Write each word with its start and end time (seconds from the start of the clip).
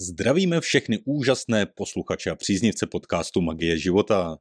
Zdravíme 0.00 0.60
všechny 0.60 0.98
úžasné 1.04 1.66
posluchače 1.66 2.30
a 2.30 2.34
příznivce 2.34 2.86
podcastu 2.86 3.40
Magie 3.40 3.78
života. 3.78 4.36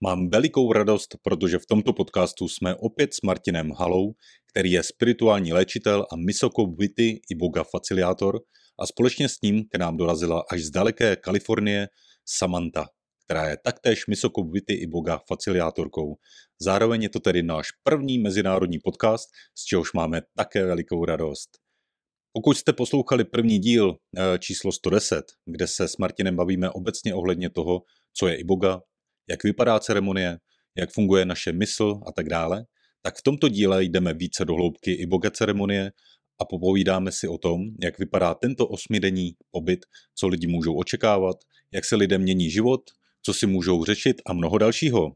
Mám 0.00 0.30
velikou 0.30 0.72
radost, 0.72 1.16
protože 1.22 1.58
v 1.58 1.66
tomto 1.66 1.92
podcastu 1.92 2.48
jsme 2.48 2.74
opět 2.74 3.14
s 3.14 3.22
Martinem 3.22 3.70
Halou, 3.70 4.12
který 4.50 4.72
je 4.72 4.82
spirituální 4.82 5.52
léčitel 5.52 6.06
a 6.12 6.16
Misoko 6.16 6.66
Vity 6.66 7.20
i 7.30 7.34
boga 7.34 7.64
faciliátor 7.64 8.40
a 8.80 8.86
společně 8.86 9.28
s 9.28 9.40
ním 9.42 9.64
k 9.68 9.78
nám 9.78 9.96
dorazila 9.96 10.44
až 10.52 10.62
z 10.62 10.70
daleké 10.70 11.16
Kalifornie 11.16 11.88
Samantha, 12.24 12.88
která 13.24 13.48
je 13.48 13.56
taktéž 13.64 14.06
Misoko 14.06 14.44
Vity 14.44 14.74
i 14.74 14.86
boga 14.86 15.20
faciliátorkou. 15.28 16.14
Zároveň 16.60 17.02
je 17.02 17.08
to 17.08 17.20
tedy 17.20 17.42
náš 17.42 17.66
první 17.82 18.18
mezinárodní 18.18 18.78
podcast, 18.84 19.28
z 19.58 19.64
čehož 19.64 19.92
máme 19.92 20.20
také 20.36 20.66
velikou 20.66 21.04
radost. 21.04 21.65
Pokud 22.36 22.56
jste 22.56 22.72
poslouchali 22.72 23.24
první 23.24 23.58
díl 23.58 23.96
eh, 24.16 24.38
číslo 24.38 24.72
110, 24.72 25.24
kde 25.44 25.66
se 25.66 25.88
s 25.88 25.96
Martinem 25.96 26.36
bavíme 26.36 26.70
obecně 26.70 27.14
ohledně 27.14 27.50
toho, 27.50 27.82
co 28.12 28.28
je 28.28 28.36
iboga, 28.36 28.80
jak 29.30 29.44
vypadá 29.44 29.80
ceremonie, 29.80 30.38
jak 30.76 30.90
funguje 30.92 31.24
naše 31.24 31.52
mysl 31.52 32.00
a 32.06 32.12
tak 32.12 32.28
dále, 32.28 32.64
tak 33.02 33.18
v 33.18 33.22
tomto 33.22 33.48
díle 33.48 33.84
jdeme 33.84 34.14
více 34.14 34.44
do 34.44 34.54
hloubky 34.54 34.92
iboga 34.92 35.30
ceremonie 35.30 35.92
a 36.40 36.44
popovídáme 36.44 37.12
si 37.12 37.28
o 37.28 37.38
tom, 37.38 37.60
jak 37.82 37.98
vypadá 37.98 38.34
tento 38.34 38.68
osmidenní 38.68 39.32
pobyt, 39.50 39.80
co 40.14 40.28
lidi 40.28 40.46
můžou 40.46 40.74
očekávat, 40.76 41.36
jak 41.72 41.84
se 41.84 41.96
lidem 41.96 42.22
mění 42.22 42.50
život, 42.50 42.80
co 43.22 43.34
si 43.34 43.46
můžou 43.46 43.84
řešit 43.84 44.22
a 44.26 44.32
mnoho 44.32 44.58
dalšího. 44.58 45.12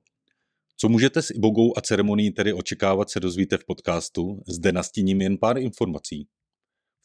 Co 0.77 0.89
můžete 0.89 1.23
s 1.23 1.31
ibogou 1.31 1.79
a 1.79 1.81
ceremonií 1.81 2.31
tedy 2.31 2.53
očekávat, 2.53 3.11
se 3.11 3.21
dozvíte 3.21 3.59
v 3.59 3.65
podcastu, 3.67 4.43
zde 4.49 4.73
nastíním 4.73 5.21
jen 5.21 5.39
pár 5.39 5.59
informací 5.59 6.29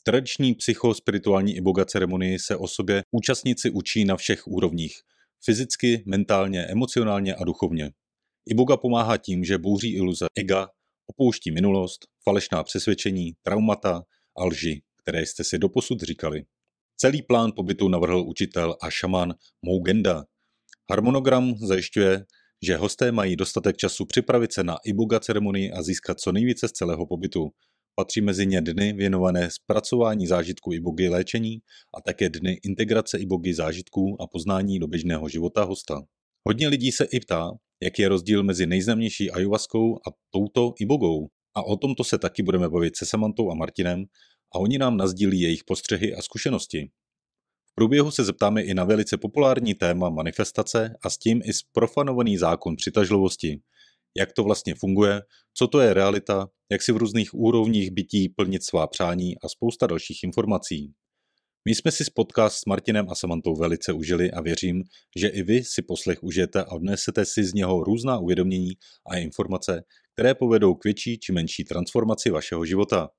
tradiční 0.07 0.53
psychospirituální 0.53 1.55
iboga 1.55 1.85
ceremonii 1.85 2.39
se 2.39 2.55
o 2.55 2.67
sobě 2.67 3.03
účastníci 3.11 3.69
učí 3.69 4.05
na 4.05 4.17
všech 4.17 4.47
úrovních. 4.47 5.01
Fyzicky, 5.45 6.03
mentálně, 6.05 6.65
emocionálně 6.65 7.35
a 7.35 7.43
duchovně. 7.43 7.91
Iboga 8.45 8.77
pomáhá 8.77 9.17
tím, 9.17 9.43
že 9.43 9.57
bouří 9.57 9.95
iluze 9.95 10.25
ega, 10.35 10.67
opouští 11.07 11.51
minulost, 11.51 12.07
falešná 12.23 12.63
přesvědčení, 12.63 13.33
traumata 13.43 14.03
a 14.37 14.45
lži, 14.45 14.81
které 15.01 15.25
jste 15.25 15.43
si 15.43 15.57
doposud 15.59 16.01
říkali. 16.01 16.43
Celý 16.97 17.21
plán 17.21 17.51
pobytu 17.55 17.87
navrhl 17.87 18.19
učitel 18.27 18.75
a 18.81 18.89
šaman 18.89 19.33
Mougenda. 19.61 20.25
Harmonogram 20.89 21.55
zajišťuje, 21.57 22.25
že 22.63 22.77
hosté 22.77 23.11
mají 23.11 23.35
dostatek 23.35 23.77
času 23.77 24.05
připravit 24.05 24.53
se 24.53 24.63
na 24.63 24.77
iboga 24.85 25.19
ceremonii 25.19 25.71
a 25.71 25.81
získat 25.81 26.19
co 26.19 26.31
nejvíce 26.31 26.67
z 26.67 26.71
celého 26.71 27.05
pobytu. 27.05 27.51
Patří 27.97 28.21
mezi 28.21 28.47
ně 28.47 28.61
dny 28.61 28.93
věnované 28.93 29.49
zpracování 29.51 30.27
zážitků 30.27 30.73
ibogy 30.73 31.09
léčení 31.09 31.59
a 31.97 32.01
také 32.01 32.29
dny 32.29 32.59
integrace 32.63 33.17
ibogy 33.17 33.53
zážitků 33.53 34.21
a 34.21 34.27
poznání 34.27 34.79
do 34.79 34.87
běžného 34.87 35.29
života 35.29 35.63
hosta. 35.63 36.01
Hodně 36.47 36.67
lidí 36.67 36.91
se 36.91 37.05
i 37.05 37.19
ptá, 37.19 37.51
jaký 37.83 38.01
je 38.01 38.09
rozdíl 38.09 38.43
mezi 38.43 38.65
nejznámější 38.65 39.31
ajuvaskou 39.31 39.95
a 39.95 40.11
touto 40.31 40.73
ibogou. 40.79 41.27
A 41.55 41.63
o 41.63 41.77
tomto 41.77 42.03
se 42.03 42.17
taky 42.17 42.43
budeme 42.43 42.69
bavit 42.69 42.97
se 42.97 43.05
Samantou 43.05 43.51
a 43.51 43.55
Martinem 43.55 44.05
a 44.55 44.59
oni 44.59 44.77
nám 44.77 44.97
nazdílí 44.97 45.41
jejich 45.41 45.63
postřehy 45.63 46.15
a 46.15 46.21
zkušenosti. 46.21 46.89
V 47.71 47.75
průběhu 47.75 48.11
se 48.11 48.23
zeptáme 48.23 48.61
i 48.61 48.73
na 48.73 48.83
velice 48.83 49.17
populární 49.17 49.73
téma 49.73 50.09
manifestace 50.09 50.93
a 51.03 51.09
s 51.09 51.17
tím 51.17 51.41
i 51.43 51.53
sprofanovaný 51.53 52.37
zákon 52.37 52.75
přitažlivosti, 52.75 53.59
jak 54.17 54.33
to 54.33 54.43
vlastně 54.43 54.75
funguje, 54.75 55.21
co 55.53 55.67
to 55.67 55.79
je 55.79 55.93
realita, 55.93 56.47
jak 56.71 56.81
si 56.81 56.91
v 56.91 56.97
různých 56.97 57.33
úrovních 57.33 57.91
bytí 57.91 58.29
plnit 58.29 58.63
svá 58.63 58.87
přání 58.87 59.39
a 59.39 59.49
spousta 59.49 59.87
dalších 59.87 60.23
informací. 60.23 60.93
My 61.67 61.75
jsme 61.75 61.91
si 61.91 62.03
podcast 62.15 62.55
s 62.55 62.65
Martinem 62.65 63.09
a 63.09 63.15
Samantou 63.15 63.55
velice 63.55 63.93
užili 63.93 64.31
a 64.31 64.41
věřím, 64.41 64.83
že 65.17 65.27
i 65.27 65.43
vy 65.43 65.63
si 65.63 65.81
poslech 65.81 66.23
užijete 66.23 66.63
a 66.63 66.71
odnesete 66.71 67.25
si 67.25 67.43
z 67.43 67.53
něho 67.53 67.83
různá 67.83 68.19
uvědomění 68.19 68.71
a 69.07 69.17
informace, 69.17 69.83
které 70.13 70.35
povedou 70.35 70.75
k 70.75 70.83
větší 70.83 71.19
či 71.19 71.33
menší 71.33 71.63
transformaci 71.63 72.29
vašeho 72.29 72.65
života. 72.65 73.09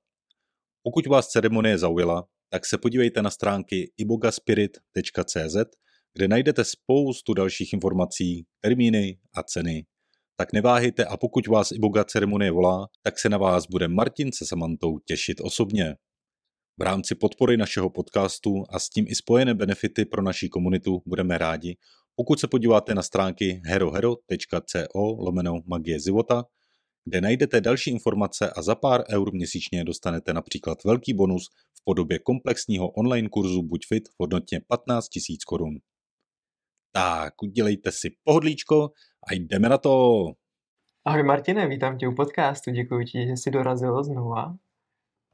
Pokud 0.83 1.07
vás 1.07 1.27
ceremonie 1.27 1.77
zaujala, 1.77 2.27
tak 2.49 2.65
se 2.65 2.77
podívejte 2.77 3.21
na 3.21 3.29
stránky 3.29 3.91
ibogaspirit.cz, 3.97 5.55
kde 6.13 6.27
najdete 6.27 6.63
spoustu 6.63 7.33
dalších 7.33 7.73
informací, 7.73 8.45
termíny 8.61 9.19
a 9.35 9.43
ceny 9.43 9.85
tak 10.39 10.53
neváhejte 10.53 11.05
a 11.05 11.17
pokud 11.17 11.47
vás 11.47 11.71
i 11.71 11.79
boga 11.79 12.03
ceremonie 12.03 12.51
volá, 12.51 12.87
tak 13.03 13.19
se 13.19 13.29
na 13.29 13.37
vás 13.37 13.67
bude 13.67 13.87
Martin 13.87 14.31
se 14.31 14.45
Samantou 14.45 14.99
těšit 14.99 15.41
osobně. 15.41 15.95
V 16.79 16.81
rámci 16.83 17.15
podpory 17.15 17.57
našeho 17.57 17.89
podcastu 17.89 18.63
a 18.69 18.79
s 18.79 18.89
tím 18.89 19.05
i 19.07 19.15
spojené 19.15 19.53
benefity 19.53 20.05
pro 20.05 20.21
naší 20.21 20.49
komunitu 20.49 21.01
budeme 21.05 21.37
rádi, 21.37 21.77
pokud 22.15 22.39
se 22.39 22.47
podíváte 22.47 22.95
na 22.95 23.03
stránky 23.03 23.61
herohero.co 23.65 24.97
lomeno 25.19 25.61
magie 25.65 25.99
života, 25.99 26.43
kde 27.05 27.21
najdete 27.21 27.61
další 27.61 27.91
informace 27.91 28.49
a 28.49 28.61
za 28.61 28.75
pár 28.75 29.03
eur 29.09 29.33
měsíčně 29.33 29.83
dostanete 29.83 30.33
například 30.33 30.83
velký 30.83 31.13
bonus 31.13 31.47
v 31.73 31.83
podobě 31.83 32.19
komplexního 32.19 32.89
online 32.89 33.29
kurzu 33.29 33.61
Buď 33.61 33.85
fit 33.87 34.07
v 34.07 34.13
hodnotě 34.19 34.61
15 34.67 35.07
000 35.29 35.37
korun. 35.47 35.77
Tak, 36.91 37.43
udělejte 37.43 37.91
si 37.91 38.09
pohodlíčko 38.23 38.89
a 39.27 39.33
jdeme 39.33 39.69
na 39.69 39.77
to. 39.77 40.25
Ahoj 41.05 41.23
Martine, 41.23 41.67
vítám 41.67 41.97
tě 41.97 42.07
u 42.07 42.15
podcastu, 42.15 42.71
děkuji 42.71 43.05
ti, 43.05 43.27
že 43.27 43.31
jsi 43.31 43.51
dorazil 43.51 44.03
znova. 44.03 44.55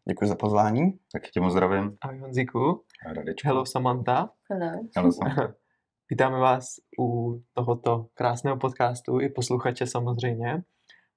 Děkuji 0.10 0.28
za 0.28 0.36
pozvání, 0.36 1.00
tak 1.12 1.24
tě 1.30 1.42
moc 1.42 1.52
zdravím. 1.52 1.98
Ahoj 2.02 2.20
Honziku. 2.20 2.84
Radečku. 3.16 3.48
Hello 3.48 3.66
Samantha. 3.66 4.30
Hello. 4.52 4.72
Hello 4.96 5.12
Samantha. 5.12 5.54
Vítáme 6.10 6.40
vás 6.40 6.66
u 7.00 7.40
tohoto 7.54 8.08
krásného 8.14 8.58
podcastu 8.58 9.20
i 9.20 9.30
posluchače 9.30 9.88
samozřejmě. 9.88 10.64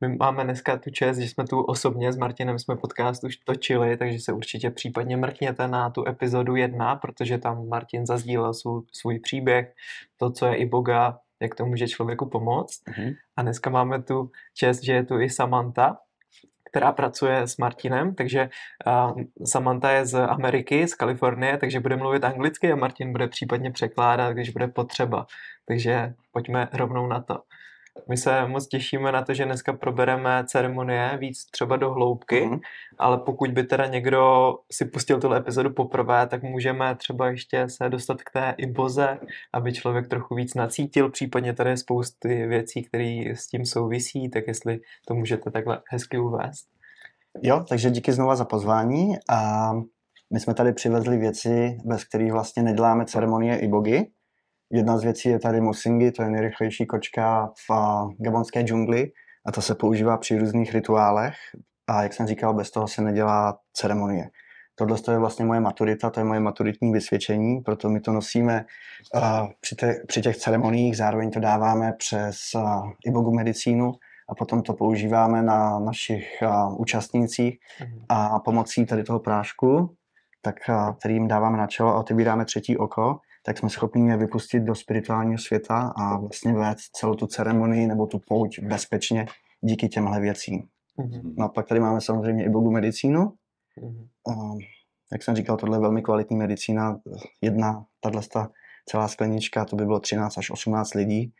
My 0.00 0.16
máme 0.16 0.44
dneska 0.44 0.78
tu 0.78 0.90
čest, 0.90 1.18
že 1.18 1.28
jsme 1.28 1.46
tu 1.46 1.60
osobně 1.62 2.12
s 2.12 2.16
Martinem 2.16 2.58
jsme 2.58 2.76
podcast 2.76 3.24
už 3.24 3.36
točili, 3.36 3.96
takže 3.96 4.18
se 4.18 4.32
určitě 4.32 4.70
případně 4.70 5.16
mrkněte 5.16 5.68
na 5.68 5.90
tu 5.90 6.08
epizodu 6.08 6.56
jedna, 6.56 6.96
protože 6.96 7.38
tam 7.38 7.68
Martin 7.68 8.06
zazdílel 8.06 8.54
svůj, 8.54 8.82
svůj 8.92 9.18
příběh, 9.18 9.74
to, 10.16 10.30
co 10.30 10.46
je 10.46 10.56
i 10.56 10.66
Boga, 10.66 11.18
jak 11.42 11.54
to 11.54 11.66
může 11.66 11.88
člověku 11.88 12.26
pomoct. 12.26 12.82
Mm-hmm. 12.88 13.14
A 13.36 13.42
dneska 13.42 13.70
máme 13.70 14.02
tu 14.02 14.30
čest, 14.54 14.82
že 14.82 14.92
je 14.92 15.04
tu 15.04 15.20
i 15.20 15.30
Samantha, 15.30 15.98
která 16.70 16.92
pracuje 16.92 17.38
s 17.46 17.56
Martinem, 17.56 18.14
takže 18.14 18.48
uh, 18.86 19.22
Samantha 19.44 19.90
je 19.90 20.06
z 20.06 20.14
Ameriky, 20.14 20.88
z 20.88 20.94
Kalifornie, 20.94 21.58
takže 21.58 21.80
bude 21.80 21.96
mluvit 21.96 22.24
anglicky 22.24 22.72
a 22.72 22.76
Martin 22.76 23.12
bude 23.12 23.28
případně 23.28 23.70
překládat, 23.70 24.32
když 24.32 24.50
bude 24.50 24.68
potřeba. 24.68 25.26
Takže 25.68 26.14
pojďme 26.32 26.68
rovnou 26.72 27.06
na 27.06 27.20
to. 27.20 27.42
My 28.08 28.16
se 28.16 28.48
moc 28.48 28.66
těšíme 28.68 29.12
na 29.12 29.22
to, 29.22 29.34
že 29.34 29.44
dneska 29.44 29.72
probereme 29.72 30.44
ceremonie 30.46 31.18
víc 31.20 31.44
třeba 31.50 31.76
do 31.76 31.90
hloubky, 31.90 32.46
mm. 32.46 32.58
ale 32.98 33.18
pokud 33.18 33.50
by 33.50 33.64
teda 33.64 33.86
někdo 33.86 34.54
si 34.72 34.84
pustil 34.84 35.20
tuhle 35.20 35.38
epizodu 35.38 35.70
poprvé, 35.70 36.26
tak 36.26 36.42
můžeme 36.42 36.94
třeba 36.94 37.28
ještě 37.28 37.68
se 37.68 37.88
dostat 37.88 38.22
k 38.22 38.30
té 38.32 38.54
iboze, 38.58 39.18
aby 39.52 39.72
člověk 39.72 40.08
trochu 40.08 40.34
víc 40.34 40.54
nacítil, 40.54 41.10
případně 41.10 41.52
tady 41.52 41.70
je 41.70 41.76
spousty 41.76 42.46
věcí, 42.46 42.82
které 42.82 43.24
s 43.34 43.46
tím 43.46 43.66
souvisí, 43.66 44.30
tak 44.30 44.44
jestli 44.46 44.80
to 45.06 45.14
můžete 45.14 45.50
takhle 45.50 45.82
hezky 45.90 46.18
uvést. 46.18 46.68
Jo, 47.42 47.64
takže 47.68 47.90
díky 47.90 48.12
znova 48.12 48.36
za 48.36 48.44
pozvání 48.44 49.14
a 49.28 49.72
my 50.32 50.40
jsme 50.40 50.54
tady 50.54 50.72
přivezli 50.72 51.16
věci, 51.16 51.78
bez 51.84 52.04
kterých 52.04 52.32
vlastně 52.32 52.62
neděláme 52.62 53.04
ceremonie 53.04 53.58
ibogy, 53.58 54.06
Jedna 54.72 54.98
z 54.98 55.02
věcí 55.02 55.28
je 55.28 55.38
tady 55.38 55.60
Musingi, 55.60 56.12
to 56.12 56.22
je 56.22 56.30
nejrychlejší 56.30 56.86
kočka 56.86 57.52
v 57.68 57.70
gabonské 58.18 58.62
džungli 58.62 59.12
a 59.46 59.52
to 59.52 59.62
se 59.62 59.74
používá 59.74 60.16
při 60.18 60.38
různých 60.38 60.74
rituálech 60.74 61.34
a 61.86 62.02
jak 62.02 62.12
jsem 62.12 62.26
říkal, 62.26 62.54
bez 62.54 62.70
toho 62.70 62.88
se 62.88 63.02
nedělá 63.02 63.58
ceremonie. 63.72 64.30
Tohle 64.74 64.96
je 65.10 65.18
vlastně 65.18 65.44
moje 65.44 65.60
maturita, 65.60 66.10
to 66.10 66.20
je 66.20 66.24
moje 66.24 66.40
maturitní 66.40 66.92
vysvědčení, 66.92 67.60
proto 67.60 67.88
my 67.90 68.00
to 68.00 68.12
nosíme 68.12 68.64
uh, 69.14 69.22
při, 69.60 69.76
te, 69.76 69.94
při 70.06 70.22
těch 70.22 70.36
ceremoniích, 70.36 70.96
zároveň 70.96 71.30
to 71.30 71.40
dáváme 71.40 71.92
přes 71.98 72.36
uh, 72.54 72.90
ibogu 73.06 73.34
medicínu 73.34 73.92
a 74.28 74.34
potom 74.34 74.62
to 74.62 74.74
používáme 74.74 75.42
na 75.42 75.78
našich 75.78 76.42
uh, 76.42 76.80
účastnících 76.80 77.58
mhm. 77.80 78.04
a 78.08 78.38
pomocí 78.38 78.86
tady 78.86 79.04
toho 79.04 79.20
prášku, 79.20 79.94
tak, 80.42 80.54
uh, 80.68 80.94
kterým 80.94 81.28
dáváme 81.28 81.58
na 81.58 81.66
čelo 81.66 81.94
a 81.94 81.98
otevíráme 81.98 82.44
třetí 82.44 82.76
oko, 82.76 83.18
tak 83.46 83.58
jsme 83.58 83.70
schopni 83.70 84.10
je 84.10 84.16
vypustit 84.16 84.60
do 84.60 84.74
spirituálního 84.74 85.38
světa 85.38 85.92
a 85.96 86.18
vlastně 86.18 86.52
vést 86.52 86.90
celou 86.92 87.14
tu 87.14 87.26
ceremonii 87.26 87.86
nebo 87.86 88.06
tu 88.06 88.18
pouť 88.28 88.58
bezpečně 88.58 89.26
díky 89.60 89.88
těmhle 89.88 90.20
věcím. 90.20 90.62
Mm-hmm. 90.98 91.34
No 91.38 91.44
a 91.44 91.48
pak 91.48 91.68
tady 91.68 91.80
máme 91.80 92.00
samozřejmě 92.00 92.44
i 92.44 92.48
bogu 92.48 92.70
medicínu. 92.70 93.20
Mm-hmm. 93.20 94.08
Uh, 94.24 94.58
jak 95.12 95.22
jsem 95.22 95.36
říkal, 95.36 95.56
tohle 95.56 95.76
je 95.76 95.80
velmi 95.80 96.02
kvalitní 96.02 96.36
medicína. 96.36 97.00
Jedna, 97.42 97.84
tahle 98.00 98.22
celá 98.88 99.08
sklenička, 99.08 99.64
to 99.64 99.76
by 99.76 99.84
bylo 99.84 100.00
13 100.00 100.38
až 100.38 100.50
18 100.50 100.94
lidí. 100.94 101.32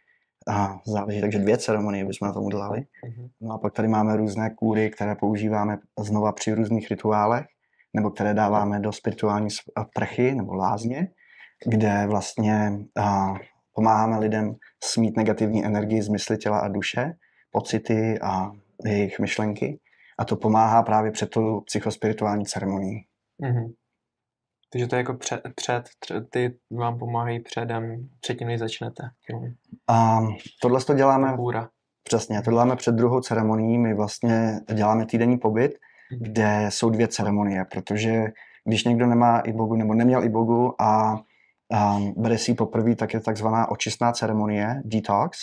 A 0.49 0.81
záleží, 0.87 1.21
takže 1.21 1.39
dvě 1.39 1.59
ceremonie 1.59 2.05
bychom 2.05 2.29
na 2.29 2.35
tom 2.35 2.45
udělali. 2.45 2.79
Mm-hmm. 2.81 3.31
No 3.41 3.55
a 3.55 3.59
pak 3.59 3.73
tady 3.73 3.89
máme 3.89 4.17
různé 4.17 4.51
kůry, 4.51 4.91
které 4.91 5.15
používáme 5.15 5.79
znova 5.99 6.33
při 6.33 6.55
různých 6.55 6.91
rituálech, 6.91 7.47
nebo 7.95 8.11
které 8.11 8.35
dáváme 8.35 8.81
do 8.81 8.93
spirituální 8.93 9.49
prchy 9.95 10.35
nebo 10.35 10.55
lázně 10.55 11.09
kde 11.67 12.07
vlastně 12.07 12.79
pomáháme 13.73 14.19
lidem 14.19 14.55
smít 14.85 15.17
negativní 15.17 15.65
energii 15.65 16.03
z 16.03 16.09
mysli, 16.09 16.39
těla 16.39 16.59
a 16.59 16.69
duše, 16.69 17.13
pocity 17.51 18.19
a 18.21 18.51
jejich 18.85 19.19
myšlenky. 19.21 19.81
A 20.19 20.25
to 20.25 20.37
pomáhá 20.37 20.83
právě 20.83 21.11
před 21.11 21.31
tu 21.31 21.61
psychospirituální 21.61 22.45
ceremonii. 22.47 23.05
Mm-hmm. 23.43 23.73
Takže 24.73 24.87
to 24.87 24.97
je 24.97 24.99
jako 24.99 25.15
před, 25.15 25.41
před, 25.55 26.31
ty 26.31 26.59
vám 26.71 26.99
pomáhají 26.99 27.41
předem, 27.41 28.09
předtím, 28.21 28.49
než 28.49 28.61
začnete. 28.61 29.03
A 29.89 30.19
tohle 30.63 30.81
to 30.85 30.95
děláme, 30.95 31.37
Kůra. 31.37 31.69
přesně, 32.03 32.43
to 32.43 32.51
děláme 32.51 32.77
před 32.77 32.95
druhou 32.95 33.21
ceremonií, 33.21 33.79
my 33.79 33.95
vlastně 33.95 34.61
děláme 34.75 35.07
týdenní 35.07 35.39
pobyt, 35.39 35.73
Mhm. 36.13 36.23
kde 36.23 36.67
jsou 36.69 36.91
dvě 36.91 37.09
ceremonie, 37.09 37.65
protože 37.65 38.25
když 38.65 38.85
někdo 38.85 39.07
nemá 39.07 39.41
ibogu 39.41 39.75
nebo 39.77 39.95
neměl 39.95 40.25
ibogu 40.25 40.83
a, 40.83 41.21
a 41.73 41.99
bere 42.17 42.39
si 42.39 42.51
ji 42.51 42.55
poprvé, 42.55 42.95
tak 42.97 43.15
je 43.15 43.21
takzvaná 43.21 43.71
očistná 43.71 44.13
ceremonie, 44.13 44.83
detox, 44.85 45.39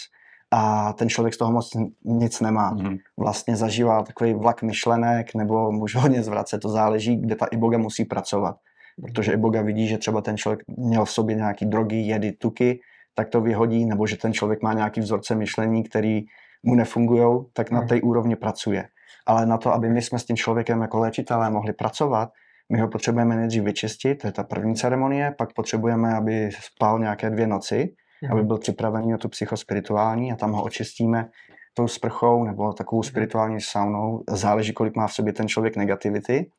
a 0.52 0.94
ten 0.94 1.10
člověk 1.10 1.34
z 1.34 1.38
toho 1.38 1.52
moc 1.52 1.72
nic 2.06 2.42
nemá. 2.42 2.72
Mhm. 2.72 2.98
Vlastně 3.20 3.56
zažívá 3.56 4.04
takový 4.04 4.34
vlak 4.34 4.62
myšlenek 4.64 5.36
nebo 5.36 5.72
může 5.72 6.00
hodně 6.00 6.24
zvracet, 6.24 6.62
to 6.62 6.70
záleží, 6.70 7.16
kde 7.18 7.36
ta 7.36 7.46
iboga 7.46 7.78
musí 7.78 8.06
pracovat. 8.06 8.56
Protože 9.02 9.34
iboga 9.34 9.62
vidí, 9.62 9.88
že 9.88 9.98
třeba 9.98 10.22
ten 10.22 10.38
člověk 10.38 10.60
měl 10.68 11.06
v 11.06 11.12
sobě 11.12 11.36
nějaký 11.36 11.66
drogy, 11.66 11.96
jedy, 11.96 12.32
tuky, 12.32 12.80
tak 13.16 13.30
to 13.30 13.42
vyhodí, 13.42 13.86
nebo 13.86 14.08
že 14.08 14.18
ten 14.18 14.34
člověk 14.34 14.62
má 14.62 14.74
nějaký 14.74 15.02
vzorce 15.02 15.36
myšlení, 15.36 15.84
který 15.84 16.22
mu 16.64 16.76
nefungují, 16.76 17.46
tak 17.54 17.72
na 17.72 17.80
Mhm. 17.80 17.88
té 17.88 18.02
úrovni 18.02 18.36
pracuje. 18.36 18.88
Ale 19.26 19.46
na 19.46 19.58
to, 19.58 19.74
aby 19.74 19.90
my 19.90 20.02
jsme 20.02 20.20
s 20.20 20.26
tím 20.26 20.36
člověkem 20.36 20.82
jako 20.82 21.00
léčitelé 21.00 21.50
mohli 21.50 21.74
pracovat, 21.74 22.30
my 22.72 22.80
ho 22.80 22.88
potřebujeme 22.88 23.36
nejdřív 23.36 23.64
vyčistit, 23.64 24.16
to 24.16 24.28
je 24.28 24.32
ta 24.32 24.44
první 24.44 24.76
ceremonie, 24.76 25.36
pak 25.38 25.54
potřebujeme, 25.54 26.16
aby 26.16 26.50
spal 26.60 27.00
nějaké 27.00 27.30
dvě 27.30 27.48
noci, 27.48 27.94
aby 28.32 28.44
byl 28.44 28.58
připravený 28.58 29.12
na 29.12 29.18
tu 29.18 29.30
psychospirituální 29.30 30.32
a 30.32 30.36
tam 30.36 30.52
ho 30.52 30.64
očistíme 30.64 31.30
tou 31.74 31.88
sprchou 31.88 32.44
nebo 32.44 32.74
takovou 32.74 33.04
spirituální 33.04 33.62
saunou. 33.62 34.24
Záleží, 34.30 34.74
kolik 34.74 34.96
má 34.96 35.08
v 35.08 35.14
sobě 35.14 35.34
ten 35.34 35.48
člověk 35.48 35.78
negativity. 35.78 36.50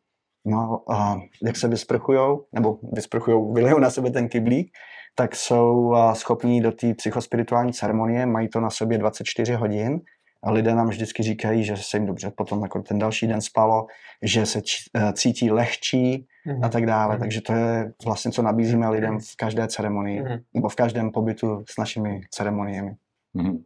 No 0.47 0.93
a 0.93 1.17
jak 1.43 1.57
se 1.57 1.69
vysprchujou, 1.69 2.45
nebo 2.53 2.79
vysprchujou, 2.93 3.53
vylejou 3.53 3.79
na 3.79 3.91
sebe 3.91 4.11
ten 4.11 4.29
kyblík, 4.29 4.73
tak 5.15 5.37
jsou 5.37 5.95
schopní 6.13 6.61
do 6.61 6.73
té 6.73 6.95
psychospirituální 6.95 7.73
ceremonie, 7.73 8.27
mají 8.27 8.49
to 8.49 8.61
na 8.61 8.71
sobě 8.71 8.99
24 8.99 9.55
hodin 9.55 10.01
a 10.45 10.51
lidé 10.51 10.75
nám 10.75 10.89
vždycky 10.89 11.23
říkají, 11.23 11.65
že 11.65 11.77
se 11.77 11.97
jim 11.97 12.07
dobře 12.07 12.31
potom 12.37 12.63
jako 12.63 12.83
ten 12.83 12.99
další 12.99 13.27
den 13.27 13.41
spalo, 13.41 13.87
že 14.23 14.47
se 14.47 14.63
č- 14.63 14.91
eh, 14.97 15.13
cítí 15.13 15.51
lehčí 15.51 16.27
Mhm. 16.47 16.65
a 16.65 16.69
tak 16.69 16.87
dále. 16.87 17.15
Mhm. 17.15 17.21
Takže 17.21 17.41
to 17.41 17.53
je 17.53 17.93
vlastně, 18.05 18.31
co 18.33 18.43
nabízíme 18.43 18.89
lidem 18.89 19.19
v 19.19 19.37
každé 19.37 19.69
ceremonii 19.69 20.23
Mhm. 20.23 20.39
nebo 20.55 20.69
v 20.69 20.75
každém 20.75 21.11
pobytu 21.11 21.65
s 21.71 21.79
našimi 21.79 22.21
ceremoniemi. 22.31 22.95
Mhm. 23.35 23.59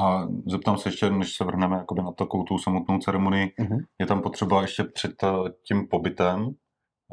A 0.00 0.28
zeptám 0.46 0.78
se 0.78 0.88
ještě, 0.88 1.10
než 1.10 1.36
se 1.36 1.44
vrhneme 1.44 1.76
jakoby 1.76 2.02
na 2.02 2.12
takovou 2.12 2.42
tu 2.44 2.58
samotnou 2.58 2.98
ceremonii, 2.98 3.52
Mhm. 3.60 3.78
je 3.98 4.06
tam 4.06 4.22
potřeba 4.22 4.62
ještě 4.62 4.84
před 4.84 5.22
eh, 5.22 5.28
tím 5.68 5.88
pobytem 5.88 6.50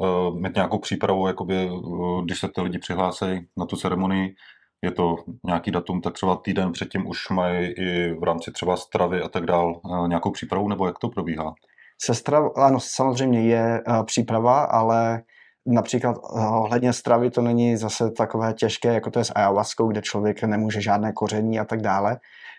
uh, 0.00 0.38
mít 0.40 0.54
nějakou 0.54 0.78
přípravu, 0.78 1.26
jakoby, 1.26 1.70
uh, 1.70 2.24
když 2.24 2.38
se 2.40 2.48
ty 2.48 2.60
lidi 2.60 2.78
přihlásí 2.78 3.24
na 3.56 3.66
tu 3.66 3.76
ceremonii, 3.76 4.34
je 4.82 4.90
to 4.90 5.16
nějaký 5.44 5.70
datum, 5.70 6.00
tak 6.00 6.14
třeba 6.14 6.36
týden 6.36 6.72
předtím 6.72 7.06
už 7.06 7.28
mají 7.28 7.66
i 7.66 8.12
v 8.12 8.22
rámci 8.22 8.52
třeba 8.52 8.76
stravy 8.76 9.22
a 9.22 9.28
tak 9.28 9.46
dál 9.46 9.80
uh, 9.84 10.08
nějakou 10.08 10.30
přípravu, 10.30 10.68
nebo 10.68 10.86
jak 10.86 10.98
to 10.98 11.08
probíhá? 11.08 11.54
Sestra, 12.00 12.50
ano, 12.56 12.80
samozřejmě 12.80 13.42
je 13.42 13.82
uh, 13.88 14.04
příprava, 14.04 14.64
ale 14.64 15.22
například 15.66 16.16
uh, 16.16 16.56
ohledně 16.56 16.92
stravy 16.92 17.30
to 17.30 17.42
není 17.42 17.76
zase 17.76 18.10
takové 18.10 18.54
těžké, 18.54 18.94
jako 18.94 19.10
to 19.10 19.18
je 19.18 19.24
s 19.24 19.32
ayahuaskou, 19.34 19.88
kde 19.88 20.02
člověk 20.02 20.42
nemůže 20.42 20.80
žádné 20.80 21.12
koření 21.12 21.60
a 21.60 21.64
tak 21.64 21.80
dále. 21.80 22.18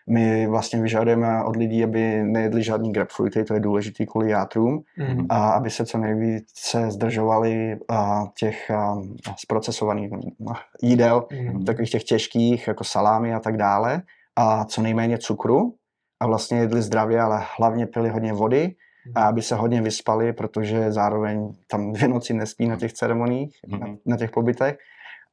My 0.09 0.47
vlastně 0.47 0.81
vyžadujeme 0.81 1.43
od 1.43 1.55
lidí, 1.55 1.83
aby 1.83 2.23
nejedli 2.23 2.63
žádný 2.63 2.91
grapefruity, 2.93 3.43
to 3.43 3.53
je 3.53 3.59
důležitý 3.59 4.05
kvůli 4.05 4.29
játrům, 4.31 4.81
Mhm. 4.97 5.25
a 5.29 5.49
aby 5.49 5.69
se 5.69 5.85
co 5.85 5.97
nejvíce 5.97 6.91
zdržovali 6.91 7.77
uh, 7.91 8.27
těch 8.39 8.71
uh, 8.97 9.03
zprocesovaných 9.39 10.11
uh, 10.11 10.53
jídel, 10.81 11.25
Mhm. 11.31 11.65
takových 11.65 11.89
těch 11.91 12.03
těžkých, 12.03 12.67
jako 12.67 12.83
salámy 12.83 13.33
a 13.33 13.39
tak 13.39 13.57
dále, 13.57 14.01
a 14.35 14.65
co 14.65 14.81
nejméně 14.81 15.17
cukru 15.17 15.73
a 16.19 16.27
vlastně 16.27 16.57
jedli 16.59 16.81
zdravě, 16.81 17.21
ale 17.21 17.43
hlavně 17.57 17.85
pili 17.87 18.09
hodně 18.09 18.33
vody 18.33 18.75
a 19.15 19.23
aby 19.27 19.41
se 19.41 19.55
hodně 19.55 19.81
vyspali, 19.81 20.33
protože 20.33 20.91
zároveň 20.91 21.53
tam 21.71 21.93
dvě 21.93 22.07
noci 22.07 22.33
nespí 22.33 22.67
na 22.67 22.75
těch 22.75 22.93
ceremoniích, 22.93 23.55
na, 23.67 23.77
Mhm. 23.77 23.97
na 24.05 24.17
těch 24.17 24.31
pobytech 24.31 24.77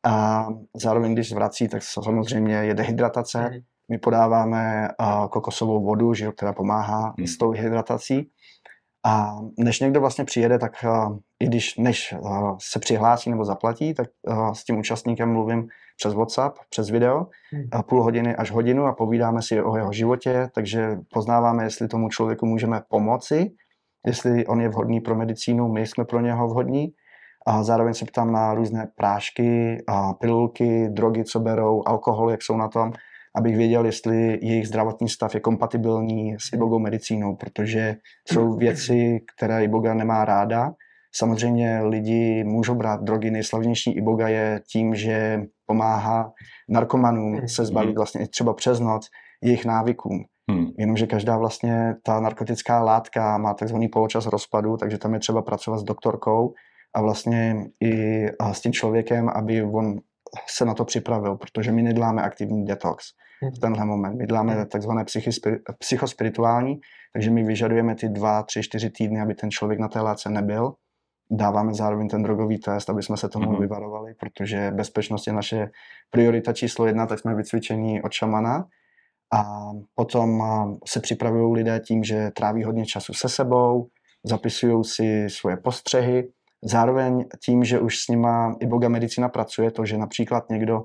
a 0.04 0.46
zároveň, 0.76 1.12
když 1.12 1.28
zvrací, 1.30 1.68
tak 1.68 1.82
samozřejmě 1.82 2.54
je 2.54 2.74
dehydratace. 2.74 3.40
Mhm. 3.40 3.60
My 3.90 3.98
podáváme 3.98 4.88
uh, 5.00 5.26
kokosovou 5.28 5.84
vodu, 5.84 6.14
že, 6.14 6.32
která 6.32 6.52
pomáhá 6.52 7.14
Mhm. 7.18 7.26
s 7.26 7.38
tou 7.38 7.50
hydratací. 7.50 8.30
A 9.06 9.36
než 9.58 9.80
někdo 9.80 10.00
vlastně 10.00 10.24
přijede, 10.24 10.58
tak 10.58 10.72
uh, 10.84 11.16
i 11.40 11.46
když 11.46 11.76
než 11.76 12.14
uh, 12.18 12.56
se 12.60 12.78
přihlásí 12.78 13.30
nebo 13.30 13.44
zaplatí, 13.44 13.94
tak 13.94 14.06
uh, 14.28 14.52
s 14.52 14.64
tím 14.64 14.78
účastníkem 14.78 15.32
mluvím 15.32 15.68
přes 15.96 16.14
WhatsApp, 16.14 16.58
přes 16.70 16.90
video, 16.90 17.26
uh, 17.74 17.82
půl 17.82 18.02
hodiny 18.02 18.36
až 18.36 18.50
hodinu 18.50 18.84
a 18.86 18.92
povídáme 18.92 19.42
si 19.42 19.62
o 19.62 19.76
jeho 19.76 19.92
životě, 19.92 20.48
takže 20.54 20.98
poznáváme, 21.12 21.64
jestli 21.64 21.88
tomu 21.88 22.08
člověku 22.08 22.46
můžeme 22.46 22.82
pomoci, 22.88 23.50
jestli 24.06 24.46
on 24.46 24.60
je 24.60 24.68
vhodný 24.68 25.00
pro 25.00 25.14
medicínu, 25.14 25.68
my 25.72 25.86
jsme 25.86 26.04
pro 26.04 26.20
něho 26.20 26.48
vhodní. 26.48 26.88
A 27.48 27.62
zároveň 27.62 27.94
se 27.94 28.04
ptám 28.04 28.32
na 28.32 28.54
různé 28.54 28.88
prášky, 28.96 29.78
a 29.88 30.12
pilulky, 30.12 30.88
drogy, 30.88 31.24
co 31.24 31.40
berou, 31.40 31.82
alkohol, 31.86 32.30
jak 32.30 32.42
jsou 32.42 32.56
na 32.56 32.68
tom, 32.68 32.92
abych 33.36 33.56
věděl, 33.56 33.86
jestli 33.86 34.38
jejich 34.42 34.68
zdravotní 34.68 35.08
stav 35.08 35.34
je 35.34 35.40
kompatibilní 35.40 36.36
s 36.38 36.52
ibogou 36.52 36.78
medicínou, 36.78 37.36
protože 37.36 37.96
jsou 38.28 38.56
věci, 38.56 39.20
které 39.36 39.64
iboga 39.64 39.94
nemá 39.94 40.24
ráda. 40.24 40.72
Samozřejmě 41.14 41.80
lidi 41.82 42.44
můžou 42.44 42.74
brát 42.74 43.02
drogy, 43.02 43.30
nejslavnější 43.30 43.90
iboga 43.90 44.28
je 44.28 44.60
tím, 44.72 44.94
že 44.94 45.42
pomáhá 45.66 46.32
narkomanům 46.68 47.48
se 47.48 47.64
zbavit 47.64 47.96
vlastně 47.96 48.20
i 48.20 48.28
třeba 48.28 48.54
přes 48.54 48.80
noc 48.80 49.08
jejich 49.42 49.64
návykům. 49.64 50.24
Hmm. 50.50 50.66
Jenomže 50.78 51.06
každá 51.06 51.38
vlastně 51.38 51.94
ta 52.02 52.20
narkotická 52.20 52.82
látka 52.82 53.38
má 53.38 53.54
takzvaný 53.54 53.88
poločas 53.88 54.26
rozpadu, 54.26 54.76
takže 54.76 54.98
tam 54.98 55.14
je 55.14 55.20
třeba 55.20 55.42
pracovat 55.42 55.78
s 55.78 55.84
doktorkou 55.84 56.54
a 56.94 57.00
vlastně 57.00 57.66
i 57.80 58.26
s 58.52 58.60
tím 58.60 58.72
člověkem, 58.72 59.28
aby 59.28 59.62
on 59.62 59.98
se 60.48 60.64
na 60.64 60.74
to 60.74 60.84
připravil, 60.84 61.36
protože 61.36 61.72
my 61.72 61.82
neděláme 61.82 62.22
aktivní 62.22 62.64
detox 62.64 63.06
v 63.56 63.58
tenhle 63.58 63.84
moment. 63.84 64.16
My 64.16 64.26
děláme 64.26 64.66
takzvané 64.66 65.04
psychispiri- 65.04 65.58
psychospirituální, 65.78 66.80
takže 67.12 67.30
my 67.30 67.42
vyžadujeme 67.44 67.94
ty 67.94 68.08
dva, 68.08 68.42
tři, 68.42 68.62
čtyři 68.62 68.90
týdny, 68.90 69.20
aby 69.20 69.34
ten 69.34 69.50
člověk 69.50 69.80
na 69.80 69.88
té 69.88 70.00
látce 70.00 70.30
nebyl. 70.30 70.72
Dáváme 71.30 71.74
zároveň 71.74 72.08
ten 72.08 72.22
drogový 72.22 72.58
test, 72.58 72.90
aby 72.90 73.02
jsme 73.02 73.16
se 73.16 73.28
tomu 73.28 73.50
Mhm. 73.50 73.60
vyvarovali, 73.60 74.14
protože 74.14 74.70
bezpečnost 74.70 75.26
je 75.26 75.32
naše 75.32 75.70
priorita 76.10 76.52
číslo 76.52 76.86
jedna, 76.86 77.06
tak 77.06 77.18
jsme 77.18 77.34
vycvičení 77.34 78.02
od 78.02 78.12
šamana. 78.12 78.64
A 79.34 79.44
potom 79.94 80.42
se 80.86 81.00
připravují 81.00 81.54
lidé 81.54 81.80
tím, 81.80 82.04
že 82.04 82.30
tráví 82.30 82.64
hodně 82.64 82.86
času 82.86 83.14
se 83.14 83.28
sebou, 83.28 83.86
zapisují 84.24 84.84
si 84.84 85.26
svoje 85.30 85.56
postřehy, 85.56 86.28
zároveň 86.64 87.24
tím, 87.44 87.64
že 87.64 87.80
už 87.80 87.98
s 87.98 88.08
nima 88.08 88.56
iboga 88.60 88.88
medicína 88.88 89.28
pracuje, 89.28 89.70
to, 89.70 89.84
že 89.84 89.98
například 89.98 90.50
někdo 90.50 90.82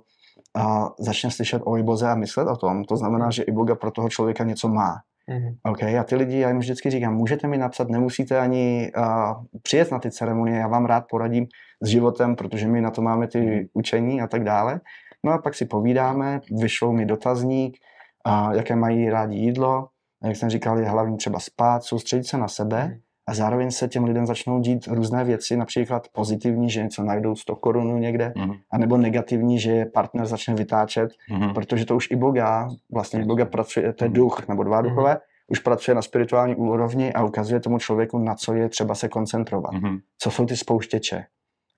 a, 0.55 0.89
začne 0.99 1.31
slyšet 1.31 1.61
o 1.65 1.77
iboze 1.77 2.09
a 2.09 2.15
myslet 2.15 2.47
o 2.47 2.55
tom, 2.55 2.83
to 2.83 2.95
znamená, 2.95 3.31
že 3.31 3.43
iboga 3.43 3.75
pro 3.75 3.91
toho 3.91 4.09
člověka 4.09 4.43
něco 4.43 4.67
má. 4.67 4.95
Mhm. 5.29 5.55
OK, 5.63 5.83
a 5.83 6.03
ty 6.03 6.15
lidi, 6.15 6.39
já 6.39 6.49
jim 6.49 6.59
vždycky 6.59 6.89
říkám, 6.89 7.15
můžete 7.15 7.47
mi 7.47 7.57
napsat, 7.57 7.89
nemusíte 7.89 8.39
ani 8.39 8.91
uh, 8.97 9.45
přijet 9.61 9.91
na 9.91 9.99
ty 9.99 10.11
ceremonie, 10.11 10.59
já 10.59 10.67
vám 10.67 10.85
rád 10.85 11.05
poradím 11.09 11.47
s 11.81 11.87
životem, 11.87 12.35
protože 12.35 12.67
my 12.67 12.81
na 12.81 12.91
to 12.91 13.01
máme 13.01 13.27
ty 13.27 13.69
učení 13.73 14.21
a 14.21 14.27
tak 14.27 14.43
dále. 14.43 14.81
No 15.25 15.31
a 15.31 15.37
pak 15.37 15.55
si 15.55 15.65
povídáme, 15.65 16.41
vyšlou 16.51 16.91
mi 16.91 17.05
dotazník, 17.05 17.77
a 18.25 18.53
jaké 18.53 18.75
mají 18.75 19.09
rádi 19.09 19.37
jídlo, 19.37 19.87
jak 20.23 20.35
jsem 20.35 20.49
říkal, 20.49 20.79
je 20.79 20.89
hlavní 20.89 21.17
třeba 21.17 21.39
spát, 21.39 21.83
soustředit 21.83 22.23
se 22.23 22.37
na 22.37 22.47
sebe 22.47 22.97
a 23.31 23.33
zároveň 23.33 23.71
se 23.71 23.87
těm 23.87 24.03
lidem 24.03 24.25
začnou 24.27 24.59
dít 24.59 24.87
různé 24.87 25.23
věci, 25.23 25.57
například 25.57 26.07
pozitivní, 26.13 26.69
že 26.69 26.83
něco 26.83 27.03
najdou 27.03 27.35
100 27.35 27.55
korun 27.55 27.99
někde, 27.99 28.33
Mhm. 28.37 28.53
anebo 28.71 28.97
negativní, 28.97 29.59
že 29.59 29.85
partner 29.85 30.25
začne 30.25 30.53
vytáčet 30.55 31.11
Mhm. 31.29 31.53
protože 31.53 31.85
to 31.85 31.95
už 31.95 32.11
i 32.11 32.15
Boga, 32.15 32.67
vlastně 32.91 33.25
Boga 33.25 33.45
pracuje, 33.45 33.93
to 33.93 34.03
je 34.03 34.09
duch, 34.09 34.47
nebo 34.47 34.63
dva 34.63 34.81
duchové, 34.81 35.17
už 35.47 35.59
pracuje 35.59 35.95
na 35.95 36.01
spirituální 36.01 36.55
úrovni 36.55 37.13
a 37.13 37.23
ukazuje 37.23 37.59
tomu 37.59 37.79
člověku, 37.79 38.19
na 38.19 38.35
co 38.35 38.53
je 38.53 38.69
třeba 38.69 38.95
se 38.95 39.09
koncentrovat. 39.09 39.73
Mhm. 39.73 39.97
Co 40.17 40.31
jsou 40.31 40.45
ty 40.45 40.57
spouštěče. 40.57 41.25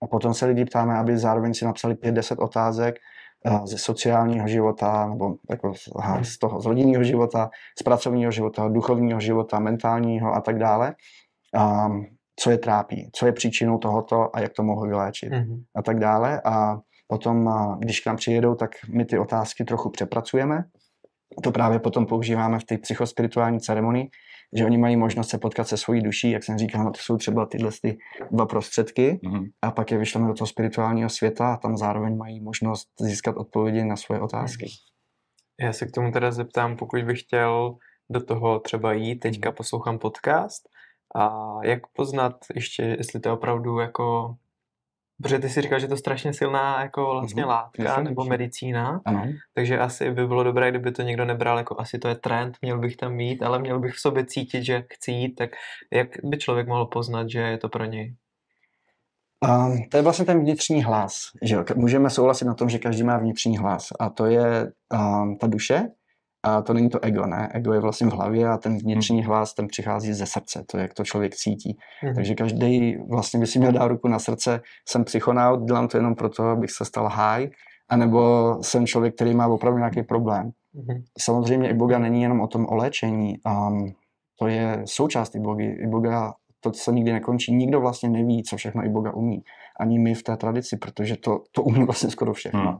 A 0.04 0.08
potom 0.08 0.34
se 0.34 0.46
lidi 0.46 0.66
ptáme, 0.66 0.98
aby 0.98 1.18
zároveň 1.18 1.54
si 1.54 1.66
napsali 1.66 1.96
5-10 1.96 2.40
otázek 2.40 2.96
eh, 3.46 3.60
ze 3.64 3.78
sociálního 3.78 4.48
života, 4.48 5.08
nebo 5.10 5.36
jako 5.50 5.74
z, 5.74 5.90
aha, 5.96 6.24
z 6.24 6.38
toho 6.38 6.62
z 6.62 6.66
rodinného 6.66 7.04
života, 7.04 7.50
z 7.80 7.84
pracovního 7.84 8.32
života, 8.32 8.68
duchovního 8.68 9.20
života, 9.20 9.60
mentálního 9.60 10.34
a 10.36 10.42
tak 10.42 10.60
dále. 10.60 10.96
Um, 11.56 12.06
co 12.40 12.52
je 12.52 12.58
trápí, 12.58 13.10
co 13.16 13.26
je 13.26 13.32
příčinou 13.32 13.78
tohoto 13.78 14.36
a 14.36 14.40
jak 14.40 14.54
to 14.54 14.64
mohu 14.64 14.82
vyléčit 14.82 15.32
Mhm. 15.32 15.64
a 15.76 15.82
tak 15.82 16.00
dále. 16.00 16.42
A 16.46 16.78
Potom, 17.08 17.48
a, 17.48 17.78
když 17.80 18.00
k 18.00 18.06
nám 18.06 18.16
přijedou, 18.16 18.56
tak 18.56 18.72
my 18.94 19.06
ty 19.06 19.20
otázky 19.20 19.64
trochu 19.64 19.90
přepracujeme. 19.90 20.64
To 21.44 21.52
právě 21.52 21.80
potom 21.80 22.06
používáme 22.06 22.60
v 22.60 22.64
té 22.64 22.78
psychospirituální 22.78 23.60
ceremonii, 23.60 24.10
že 24.58 24.66
oni 24.66 24.78
mají 24.78 24.96
možnost 24.98 25.30
se 25.30 25.38
potkat 25.38 25.68
se 25.68 25.78
svojí 25.78 26.02
duší, 26.02 26.32
jak 26.32 26.44
jsem 26.44 26.58
říkal, 26.58 26.84
no 26.84 26.92
to 26.92 27.00
jsou 27.00 27.18
třeba 27.18 27.46
tyhle 27.46 27.72
ty 27.82 27.98
dva 28.32 28.46
prostředky 28.46 29.20
Mhm. 29.24 29.46
a 29.62 29.72
pak 29.72 29.92
je 29.92 29.98
vyšleme 29.98 30.28
do 30.28 30.34
toho 30.34 30.48
spirituálního 30.48 31.10
světa 31.10 31.54
a 31.54 31.58
tam 31.58 31.78
zároveň 31.78 32.18
mají 32.18 32.42
možnost 32.42 32.88
získat 33.02 33.36
odpovědi 33.38 33.84
na 33.86 33.96
svoje 33.96 34.22
otázky. 34.22 34.66
Já 35.62 35.74
se 35.74 35.86
k 35.86 35.92
tomu 35.92 36.12
teda 36.12 36.32
zeptám, 36.32 36.78
pokud 36.78 37.04
bych 37.04 37.20
chtěl 37.20 37.76
do 38.10 38.24
toho 38.24 38.60
třeba 38.60 38.94
jít, 38.94 39.16
teďka 39.20 39.50
Mhm. 39.50 39.56
poslouchám 39.56 40.00
podcast, 40.00 40.70
a 41.15 41.58
jak 41.63 41.88
poznat 41.88 42.36
ještě, 42.55 42.84
jestli 42.84 43.20
to 43.20 43.29
je 43.29 43.34
opravdu 43.34 43.79
jako, 43.79 44.36
protože 45.22 45.39
ty 45.39 45.50
si 45.50 45.62
říkal, 45.62 45.79
že 45.79 45.88
to 45.88 45.93
je 45.93 45.98
strašně 45.98 46.34
silná 46.34 46.82
jako 46.82 47.12
vlastně 47.12 47.41
Mhm, 47.41 47.50
látka 47.50 47.84
jasně, 47.84 48.03
nebo 48.03 48.24
medicína, 48.24 49.01
Ano. 49.05 49.24
takže 49.53 49.79
asi 49.79 50.12
by 50.12 50.27
bylo 50.27 50.43
dobré, 50.43 50.70
kdyby 50.70 50.91
to 50.91 51.01
někdo 51.01 51.25
nebral 51.25 51.58
jako 51.58 51.79
asi 51.79 52.00
to 52.00 52.08
je 52.08 52.15
trend, 52.15 52.58
měl 52.62 52.79
bych 52.79 52.98
tam 52.98 53.20
jít, 53.20 53.43
ale 53.43 53.60
měl 53.60 53.79
bych 53.79 53.93
v 53.93 54.00
sobě 54.00 54.25
cítit, 54.25 54.63
že 54.63 54.84
chci 54.93 55.12
jít, 55.12 55.36
tak 55.36 55.50
jak 55.93 56.08
by 56.24 56.38
člověk 56.38 56.67
mohl 56.67 56.86
poznat, 56.86 57.29
že 57.29 57.39
je 57.39 57.58
to 57.58 57.70
pro 57.70 57.86
něj? 57.86 58.15
Um, 59.48 59.89
to 59.91 59.98
je 59.98 60.03
vlastně 60.03 60.25
ten 60.25 60.39
vnitřní 60.39 60.84
hlas. 60.84 61.13
Že 61.41 61.58
Můžeme 61.75 62.10
souhlasit 62.10 62.46
na 62.46 62.53
tom, 62.53 62.70
že 62.70 62.79
každý 62.79 63.03
má 63.03 63.17
vnitřní 63.17 63.58
hlas 63.58 63.88
a 64.00 64.10
to 64.10 64.25
je 64.25 64.72
um, 64.93 65.38
ta 65.38 65.48
duše 65.48 65.84
a 66.44 66.62
to 66.62 66.74
není 66.74 66.90
to 66.90 67.04
ego, 67.04 67.26
ne? 67.26 67.50
Ego 67.54 67.74
je 67.74 67.80
vlastně 67.80 68.08
v 68.08 68.14
hlavě 68.14 68.50
a 68.50 68.58
ten 68.58 68.78
vnitřní 68.78 69.24
hlas, 69.24 69.54
ten 69.54 69.68
přichází 69.68 70.14
ze 70.14 70.26
srdce, 70.26 70.64
to 70.72 70.78
je, 70.78 70.82
jak 70.82 70.94
to 70.94 71.04
člověk 71.04 71.36
cítí. 71.36 71.78
Mhm. 72.04 72.16
Takže 72.16 72.36
každý 72.36 72.98
vlastně 73.10 73.40
by 73.40 73.48
si 73.48 73.60
měl 73.60 73.72
dát 73.72 73.88
ruku 73.88 74.08
na 74.08 74.20
srdce, 74.20 74.62
jsem 74.90 75.04
psychonaut, 75.04 75.64
dělám 75.64 75.88
to 75.88 75.98
jenom 75.98 76.16
proto, 76.16 76.44
abych 76.44 76.72
se 76.72 76.86
stal 76.86 77.10
high, 77.10 77.50
anebo 77.90 78.54
jsem 78.62 78.86
člověk, 78.86 79.16
který 79.16 79.36
má 79.36 79.48
opravdu 79.48 79.78
nějaký 79.78 80.04
problém. 80.04 80.52
Mhm. 80.74 81.04
Samozřejmě 81.20 81.70
iboga 81.70 82.00
není 82.00 82.22
jenom 82.22 82.42
o 82.42 82.48
tom 82.48 82.66
o 82.70 82.76
léčení, 82.76 83.36
um, 83.46 83.94
to 84.40 84.48
je 84.48 84.82
součást 84.86 85.36
ibogy. 85.36 85.66
Iboga, 85.66 86.34
to 86.60 86.74
se 86.74 86.92
nikdy 86.92 87.14
nekončí, 87.14 87.56
nikdo 87.56 87.82
vlastně 87.82 88.10
neví, 88.10 88.44
co 88.44 88.58
všechno 88.58 88.86
iboga 88.86 89.14
umí. 89.14 89.44
Ani 89.80 90.00
my 90.00 90.14
v 90.14 90.24
té 90.24 90.38
tradici, 90.38 90.78
protože 90.78 91.18
to, 91.18 91.40
to 91.52 91.64
umí 91.64 91.86
vlastně 91.86 92.10
skoro 92.10 92.34
všechno. 92.34 92.62
Hmm. 92.62 92.78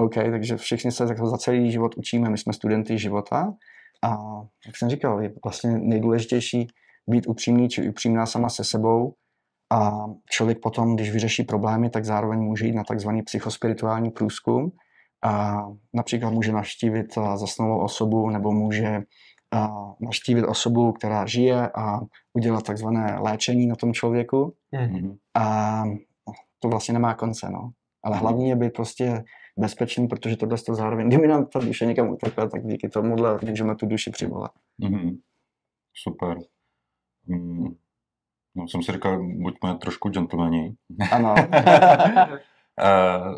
OK, 0.00 0.14
takže 0.14 0.56
všichni 0.56 0.92
se 0.92 1.06
za 1.06 1.38
celý 1.38 1.70
život 1.72 1.94
učíme, 1.96 2.30
my 2.30 2.38
jsme 2.38 2.52
studenty 2.52 2.98
života 2.98 3.54
a 4.04 4.08
jak 4.66 4.76
jsem 4.76 4.88
říkal, 4.88 5.22
je 5.22 5.32
vlastně 5.44 5.78
nejdůležitější 5.78 6.66
být 7.10 7.26
upřímný 7.28 7.68
či 7.68 7.88
upřímná 7.88 8.26
sama 8.26 8.48
se 8.48 8.64
sebou 8.64 9.14
a 9.72 9.90
člověk 10.30 10.58
potom, 10.62 10.96
když 10.96 11.10
vyřeší 11.12 11.42
problémy, 11.44 11.90
tak 11.90 12.04
zároveň 12.04 12.38
může 12.40 12.66
jít 12.66 12.74
na 12.74 12.84
takzvaný 12.84 13.22
psychospirituální 13.22 14.10
průzkum 14.10 14.72
a 15.24 15.62
například 15.94 16.30
může 16.30 16.52
navštívit 16.52 17.18
a, 17.18 17.36
zasnulou 17.36 17.78
osobu 17.78 18.30
nebo 18.30 18.52
může 18.52 19.00
a, 19.52 19.68
navštívit 20.00 20.44
osobu, 20.44 20.92
která 20.92 21.26
žije 21.26 21.68
a 21.68 22.00
udělat 22.32 22.64
takzvané 22.64 23.18
léčení 23.20 23.66
na 23.66 23.76
tom 23.76 23.92
člověku 23.92 24.54
Mhm. 24.72 24.92
Mhm. 24.92 25.16
a 25.34 25.82
to 26.58 26.68
vlastně 26.68 26.94
nemá 26.94 27.14
konce, 27.14 27.50
no. 27.50 27.70
Ale 28.04 28.16
hlavní 28.16 28.48
je 28.48 28.56
být 28.56 28.72
prostě 28.72 29.24
bezpečný, 29.60 30.08
protože 30.08 30.36
tohle 30.36 30.58
to 30.58 30.74
zároveň, 30.74 31.08
kdyby 31.08 31.28
nám 31.28 31.46
ta 31.46 31.58
duše 31.58 31.86
někam 31.86 32.08
utekla, 32.08 32.48
tak 32.48 32.66
díky 32.66 32.88
tomuhle 32.88 33.38
můžeme 33.42 33.76
tu 33.76 33.86
duši 33.86 34.10
přivolat. 34.10 34.50
Mhm. 34.78 35.18
Super. 35.94 36.38
Mm. 37.26 37.68
No, 38.54 38.68
jsem 38.68 38.82
si 38.82 38.92
říkal, 38.92 39.22
buďme 39.22 39.78
trošku 39.78 40.08
gentlemani. 40.08 40.74
Ano. 41.12 41.34
Eh, 42.82 43.34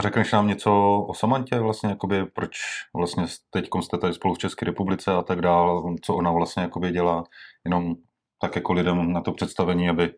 Řekneš 0.00 0.32
nám 0.32 0.48
něco 0.48 0.72
o 1.08 1.14
Samantě 1.14 1.58
vlastně, 1.58 1.88
jakoby, 1.88 2.24
proč 2.24 2.50
vlastně 2.96 3.24
teď 3.50 3.68
jste 3.80 3.98
tady 3.98 4.14
spolu 4.14 4.34
v 4.34 4.38
České 4.38 4.66
republice 4.66 5.12
a 5.12 5.22
tak 5.22 5.40
dále, 5.40 5.82
co 6.02 6.16
ona 6.16 6.32
vlastně 6.32 6.62
jakoby 6.62 6.90
dělá, 6.90 7.24
jenom 7.64 7.94
tak 8.40 8.56
jako 8.56 8.72
lidem 8.72 9.12
na 9.12 9.20
to 9.20 9.32
představení, 9.32 9.88
aby, 9.88 10.14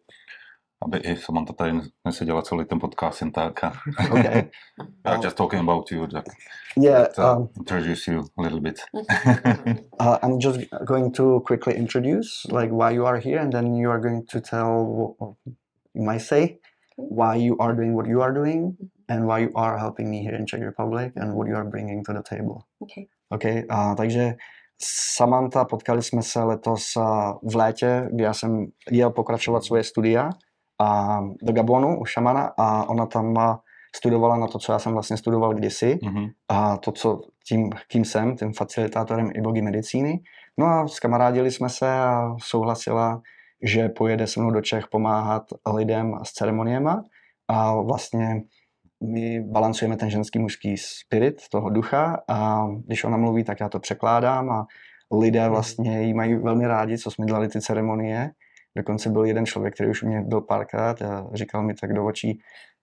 aby 0.84 0.98
i 0.98 1.16
Samantha 1.16 1.52
tady 1.52 1.72
neseděla 2.04 2.42
celý 2.42 2.64
ten 2.64 2.80
podcast 2.80 3.20
jen 3.20 3.32
tak. 3.32 3.64
A, 3.64 3.72
okay. 4.10 4.50
I'm 5.04 5.22
just 5.22 5.36
talking 5.36 5.62
about 5.62 5.92
you, 5.92 6.06
tak 6.06 6.24
Yeah, 6.78 7.08
to 7.14 7.22
um, 7.22 7.48
introduce 7.56 8.12
you 8.12 8.24
a 8.38 8.42
little 8.42 8.60
bit. 8.60 8.80
uh, 10.00 10.18
I'm 10.22 10.38
just 10.38 10.60
going 10.84 11.14
to 11.16 11.40
quickly 11.40 11.74
introduce 11.74 12.44
like 12.52 12.70
why 12.70 12.94
you 12.94 13.06
are 13.06 13.18
here, 13.18 13.38
and 13.38 13.52
then 13.52 13.74
you 13.74 13.90
are 13.90 14.00
going 14.00 14.26
to 14.26 14.40
tell 14.40 14.84
what 14.84 15.36
you 15.94 16.04
might 16.04 16.20
say 16.20 16.60
why 16.96 17.36
you 17.36 17.56
are 17.58 17.74
doing 17.74 17.94
what 17.94 18.06
you 18.06 18.22
are 18.22 18.32
doing, 18.32 18.76
and 19.08 19.26
why 19.26 19.38
you 19.38 19.50
are 19.54 19.78
helping 19.78 20.10
me 20.10 20.22
here 20.22 20.34
in 20.34 20.46
Czech 20.46 20.60
Republic, 20.60 21.12
and 21.16 21.34
what 21.34 21.48
you 21.48 21.54
are 21.54 21.64
bringing 21.64 22.04
to 22.04 22.12
the 22.12 22.22
table. 22.22 22.66
Okay. 22.82 23.08
OK, 23.30 23.64
a, 23.68 23.94
takže 23.94 24.36
Samantha, 24.78 25.64
potkali 25.64 26.02
jsme 26.02 26.22
se 26.22 26.42
letos 26.42 26.96
a, 26.96 27.38
v 27.42 27.56
létě, 27.56 28.08
kdy 28.12 28.24
já 28.24 28.32
jsem 28.32 28.66
jel 28.90 29.10
pokračovat 29.10 29.64
svoje 29.64 29.84
studia 29.84 30.30
a, 30.80 31.20
do 31.42 31.52
Gabonu 31.52 32.00
u 32.00 32.04
šamana 32.04 32.52
a 32.58 32.88
ona 32.88 33.06
tam 33.06 33.58
studovala 33.96 34.36
na 34.36 34.46
to, 34.46 34.58
co 34.58 34.72
já 34.72 34.78
jsem 34.78 34.92
vlastně 34.92 35.16
studoval 35.16 35.54
kdysi 35.54 35.98
Mhm. 36.02 36.26
a 36.48 36.76
to, 36.76 36.92
co 36.92 37.20
tím, 37.48 37.70
kým 37.88 38.04
jsem, 38.04 38.36
tím 38.36 38.52
facilitátorem 38.52 39.30
ibogy 39.34 39.62
medicíny. 39.62 40.20
No 40.58 40.66
a 40.66 40.88
skamarádili 40.88 41.50
jsme 41.50 41.68
se 41.68 41.92
a 41.92 42.34
souhlasila, 42.38 43.22
že 43.62 43.88
pojede 43.88 44.26
se 44.26 44.40
mnou 44.40 44.50
do 44.50 44.60
Čech 44.60 44.88
pomáhat 44.88 45.42
lidem 45.74 46.14
s 46.22 46.32
ceremoniema 46.32 47.02
a 47.48 47.74
vlastně 47.74 48.42
my 49.02 49.40
balancujeme 49.40 49.96
ten 49.96 50.10
ženský 50.10 50.38
mužský 50.38 50.76
spirit, 50.76 51.48
toho 51.50 51.70
ducha 51.70 52.22
a 52.28 52.66
když 52.86 53.04
ona 53.04 53.16
mluví, 53.16 53.44
tak 53.44 53.60
já 53.60 53.68
to 53.68 53.80
překládám 53.80 54.50
a 54.50 54.66
lidé 55.12 55.48
vlastně 55.48 56.02
jí 56.02 56.14
mají 56.14 56.34
velmi 56.34 56.66
rádi, 56.66 56.98
co 56.98 57.10
jsme 57.10 57.26
dělali 57.26 57.48
ty 57.48 57.60
ceremonie. 57.60 58.30
Dokonce 58.76 59.10
byl 59.10 59.24
jeden 59.24 59.46
člověk, 59.46 59.74
který 59.74 59.90
už 59.90 60.02
u 60.02 60.06
mě 60.06 60.20
byl 60.20 60.40
párkrát 60.40 61.02
a 61.02 61.26
říkal 61.34 61.62
mi 61.62 61.74
tak 61.74 61.92
do 61.92 62.06
očí, 62.06 62.40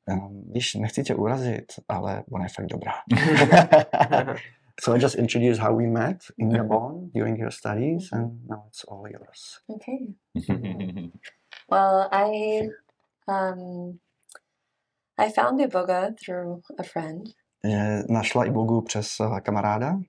ehm, 0.09 0.43
víš, 0.51 0.73
nechci 0.75 1.03
tě 1.03 1.15
urazit, 1.15 1.65
ale 1.89 2.23
ona 2.31 2.45
je 2.45 2.49
fakt 2.49 2.65
dobrá. 2.65 2.91
so 4.79 4.97
I 4.97 5.01
just 5.01 5.15
introduced 5.15 5.61
how 5.63 5.77
we 5.77 5.87
met 5.87 6.17
in 6.37 6.49
Gabon 6.49 7.09
during 7.13 7.39
your 7.39 7.51
studies 7.51 8.11
and 8.11 8.47
now 8.49 8.63
it's 8.67 8.83
all 8.91 9.07
yours. 9.07 9.59
Okay. 9.69 11.11
Well, 11.71 12.09
I 12.11 12.61
um, 13.27 13.99
I 15.17 15.31
found 15.31 15.61
Iboga 15.61 16.13
through 16.25 16.61
a 16.79 16.83
friend, 16.83 17.23
našla 18.09 18.45
i 18.45 18.49
Bogu 18.49 18.81
přes 18.81 19.19
eh, 19.19 19.41
kamaráda 19.41 19.99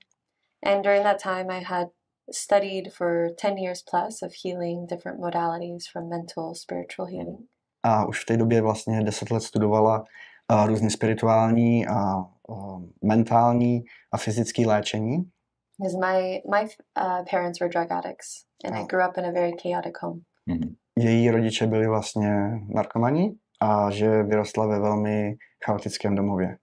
and 0.64 0.82
during 0.82 1.02
that 1.02 1.18
time, 1.18 1.50
I 1.50 1.60
had 1.60 1.88
studied 2.34 2.92
for 2.92 3.28
ten 3.42 3.58
years 3.58 3.82
plus 3.90 4.22
of 4.22 4.32
healing 4.44 4.86
different 4.86 5.20
modalities 5.20 5.82
from 5.92 6.08
mental, 6.08 6.54
spiritual 6.54 7.06
healing. 7.08 7.38
a 7.86 8.06
už 8.06 8.22
v 8.22 8.26
té 8.26 8.36
době 8.36 8.62
vlastně 8.62 9.02
deset 9.02 9.30
let 9.30 9.40
studovala 9.42 10.04
uh, 10.52 10.66
různé 10.66 10.90
spirituální 10.90 11.86
a 11.86 12.16
uh, 12.48 12.82
mentální 13.04 13.84
a 14.12 14.16
fyzické 14.18 14.66
léčení. 14.66 15.30
Because 15.78 15.98
my 15.98 16.42
my 16.50 16.68
uh, 17.00 17.24
parents 17.30 17.60
were 17.60 17.68
drug 17.72 17.92
addicts, 17.92 18.44
and 18.64 18.74
I 18.76 18.80
Oh. 18.80 18.86
grew 18.86 19.08
up 19.08 19.18
in 19.18 19.26
a 19.26 19.30
very 19.32 19.52
chaotic 19.62 19.92
home. 20.00 20.20
Mhm. 20.46 20.74
Její 20.98 21.30
rodiče 21.30 21.66
byli 21.66 21.86
vlastně 21.88 22.50
narkomani 22.74 23.34
a 23.60 23.90
že 23.90 24.22
vyrostla 24.22 24.66
ve 24.66 24.80
velmi 24.80 25.34
chaotickém 25.66 26.14
domově. 26.14 26.56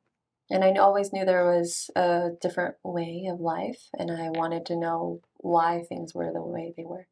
And 0.53 0.63
I 0.63 0.79
always 0.79 1.11
knew 1.11 1.25
there 1.25 1.45
was 1.45 1.89
a 1.95 2.29
different 2.41 2.75
way 2.83 3.29
of 3.33 3.39
life, 3.39 3.79
and 3.99 4.11
I 4.11 4.29
wanted 4.39 4.65
to 4.65 4.73
know 4.75 5.19
why 5.43 5.83
things 5.87 6.13
were 6.15 6.31
the 6.33 6.41
way 6.41 6.73
they 6.75 6.85
were. 6.85 7.05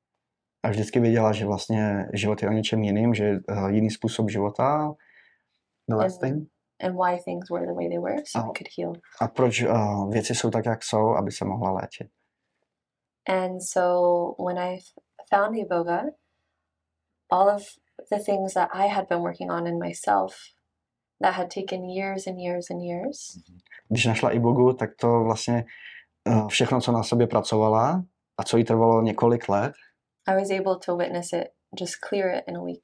A 0.63 0.69
vždycky 0.69 1.00
věděla, 1.00 1.31
že 1.31 1.46
vlastně 1.46 2.08
život 2.13 2.41
je 2.43 2.50
o 2.50 2.51
něčem 2.51 2.84
jiným, 2.84 3.13
že 3.13 3.31
uh, 3.50 3.67
jiný 3.69 3.89
způsob 3.89 4.29
života. 4.29 4.93
The 5.88 5.96
last 5.96 6.24
And- 6.24 6.34
thing. 6.34 6.50
and 6.81 6.96
why 6.96 7.17
things 7.24 7.50
were 7.50 7.65
the 7.65 7.74
way 7.74 7.89
they 7.89 8.00
were 8.00 8.17
so 8.25 8.39
I 8.39 8.50
Oh. 8.50 8.53
could 8.53 8.67
heal. 8.77 8.93
A 9.22 9.27
proč 9.27 9.63
uh, 9.63 10.12
věci 10.12 10.36
jsou 10.36 10.50
tak, 10.50 10.65
jak 10.65 10.84
jsou, 10.84 11.15
aby 11.15 11.31
se 11.31 11.46
mohla 11.46 11.72
léčit. 11.72 12.08
And 13.27 13.60
so 13.62 14.36
when 14.48 14.58
I 14.60 14.79
found 15.29 15.55
Iboga, 15.58 16.01
all 17.29 17.50
of 17.55 17.63
the 18.12 18.19
things 18.25 18.53
that 18.53 18.69
I 18.74 18.88
had 18.88 19.08
been 19.08 19.22
working 19.22 19.51
on 19.51 19.67
in 19.67 19.79
myself 19.79 20.34
that 21.24 21.34
had 21.36 21.48
taken 21.54 21.90
years 21.90 22.28
and 22.28 22.40
years 22.40 22.72
and 22.72 22.82
years, 22.82 23.18
Když 23.90 24.06
našla 24.06 24.32
Ibogu, 24.32 24.74
tak 24.74 24.90
to 24.96 25.24
vlastně 25.24 25.66
uh, 26.28 26.48
všechno, 26.48 26.82
co 26.82 26.92
na 26.92 27.04
sobě 27.04 27.28
pracovala 27.28 28.04
a 28.38 28.44
co 28.44 28.58
jí 28.58 28.64
trvalo 28.64 29.02
několik 29.02 29.50
let, 29.50 29.74
I 30.28 30.36
was 30.36 30.50
able 30.52 30.76
to 30.86 30.98
witness 30.98 31.34
it 31.34 31.48
just 31.80 31.94
clear 32.10 32.36
it 32.38 32.44
in 32.48 32.58
a 32.58 32.62
week. 32.64 32.84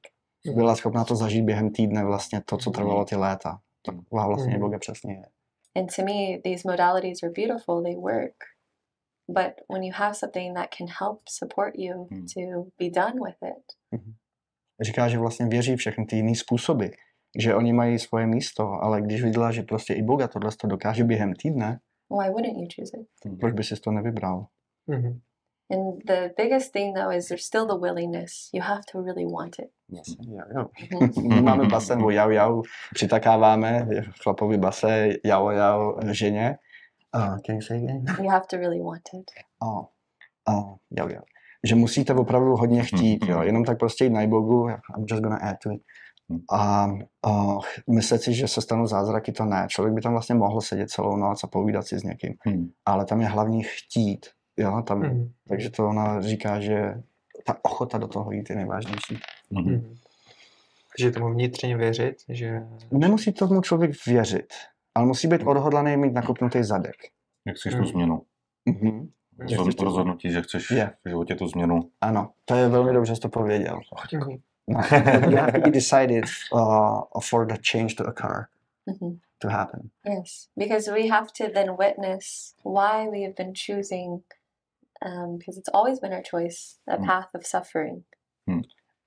byla 0.54 0.76
schopná 0.76 1.04
to 1.04 1.16
zažít 1.16 1.44
během 1.44 1.70
týdne 1.72 2.04
vlastně 2.04 2.40
to, 2.44 2.56
co 2.56 2.70
trvalo 2.70 3.04
ty 3.04 3.16
léta. 3.16 3.60
Taková 3.84 4.26
vlastně 4.26 4.46
Mhm. 4.46 4.56
Iboga 4.56 4.78
přesně 4.78 5.12
je. 5.14 5.22
And 5.76 5.96
to 5.96 6.02
me, 6.02 6.38
these 6.44 6.68
modalities 6.70 7.22
are 7.22 7.32
beautiful, 7.36 7.82
they 7.82 7.96
work. 7.96 8.34
But 9.28 9.52
when 9.72 9.82
you 9.84 9.92
have 9.94 10.14
something 10.14 10.54
that 10.56 10.68
can 10.78 10.86
help 11.00 11.20
support 11.28 11.74
you 11.76 12.06
Mm. 12.10 12.26
to 12.34 12.40
be 12.78 12.90
done 12.90 13.14
with 13.26 13.36
it, 13.42 14.00
Říká, 14.80 15.08
že 15.08 15.18
vlastně 15.18 15.46
věří 15.46 15.76
všechny 15.76 16.06
ty 16.06 16.16
jiné 16.16 16.34
způsoby, 16.34 16.86
že 17.38 17.54
oni 17.54 17.72
mají 17.72 17.98
svoje 17.98 18.26
místo, 18.26 18.72
ale 18.82 19.02
když 19.02 19.22
viděla, 19.22 19.52
že 19.52 19.62
prostě 19.62 19.94
i 19.94 20.02
Boga 20.02 20.28
tohle 20.28 20.50
to 20.60 20.66
dokáže 20.66 21.04
během 21.04 21.32
týdne, 21.34 21.78
Why 22.10 22.30
wouldn't 22.30 22.56
you 22.56 22.68
choose 22.76 22.96
it? 23.00 23.38
proč 23.40 23.54
by 23.54 23.64
si 23.64 23.76
to 23.76 23.90
nevybral? 23.90 24.46
Mhm. 24.86 25.20
And 25.70 25.98
the 26.06 26.30
biggest 26.36 26.72
thing 26.72 26.94
though 26.96 27.16
is 27.16 27.28
there's 27.28 27.44
still 27.44 27.66
the 27.66 27.78
willingness. 27.80 28.32
You 28.54 28.62
have 28.62 28.80
to 28.92 29.02
really 29.02 29.26
want 29.26 29.58
it. 29.58 29.70
Jo. 29.88 30.68
Mhm. 30.90 31.34
My 31.34 31.40
máme 31.42 31.68
basen 31.68 32.02
o 32.02 32.10
jau 32.10 32.30
jau, 32.30 32.62
přitakáváme 32.94 33.86
chlapovi 34.22 34.58
base 34.58 35.08
jau 35.24 35.50
jau 35.50 35.98
ženě. 36.10 36.58
Uh, 37.14 37.38
can 37.46 37.54
you 37.54 37.62
say 37.62 37.76
again? 37.76 38.04
You 38.22 38.30
have 38.30 38.46
to 38.50 38.56
really 38.56 38.80
want 38.80 39.02
it. 39.14 39.30
Oh, 39.62 39.84
oh, 40.48 40.76
jau 40.98 41.08
jau. 41.08 41.22
Že 41.64 41.74
musíte 41.74 42.14
opravdu 42.14 42.56
hodně 42.56 42.82
chtít, 42.82 43.24
jo. 43.28 43.42
Jenom 43.42 43.64
tak 43.64 43.78
prostě 43.78 44.04
jít 44.04 44.10
na 44.10 44.22
iBogu, 44.22 44.68
I'm 44.68 45.04
just 45.10 45.22
gonna 45.22 45.36
add 45.36 45.56
to 45.62 45.70
it. 45.70 45.82
A 46.52 46.86
uh, 47.26 47.60
myslet 47.90 48.22
si, 48.22 48.34
že 48.34 48.48
se 48.48 48.60
stanou 48.62 48.86
zázraky, 48.86 49.32
to 49.32 49.44
ne. 49.44 49.66
Člověk 49.70 49.94
by 49.94 50.00
tam 50.00 50.12
vlastně 50.12 50.34
mohl 50.34 50.60
sedět 50.60 50.90
celou 50.90 51.16
noc 51.16 51.44
a 51.44 51.46
povídat 51.46 51.86
si 51.86 51.98
s 51.98 52.02
někým. 52.02 52.34
Hmm. 52.40 52.70
Ale 52.86 53.04
tam 53.04 53.20
je 53.20 53.26
hlavní 53.26 53.62
chtít. 53.62 54.26
Jo, 54.56 54.82
tam, 54.86 54.98
Mhm. 55.00 55.30
Takže 55.48 55.70
to 55.70 55.88
ona 55.88 56.20
říká, 56.20 56.60
že 56.60 56.94
ta 57.44 57.56
ochota 57.62 57.98
do 57.98 58.08
toho 58.08 58.32
jít 58.32 58.50
je 58.50 58.56
nejvážnější. 58.56 59.18
Mhm. 59.50 59.64
Mhm. 59.72 59.94
Takže 60.96 61.10
tomu 61.10 61.32
vnitřně 61.34 61.76
věřit, 61.76 62.16
že... 62.28 62.62
Nemusí 62.90 63.32
tomu 63.32 63.60
člověk 63.60 63.90
věřit, 64.06 64.52
ale 64.94 65.06
musí 65.06 65.28
být 65.28 65.42
odhodlaný 65.42 65.96
mít 65.96 66.12
nakopnutý 66.14 66.62
zadek. 66.62 66.94
Jak 67.46 67.56
chceš 67.56 67.72
tu 67.72 67.78
Hmm. 67.78 67.86
změnu? 67.86 68.22
Mhm. 68.66 69.08
Rozhod- 69.38 69.84
Rozhodnutí, 69.84 70.30
že 70.30 70.42
chceš 70.42 70.70
Je. 70.70 70.90
v 71.04 71.08
životě 71.08 71.34
tu 71.34 71.48
změnu. 71.48 71.80
Ano, 72.00 72.30
to 72.44 72.54
je 72.54 72.68
velmi 72.68 72.92
dobře, 72.92 73.12
že 73.12 73.16
jsi 73.16 73.20
to 73.22 73.28
pověděl. 73.28 73.80
Mhm. 74.12 74.20
No. 74.30 74.36
You 74.68 75.36
have 75.38 75.52
to 75.52 75.60
be 75.60 75.70
decided 75.80 76.24
uh, 76.52 77.20
for 77.22 77.46
the 77.46 77.58
change 77.62 77.94
to 77.96 78.04
occur, 78.04 78.46
Mhm. 78.88 79.18
to 79.38 79.48
happen. 79.48 79.90
Yes, 80.04 80.48
because 80.56 80.90
we 80.92 81.08
have 81.08 81.26
to 81.38 81.44
then 81.54 81.76
witness 81.78 82.54
why 82.64 83.08
we 83.10 83.22
have 83.22 83.34
been 83.36 83.52
choosing, 83.54 84.22
um, 85.06 85.38
because 85.38 85.58
it's 85.60 85.70
always 85.74 86.00
been 86.00 86.12
our 86.12 86.22
choice, 86.22 86.58
a 86.88 86.96
Mm. 86.96 87.06
path 87.06 87.28
of 87.34 87.46
suffering. 87.46 88.02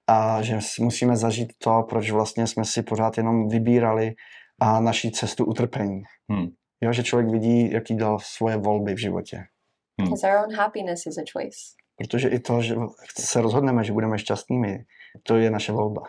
A 0.07 0.41
že 0.41 0.59
musíme 0.79 1.15
zažít 1.17 1.53
to, 1.57 1.85
proč 1.89 2.11
vlastně 2.11 2.47
jsme 2.47 2.65
si 2.65 2.83
pořád 2.83 3.17
jenom 3.17 3.47
vybírali 3.49 4.15
a 4.59 4.79
naší 4.79 5.11
cestu 5.11 5.45
utrpení. 5.45 6.03
Hmm. 6.29 6.47
Jo, 6.81 6.93
že 6.93 7.03
člověk 7.03 7.29
vidí, 7.31 7.71
jaký 7.71 7.97
dal 7.97 8.19
svoje 8.19 8.57
volby 8.57 8.93
v 8.93 8.97
životě. 8.97 9.37
Hmm. 9.99 10.09
Because 10.09 10.27
our 10.27 10.37
own 10.45 10.55
happiness 10.55 11.05
is 11.05 11.17
a 11.17 11.21
choice. 11.33 11.57
Protože 11.97 12.29
i 12.29 12.39
to, 12.39 12.61
že 12.61 12.75
se 13.19 13.41
rozhodneme, 13.41 13.83
že 13.83 13.93
budeme 13.93 14.19
šťastnými, 14.19 14.85
to 15.23 15.35
je 15.35 15.51
naše 15.51 15.71
volba. 15.71 16.01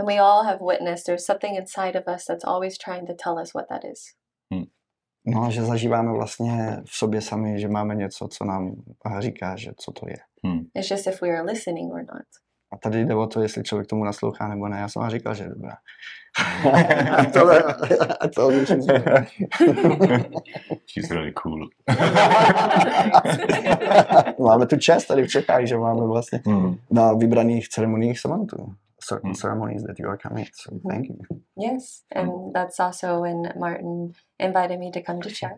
And 0.00 0.08
we 0.08 0.18
all 0.18 0.42
have 0.44 0.58
witnessed 0.60 1.06
there's 1.06 1.26
something 1.26 1.56
inside 1.56 1.96
of 1.96 2.08
us 2.14 2.24
that's 2.24 2.44
always 2.44 2.78
trying 2.78 3.06
to 3.06 3.14
tell 3.14 3.38
us 3.38 3.54
what 3.54 3.68
that 3.68 3.84
is. 3.84 4.00
No 5.26 5.42
a 5.44 5.50
že 5.50 5.62
zažíváme 5.62 6.12
vlastně 6.12 6.82
v 6.84 6.96
sobě 6.96 7.20
sami, 7.20 7.60
že 7.60 7.68
máme 7.68 7.94
něco, 7.94 8.28
co 8.28 8.44
nám 8.44 8.82
říká, 9.18 9.56
že 9.56 9.72
co 9.76 9.92
to 9.92 10.08
je. 10.08 10.16
It's 10.74 10.90
just 10.90 11.06
if 11.06 11.22
we 11.22 11.28
are 11.28 11.42
listening 11.42 11.92
or 11.92 12.00
not. 12.00 12.26
A 12.74 12.76
tady 12.76 13.04
jde 13.04 13.14
o 13.14 13.26
to, 13.26 13.42
jestli 13.42 13.62
člověk 13.62 13.88
tomu 13.88 14.04
naslouchá 14.04 14.48
nebo 14.48 14.68
ne. 14.68 14.78
Já 14.78 14.88
jsem 14.88 15.02
vám 15.02 15.10
říkal, 15.10 15.34
že 15.34 15.44
je 15.44 15.48
dobrá. 15.50 15.76
to, 17.32 17.40
to 18.34 18.50
She's 20.86 21.10
really 21.10 21.32
cool. 21.32 21.68
máme 24.40 24.66
tu 24.66 24.76
čest 24.76 25.06
tady 25.06 25.22
v 25.22 25.28
Čechách, 25.28 25.64
že 25.66 25.76
máme 25.76 26.06
vlastně 26.06 26.40
Hmm. 26.46 26.76
na 26.90 27.12
vybraných 27.12 27.68
ceremoniích 27.68 28.20
Samantů. 28.20 28.56
Certain 29.08 29.28
Hmm. 29.28 29.34
ceremonies 29.34 29.82
that 29.82 29.98
you 29.98 30.08
are 30.08 30.18
coming. 30.28 30.46
So 30.54 30.88
thank 30.90 31.06
you. 31.08 31.16
Yes, 31.72 31.84
and 32.16 32.52
that's 32.54 32.80
also 32.80 33.20
when 33.22 33.42
Martin 33.58 34.12
invited 34.38 34.80
me 34.80 34.90
to 34.90 35.00
come 35.06 35.18
to 35.18 35.28
Czech. 35.30 35.52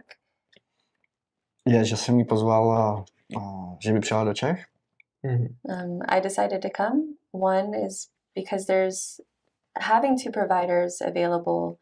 Je, 1.69 1.85
že 1.85 1.97
jsem 1.97 2.19
jí 2.19 2.25
pozval, 2.25 2.73
a, 2.73 3.05
a, 3.41 3.41
že 3.85 3.93
by 3.93 4.01
přijela 4.01 4.25
do 4.25 4.35
Čech. 4.35 4.65
Mhm. 5.27 5.47
Um, 5.69 5.99
I 6.09 6.21
decided 6.21 6.63
to 6.63 6.69
come. 6.77 7.03
One 7.33 7.87
is 7.87 8.09
because 8.35 8.67
there's 8.67 9.21
having 9.79 10.17
two 10.17 10.31
providers 10.31 11.01
available, 11.01 11.77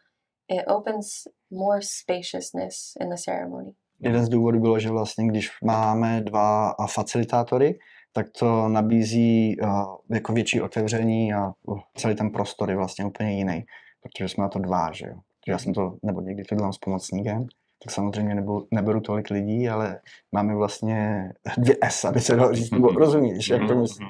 it 0.48 0.64
opens 0.66 1.28
more 1.50 1.80
spaciousness 1.82 2.92
in 3.00 3.08
the 3.08 3.16
ceremony. 3.16 3.72
Jeden 4.00 4.24
z 4.24 4.28
důvodů 4.28 4.60
bylo, 4.60 4.78
že 4.78 4.90
vlastně, 4.90 5.26
když 5.26 5.50
máme 5.64 6.20
dva 6.20 6.70
a, 6.70 6.86
facilitátory, 6.86 7.78
tak 8.12 8.26
to 8.38 8.68
nabízí 8.68 9.60
a, 9.60 9.84
jako 10.10 10.32
větší 10.32 10.60
otevření 10.60 11.34
a 11.34 11.52
uh, 11.66 11.80
celý 11.96 12.14
ten 12.14 12.30
prostor 12.30 12.70
je 12.70 12.76
vlastně 12.76 13.04
úplně 13.04 13.32
jiný, 13.32 13.64
protože 14.02 14.28
jsme 14.28 14.42
na 14.42 14.48
to 14.48 14.58
dva, 14.58 14.92
že 14.92 15.06
jo. 15.06 15.14
Já 15.48 15.58
jsem 15.58 15.74
to, 15.74 15.96
nebo 16.02 16.20
někdy 16.20 16.44
to 16.44 16.54
dělám 16.54 16.72
s 16.72 16.78
pomocníkem, 16.78 17.46
tak 17.84 17.90
samozřejmě 17.92 18.34
neberu, 18.34 18.66
neberu 18.70 19.00
tolik 19.00 19.30
lidí, 19.30 19.68
ale 19.68 20.00
máme 20.32 20.54
vlastně 20.54 21.28
dvě 21.58 21.76
S, 21.82 22.04
aby 22.04 22.20
se 22.20 22.36
dalo 22.36 22.52
říct, 22.54 22.70
nebo 22.70 22.88
rozumíš, 22.88 23.48
jak 23.48 23.68
to 23.68 23.74
myslím, 23.74 24.08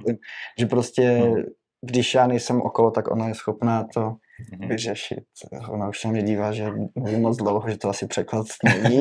že 0.58 0.66
prostě, 0.66 1.32
když 1.80 2.14
já 2.14 2.26
nejsem 2.26 2.62
okolo, 2.62 2.90
tak 2.90 3.10
ona 3.10 3.28
je 3.28 3.34
schopná 3.34 3.86
to 3.94 4.16
Mhm. 4.52 4.68
vyřešit. 4.68 5.24
Ona 5.68 5.88
už 5.88 6.00
se 6.00 6.08
mě 6.08 6.22
dívá, 6.22 6.52
že 6.52 6.70
mluvím 6.94 7.20
moc 7.20 7.36
dlouho, 7.36 7.68
že 7.70 7.78
to 7.78 7.88
asi 7.88 8.06
překlad 8.06 8.46
není. 8.64 9.00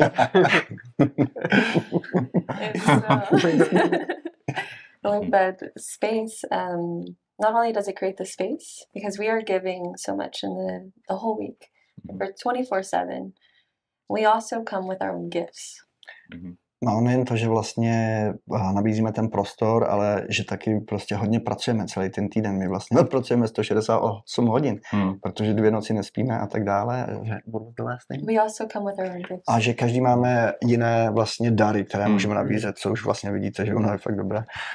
It's, 2.60 2.86
like 5.04 5.30
that 5.30 5.56
space. 5.78 6.44
Um, 6.52 7.04
not 7.40 7.54
only 7.54 7.72
does 7.72 7.88
it 7.88 7.96
create 7.96 8.16
the 8.16 8.24
space 8.24 8.86
because 8.94 9.18
we 9.18 9.28
are 9.28 9.42
giving 9.42 9.96
so 9.96 10.16
much 10.16 10.42
in 10.44 10.50
the 10.54 10.90
the 11.08 11.14
whole 11.16 11.36
week 11.38 11.64
for 12.18 12.28
twenty 12.42 12.64
four 12.64 12.82
seven. 12.82 13.32
We 14.12 14.26
also 14.26 14.62
come 14.70 14.88
with 14.88 15.02
our 15.02 15.10
own 15.10 15.28
gifts. 15.28 15.74
Mhm. 16.34 16.54
No 16.86 17.00
nejen 17.00 17.24
to, 17.24 17.36
že 17.36 17.48
vlastně 17.48 18.28
a, 18.52 18.72
nabízíme 18.72 19.12
ten 19.12 19.28
prostor, 19.28 19.86
ale 19.90 20.26
že 20.30 20.44
taky 20.44 20.80
prostě 20.80 21.14
hodně 21.16 21.40
pracujeme 21.40 21.86
celý 21.86 22.10
ten 22.10 22.28
týden. 22.28 22.58
My 22.58 22.68
vlastně 22.68 23.02
pracujeme 23.10 23.48
168 23.48 24.46
hodin, 24.46 24.80
Hmm. 24.90 25.14
protože 25.22 25.54
dvě 25.54 25.70
noci 25.70 25.92
nespíme 25.94 26.38
a 26.38 26.46
tak 26.46 26.64
dále. 26.64 27.06
Že, 27.22 27.34
the 27.76 27.82
last 27.82 28.08
thing? 28.08 28.26
We 28.26 28.34
also 28.36 28.66
come 28.72 28.90
with 28.90 28.98
our 29.00 29.06
own 29.06 29.22
gifts. 29.22 29.42
a 29.48 29.60
že 29.60 29.74
každý 29.74 30.00
máme 30.00 30.52
jiné 30.64 31.10
vlastně 31.10 31.50
dary, 31.50 31.84
které 31.84 32.04
Hmm. 32.04 32.12
můžeme 32.12 32.34
nabízet, 32.34 32.78
co 32.78 32.92
už 32.92 33.04
vlastně 33.04 33.30
vidíte, 33.32 33.66
že 33.66 33.74
ono 33.74 33.92
je 33.92 33.98
fakt 33.98 34.16
dobré. 34.16 34.44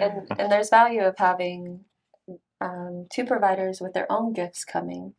and 0.00 0.40
and 0.40 0.48
there's 0.50 0.70
value 0.70 1.08
of 1.08 1.14
having 1.18 1.80
um, 2.60 3.06
two 3.16 3.24
providers 3.26 3.80
with 3.80 3.92
their 3.92 4.06
own 4.10 4.32
gifts 4.32 4.64
coming 4.72 5.12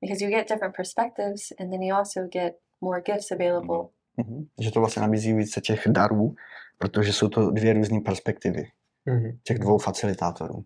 because 0.00 0.24
you 0.24 0.30
get 0.30 0.48
different 0.48 0.76
perspectives 0.76 1.52
and 1.60 1.70
then 1.70 1.82
you 1.82 1.96
also 1.96 2.20
get 2.32 2.54
more 2.80 3.00
gifts 3.02 3.30
available 3.32 3.88
Mhm. 4.18 4.46
Že 4.60 4.70
to 4.70 4.80
vlastně 4.80 5.02
nabízí 5.02 5.32
více 5.32 5.60
těch 5.60 5.88
darů, 5.88 6.34
protože 6.78 7.12
jsou 7.12 7.28
to 7.28 7.50
dvě 7.50 7.72
různé 7.72 8.00
perspektivy 8.00 8.64
Mhm. 9.06 9.38
těch 9.42 9.58
dvou 9.58 9.78
facilitátorů. 9.78 10.64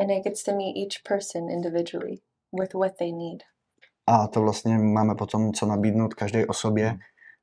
and 0.00 0.10
it 0.10 0.24
gets 0.24 0.42
to 0.42 0.52
meet 0.52 0.76
each 0.76 1.02
person 1.08 1.50
individually 1.50 2.16
with 2.60 2.74
what 2.74 2.96
they 2.98 3.12
need 3.12 3.42
A 4.06 4.26
to 4.26 4.40
vlastně 4.40 4.78
máme 4.78 5.14
potom 5.14 5.52
co 5.52 5.66
nabídnout 5.66 6.14
každé 6.14 6.46
osobě 6.46 6.98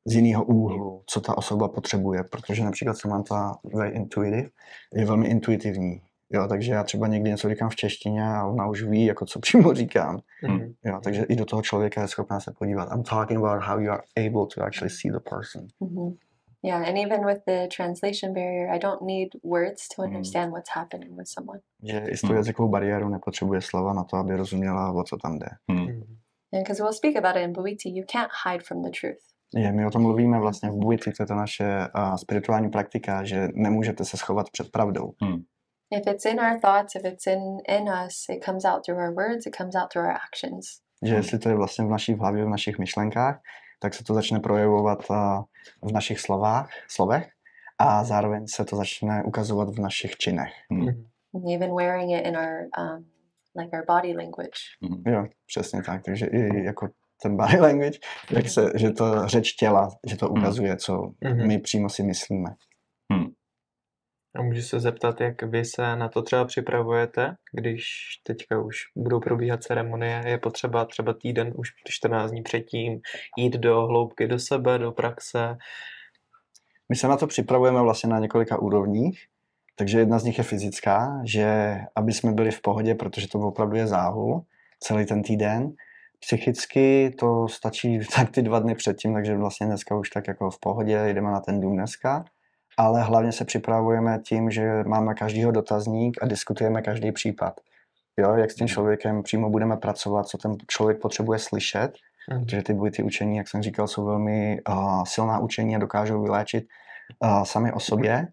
z 0.05 0.13
jiného 0.15 0.45
úhlu, 0.45 1.03
co 1.05 1.21
ta 1.21 1.37
osoba 1.37 1.67
potřebuje, 1.67 2.23
protože 2.23 2.63
například 2.63 2.93
Samantha 2.97 3.59
very 3.75 3.89
intuitive, 3.95 4.49
je 4.93 5.05
velmi 5.05 5.27
intuitivní. 5.27 6.01
Jo, 6.31 6.47
takže 6.47 6.71
já 6.73 6.83
třeba 6.83 7.07
někdy 7.07 7.29
něco 7.29 7.49
říkám 7.49 7.69
v 7.69 7.75
češtině 7.75 8.23
a 8.23 8.45
ona 8.45 8.67
už 8.67 8.83
ví, 8.83 9.05
jako 9.05 9.25
co 9.25 9.39
přímo 9.45 9.73
říkám. 9.73 10.19
Mhm. 10.47 10.73
Jo, 10.85 10.99
takže 11.03 11.23
i 11.23 11.35
do 11.35 11.45
toho 11.45 11.61
člověka 11.61 12.01
je 12.01 12.07
schopná 12.07 12.39
se 12.39 12.51
podívat. 12.59 12.89
I'm 12.93 13.03
talking 13.03 13.37
about 13.43 13.63
how 13.63 13.79
you 13.79 13.91
are 13.91 14.01
able 14.27 14.45
to 14.55 14.63
actually 14.63 14.89
see 14.89 15.11
the 15.11 15.19
person. 15.29 15.67
hmm 15.81 16.15
yeah 16.63 16.87
and 16.89 16.97
even 16.97 17.25
with 17.25 17.39
the 17.47 17.67
translation 17.77 18.33
barrier 18.33 18.69
i 18.75 18.79
don't 18.79 19.01
need 19.01 19.29
words 19.43 19.87
to 19.95 20.01
Mm. 20.01 20.07
understand 20.07 20.51
what's 20.51 20.69
happening 20.75 21.17
with 21.17 21.27
someone 21.27 21.59
Že 21.83 21.99
i 22.09 22.17
s 22.17 22.21
tou 22.21 22.27
Hmm. 22.27 22.37
jazykovou 22.37 22.69
bariérou 22.69 23.09
nepotřebuje 23.09 23.61
slova 23.61 23.93
na 23.93 24.03
to, 24.03 24.17
aby 24.17 24.35
rozuměla, 24.35 24.91
o 24.91 25.03
co 25.03 25.17
tam 25.17 25.39
jde. 25.39 25.47
Hmm. 25.71 25.79
Mhm. 25.79 26.03
and 26.53 26.63
because 26.63 26.83
we'll 26.83 26.93
speak 26.93 27.15
about 27.15 27.35
it 27.35 27.43
in 27.43 27.53
Bhuiti, 27.53 27.89
you 27.89 28.05
can't 28.11 28.31
hide 28.45 28.63
from 28.63 28.81
the 28.83 28.89
truth 29.01 29.19
Je, 29.55 29.71
my 29.71 29.85
o 29.85 29.91
tom 29.91 30.01
mluvíme 30.01 30.39
vlastně 30.39 30.69
v 30.69 30.75
Buiti, 30.75 31.11
to 31.11 31.23
je 31.23 31.27
ta 31.27 31.35
naše 31.35 31.87
uh, 31.97 32.15
spirituální 32.15 32.69
praktika, 32.69 33.23
že 33.23 33.47
nemůžete 33.53 34.05
se 34.05 34.17
schovat 34.17 34.49
před 34.49 34.71
pravdou. 34.71 35.11
If 35.91 36.07
it's 36.07 36.25
in 36.25 36.39
our 36.39 36.59
thoughts 36.59 36.95
if 36.95 37.05
it's 37.05 37.27
in 37.27 37.41
in 37.67 37.87
us 37.89 38.25
it 38.29 38.45
comes 38.45 38.65
out 38.65 38.85
through 38.85 38.99
our 38.99 39.13
words 39.15 39.45
it 39.47 39.55
comes 39.57 39.75
out 39.75 39.91
through 39.91 40.07
our 40.07 40.15
actions 40.27 40.65
Že 41.05 41.15
jestli 41.15 41.39
to 41.39 41.49
je 41.49 41.55
vlastně 41.55 41.85
v 41.85 41.89
naší 41.89 42.13
hlavě, 42.13 42.45
v 42.45 42.49
našich 42.49 42.79
myšlenkách, 42.79 43.39
tak 43.79 43.93
se 43.93 44.03
to 44.03 44.13
začne 44.13 44.39
projevovat 44.39 45.09
uh, 45.09 45.15
v 45.81 45.91
našich 45.91 46.19
slovách, 46.19 46.69
slovech 46.87 47.29
a 47.77 48.03
zároveň 48.03 48.47
se 48.47 48.65
to 48.65 48.75
začne 48.75 49.23
ukazovat 49.23 49.69
v 49.69 49.79
našich 49.79 50.17
činech. 50.17 50.53
Mhm. 50.69 50.87
and 51.33 51.43
even 51.55 51.75
wearing 51.75 52.11
it 52.11 52.27
in 52.27 52.37
our 52.37 52.67
um, 52.79 53.05
like 53.55 53.77
our 53.77 53.85
body 53.87 54.13
language 54.15 54.59
Jo, 55.07 55.25
přesně 55.47 55.83
tak. 55.83 56.03
Takže 56.03 56.25
i 56.25 56.63
jako 56.63 56.89
ten 57.23 57.37
body 57.37 57.59
language, 57.67 57.99
jak 58.31 58.49
se, 58.49 58.71
že 58.75 58.91
to 58.91 59.27
řeč 59.27 59.53
těla, 59.53 59.89
že 60.07 60.17
to 60.17 60.29
ukazuje, 60.29 60.77
co 60.77 61.11
Mhm. 61.23 61.47
my 61.47 61.59
přímo 61.59 61.89
si 61.89 62.03
myslíme. 62.03 62.49
A 64.35 64.41
můžu 64.41 64.61
se 64.61 64.79
zeptat, 64.79 65.21
jak 65.21 65.43
vy 65.43 65.65
se 65.65 65.95
na 65.95 66.09
to 66.09 66.21
třeba 66.21 66.45
připravujete, 66.45 67.35
když 67.53 67.85
teďka 68.23 68.61
už 68.61 68.77
budou 68.95 69.19
probíhat 69.19 69.63
ceremonie, 69.63 70.23
je 70.25 70.37
potřeba 70.37 70.85
třeba 70.85 71.13
týden, 71.13 71.53
už 71.55 71.69
14 71.87 72.31
dní 72.31 72.41
předtím 72.41 72.99
jít 73.37 73.53
do 73.53 73.87
hloubky 73.87 74.27
do 74.27 74.39
sebe, 74.39 74.77
do 74.77 74.91
praxe. 74.91 75.57
My 76.89 76.95
se 76.95 77.07
na 77.07 77.17
to 77.17 77.27
připravujeme 77.27 77.81
vlastně 77.81 78.09
na 78.09 78.19
několika 78.19 78.57
úrovních, 78.57 79.25
takže 79.75 79.99
jedna 79.99 80.19
z 80.19 80.23
nich 80.23 80.37
je 80.37 80.43
fyzická, 80.43 81.21
že 81.25 81.77
aby 81.95 82.13
jsme 82.13 82.31
byli 82.31 82.51
v 82.51 82.61
pohodě, 82.61 82.95
protože 82.95 83.27
to 83.27 83.39
opravdu 83.39 83.75
je 83.75 83.87
záhul 83.87 84.45
celý 84.79 85.05
ten 85.05 85.23
týden. 85.23 85.73
Psychicky 86.19 87.15
to 87.19 87.47
stačí 87.47 87.99
tak 88.15 88.31
ty 88.31 88.41
dva 88.41 88.59
dny 88.59 88.75
předtím, 88.75 89.13
takže 89.13 89.37
vlastně 89.37 89.67
dneska 89.67 89.95
už 89.95 90.09
tak 90.09 90.27
jako 90.27 90.49
v 90.49 90.59
pohodě, 90.59 91.13
jdeme 91.13 91.31
na 91.31 91.39
ten 91.39 91.61
dům 91.61 91.75
dneska 91.75 92.25
ale 92.79 93.03
hlavně 93.03 93.31
se 93.31 93.45
připravujeme 93.45 94.19
tím, 94.25 94.51
že 94.51 94.83
máme 94.83 95.13
každýho 95.13 95.51
dotazník 95.51 96.17
a 96.21 96.25
diskutujeme 96.25 96.81
každý 96.81 97.11
případ. 97.11 97.59
Jo, 98.19 98.35
jak 98.35 98.51
s 98.51 98.55
tím 98.55 98.67
člověkem 98.67 99.23
přímo 99.23 99.49
budeme 99.49 99.77
pracovat, 99.77 100.27
co 100.27 100.37
ten 100.37 100.55
člověk 100.67 101.01
potřebuje 101.01 101.39
slyšet, 101.39 101.91
mm. 102.31 102.43
protože 102.43 102.63
ty 102.63 102.77
ty 102.91 103.03
učení, 103.03 103.37
jak 103.37 103.47
jsem 103.47 103.61
říkal, 103.61 103.87
jsou 103.87 104.05
velmi 104.05 104.59
uh, 104.69 105.03
silná 105.03 105.39
učení 105.39 105.75
a 105.75 105.79
dokážou 105.79 106.21
vyléčit 106.21 106.65
uh, 107.19 107.43
sami 107.43 107.71
o 107.71 107.79
sobě. 107.79 108.27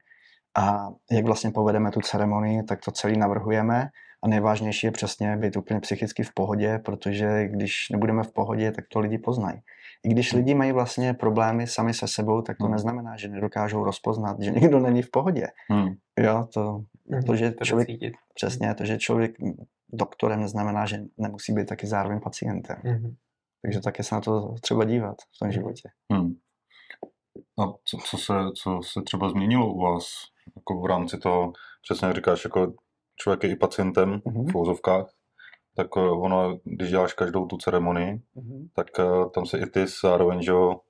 A 0.59 0.89
jak 1.11 1.25
vlastně 1.25 1.51
povedeme 1.51 1.91
tu 1.91 2.01
ceremonii, 2.01 2.63
tak 2.63 2.81
to 2.85 2.91
celý 2.91 3.19
navrhujeme. 3.19 3.89
A 4.23 4.29
nejvážnější 4.29 4.87
je 4.87 4.91
přesně 4.91 5.37
být 5.37 5.57
úplně 5.57 5.81
psychicky 5.81 6.23
v 6.23 6.35
pohodě, 6.35 6.79
protože 6.85 7.49
když 7.49 7.91
nebudeme 7.91 8.23
v 8.23 8.33
pohodě, 8.33 8.73
tak 8.73 8.85
to 8.93 9.01
lidi 9.01 9.19
poznají. 9.19 9.61
I 10.07 10.09
když 10.09 10.33
lidi 10.33 10.55
mají 10.55 10.73
vlastně 10.73 11.15
problémy 11.15 11.67
sami 11.67 11.95
se 11.95 12.09
sebou, 12.09 12.43
tak 12.43 12.57
to 12.59 12.65
hmm. 12.65 12.73
neznamená, 12.73 13.17
že 13.17 13.29
nedokážou 13.29 13.85
rozpoznat, 13.85 14.41
že 14.41 14.51
někdo 14.51 14.81
není 14.81 15.03
v 15.03 15.11
pohodě. 15.11 15.47
Hmm. 15.71 15.89
Jo, 16.21 16.47
to, 16.55 16.85
hmm. 17.13 17.23
to, 17.23 17.37
že 17.37 17.55
člověk, 17.65 17.89
přesně, 18.35 18.75
to, 18.75 18.85
že 18.85 18.99
člověk 18.99 19.37
doktorem 19.93 20.41
neznamená, 20.41 20.87
že 20.87 21.03
nemusí 21.19 21.53
být 21.53 21.67
taky 21.69 21.87
zároveň 21.87 22.21
pacientem. 22.21 22.77
Hmm. 22.85 23.15
Takže 23.63 23.81
také 23.81 24.03
se 24.03 24.15
na 24.15 24.21
to 24.21 24.55
třeba 24.61 24.85
dívat 24.85 25.17
v 25.37 25.39
tom 25.39 25.53
životě. 25.53 25.89
Hmm. 26.13 26.35
A 27.59 27.73
co, 27.85 27.97
co, 28.11 28.19
se, 28.19 28.35
co 28.63 28.81
se 28.83 29.03
třeba 29.03 29.29
změnilo 29.29 29.75
u 29.75 29.81
vás 29.81 30.07
jako 30.57 30.81
v 30.81 30.87
rámci 30.87 31.19
toho, 31.19 31.53
přesně 31.83 32.07
jak 32.07 32.17
říkáš, 32.17 32.45
jako 32.45 32.73
člověk 33.17 33.45
je 33.45 33.51
i 33.51 33.57
pacientem 33.57 34.11
mm-hmm. 34.11 34.53
v 34.53 34.57
úzovkách, 34.57 35.07
tak 35.77 35.87
eh, 35.97 36.01
ono, 36.01 36.59
když 36.65 36.91
děláš 36.91 37.13
každou 37.13 37.47
tu 37.47 37.57
ceremonii, 37.57 38.21
mm-hmm. 38.37 38.69
tak 38.75 38.87
uh, 38.99 39.31
tam 39.31 39.47
se 39.47 39.59
i 39.59 39.67
ty 39.67 39.85
zároveň, 40.03 40.43
že 40.43 40.51
jo, 40.51 40.81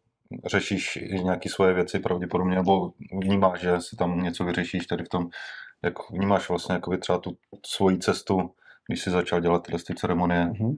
řešíš 0.46 0.98
nějaké 1.22 1.48
svoje 1.48 1.74
věci 1.74 1.98
pravděpodobně, 1.98 2.56
nebo 2.56 2.92
vnímáš, 3.22 3.60
že 3.60 3.80
si 3.80 3.96
tam 3.96 4.22
něco 4.22 4.44
vyřešíš 4.44 4.86
tady 4.86 5.04
v 5.04 5.08
tom, 5.08 5.26
jak 5.84 6.10
vnímáš 6.10 6.48
vlastně 6.48 6.74
jako 6.74 6.96
třeba 6.96 7.18
tu 7.18 7.36
svoji 7.66 7.98
cestu, 7.98 8.50
když 8.88 9.02
jsi 9.02 9.10
začal 9.10 9.40
dělat 9.40 9.62
tyhle 9.62 9.80
ty 9.86 9.94
ceremonie. 9.94 10.44
Mm-hmm. 10.44 10.76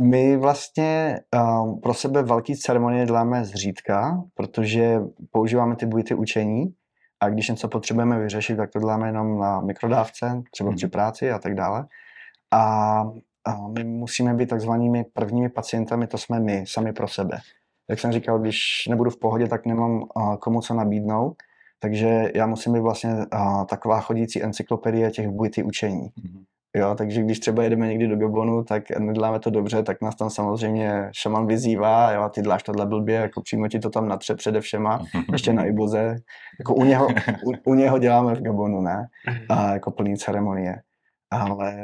My 0.00 0.36
vlastně 0.36 1.20
um, 1.34 1.80
pro 1.80 1.94
sebe 1.94 2.22
velký 2.22 2.56
ceremonie 2.56 3.06
děláme 3.06 3.44
zřídka, 3.44 4.22
protože 4.34 5.00
používáme 5.30 5.76
ty 5.76 5.86
bujty 5.86 6.14
učení 6.14 6.74
a 7.20 7.28
když 7.28 7.48
něco 7.48 7.68
potřebujeme 7.68 8.18
vyřešit, 8.18 8.56
tak 8.56 8.70
to 8.70 8.78
děláme 8.78 9.08
jenom 9.08 9.38
na 9.38 9.60
mikrodávce, 9.60 10.42
třeba 10.50 10.72
při 10.72 10.86
mhm. 10.86 10.90
práci 10.90 11.30
a 11.30 11.38
tak 11.38 11.54
dále. 11.54 11.86
A 12.50 13.02
a 13.48 13.68
my 13.68 13.84
musíme 13.84 14.34
být 14.34 14.48
takzvanými 14.48 15.04
prvními 15.12 15.48
pacientami, 15.48 16.06
to 16.06 16.18
jsme 16.18 16.40
my, 16.40 16.64
sami 16.66 16.92
pro 16.92 17.08
sebe. 17.08 17.38
Jak 17.90 18.00
jsem 18.00 18.12
říkal, 18.12 18.38
když 18.38 18.58
nebudu 18.88 19.10
v 19.10 19.18
pohodě, 19.18 19.48
tak 19.48 19.66
nemám 19.66 20.02
komu 20.40 20.60
co 20.60 20.74
nabídnout, 20.74 21.36
takže 21.80 22.30
já 22.34 22.46
musím 22.46 22.72
být 22.72 22.80
vlastně 22.80 23.10
taková 23.68 24.00
chodící 24.00 24.42
encyklopedie 24.42 25.10
těch 25.10 25.28
bujty 25.28 25.62
učení. 25.62 26.08
Mm-hmm. 26.08 26.44
Jo, 26.76 26.94
takže 26.94 27.22
když 27.22 27.40
třeba 27.40 27.62
jedeme 27.62 27.86
někdy 27.86 28.08
do 28.08 28.16
Gabonu, 28.16 28.64
tak 28.64 28.90
neděláme 28.98 29.38
to 29.38 29.50
dobře, 29.50 29.82
tak 29.82 30.02
nás 30.02 30.16
tam 30.16 30.30
samozřejmě 30.30 31.10
šaman 31.12 31.46
vyzývá, 31.46 32.12
jo, 32.12 32.28
ty 32.28 32.42
děláš 32.42 32.62
tohle 32.62 32.86
blbě, 32.86 33.14
jako 33.14 33.42
přímo 33.42 33.68
ti 33.68 33.78
to 33.78 33.90
tam 33.90 34.08
natře 34.08 34.34
přede 34.34 34.60
všema, 34.60 35.04
ještě 35.32 35.52
na 35.52 35.64
Iboze. 35.64 36.16
Jako 36.58 36.74
u 36.74 36.84
něho, 36.84 37.08
u, 37.44 37.70
u 37.70 37.74
něho 37.74 37.98
děláme 37.98 38.34
v 38.34 38.42
Gabonu, 38.42 38.80
ne? 38.80 39.06
Mhm. 39.28 39.38
A 39.48 39.72
jako 39.72 39.90
plný 39.90 40.16
ceremonie. 40.16 40.82
Ale 41.30 41.74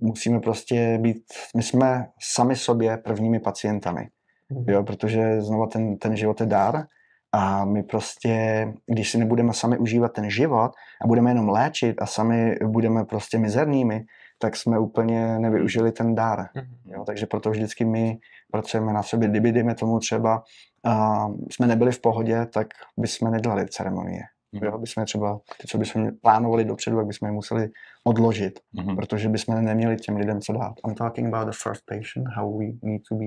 musíme 0.00 0.40
prostě 0.40 0.98
být, 1.00 1.24
my 1.56 1.62
jsme 1.62 2.06
sami 2.20 2.56
sobě 2.56 2.96
prvními 2.96 3.40
pacientami, 3.40 4.08
mm. 4.50 4.64
jo, 4.68 4.82
protože 4.82 5.40
znova 5.40 5.66
ten, 5.66 5.98
ten 5.98 6.16
život 6.16 6.40
je 6.40 6.46
dar 6.46 6.86
a 7.32 7.64
my 7.64 7.82
prostě, 7.82 8.66
když 8.86 9.10
si 9.10 9.18
nebudeme 9.18 9.54
sami 9.54 9.78
užívat 9.78 10.12
ten 10.12 10.30
život 10.30 10.72
a 11.04 11.06
budeme 11.06 11.30
jenom 11.30 11.48
léčit 11.48 12.02
a 12.02 12.06
sami 12.06 12.56
budeme 12.64 13.04
prostě 13.04 13.38
mizernými, 13.38 14.04
tak 14.38 14.56
jsme 14.56 14.78
úplně 14.78 15.38
nevyužili 15.38 15.92
ten 15.92 16.14
dar. 16.14 16.38
Mm. 16.54 16.92
Jo, 16.92 17.04
takže 17.04 17.26
proto 17.26 17.50
vždycky 17.50 17.84
my 17.84 18.18
pracujeme 18.52 18.92
na 18.92 19.02
sobě. 19.02 19.28
Kdyby, 19.28 19.52
dejme 19.52 19.74
tomu 19.74 19.98
třeba, 19.98 20.42
uh, 20.86 21.36
jsme 21.50 21.66
nebyli 21.66 21.92
v 21.92 22.00
pohodě, 22.00 22.46
tak 22.46 22.66
bychom 22.96 23.30
nedělali 23.30 23.66
ceremonie. 23.68 24.22
Mm-hmm. 24.54 24.66
Jo, 24.66 24.78
bychom 24.78 25.04
třeba, 25.04 25.40
ty, 25.60 25.68
co 25.68 25.78
bychom 25.78 26.10
plánovali 26.16 26.64
dopředu, 26.64 26.96
tak 26.96 27.06
bychom 27.06 27.26
je 27.26 27.32
museli 27.32 27.70
odložit, 28.04 28.60
mm-hmm. 28.74 28.96
protože 28.96 29.28
bychom 29.28 29.64
neměli 29.64 29.96
těm 29.96 30.16
lidem 30.16 30.40
co 30.40 30.52
dát. 30.52 30.74
I'm 30.86 30.94
talking 30.94 31.34
about 31.34 31.46
the 31.46 31.58
first 31.62 31.82
patient, 31.86 32.28
how 32.36 32.58
we 32.58 32.66
need 32.82 33.02
to 33.08 33.14
be 33.14 33.26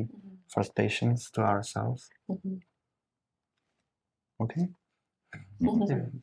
first 0.54 0.74
patients 0.74 1.32
to 1.32 1.42
ourselves. 1.42 2.04
Mm-hmm. 2.30 2.60
Okay? 4.38 4.68
Mm-hmm. 5.62 6.22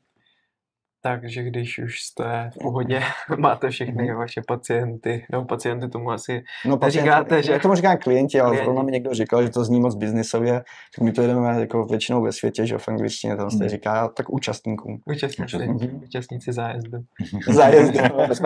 Takže 1.03 1.43
když 1.43 1.79
už 1.79 2.01
jste 2.01 2.51
v 2.55 2.59
pohodě, 2.63 3.01
máte 3.39 3.71
všechny 3.71 4.11
mm-hmm. 4.11 4.19
vaše 4.19 4.43
pacienty, 4.47 5.27
no 5.33 5.45
pacienty 5.45 5.89
tomu 5.89 6.11
asi 6.11 6.43
no, 6.67 6.79
neříkáte, 6.83 7.43
že... 7.43 7.53
Já 7.53 7.59
tomu 7.59 7.75
říkám 7.75 7.99
klienti, 7.99 8.41
ale 8.41 8.57
zrovna 8.57 8.83
mi 8.83 8.93
někdo 8.93 9.15
říkal, 9.15 9.43
že 9.43 9.51
to 9.51 9.65
zní 9.65 9.81
moc 9.81 9.95
biznisově, 9.95 10.53
tak 10.97 11.05
my 11.05 11.13
to 11.13 11.23
jedeme 11.23 11.61
jako 11.61 11.85
většinou 11.85 12.23
ve 12.23 12.33
světě, 12.33 12.67
že 12.67 12.79
v 12.79 12.89
angličtině 12.89 13.37
tam 13.37 13.51
se 13.51 13.65
mm. 13.65 13.69
říká, 13.69 14.09
tak 14.09 14.31
účastníkům. 14.31 15.01
Účastníci, 15.07 15.57
účastníci, 15.57 15.89
účastníci 16.07 16.53
zájezdu. 16.53 16.99
zájezdu, 17.49 17.99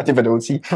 ti 0.05 0.13
vedoucí. 0.13 0.61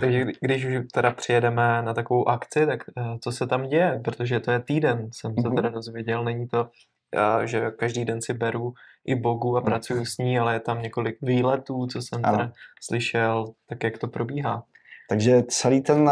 Takže 0.00 0.24
když 0.40 0.64
už 0.64 0.74
teda 0.94 1.10
přijedeme 1.10 1.82
na 1.82 1.94
takovou 1.94 2.28
akci, 2.28 2.66
tak 2.66 2.80
eh, 2.98 3.18
co 3.20 3.32
se 3.32 3.46
tam 3.46 3.68
děje? 3.68 4.00
Protože 4.04 4.40
to 4.40 4.50
je 4.50 4.60
týden, 4.60 5.08
jsem 5.12 5.34
se 5.34 5.40
mm-hmm. 5.40 5.54
teda 5.54 5.68
dozvěděl, 5.68 6.24
není 6.24 6.48
to 6.48 6.68
a 7.16 7.46
že 7.46 7.70
každý 7.70 8.04
den 8.04 8.22
si 8.22 8.34
beru 8.34 8.72
i 9.04 9.14
Bogu 9.14 9.56
a 9.56 9.60
pracuji 9.60 10.06
s 10.06 10.18
ní, 10.18 10.38
ale 10.38 10.54
je 10.54 10.60
tam 10.60 10.82
několik 10.82 11.16
výletů, 11.22 11.86
co 11.86 12.02
jsem 12.02 12.20
ano. 12.22 12.38
teda 12.38 12.52
slyšel, 12.80 13.52
tak 13.66 13.84
jak 13.84 13.98
to 13.98 14.08
probíhá. 14.08 14.64
Takže 15.08 15.42
celý 15.48 15.80
ten 15.80 16.10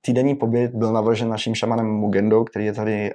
týdenní 0.00 0.34
pobyt 0.34 0.70
byl 0.74 0.92
navržen 0.92 1.28
naším 1.28 1.54
šamanem 1.54 1.86
Mugendou, 1.86 2.44
který 2.44 2.66
je 2.66 2.72
tady 2.72 3.10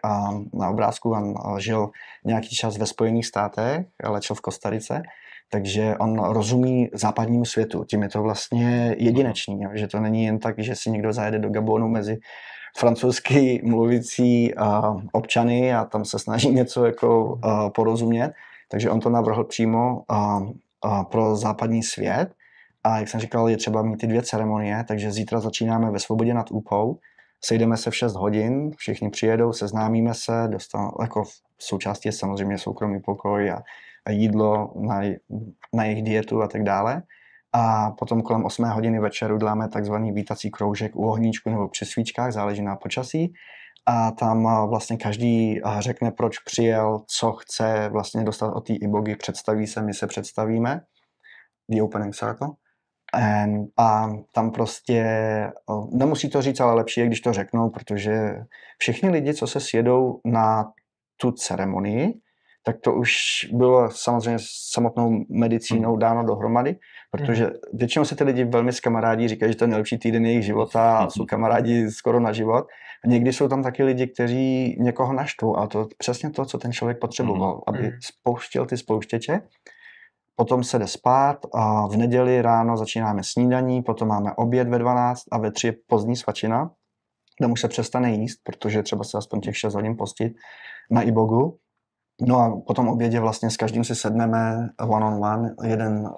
na 0.54 0.70
obrázku, 0.70 1.12
on 1.12 1.34
žil 1.58 1.90
nějaký 2.26 2.56
čas 2.56 2.78
ve 2.78 2.86
Spojených 2.86 3.26
státech, 3.26 3.86
léčil 4.04 4.36
v 4.36 4.42
Kostarice, 4.42 5.02
takže 5.52 5.96
on 6.00 6.24
rozumí 6.24 6.90
západnímu 6.94 7.46
světu. 7.46 7.84
Tím 7.84 8.04
je 8.04 8.10
to 8.10 8.22
vlastně 8.22 8.96
jedinečný, 8.98 9.62
že 9.74 9.88
to 9.88 10.00
není 10.00 10.24
jen 10.24 10.40
tak, 10.40 10.60
že 10.60 10.76
si 10.76 10.92
někdo 10.92 11.14
zajede 11.14 11.40
do 11.40 11.50
Gabonu 11.50 11.88
mezi 11.88 12.18
francouzsky 12.78 13.62
mluvící 13.64 14.54
občany 15.12 15.74
a 15.74 15.86
tam 15.86 16.06
se 16.06 16.20
snaží 16.20 16.50
něco 16.54 16.86
jako 16.86 17.40
porozumět. 17.76 18.34
Takže 18.72 18.90
on 18.90 19.00
to 19.00 19.10
navrhl 19.10 19.44
přímo 19.44 20.04
uh, 20.12 20.42
uh, 20.86 21.04
pro 21.04 21.36
západní 21.36 21.84
svět. 21.84 22.34
A 22.84 23.00
jak 23.00 23.10
jsem 23.10 23.20
říkal, 23.20 23.50
je 23.50 23.58
třeba 23.58 23.82
mít 23.82 23.98
ty 23.98 24.08
dvě 24.08 24.22
ceremonie, 24.22 24.86
takže 24.88 25.12
zítra 25.12 25.40
začínáme 25.40 25.92
ve 25.92 26.00
Svobodě 26.00 26.34
nad 26.34 26.52
Úpou. 26.52 27.00
Sejdeme 27.44 27.78
se 27.78 27.92
v 27.92 27.96
6 27.96 28.16
hodin, 28.16 28.72
všichni 28.78 29.10
přijedou, 29.10 29.54
seznámíme 29.54 30.14
se, 30.14 30.48
dostanou, 30.48 30.92
jako 31.02 31.24
v 31.24 31.30
součástí 31.60 32.08
je 32.08 32.12
samozřejmě 32.12 32.58
soukromý 32.58 33.00
pokoj 33.00 33.52
a, 33.52 33.62
a 34.06 34.12
jídlo 34.12 34.74
na, 34.76 35.02
na 35.74 35.84
jejich 35.84 36.04
dietu 36.04 36.42
a 36.42 36.48
tak 36.48 36.64
dále 36.64 37.04
a 37.54 37.92
potom 37.92 38.22
kolem 38.22 38.46
8 38.46 38.66
hodiny 38.66 39.00
večeru 39.00 39.38
děláme 39.38 39.70
takzvaný 39.70 40.12
vítací 40.12 40.52
kroužek 40.52 40.96
u 40.96 41.08
ohníčku 41.08 41.50
nebo 41.50 41.68
při 41.68 41.86
svíčkách, 41.86 42.32
záleží 42.32 42.62
na 42.62 42.76
počasí. 42.76 43.34
A 43.90 44.12
tam 44.12 44.68
vlastně 44.70 44.98
každý 44.98 45.62
řekne, 45.80 46.12
proč 46.12 46.40
přijel, 46.40 47.04
co 47.08 47.32
chce 47.32 47.90
vlastně 47.90 48.24
dostat 48.24 48.52
od 48.54 48.68
té 48.68 48.74
ibogy, 48.74 49.16
představí 49.16 49.68
se, 49.68 49.82
my 49.82 49.94
se 49.94 50.08
představíme. 50.08 50.82
The 51.70 51.82
opening 51.82 52.16
circle. 52.16 52.48
And, 53.14 53.68
a 53.78 54.10
tam 54.34 54.52
prostě, 54.52 55.04
nemusí 55.92 56.30
to 56.30 56.42
říct, 56.42 56.60
ale 56.60 56.74
lepší 56.74 57.00
je, 57.00 57.08
když 57.08 57.22
to 57.22 57.34
řeknou, 57.34 57.70
protože 57.70 58.36
všichni 58.78 59.10
lidi, 59.10 59.34
co 59.34 59.48
se 59.48 59.60
sjedou 59.60 60.22
na 60.26 60.72
tu 61.18 61.32
ceremonii, 61.32 62.14
tak 62.64 62.76
to 62.82 62.94
už 62.94 63.12
bylo 63.54 63.92
samozřejmě 63.92 64.40
samotnou 64.72 65.26
medicínou 65.30 65.90
hmm. 65.90 66.00
dáno 66.00 66.24
dohromady, 66.24 66.76
protože 67.12 67.44
hmm. 67.44 67.54
většinou 67.74 68.06
se 68.06 68.16
ty 68.16 68.24
lidi 68.24 68.44
velmi 68.44 68.74
s 68.74 68.80
kamarádí 68.80 69.28
říkají, 69.28 69.52
že 69.52 69.58
to 69.58 69.64
je 69.64 69.68
nejlepší 69.68 69.98
týden 69.98 70.26
jejich 70.26 70.46
života 70.46 70.98
a 70.98 71.10
jsou 71.10 71.26
kamarádi 71.26 71.92
skoro 71.92 72.20
na 72.20 72.32
život. 72.32 72.68
A 73.06 73.08
někdy 73.08 73.34
jsou 73.34 73.48
tam 73.48 73.64
taky 73.64 73.84
lidi, 73.84 74.08
kteří 74.08 74.76
někoho 74.80 75.14
naštvou 75.14 75.58
a 75.58 75.68
to 75.68 75.88
přesně 75.98 76.30
to, 76.30 76.46
co 76.46 76.58
ten 76.58 76.72
člověk 76.72 77.00
potřeboval, 77.00 77.52
hmm. 77.52 77.62
aby 77.68 77.92
spouštěl 78.02 78.66
ty 78.66 78.78
spouštěče. 78.78 79.42
potom 80.36 80.64
se 80.64 80.80
jde 80.80 80.88
spát 80.88 81.38
a 81.54 81.88
v 81.88 81.98
neděli 81.98 82.42
ráno 82.42 82.78
začínáme 82.78 83.24
snídaní, 83.24 83.84
potom 83.84 84.08
máme 84.08 84.32
oběd 84.36 84.68
ve 84.68 84.80
12 84.80 85.24
a 85.32 85.38
ve 85.38 85.52
3 85.52 85.68
je 85.68 85.74
pozdní 85.88 86.16
svačina, 86.16 86.72
tam 87.42 87.52
už 87.52 87.62
se 87.62 87.68
přestane 87.68 88.12
jíst, 88.12 88.40
protože 88.44 88.84
třeba 88.84 89.04
se 89.04 89.18
aspoň 89.18 89.42
těch 89.42 89.58
6 89.58 89.74
hodin 89.74 89.98
postit 89.98 90.34
na 90.92 91.02
ibogu. 91.02 91.58
No 92.22 92.40
a 92.40 92.62
potom 92.68 92.88
obědě 92.88 93.20
vlastně 93.20 93.50
s 93.50 93.58
každým 93.58 93.84
si 93.84 93.96
sedneme 93.96 94.70
one 94.88 95.06
on 95.06 95.26
one, 95.26 95.56
jeden 95.64 96.10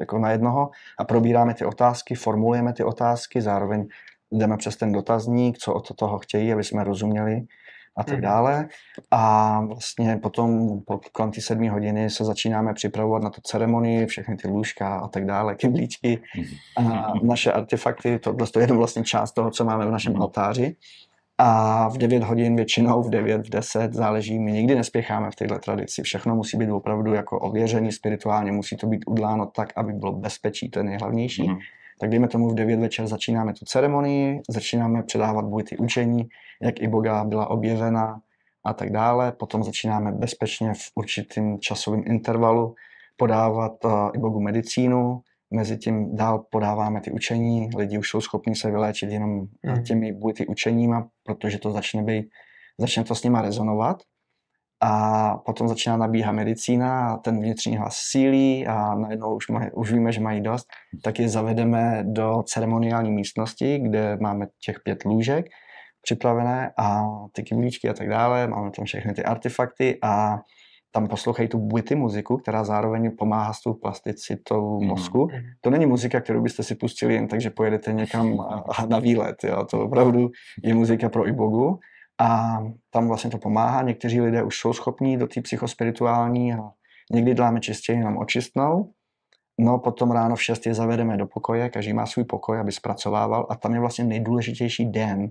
jako 0.00 0.18
na 0.18 0.30
jednoho 0.30 0.70
a 0.98 1.04
probíráme 1.04 1.54
ty 1.54 1.64
otázky, 1.64 2.14
formulujeme 2.14 2.72
ty 2.72 2.84
otázky, 2.84 3.42
zároveň 3.42 3.88
jdeme 4.32 4.56
přes 4.56 4.76
ten 4.76 4.92
dotazník, 4.92 5.58
co 5.58 5.74
od 5.74 5.96
toho 5.96 6.18
chtějí, 6.18 6.52
aby 6.52 6.64
jsme 6.64 6.84
rozuměli 6.84 7.42
a 7.96 8.04
tak 8.04 8.14
Mhm. 8.14 8.22
dále. 8.22 8.68
A 9.10 9.60
vlastně 9.60 10.16
potom 10.16 10.80
po 10.80 11.00
kolem 11.12 11.30
ty 11.30 11.40
sedmí 11.40 11.68
hodiny 11.68 12.10
se 12.10 12.24
začínáme 12.24 12.74
připravovat 12.74 13.22
na 13.22 13.30
tu 13.30 13.40
ceremonii, 13.40 14.06
všechny 14.06 14.36
ty 14.36 14.48
lůžka 14.48 14.98
a 14.98 15.08
tak 15.08 15.24
dále, 15.26 15.54
kyblíčky 15.54 16.22
a 16.76 17.12
naše 17.22 17.52
artefakty, 17.52 18.18
tohle 18.18 18.46
to 18.46 18.60
je 18.60 18.66
vlastně 18.66 19.04
část 19.04 19.32
toho, 19.32 19.50
co 19.50 19.64
máme 19.64 19.86
v 19.86 19.90
našem 19.90 20.22
altáři. 20.22 20.76
A 21.38 21.88
v 21.88 21.98
9 21.98 22.22
hodin 22.22 22.56
většinou, 22.56 23.02
v 23.02 23.10
9, 23.10 23.46
v 23.46 23.50
10, 23.50 23.92
záleží, 23.92 24.38
my 24.38 24.52
nikdy 24.52 24.74
nespěcháme 24.74 25.30
v 25.30 25.34
této 25.34 25.58
tradici. 25.58 26.02
Všechno 26.02 26.34
musí 26.34 26.56
být 26.56 26.70
opravdu 26.70 27.14
jako 27.14 27.38
ověřený 27.38 27.92
spirituálně, 27.92 28.52
musí 28.52 28.76
to 28.76 28.86
být 28.86 29.04
udláno 29.06 29.46
tak, 29.46 29.72
aby 29.76 29.92
bylo 29.92 30.12
bezpečí, 30.12 30.70
to 30.70 30.78
je 30.78 30.84
nejhlavnější. 30.84 31.48
Mhm. 31.48 31.58
Tak 32.00 32.10
dejme 32.10 32.28
tomu 32.28 32.48
v 32.48 32.54
9 32.54 32.80
večer 32.80 33.06
začínáme 33.06 33.52
tu 33.52 33.64
ceremonii, 33.64 34.40
začínáme 34.50 35.02
předávat 35.02 35.44
bojty 35.44 35.76
učení, 35.76 36.28
jak 36.62 36.80
i 36.80 36.88
Boga 36.88 37.24
byla 37.24 37.50
objevena 37.50 38.20
a 38.64 38.72
tak 38.72 38.90
dále. 38.90 39.32
Potom 39.32 39.64
začínáme 39.64 40.12
bezpečně 40.12 40.72
v 40.74 40.90
určitým 40.94 41.58
časovém 41.60 42.02
intervalu 42.06 42.74
podávat 43.16 43.84
uh, 43.84 44.10
i 44.14 44.18
Bogu 44.18 44.40
medicínu, 44.40 45.20
mezi 45.54 45.76
tím 45.76 46.16
dál 46.16 46.44
podáváme 46.50 47.00
ty 47.00 47.10
učení, 47.12 47.70
lidi 47.76 47.98
už 47.98 48.10
jsou 48.10 48.20
schopni 48.20 48.54
se 48.54 48.70
vyléčit 48.70 49.10
jenom 49.10 49.46
Mhm. 49.62 49.82
těmi 49.82 50.12
bojty 50.12 50.46
učeníma, 50.46 51.08
protože 51.24 51.58
to 51.58 51.70
začne 51.70 52.02
být, 52.02 52.26
začne 52.80 53.04
to 53.04 53.14
s 53.14 53.24
nima 53.24 53.42
rezonovat. 53.42 53.96
A 54.82 55.36
potom 55.36 55.68
začíná 55.68 55.96
nabíhat 55.96 56.32
medicína 56.32 57.08
a 57.08 57.16
ten 57.16 57.40
vnitřní 57.40 57.76
hlas 57.76 57.96
sílí 57.96 58.66
a 58.66 58.94
najednou 58.94 59.36
už, 59.36 59.48
maj, 59.48 59.70
už 59.74 59.92
víme, 59.92 60.12
že 60.12 60.20
mají 60.20 60.40
dost, 60.40 60.66
tak 61.04 61.18
je 61.18 61.28
zavedeme 61.28 62.04
do 62.06 62.42
ceremoniální 62.42 63.10
místnosti, 63.10 63.78
kde 63.78 64.16
máme 64.20 64.46
těch 64.64 64.76
pět 64.84 65.04
lůžek 65.04 65.46
připravené 66.02 66.72
a 66.78 67.02
ty 67.32 67.42
kyblíčky 67.42 67.88
a 67.88 67.92
tak 67.94 68.08
dále, 68.08 68.46
máme 68.46 68.70
tam 68.70 68.84
všechny 68.84 69.14
ty 69.14 69.24
artefakty 69.24 69.98
a 70.02 70.38
tam 70.96 71.08
poslouchají 71.08 71.48
tu 71.48 71.58
buity 71.58 71.94
muziku, 71.94 72.36
která 72.36 72.64
zároveň 72.64 73.16
pomáhá 73.16 73.52
s 73.52 73.62
tou 73.62 73.74
plasticitou 73.74 74.80
Mhm. 74.80 74.88
mozku. 74.88 75.28
Mhm. 75.32 75.42
To 75.60 75.70
není 75.70 75.86
muzika, 75.86 76.20
kterou 76.20 76.42
byste 76.42 76.62
si 76.62 76.74
pustili 76.74 77.14
jen 77.14 77.28
tak, 77.28 77.40
že 77.40 77.50
pojedete 77.50 77.92
někam 77.92 78.40
a- 78.40 78.64
a 78.78 78.86
na 78.86 78.98
výlet. 78.98 79.36
Jo. 79.44 79.64
To 79.64 79.84
opravdu 79.84 80.30
je 80.64 80.74
muzika 80.74 81.08
pro 81.08 81.28
ibogu 81.28 81.78
a 82.20 82.58
tam 82.90 83.08
vlastně 83.08 83.30
to 83.30 83.38
pomáhá. 83.38 83.82
Někteří 83.82 84.20
lidé 84.20 84.42
už 84.42 84.58
jsou 84.60 84.72
schopní 84.72 85.16
do 85.16 85.26
té 85.26 85.40
psychospirituální 85.42 86.54
a 86.54 86.58
někdy 87.12 87.34
děláme 87.34 87.60
čistě 87.60 87.92
jenom 87.92 88.16
očistnou. 88.16 88.90
No 89.60 89.78
potom 89.78 90.10
ráno 90.10 90.36
v 90.36 90.42
6 90.42 90.66
je 90.66 90.74
zavedeme 90.74 91.16
do 91.16 91.26
pokoje, 91.26 91.68
každý 91.70 91.92
má 91.92 92.06
svůj 92.06 92.24
pokoj, 92.24 92.60
aby 92.60 92.72
zpracovával 92.72 93.46
a 93.50 93.54
tam 93.56 93.74
je 93.74 93.80
vlastně 93.80 94.04
nejdůležitější 94.04 94.86
den, 94.92 95.28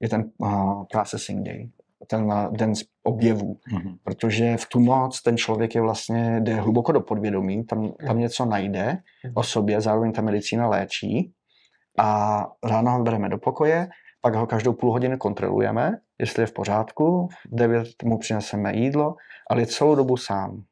je 0.00 0.08
ten 0.08 0.30
uh, 0.38 0.84
processing 0.92 1.46
day, 1.46 1.68
ten 2.06 2.32
den 2.50 2.74
z 2.74 2.84
objevů 3.02 3.58
Mhm. 3.72 3.96
protože 4.02 4.56
v 4.56 4.66
tu 4.68 4.80
noc 4.80 5.22
ten 5.22 5.36
člověk 5.36 5.74
je 5.74 5.80
vlastně, 5.80 6.40
jde 6.40 6.54
hluboko 6.54 6.92
do 6.92 7.00
podvědomí, 7.00 7.64
tam, 7.64 7.92
tam 8.06 8.18
něco 8.18 8.44
najde 8.44 8.98
o 9.34 9.42
sobě, 9.42 9.80
zároveň 9.80 10.12
ta 10.12 10.22
medicína 10.22 10.68
léčí 10.68 11.32
a 11.98 12.46
ráno 12.64 12.90
ho 12.90 13.02
bereme 13.02 13.28
do 13.28 13.38
pokoje, 13.38 13.88
pak 14.20 14.34
ho 14.34 14.46
každou 14.46 14.72
půl 14.72 14.92
hodiny 14.92 15.16
kontrolujeme, 15.16 15.98
jestli 16.18 16.42
je 16.42 16.46
v 16.46 16.52
pořádku, 16.52 17.28
v 17.52 17.56
9 17.56 18.02
mu 18.04 18.18
přineseme 18.18 18.76
jídlo, 18.76 19.14
ale 19.50 19.62
je 19.62 19.66
celou 19.66 19.94
dobu 19.94 20.16
sám. 20.16 20.62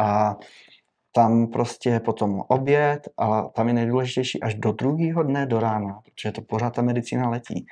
A 0.00 0.36
tam 1.14 1.46
prostě 1.46 1.90
je 1.90 2.00
potom 2.00 2.40
oběd, 2.48 3.08
ale 3.16 3.48
tam 3.54 3.68
je 3.68 3.74
nejdůležitější 3.74 4.42
až 4.42 4.54
do 4.54 4.72
druhého 4.72 5.22
dne 5.22 5.46
do 5.46 5.60
rána, 5.60 6.00
protože 6.04 6.32
to 6.32 6.42
pořád 6.42 6.74
ta 6.74 6.82
medicína 6.82 7.28
letí. 7.28 7.66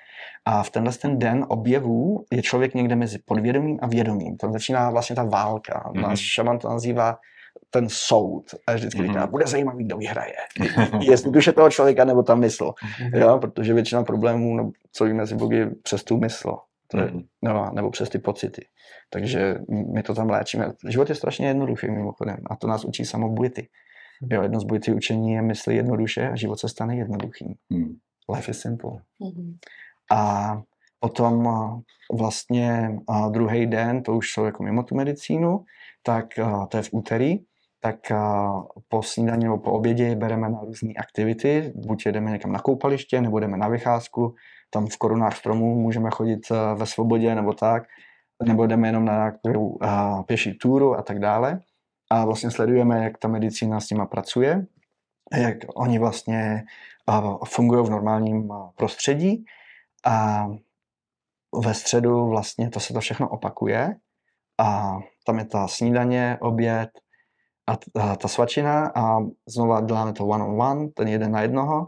A 0.44 0.62
v 0.62 0.70
tenhle 0.70 0.92
ten 0.92 1.18
den 1.18 1.46
objevů 1.48 2.24
je 2.32 2.42
člověk 2.42 2.74
někde 2.74 2.96
mezi 2.96 3.18
podvědomím 3.18 3.78
a 3.82 3.86
vědomím. 3.86 4.36
Tam 4.36 4.52
začíná 4.52 4.90
vlastně 4.90 5.16
ta 5.16 5.24
válka. 5.24 5.90
Mhm. 5.94 6.02
Náš 6.02 6.20
šaman 6.20 6.58
to 6.58 6.68
nazývá 6.68 7.18
ten 7.70 7.86
soud. 7.88 8.44
A 8.66 8.72
vždycky 8.74 9.02
říká, 9.02 9.20
Mhm. 9.20 9.30
bude 9.30 9.46
zajímavý, 9.46 9.84
kdo 9.84 9.96
vyhraje. 9.96 10.34
Jestli 11.00 11.30
duše 11.30 11.52
toho 11.52 11.70
člověka 11.70 12.04
nebo 12.04 12.22
ta 12.22 12.34
mysl. 12.34 12.72
Mhm. 13.00 13.20
Jo, 13.22 13.38
protože 13.38 13.74
většina 13.74 14.02
problémů, 14.02 14.56
no, 14.56 14.70
co 14.92 15.04
víme 15.04 15.26
si 15.26 15.34
Bogy, 15.34 15.66
přes 15.82 16.04
tu 16.04 16.16
mysl. 16.18 16.56
To 16.90 16.98
je, 16.98 17.12
no, 17.42 17.70
nebo 17.74 17.90
přes 17.90 18.08
ty 18.08 18.18
pocity. 18.18 18.66
Takže 19.10 19.54
my 19.94 20.02
to 20.02 20.14
tam 20.14 20.30
léčíme. 20.30 20.72
Život 20.88 21.08
je 21.08 21.14
strašně 21.14 21.46
jednoduchý 21.46 21.90
mimochodem 21.90 22.36
a 22.50 22.56
to 22.56 22.66
nás 22.66 22.84
učí 22.84 23.04
samo 23.04 23.28
buity. 23.28 23.68
Jo, 24.30 24.42
jedno 24.42 24.60
z 24.60 24.64
buity 24.64 24.92
učení 24.92 25.32
je 25.32 25.42
mysli 25.42 25.76
jednoduše 25.76 26.28
a 26.28 26.36
život 26.36 26.60
se 26.60 26.68
stane 26.68 26.96
jednoduchým. 26.96 27.54
Mhm. 27.70 27.96
Life 28.34 28.50
is 28.50 28.60
simple. 28.60 28.90
Mhm. 29.20 29.56
A 30.12 30.62
potom 31.00 31.48
vlastně 32.12 32.98
a 33.08 33.28
druhý 33.28 33.66
den, 33.66 34.02
to 34.02 34.16
už 34.16 34.32
jsou 34.32 34.44
jako 34.44 34.62
mimo 34.62 34.82
tu 34.82 34.94
medicínu, 34.94 35.64
tak 36.02 36.26
to 36.68 36.76
je 36.76 36.82
v 36.82 36.88
úterý, 36.92 37.38
tak 37.82 37.96
po 38.88 39.02
snídani 39.02 39.44
nebo 39.44 39.58
po 39.58 39.72
obědě 39.72 40.16
bereme 40.16 40.48
na 40.48 40.60
různé 40.60 40.92
aktivity, 40.98 41.72
buď 41.74 42.06
jedeme 42.06 42.30
někam 42.30 42.52
na 42.52 42.58
koupaliště, 42.58 43.20
nebo 43.20 43.40
jdeme 43.40 43.56
na 43.56 43.68
vycházku, 43.68 44.34
tam 44.70 44.86
v 44.86 44.98
korunách 44.98 45.36
stromů 45.36 45.80
můžeme 45.80 46.10
chodit 46.10 46.52
a, 46.52 46.74
ve 46.74 46.86
svobodě 46.86 47.34
nebo 47.34 47.52
tak, 47.52 47.82
nebo 48.42 48.66
jdeme 48.66 48.88
jenom 48.88 49.04
na 49.04 49.12
nějakou 49.12 49.78
a, 49.82 50.22
pěší 50.22 50.58
túru 50.58 50.94
a 50.94 51.02
tak 51.02 51.18
dále. 51.18 51.60
A 52.10 52.24
vlastně 52.24 52.50
sledujeme, 52.50 53.04
jak 53.04 53.18
ta 53.18 53.28
medicína 53.28 53.80
s 53.80 53.90
nima 53.90 54.06
pracuje, 54.06 54.66
jak 55.36 55.56
oni 55.74 55.98
vlastně 55.98 56.64
a, 57.06 57.38
fungují 57.44 57.86
v 57.86 57.90
normálním 57.90 58.52
prostředí 58.74 59.44
a 60.06 60.46
ve 61.64 61.74
středu 61.74 62.28
vlastně 62.28 62.70
to 62.70 62.80
se 62.80 62.92
to 62.92 63.00
všechno 63.00 63.28
opakuje 63.28 63.96
a 64.60 64.98
tam 65.26 65.38
je 65.38 65.44
ta 65.44 65.68
snídaně, 65.68 66.38
oběd 66.40 66.90
a 67.96 68.16
ta 68.16 68.28
svačina 68.28 68.92
a 68.94 69.18
znova 69.48 69.80
děláme 69.80 70.12
to 70.12 70.26
one 70.26 70.44
on 70.44 70.62
one, 70.62 70.88
ten 70.88 71.08
jeden 71.08 71.32
na 71.32 71.42
jednoho 71.42 71.86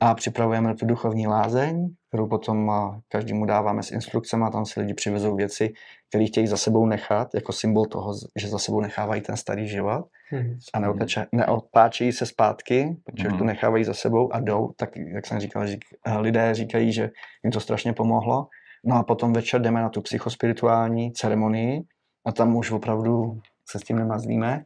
a 0.00 0.14
připravujeme 0.14 0.74
tu 0.74 0.86
duchovní 0.86 1.26
lázeň, 1.26 1.94
kterou 2.10 2.26
potom 2.26 2.72
každému 3.08 3.44
dáváme 3.44 3.82
s 3.82 3.90
instrukcemi 3.90 4.44
a 4.44 4.50
tam 4.50 4.66
si 4.66 4.80
lidi 4.80 4.94
přivezou 4.94 5.36
věci, 5.36 5.72
které 6.08 6.26
chtějí 6.26 6.46
za 6.46 6.56
sebou 6.56 6.86
nechat, 6.86 7.34
jako 7.34 7.52
symbol 7.52 7.86
toho, 7.86 8.14
že 8.36 8.48
za 8.48 8.58
sebou 8.58 8.80
nechávají 8.80 9.22
ten 9.22 9.36
starý 9.36 9.68
život 9.68 10.04
Mhm. 10.32 10.58
a 10.74 10.80
neotače, 10.80 11.26
neotáčejí 11.32 12.12
se 12.12 12.26
zpátky, 12.26 12.96
protože 13.04 13.28
Mhm. 13.28 13.38
to 13.38 13.44
nechávají 13.44 13.84
za 13.84 13.94
sebou 13.94 14.34
a 14.34 14.40
jdou, 14.40 14.72
tak 14.76 14.96
jak 14.96 15.26
jsem 15.26 15.40
říkal, 15.40 15.66
řík, 15.66 15.84
eh, 16.06 16.18
lidé 16.18 16.54
říkají, 16.54 16.92
že 16.92 17.10
jim 17.44 17.52
to 17.52 17.60
strašně 17.60 17.92
pomohlo. 17.92 18.46
No 18.84 18.96
a 18.96 19.02
potom 19.02 19.32
večer 19.32 19.60
jdeme 19.62 19.80
na 19.82 19.88
tu 19.88 20.00
psychospirituální 20.00 21.12
ceremonii 21.12 21.82
a 22.26 22.32
tam 22.32 22.56
už 22.56 22.70
opravdu 22.70 23.40
se 23.70 23.78
s 23.78 23.82
tím 23.82 23.96
nemazlíme. 23.98 24.64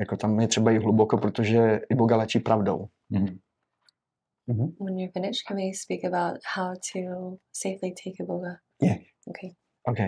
Jako 0.00 0.16
tam 0.16 0.40
je 0.40 0.48
třeba 0.48 0.70
jít 0.70 0.82
hluboko, 0.82 1.18
protože 1.18 1.80
i 1.90 1.94
Boga 1.94 2.16
léčí 2.16 2.40
pravdou. 2.40 2.86
Mhm. 4.46 4.76
When 4.80 4.98
you're 4.98 5.12
finished, 5.12 5.42
can 5.48 5.56
we 5.56 5.70
speak 5.74 6.04
about 6.04 6.38
how 6.56 6.74
to 6.74 7.36
safely 7.52 7.94
take 8.04 8.16
a 8.20 8.24
boga? 8.26 8.56
Yeah. 8.82 8.96
Okay. 9.28 9.50
OK, 9.88 9.98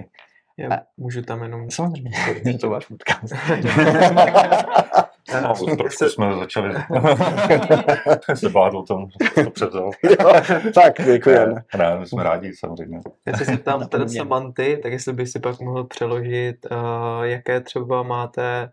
Já 0.58 0.68
A- 0.76 0.82
můžu 0.96 1.22
tam 1.22 1.42
jenom... 1.42 1.70
samozřejmě, 1.70 2.10
je 2.44 2.58
to 2.58 2.70
váš 2.70 2.86
podcast. 2.86 3.32
No, 5.42 5.54
trošku 5.76 6.04
jsme 6.04 6.34
začali 6.38 6.74
se 8.34 8.48
bát 8.48 8.74
o 8.74 8.82
tom, 8.82 9.06
že 9.36 9.44
to 9.44 9.50
převzal. 9.50 9.90
jo, 10.04 10.32
tak, 10.74 11.04
děkujeme. 11.06 11.54
Ne, 11.54 11.62
ne, 11.78 11.98
my 11.98 12.06
jsme 12.06 12.22
rádi 12.22 12.52
samozřejmě. 12.54 13.00
Já 13.26 13.36
se 13.36 13.44
zeptám 13.44 13.88
teda. 13.88 14.08
Samanty, 14.08 14.78
tak 14.82 14.92
jestli 14.92 15.12
by 15.12 15.26
si 15.26 15.40
pak 15.40 15.60
mohl 15.60 15.84
přeložit, 15.84 16.66
uh, 16.70 17.22
jaké 17.22 17.60
třeba 17.60 18.02
máte 18.02 18.70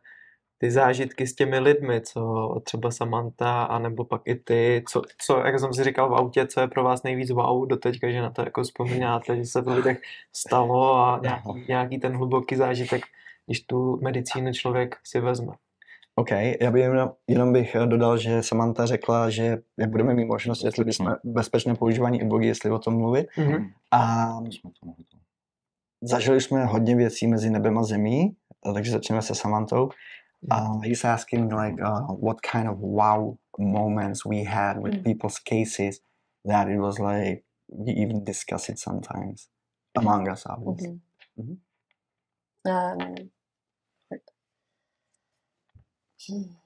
ty 0.64 0.72
zážitky 0.72 1.28
s 1.28 1.36
těmi 1.36 1.60
lidmi, 1.60 2.02
co 2.02 2.50
třeba 2.64 2.92
Samantha, 2.92 3.64
anebo 3.64 4.06
pak 4.06 4.22
i 4.26 4.36
ty, 4.36 4.84
co, 4.90 5.02
co, 5.26 5.38
jak 5.38 5.60
jsem 5.60 5.74
si 5.74 5.84
říkal 5.84 6.10
v 6.10 6.14
autě, 6.14 6.48
co 6.48 6.60
je 6.60 6.68
pro 6.68 6.84
vás 6.84 7.04
nejvíc 7.04 7.32
wow 7.32 7.68
do 7.68 7.78
teďka, 7.78 8.12
že 8.12 8.22
na 8.22 8.30
to 8.30 8.42
jako 8.42 8.64
vzpomínáte, 8.64 9.36
že 9.36 9.46
se 9.46 9.62
v 9.62 9.68
lidech 9.68 10.02
stalo 10.36 10.96
a 10.96 11.20
nějaký, 11.24 11.66
nějaký 11.68 12.00
ten 12.00 12.18
hluboký 12.18 12.56
zážitek, 12.56 13.02
když 13.46 13.62
tu 13.62 14.00
medicínu 14.02 14.54
člověk 14.54 14.96
si 15.04 15.20
vezme. 15.20 15.54
OK, 16.16 16.32
já 16.62 16.72
bych 16.72 16.84
jenom, 16.84 17.12
jenom 17.28 17.54
bych 17.54 17.76
eh, 17.76 17.86
dodal, 17.86 18.18
že 18.18 18.44
Samantha 18.44 18.86
řekla, 18.86 19.30
že 19.30 19.58
jak 19.78 19.90
budeme 19.90 20.14
mít 20.14 20.26
možnost, 20.26 20.64
jestli 20.64 20.86
bychom 20.86 21.16
bezpečné 21.24 21.76
používání 21.76 22.22
ibogy, 22.22 22.48
jestli 22.48 22.72
o 22.72 22.80
tom 22.80 22.98
mluvit. 22.98 23.28
Mhm. 23.38 23.70
A 23.92 24.30
zažili 26.02 26.42
jsme 26.42 26.66
hodně 26.66 26.96
věcí 26.96 27.28
mezi 27.28 27.50
nebem 27.50 27.78
a 27.78 27.84
zemí, 27.84 28.36
takže 28.74 28.92
začneme 28.92 29.22
se 29.22 29.36
Samantou. 29.36 29.90
Uh, 30.52 30.80
he's 30.82 31.04
asking 31.06 31.50
like 31.50 31.76
uh, 31.82 32.02
what 32.02 32.42
kind 32.44 32.68
of 32.68 32.80
wow 32.80 33.38
moments 33.58 34.26
we 34.26 34.44
had 34.44 34.80
with 34.80 34.96
Mm. 34.96 35.04
people's 35.06 35.40
cases 35.40 36.02
that 36.46 36.68
it 36.70 36.78
was 36.80 37.00
like 37.00 37.46
we 37.70 37.94
even 37.94 38.24
discuss 38.24 38.70
it 38.70 38.80
sometimes 38.80 39.50
among 39.96 40.28
us 40.30 40.46
obviously. 40.46 40.96
Mhm. 41.40 41.40
Mhm. 41.40 41.58
Um, 42.66 43.32
hmm. 46.28 46.64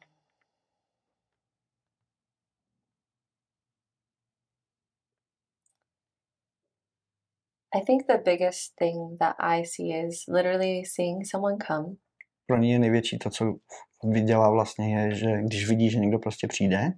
I 7.74 7.80
think 7.80 8.08
the 8.08 8.18
biggest 8.18 8.76
thing 8.76 9.18
that 9.22 9.38
I 9.40 9.64
see 9.64 9.94
is 9.94 10.26
literally 10.28 10.84
seeing 10.84 11.24
someone 11.24 11.60
come 11.60 12.00
Pro 12.48 12.58
ně 12.58 12.74
je 12.74 12.80
největší 12.80 13.18
to, 13.20 13.30
co 13.30 13.56
viděla 14.04 14.50
vlastně 14.50 14.98
je, 14.98 15.16
že 15.16 15.42
když 15.42 15.68
vidí, 15.70 15.90
že 15.90 16.00
někdo 16.00 16.20
prostě 16.20 16.48
přijde, 16.48 16.94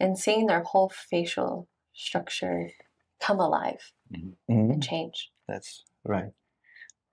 and 0.00 0.16
seeing 0.16 0.48
their 0.50 0.62
whole 0.74 0.88
facial 1.10 1.64
structure 1.94 2.66
come 3.26 3.44
alive 3.44 3.78
mm, 4.48 4.70
and 4.70 4.84
change. 4.88 5.12
that's 5.46 5.68
right, 6.08 6.34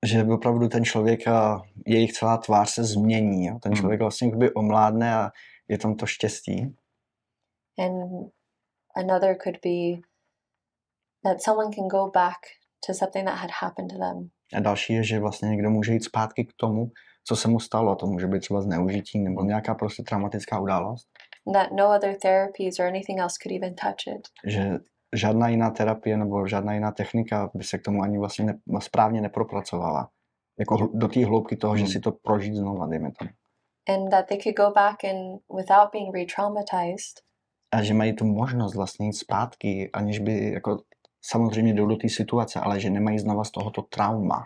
že 0.05 0.23
opravdu 0.23 0.67
ten 0.67 0.85
člověk 0.85 1.27
a 1.27 1.61
jejich 1.87 2.13
celá 2.13 2.37
tvář 2.37 2.69
se 2.69 2.83
změní. 2.83 3.45
Jo? 3.45 3.59
Ten 3.61 3.71
Mhm. 3.71 3.81
člověk 3.81 4.01
vlastně 4.01 4.27
jakoby 4.27 4.53
omládne 4.53 5.15
a 5.15 5.31
je 5.67 5.77
tam 5.77 5.95
to 5.95 6.05
štěstí. 6.05 6.75
And 7.77 8.31
another 8.95 9.37
could 9.43 9.57
be 9.63 10.01
that 11.23 11.41
someone 11.43 11.75
can 11.75 11.87
go 11.87 12.11
back 12.11 12.37
to 12.87 12.93
something 12.93 13.25
that 13.27 13.35
had 13.37 13.51
happened 13.61 13.91
to 13.91 13.97
them. 13.97 14.29
A 14.53 14.59
další 14.59 14.93
je, 14.93 15.03
že 15.03 15.19
vlastně 15.19 15.49
někdo 15.49 15.69
může 15.69 15.93
jít 15.93 16.03
zpátky 16.03 16.45
k 16.45 16.53
tomu, 16.53 16.91
co 17.29 17.35
se 17.35 17.47
mu 17.47 17.59
stalo. 17.59 17.95
To 17.95 18.05
může 18.07 18.27
být 18.27 18.39
třeba 18.39 18.61
zneužití 18.61 19.19
nebo 19.19 19.43
nějaká 19.43 19.75
prostě 19.75 20.03
traumatická 20.03 20.59
událost. 20.59 21.07
That 21.53 21.67
no 21.77 21.95
other 21.95 22.15
therapies 22.21 22.79
or 22.79 22.85
anything 22.85 23.19
else 23.19 23.35
could 23.43 23.55
even 23.63 23.75
touch 23.75 24.15
it. 24.15 24.27
Že 24.45 24.71
žádná 25.15 25.49
jiná 25.49 25.69
terapie 25.69 26.17
nebo 26.17 26.47
žádná 26.47 26.73
jiná 26.73 26.91
technika 26.91 27.49
by 27.55 27.63
se 27.63 27.77
k 27.77 27.81
tomu 27.81 28.01
ani 28.01 28.17
vlastně 28.17 28.45
ne, 28.45 28.59
správně 28.79 29.21
nepropracovala. 29.21 30.09
Jako 30.59 30.89
do 30.93 31.07
té 31.07 31.25
hloubky 31.25 31.55
toho, 31.55 31.77
že 31.77 31.83
Hmm. 31.83 31.91
si 31.91 31.99
to 31.99 32.11
prožít 32.11 32.55
znova, 32.55 32.87
dejme 32.87 33.11
tomu. 33.19 33.29
And 33.89 34.09
that 34.09 34.25
they 34.27 34.37
could 34.37 34.55
go 34.57 34.71
back 34.75 35.03
and 35.03 35.39
without 35.57 35.91
being 35.91 36.15
re 36.15 36.25
traumatized, 36.35 37.15
A 37.73 37.83
že 37.83 37.93
mají 37.93 38.13
tu 38.15 38.25
možnost 38.25 38.75
vlastně 38.75 39.05
jít 39.05 39.13
zpátky, 39.13 39.89
aniž 39.93 40.19
by 40.19 40.51
jako 40.53 40.77
samozřejmě 41.21 41.73
jdou 41.73 41.85
do 41.85 41.95
té 41.95 42.09
situace, 42.09 42.59
ale 42.59 42.79
že 42.79 42.89
nemají 42.89 43.19
znova 43.19 43.43
z 43.43 43.51
tohoto 43.51 43.81
trauma. 43.81 44.45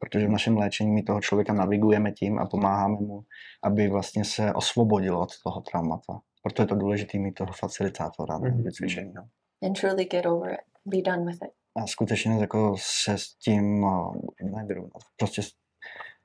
Protože 0.00 0.26
v 0.26 0.30
našem 0.30 0.56
léčení 0.56 0.90
my 0.90 1.02
toho 1.02 1.20
člověka 1.20 1.52
navigujeme 1.52 2.12
tím 2.12 2.38
a 2.38 2.46
pomáháme 2.46 2.94
mu, 3.00 3.24
aby 3.62 3.88
vlastně 3.88 4.24
se 4.24 4.52
osvobodil 4.54 5.18
od 5.18 5.30
toho 5.44 5.60
traumata. 5.60 6.20
Proto 6.42 6.62
je 6.62 6.66
to 6.66 6.74
důležité 6.74 7.18
mít 7.18 7.32
toho 7.32 7.52
facilitátora 7.52 8.38
Mhm. 8.38 8.62
vycvičeného. 8.62 9.26
and 9.62 9.80
truly 9.80 10.04
get 10.04 10.26
over 10.26 10.52
it, 10.52 10.60
be 10.84 11.02
done 11.02 11.24
with 11.24 11.42
it. 11.42 11.50
A 11.76 11.86
skutečně 11.86 12.38
jako 12.40 12.74
se 12.78 13.18
s 13.18 13.34
tím 13.34 13.84
uh, 13.84 14.14
nevyrovnat. 14.42 15.02
Prostě 15.16 15.42
s- 15.42 15.52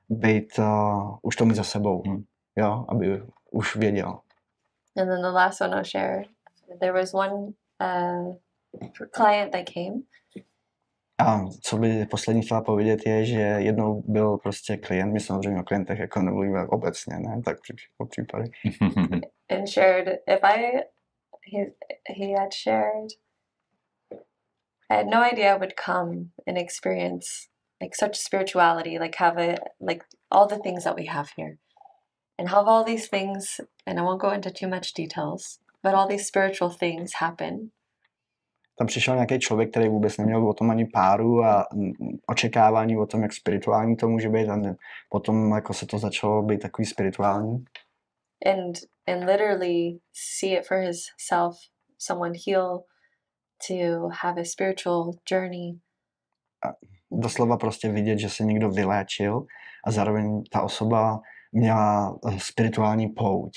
být, 0.08 0.58
uh, 0.58 1.16
už 1.22 1.36
to 1.36 1.44
mít 1.44 1.54
za 1.56 1.64
sebou, 1.64 2.02
Mhm. 2.06 2.24
jo, 2.56 2.84
aby 2.88 3.22
už 3.50 3.76
věděl. 3.76 4.08
And 4.96 5.06
then 5.08 5.22
the 5.22 5.28
last 5.28 5.60
one 5.60 5.76
I'll 5.76 5.84
share 5.84 6.24
there 6.80 6.92
was 6.92 7.14
one 7.14 7.32
uh, 7.34 8.34
client 9.10 9.52
that 9.52 9.64
came, 9.74 10.02
A 11.22 11.44
co 11.62 11.76
by 11.76 12.06
poslední 12.06 12.42
chtěla 12.42 12.62
povědět 12.62 13.06
je, 13.06 13.24
že 13.24 13.40
jednou 13.40 14.02
byl 14.06 14.36
prostě 14.36 14.76
klient, 14.76 15.12
my 15.12 15.20
samozřejmě 15.20 15.60
o 15.60 15.64
klientech 15.64 15.98
jako 15.98 16.22
nemluvíme 16.22 16.66
obecně, 16.66 17.16
ne, 17.18 17.42
tak 17.44 17.56
po 17.96 18.06
případě. 18.06 18.50
and 19.50 19.68
shared 19.68 20.08
if 20.26 20.40
I 20.42 20.84
he 21.52 21.72
he 22.16 22.34
had 22.38 22.52
shared 22.52 23.10
I 24.90 24.96
had 24.96 25.06
no 25.06 25.22
idea 25.22 25.54
I 25.54 25.58
would 25.58 25.74
come 25.76 26.32
and 26.46 26.58
experience 26.58 27.48
like 27.80 27.96
such 27.96 28.16
spirituality, 28.16 28.98
like 28.98 29.16
have 29.18 29.38
it 29.38 29.60
like 29.80 30.04
all 30.30 30.46
the 30.46 30.58
things 30.58 30.84
that 30.84 30.96
we 30.96 31.06
have 31.06 31.30
here. 31.36 31.58
And 32.38 32.48
have 32.48 32.68
all 32.68 32.84
these 32.84 33.08
things 33.08 33.60
and 33.86 33.98
I 33.98 34.02
won't 34.02 34.20
go 34.20 34.30
into 34.30 34.50
too 34.50 34.68
much 34.68 34.92
details, 34.92 35.60
but 35.82 35.94
all 35.94 36.08
these 36.08 36.26
spiritual 36.26 36.70
things 36.70 37.14
happen. 37.14 37.72
Tam 38.82 38.86
přišel 38.86 39.14
nějaký 39.14 39.38
člověk, 39.38 39.70
který 39.70 39.88
vůbec 39.88 40.16
neměl 40.18 40.48
o 40.48 40.54
tom 40.54 40.70
ani 40.70 40.86
páru 40.86 41.44
a 41.44 41.66
očekávání 42.26 42.96
o 42.96 43.06
tom, 43.06 43.22
jak 43.22 43.32
spirituální 43.32 43.96
to 43.96 44.08
může 44.08 44.28
být 44.28 44.48
a 44.48 44.56
ne, 44.56 44.76
potom 45.10 45.52
jako 45.52 45.74
se 45.74 45.86
to 45.86 45.98
začalo 45.98 46.42
být 46.42 46.60
takový 46.62 46.86
spirituální. 46.86 47.64
And 48.46 48.74
and 49.06 49.24
literally 49.24 49.98
see 50.12 50.58
it 50.58 50.66
for 50.66 50.76
himself, 50.76 51.56
someone 51.98 52.32
heal 52.46 52.84
to 53.68 54.08
have 54.22 54.40
a 54.40 54.44
spiritual 54.44 55.10
journey. 55.30 55.78
Doslova 57.10 57.56
prostě 57.56 57.88
vidět, 57.88 58.18
že 58.18 58.28
se 58.28 58.44
někdo 58.44 58.70
vyléčil 58.70 59.46
a 59.86 59.90
zároveň 59.90 60.42
ta 60.52 60.62
osoba 60.62 61.20
měla 61.52 62.18
eh, 62.28 62.36
spirituální 62.38 63.08
pouť. 63.08 63.52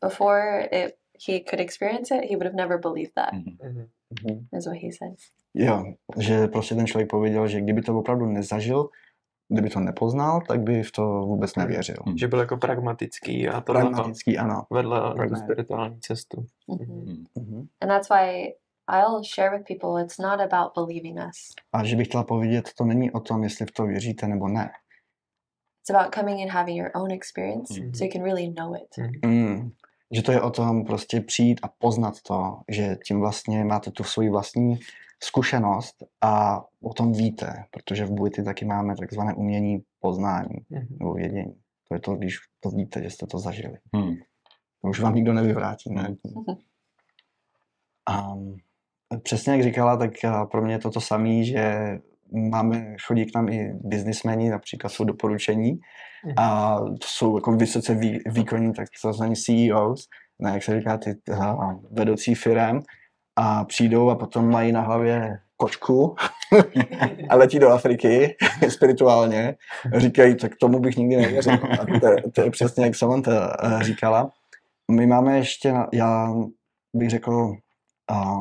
Before 0.00 0.64
it 0.64 1.03
he 1.28 1.40
could 1.50 1.60
experience 1.60 2.14
it, 2.14 2.30
he 2.30 2.36
would 2.36 2.42
have 2.46 2.56
never 2.56 2.78
believed 2.78 3.12
that, 3.14 3.32
Mhm. 3.32 3.88
Mhm. 4.24 4.46
is 4.58 4.66
what 4.66 4.76
he 4.82 4.88
said. 4.98 5.14
Jo, 5.54 5.84
že 6.18 6.46
prostě 6.48 6.74
ten 6.74 6.86
člověk 6.86 7.10
pověděl, 7.10 7.48
že 7.48 7.60
kdyby 7.60 7.82
to 7.82 7.98
opravdu 7.98 8.26
nezažil, 8.26 8.88
kdyby 9.48 9.70
to 9.70 9.80
nepoznal, 9.80 10.40
tak 10.48 10.60
by 10.60 10.82
v 10.82 10.92
to 10.92 11.02
vůbec 11.20 11.56
nevěřil. 11.56 11.96
Mhm. 12.06 12.18
Že 12.18 12.28
byl 12.28 12.38
jako 12.40 12.56
pragmatický 12.56 13.48
a 13.48 13.60
to 13.60 13.72
Pragmatický, 13.72 14.38
ano. 14.38 14.66
vedle 14.70 15.00
na 15.00 15.28
tu 15.28 15.34
spirituální 15.36 16.00
cestu. 16.00 16.44
Mhm. 16.68 17.24
Mhm. 17.38 17.66
And 17.80 17.88
that's 17.88 18.08
why 18.08 18.54
I'll 18.90 19.22
share 19.34 19.58
with 19.58 19.66
people 19.66 20.02
it's 20.04 20.18
not 20.18 20.40
about 20.52 20.72
believing 20.74 21.18
us. 21.28 21.54
A 21.72 21.84
že 21.84 21.96
bych 21.96 22.06
chtěla 22.08 22.24
povědět, 22.24 22.70
to 22.78 22.84
není 22.84 23.10
o 23.10 23.20
tom, 23.20 23.42
jestli 23.44 23.66
v 23.66 23.70
to 23.70 23.86
věříte 23.86 24.28
nebo 24.28 24.48
ne. 24.48 24.70
It's 25.80 25.90
about 26.00 26.14
coming 26.14 26.40
and 26.42 26.50
having 26.50 26.78
your 26.78 26.90
own 26.94 27.10
experience 27.12 27.80
Mhm. 27.80 27.94
so 27.94 28.04
you 28.04 28.10
can 28.12 28.22
really 28.22 28.50
know 28.58 28.74
it. 28.74 28.98
Mm. 29.26 29.70
Že 30.14 30.22
to 30.22 30.32
je 30.32 30.42
o 30.42 30.50
tom 30.50 30.84
prostě 30.84 31.20
přijít 31.20 31.60
a 31.62 31.68
poznat 31.68 32.14
to, 32.22 32.60
že 32.68 32.96
tím 33.06 33.20
vlastně 33.20 33.64
máte 33.64 33.90
tu 33.90 34.04
svoji 34.04 34.30
vlastní 34.30 34.78
zkušenost 35.22 35.96
a 36.20 36.64
o 36.82 36.94
tom 36.94 37.12
víte, 37.12 37.64
protože 37.70 38.04
v 38.04 38.10
Buity 38.10 38.42
taky 38.42 38.64
máme 38.64 38.96
takzvané 38.96 39.34
umění 39.34 39.82
poznání 40.00 40.56
Mhm. 40.70 40.86
nebo 41.00 41.14
vědění. 41.14 41.54
To 41.88 41.94
je 41.94 42.00
to, 42.00 42.14
když 42.14 42.36
to 42.60 42.70
víte, 42.70 43.02
že 43.02 43.10
jste 43.10 43.26
to 43.26 43.38
zažili. 43.38 43.78
Hmm. 43.94 44.14
To 44.82 44.88
už 44.88 45.00
vám 45.00 45.14
nikdo 45.14 45.32
nevyvrátí. 45.32 45.94
Ne? 45.94 46.16
A 48.06 48.34
přesně 49.22 49.52
jak 49.52 49.62
říkala, 49.62 49.96
tak 49.96 50.24
a, 50.24 50.46
pro 50.46 50.62
mě 50.62 50.74
je 50.74 50.78
to 50.78 50.90
to 50.90 51.00
samé, 51.00 51.44
že 51.44 51.98
máme, 52.34 52.96
chodí 53.06 53.24
k 53.26 53.34
nám 53.34 53.48
i 53.48 53.72
biznismeni, 53.80 54.50
například 54.50 54.90
jsou 54.90 55.04
doporučení 55.04 55.78
Mhm. 56.24 56.34
a 56.38 56.76
to 56.80 57.06
jsou 57.06 57.36
jako 57.36 57.52
vysoce 57.52 57.94
vý, 57.94 58.18
výkonní, 58.26 58.72
tak 58.72 58.88
to 59.02 59.12
znamená 59.12 59.34
CEOs, 59.34 60.08
ne, 60.38 60.50
jak 60.54 60.62
se 60.62 60.78
říká, 60.78 60.98
ty 60.98 61.14
a, 61.40 61.56
vedoucí 61.90 62.34
firem 62.34 62.80
a 63.36 63.64
přijdou 63.64 64.10
a 64.10 64.14
potom 64.14 64.50
mají 64.50 64.72
na 64.72 64.80
hlavě 64.80 65.38
kočku 65.56 66.14
a 67.28 67.36
letí 67.36 67.58
do 67.58 67.68
Afriky 67.70 68.36
spirituálně. 68.68 69.54
Říkají, 69.96 70.36
tak 70.36 70.52
tomu 70.60 70.78
bych 70.78 70.96
nikdy 70.96 71.16
nevěřil. 71.16 71.52
A 71.52 72.00
to, 72.00 72.06
je- 72.06 72.22
to 72.32 72.40
je 72.42 72.50
přesně 72.50 72.84
jak 72.84 72.94
Samantha 72.94 73.56
eh, 73.62 73.84
říkala. 73.84 74.30
My 74.90 75.06
máme 75.06 75.36
ještě, 75.36 75.74
já 75.92 76.34
bych 76.94 77.10
řekl, 77.10 77.52
a 78.10 78.34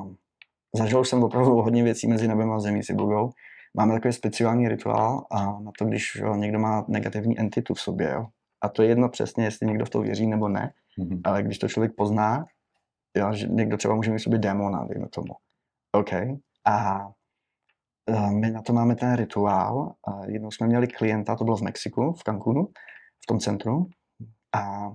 zažil 0.75 1.03
jsem 1.03 1.23
opravdu 1.23 1.51
hodně 1.61 1.83
věcí 1.83 2.07
mezi 2.07 2.27
nebem 2.27 2.51
a 2.51 2.59
zemí 2.59 2.83
s 2.83 2.89
Ibugou. 2.89 3.31
Máme 3.77 3.93
takový 3.93 4.13
speciální 4.13 4.67
rituál 4.69 5.25
a 5.31 5.45
na 5.59 5.71
to, 5.77 5.85
když 5.85 6.15
jo, 6.15 6.35
někdo 6.35 6.59
má 6.59 6.85
negativní 6.87 7.39
entitu 7.39 7.73
v 7.73 7.81
sobě. 7.81 8.11
Jo. 8.11 8.27
A 8.61 8.69
to 8.69 8.83
je 8.83 8.89
jedno 8.89 9.09
přesně, 9.09 9.43
jestli 9.43 9.67
někdo 9.67 9.85
v 9.85 9.89
to 9.89 10.01
věří 10.01 10.27
nebo 10.27 10.47
ne, 10.49 10.73
Mhm. 10.97 11.21
ale 11.23 11.43
když 11.43 11.59
to 11.59 11.67
člověk 11.67 11.91
pozná, 11.97 12.45
jo, 13.17 13.33
že 13.33 13.47
někdo 13.47 13.77
třeba 13.77 13.95
může 13.95 14.11
mít 14.11 14.17
v 14.17 14.23
sobě 14.23 14.39
démona, 14.39 14.85
dejme 14.85 15.09
tomu. 15.09 15.33
OK. 15.91 16.13
A 16.65 17.07
eh, 18.09 18.31
my 18.31 18.51
na 18.51 18.61
to 18.61 18.73
máme 18.73 18.95
ten 18.95 19.15
rituál. 19.15 19.93
A 20.07 20.25
jednou 20.25 20.51
jsme 20.51 20.67
měli 20.67 20.87
klienta, 20.87 21.35
to 21.35 21.43
bylo 21.43 21.57
v 21.57 21.61
Mexiku, 21.61 22.13
v 22.13 22.23
Cancunu, 22.23 22.67
v 23.23 23.25
tom 23.27 23.39
centru. 23.39 23.85
A 24.55 24.91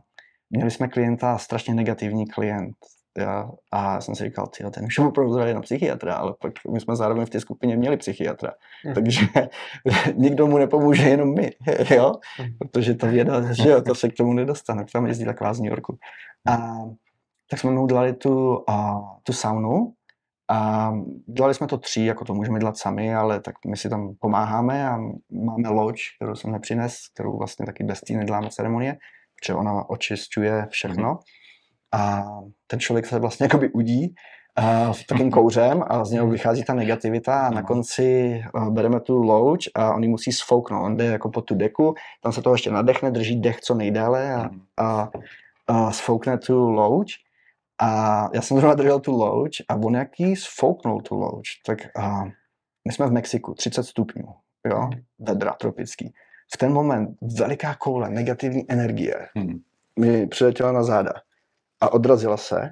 měli 0.50 0.70
jsme 0.70 0.88
klienta, 0.88 1.38
strašně 1.38 1.74
negativní 1.74 2.26
klient. 2.26 2.76
Jo? 3.18 3.50
A 3.72 3.94
já 3.94 4.00
jsem 4.00 4.14
si 4.14 4.24
říkal, 4.24 4.46
tyjo, 4.46 4.70
ten 4.70 4.84
už 4.84 4.98
je 4.98 5.04
opravdu 5.04 5.32
zralý 5.32 5.54
na 5.54 5.60
psychiatra, 5.60 6.14
ale 6.14 6.34
pak 6.40 6.52
my 6.72 6.80
jsme 6.80 6.96
zároveň 6.96 7.26
v 7.26 7.30
té 7.30 7.40
skupině 7.40 7.76
měli 7.76 7.96
psychiatra. 7.96 8.52
Mhm. 8.84 8.94
Takže 8.94 9.20
nikdo 10.14 10.46
mu 10.46 10.58
nepomůže, 10.58 11.08
jenom 11.08 11.34
my, 11.34 11.52
jo? 11.94 12.12
Mhm. 12.40 12.50
Protože 12.58 12.94
ta 12.94 13.06
věda, 13.06 13.52
že 13.52 13.68
jo, 13.68 13.82
to 13.82 13.94
se 13.94 14.08
k 14.08 14.14
tomu 14.16 14.32
nedostane, 14.32 14.84
tam 14.92 15.06
jezdí 15.06 15.24
taková 15.24 15.54
z 15.54 15.60
New 15.60 15.70
Yorku. 15.70 15.98
A 16.48 16.78
tak 17.50 17.60
jsme 17.60 17.70
mu 17.70 17.86
dali 17.86 18.12
tu, 18.12 18.64
a, 18.70 19.00
tu 19.22 19.32
saunu 19.32 19.92
A 20.50 20.92
dělali 21.26 21.54
jsme 21.54 21.66
to 21.66 21.78
tři, 21.78 22.04
jako 22.04 22.24
to 22.24 22.34
můžeme 22.34 22.58
dělat 22.58 22.76
sami, 22.76 23.14
ale 23.14 23.40
tak 23.40 23.54
my 23.66 23.76
si 23.76 23.88
tam 23.88 24.14
pomáháme 24.20 24.88
a 24.88 24.98
máme 25.30 25.68
loď, 25.68 26.00
kterou 26.16 26.34
jsem 26.34 26.52
nepřines, 26.52 26.96
kterou 27.14 27.38
vlastně 27.38 27.66
taky 27.66 27.84
bez 27.84 28.00
té 28.00 28.14
neděláme 28.14 28.50
ceremonie, 28.50 28.96
protože 29.40 29.54
ona 29.54 29.90
očišťuje 29.90 30.66
všechno. 30.70 31.14
Mm-hmm. 31.14 31.47
A 31.92 32.24
ten 32.66 32.80
člověk 32.80 33.06
se 33.06 33.18
vlastně 33.18 33.44
jakoby 33.46 33.68
udí 33.68 34.14
uh, 34.58 34.92
v 34.92 35.06
takým 35.06 35.30
kouřem 35.30 35.84
a 35.86 36.04
z 36.04 36.10
něho 36.10 36.26
mhm. 36.26 36.32
vychází 36.32 36.64
ta 36.64 36.74
negativita 36.74 37.46
a 37.46 37.50
na 37.50 37.62
konci 37.62 38.40
uh, 38.54 38.70
bereme 38.70 39.00
tu 39.00 39.22
louč 39.22 39.68
a 39.74 39.94
on 39.94 40.02
ji 40.02 40.08
musí 40.08 40.32
sfouknout. 40.32 40.84
On 40.84 40.96
jde 40.96 41.04
jako 41.04 41.30
po 41.30 41.40
tu 41.40 41.54
deku, 41.54 41.94
tam 42.22 42.32
se 42.32 42.42
to 42.42 42.52
ještě 42.52 42.70
nadechne, 42.70 43.10
drží 43.10 43.40
dech 43.40 43.60
co 43.60 43.74
nejdéle 43.74 44.34
a, 44.34 44.42
mhm. 44.42 44.60
a, 44.76 45.10
a 45.66 45.92
sfoukne 45.92 46.38
tu 46.38 46.70
louč 46.70 47.14
a 47.80 48.22
já 48.34 48.42
jsem 48.42 48.56
zrovna 48.56 48.74
držel 48.74 49.00
tu 49.00 49.12
louč 49.12 49.62
a 49.68 49.74
on 49.74 49.94
jaký 49.94 50.36
sfouknul 50.36 51.00
tu 51.00 51.14
louč, 51.14 51.48
tak 51.66 51.96
a 51.96 52.24
my 52.88 52.92
jsme 52.92 53.06
v 53.06 53.12
Mexiku, 53.12 53.54
30 53.54 53.82
stupňů, 53.82 54.24
jo, 54.70 54.80
mhm. 54.80 55.02
vedra 55.18 55.52
tropický. 55.52 56.12
V 56.54 56.56
ten 56.56 56.72
moment 56.72 57.10
veliká 57.38 57.74
koule 57.74 58.10
negativní 58.10 58.64
energie 58.68 59.28
mi 59.98 60.26
přiletěla 60.26 60.72
na 60.72 60.82
záda 60.82 61.12
a 61.80 61.92
odrazila 61.92 62.36
se 62.36 62.70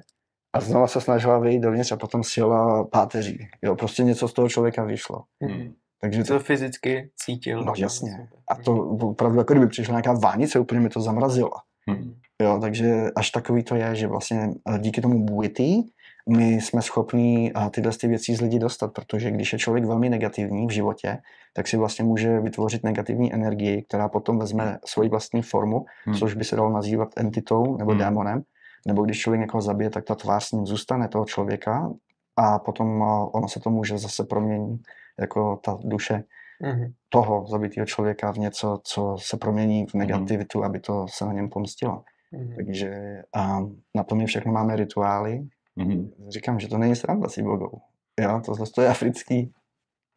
a 0.53 0.59
znova 0.59 0.87
se 0.87 1.01
snažila 1.01 1.39
vyjít 1.39 1.59
dovnitř 1.59 1.91
a 1.91 1.97
potom 1.97 2.23
sjela 2.23 2.83
páteří. 2.83 3.47
Jo, 3.61 3.75
prostě 3.75 4.03
něco 4.03 4.27
z 4.27 4.33
toho 4.33 4.49
člověka 4.49 4.83
vyšlo. 4.83 5.23
Hmm. 5.41 5.73
Takže 6.01 6.23
to, 6.23 6.39
fyzicky 6.39 7.11
cítil. 7.15 7.63
No 7.63 7.73
jasně. 7.77 8.29
A 8.49 8.55
to 8.55 8.75
opravdu 8.87 9.37
jako 9.37 9.53
kdyby 9.53 9.67
přišla 9.67 9.91
nějaká 9.91 10.13
vánice, 10.13 10.59
úplně 10.59 10.81
mi 10.81 10.89
to 10.89 11.01
zamrazilo. 11.01 11.51
Hmm. 11.89 12.13
Jo, 12.41 12.59
takže 12.61 13.05
až 13.15 13.31
takový 13.31 13.63
to 13.63 13.75
je, 13.75 13.95
že 13.95 14.07
vlastně 14.07 14.49
eh, 14.69 14.79
díky 14.79 15.01
tomu 15.01 15.25
buity 15.25 15.83
my 16.29 16.53
jsme 16.53 16.81
schopní 16.81 17.51
eh, 17.55 17.69
tyhle 17.69 17.91
ty 17.91 18.07
věci 18.07 18.35
z 18.35 18.41
lidí 18.41 18.59
dostat, 18.59 18.93
protože 18.93 19.31
když 19.31 19.53
je 19.53 19.59
člověk 19.59 19.85
velmi 19.85 20.09
negativní 20.09 20.67
v 20.67 20.71
životě, 20.71 21.17
tak 21.53 21.67
si 21.67 21.77
vlastně 21.77 22.05
může 22.05 22.39
vytvořit 22.39 22.83
negativní 22.83 23.33
energii, 23.33 23.81
která 23.81 24.09
potom 24.09 24.39
vezme 24.39 24.77
svoji 24.85 25.09
vlastní 25.09 25.41
formu, 25.41 25.85
hmm. 26.05 26.15
což 26.15 26.33
by 26.33 26.43
se 26.43 26.55
dalo 26.55 26.69
nazývat 26.69 27.09
entitou 27.17 27.77
nebo 27.77 27.91
hmm. 27.91 27.99
démonem. 27.99 28.41
Nebo 28.87 29.05
když 29.05 29.19
člověk 29.19 29.41
někoho 29.41 29.61
zabije, 29.61 29.89
tak 29.89 30.03
ta 30.05 30.15
tvář 30.15 30.43
s 30.43 30.51
ním 30.51 30.65
zůstane 30.65 31.07
toho 31.07 31.25
člověka 31.25 31.91
a 32.35 32.59
potom 32.59 33.01
ono 33.33 33.47
se 33.47 33.59
to 33.59 33.69
může 33.69 33.97
zase 33.97 34.23
proměnit 34.23 34.81
jako 35.19 35.59
ta 35.63 35.77
duše 35.83 36.23
mm-hmm. 36.63 36.93
toho 37.09 37.47
zabitého 37.47 37.85
člověka 37.85 38.31
v 38.31 38.37
něco, 38.37 38.79
co 38.83 39.15
se 39.19 39.37
promění 39.37 39.85
v 39.85 39.93
negativitu, 39.93 40.59
mm-hmm. 40.59 40.65
aby 40.65 40.79
to 40.79 41.05
se 41.09 41.25
na 41.25 41.33
něm 41.33 41.49
pomstilo. 41.49 42.03
Mm-hmm. 42.33 42.55
Takže 42.55 43.21
a 43.35 43.59
na 43.95 44.03
to 44.03 44.15
my 44.15 44.25
všechno 44.25 44.51
máme 44.51 44.75
rituály. 44.75 45.47
Mm-hmm. 45.77 46.11
Říkám, 46.29 46.59
že 46.59 46.67
to 46.67 46.77
není 46.77 46.95
sranda 46.95 47.29
s 47.29 47.37
ibogou. 47.37 47.81
Jo, 48.19 48.41
to 48.45 48.53
zase 48.53 48.83
je 48.83 48.89
africký. 48.89 49.53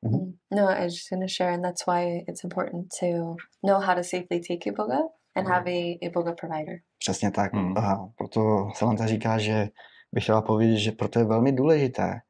Mm-hmm. 0.06 0.32
No, 0.56 0.68
I 0.68 0.84
was 0.84 0.92
just 0.92 1.10
going 1.10 1.24
to 1.24 1.28
share, 1.28 1.54
and 1.54 1.62
that's 1.62 1.86
why 1.86 2.24
it's 2.28 2.44
important 2.44 2.86
to 3.00 3.36
know 3.66 3.80
how 3.80 3.94
to 3.94 4.02
safely 4.02 4.40
take 4.48 4.66
iboga 4.66 4.98
and 5.36 5.48
have 5.48 5.70
a 5.70 5.98
iboga 6.00 6.32
provider. 6.40 6.78
Přesně 6.98 7.30
tak. 7.30 7.52
Mm-hmm. 7.52 7.78
A 7.78 8.08
proto 8.18 8.68
Samantha 8.74 9.06
říká, 9.06 9.38
že 9.38 9.68
bych 10.12 10.22
chtěla 10.24 10.42
povědět, 10.42 10.76
že 10.76 10.92
proto 10.92 11.18
je 11.18 11.24
velmi 11.24 11.52
důležité 11.52 12.20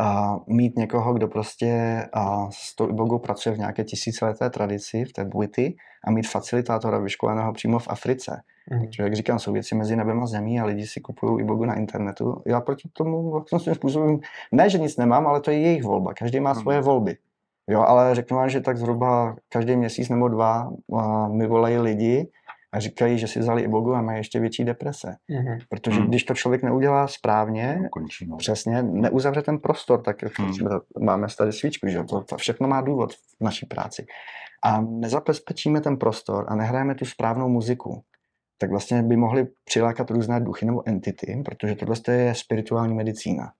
a 0.00 0.36
mít 0.46 0.76
někoho, 0.76 1.14
kdo 1.14 1.28
prostě 1.28 2.02
a 2.12 2.50
s 2.50 2.76
tou 2.76 2.88
ibogou 2.88 3.18
pracuje 3.18 3.54
v 3.54 3.58
nějaké 3.58 3.84
tisícileté 3.84 4.50
tradici, 4.50 5.04
v 5.04 5.12
té 5.12 5.24
buity 5.24 5.76
a 6.04 6.10
mít 6.10 6.28
facilitátora 6.28 6.98
vyškoleného 6.98 7.52
přímo 7.52 7.78
v 7.78 7.88
Africe. 7.88 8.42
Mm. 8.70 8.80
Protože, 8.80 9.02
jak 9.02 9.16
říkám, 9.16 9.38
jsou 9.38 9.52
věci 9.52 9.74
mezi 9.74 9.96
nebem 9.96 10.22
a 10.22 10.26
zemí 10.26 10.60
a 10.60 10.64
lidi 10.64 10.86
si 10.86 11.00
kupují 11.00 11.40
ibogu 11.40 11.64
na 11.64 11.74
internetu. 11.74 12.42
Já 12.46 12.60
proti 12.60 12.88
tomu 12.92 13.30
vlastně 13.50 13.74
způsobem, 13.74 14.18
ne, 14.52 14.70
že 14.70 14.78
nic 14.78 14.96
nemám, 14.96 15.26
ale 15.26 15.40
to 15.40 15.50
je 15.50 15.58
jejich 15.58 15.84
volba. 15.84 16.14
Každý 16.14 16.40
má 16.40 16.52
mm. 16.52 16.60
svoje 16.60 16.80
volby. 16.80 17.16
Jo, 17.68 17.80
ale 17.80 18.14
řeknu 18.14 18.36
vám, 18.36 18.48
že 18.48 18.60
tak 18.60 18.76
zhruba 18.76 19.36
každý 19.48 19.76
měsíc 19.76 20.08
nebo 20.08 20.28
dva 20.28 20.70
mi 21.32 21.46
volají 21.46 21.78
lidi, 21.78 22.30
a 22.72 22.80
říkají, 22.80 23.18
že 23.18 23.28
si 23.28 23.38
vzali 23.38 23.62
ibogu 23.62 23.94
a 23.94 24.02
mají 24.02 24.18
ještě 24.18 24.40
větší 24.40 24.64
deprese. 24.64 25.16
Mm-hmm. 25.30 25.58
Protože 25.68 26.00
mm. 26.00 26.06
když 26.06 26.24
to 26.24 26.34
člověk 26.34 26.62
neudělá 26.62 27.08
správně, 27.08 27.78
no, 27.82 27.88
končí, 27.88 28.26
no. 28.28 28.36
přesně, 28.36 28.82
neuzavře 28.82 29.42
ten 29.42 29.58
prostor, 29.58 30.02
tak 30.02 30.22
jak 30.22 30.38
mm. 30.38 30.52
máme 31.04 31.26
tady 31.38 31.52
svíčku, 31.52 31.88
že 31.88 32.04
to, 32.04 32.20
to 32.20 32.36
všechno 32.36 32.68
má 32.68 32.80
důvod 32.80 33.12
v 33.12 33.44
naší 33.44 33.66
práci. 33.66 34.06
A 34.64 34.80
nezabezpečíme 34.80 35.80
ten 35.80 35.96
prostor 35.96 36.44
a 36.48 36.56
nehrajeme 36.56 36.94
tu 36.94 37.04
správnou 37.04 37.48
muziku, 37.48 38.02
tak 38.58 38.70
vlastně 38.70 39.02
by 39.02 39.16
mohli 39.16 39.46
přilákat 39.64 40.10
různé 40.10 40.40
duchy 40.40 40.66
nebo 40.66 40.88
entity, 40.88 41.42
protože 41.44 41.74
tohle 41.74 41.96
je 42.08 42.34
spirituální 42.34 42.94
medicína. 42.94 43.52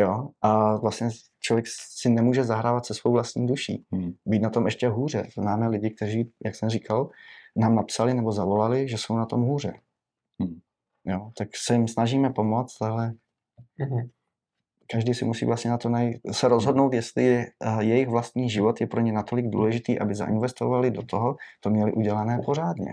Jo? 0.00 0.28
A 0.42 0.76
vlastně 0.76 1.08
člověk 1.40 1.66
si 1.68 2.10
nemůže 2.10 2.44
zahrávat 2.44 2.86
se 2.86 2.94
svou 2.94 3.12
vlastní 3.12 3.46
duší. 3.46 3.84
Hmm. 3.92 4.12
Být 4.26 4.42
na 4.42 4.50
tom 4.50 4.64
ještě 4.64 4.88
hůře. 4.88 5.26
Známe 5.38 5.68
lidi, 5.68 5.90
kteří, 5.90 6.32
jak 6.44 6.54
jsem 6.54 6.68
říkal, 6.68 7.10
nám 7.56 7.74
napsali 7.74 8.14
nebo 8.14 8.32
zavolali, 8.32 8.88
že 8.88 8.98
jsou 8.98 9.16
na 9.16 9.26
tom 9.26 9.42
hůře. 9.42 9.72
Hmm. 10.42 10.58
Jo, 11.04 11.30
tak 11.38 11.48
se 11.56 11.74
jim 11.74 11.88
snažíme 11.88 12.30
pomoct, 12.30 12.82
ale 12.82 13.12
hmm. 13.78 14.08
každý 14.92 15.14
si 15.14 15.24
musí 15.24 15.46
vlastně 15.46 15.70
na 15.70 15.78
to 15.78 15.88
najít, 15.88 16.16
se 16.32 16.48
rozhodnout, 16.48 16.92
jestli 16.92 17.46
uh, 17.66 17.80
jejich 17.80 18.08
vlastní 18.08 18.50
život 18.50 18.80
je 18.80 18.86
pro 18.86 19.00
ně 19.00 19.12
natolik 19.12 19.46
důležitý, 19.46 19.98
aby 19.98 20.14
zainvestovali 20.14 20.90
do 20.90 21.02
toho, 21.02 21.36
to 21.60 21.70
měli 21.70 21.92
udělané 21.92 22.40
pořádně. 22.44 22.92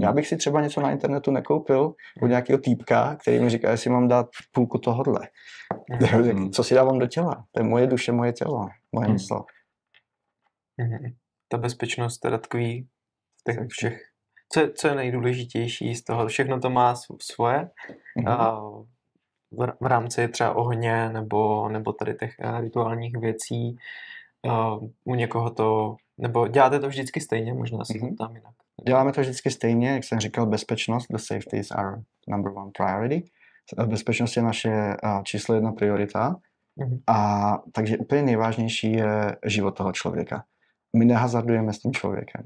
Já 0.00 0.08
hmm. 0.08 0.16
bych 0.16 0.26
si 0.26 0.36
třeba 0.36 0.60
něco 0.60 0.80
na 0.80 0.90
internetu 0.90 1.30
nekoupil 1.30 1.94
od 2.22 2.26
nějakého 2.26 2.58
týpka, 2.58 3.16
který 3.16 3.40
mi 3.40 3.50
říká, 3.50 3.70
jestli 3.70 3.90
mám 3.90 4.08
dát 4.08 4.26
půlku 4.52 4.78
Hmm. 6.00 6.52
Co 6.52 6.64
si 6.64 6.74
dávám 6.74 6.98
do 6.98 7.06
těla? 7.06 7.44
To 7.52 7.60
je 7.60 7.64
moje 7.64 7.86
duše, 7.86 8.12
moje 8.12 8.32
tělo, 8.32 8.68
moje 8.92 9.04
hmm. 9.04 9.12
mysl. 9.12 9.44
Hmm. 10.80 11.14
Ta 11.48 11.58
bezpečnost 11.58 12.18
teda 12.18 12.38
tkví 12.38 12.88
těch 13.46 13.58
všech. 13.68 14.10
Co, 14.52 14.60
co 14.74 14.88
je 14.88 14.94
nejdůležitější 14.94 15.94
z 15.94 16.04
toho? 16.04 16.28
Všechno 16.28 16.60
to 16.60 16.70
má 16.70 16.94
svoje. 17.22 17.70
Mm-hmm. 18.18 18.30
A 18.30 18.60
v, 19.50 19.72
v 19.80 19.86
rámci 19.86 20.28
třeba 20.28 20.54
ohně 20.54 21.08
nebo, 21.08 21.68
nebo 21.68 21.92
tady 21.92 22.14
těch 22.14 22.34
eh, 22.40 22.60
rituálních 22.60 23.16
věcí. 23.16 23.76
A 24.50 24.76
u 25.04 25.14
někoho 25.14 25.50
to, 25.50 25.96
nebo 26.18 26.48
děláte 26.48 26.80
to 26.80 26.88
vždycky 26.88 27.20
stejně, 27.20 27.54
možná 27.54 27.84
se 27.84 27.92
mm-hmm. 27.92 28.16
tam 28.16 28.36
jinak. 28.36 28.54
Děláme 28.86 29.12
to 29.12 29.20
vždycky 29.20 29.50
stejně, 29.50 29.88
jak 29.88 30.04
jsem 30.04 30.20
říkal, 30.20 30.46
bezpečnost, 30.46 31.06
the 31.10 31.18
safety 31.18 31.56
is 31.56 31.70
our 31.70 32.02
number 32.28 32.52
one 32.56 32.70
priority. 32.78 33.30
Bezpečnost 33.86 34.36
je 34.36 34.42
naše 34.42 34.96
číslo 35.24 35.54
jedna 35.54 35.72
priorita. 35.72 36.36
Mm-hmm. 36.78 37.00
A 37.06 37.58
takže 37.72 37.98
úplně 37.98 38.22
nejvážnější 38.22 38.92
je 38.92 39.36
život 39.46 39.70
toho 39.70 39.92
člověka. 39.92 40.44
My 40.96 41.04
nehazardujeme 41.04 41.72
s 41.72 41.78
tím 41.78 41.92
člověkem 41.92 42.42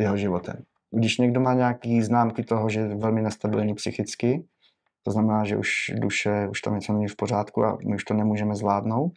jeho 0.00 0.16
životem. 0.16 0.62
Když 0.90 1.18
někdo 1.18 1.40
má 1.40 1.54
nějaké 1.54 2.02
známky 2.02 2.42
toho, 2.44 2.68
že 2.68 2.80
je 2.80 2.94
velmi 2.94 3.22
nestabilní 3.22 3.74
psychicky, 3.74 4.44
to 5.02 5.10
znamená, 5.10 5.44
že 5.44 5.56
už 5.56 5.92
duše, 5.94 6.48
už 6.50 6.60
tam 6.60 6.74
něco 6.74 6.92
není 6.92 7.08
v 7.08 7.16
pořádku 7.16 7.64
a 7.64 7.78
my 7.86 7.94
už 7.94 8.04
to 8.04 8.14
nemůžeme 8.14 8.54
zvládnout, 8.54 9.12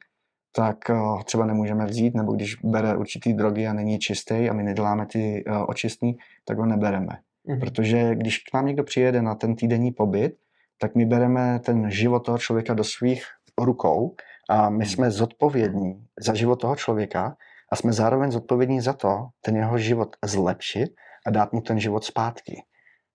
tak 0.56 0.78
uh, 0.90 1.24
třeba 1.24 1.46
nemůžeme 1.46 1.86
vzít, 1.86 2.16
nebo 2.16 2.34
když 2.34 2.56
bere 2.64 2.98
určitý 2.98 3.34
drogy 3.34 3.68
a 3.68 3.74
není 3.74 4.00
čistý 4.00 4.50
a 4.50 4.54
my 4.54 4.64
neděláme 4.64 5.06
ty 5.06 5.44
uh, 5.48 5.66
očistní, 5.68 6.18
tak 6.46 6.58
ho 6.58 6.66
nebereme. 6.66 7.18
Mm. 7.48 7.60
Protože 7.60 8.16
když 8.16 8.38
k 8.40 8.54
nám 8.54 8.66
někdo 8.66 8.84
přijede 8.84 9.22
na 9.22 9.36
ten 9.36 9.56
týdenní 9.56 9.92
pobyt, 9.92 10.36
tak 10.78 10.96
my 10.96 11.06
bereme 11.06 11.60
ten 11.60 11.92
život 11.92 12.20
toho 12.20 12.38
člověka 12.38 12.74
do 12.74 12.84
svých 12.84 13.24
rukou 13.62 14.16
a 14.50 14.70
my 14.70 14.78
mhm. 14.78 14.86
jsme 14.86 15.12
zodpovědní 15.12 16.06
za 16.20 16.34
život 16.34 16.56
toho 16.56 16.76
člověka 16.76 17.38
a 17.72 17.76
jsme 17.76 17.94
zároveň 17.94 18.32
zodpovědní 18.32 18.82
za 18.82 18.94
to, 18.94 19.28
ten 19.42 19.56
jeho 19.56 19.78
život 19.78 20.16
zlepšit 20.26 20.90
a 21.28 21.30
dát 21.30 21.54
mu 21.54 21.62
ten 21.62 21.80
život 21.80 22.04
zpátky. 22.04 22.64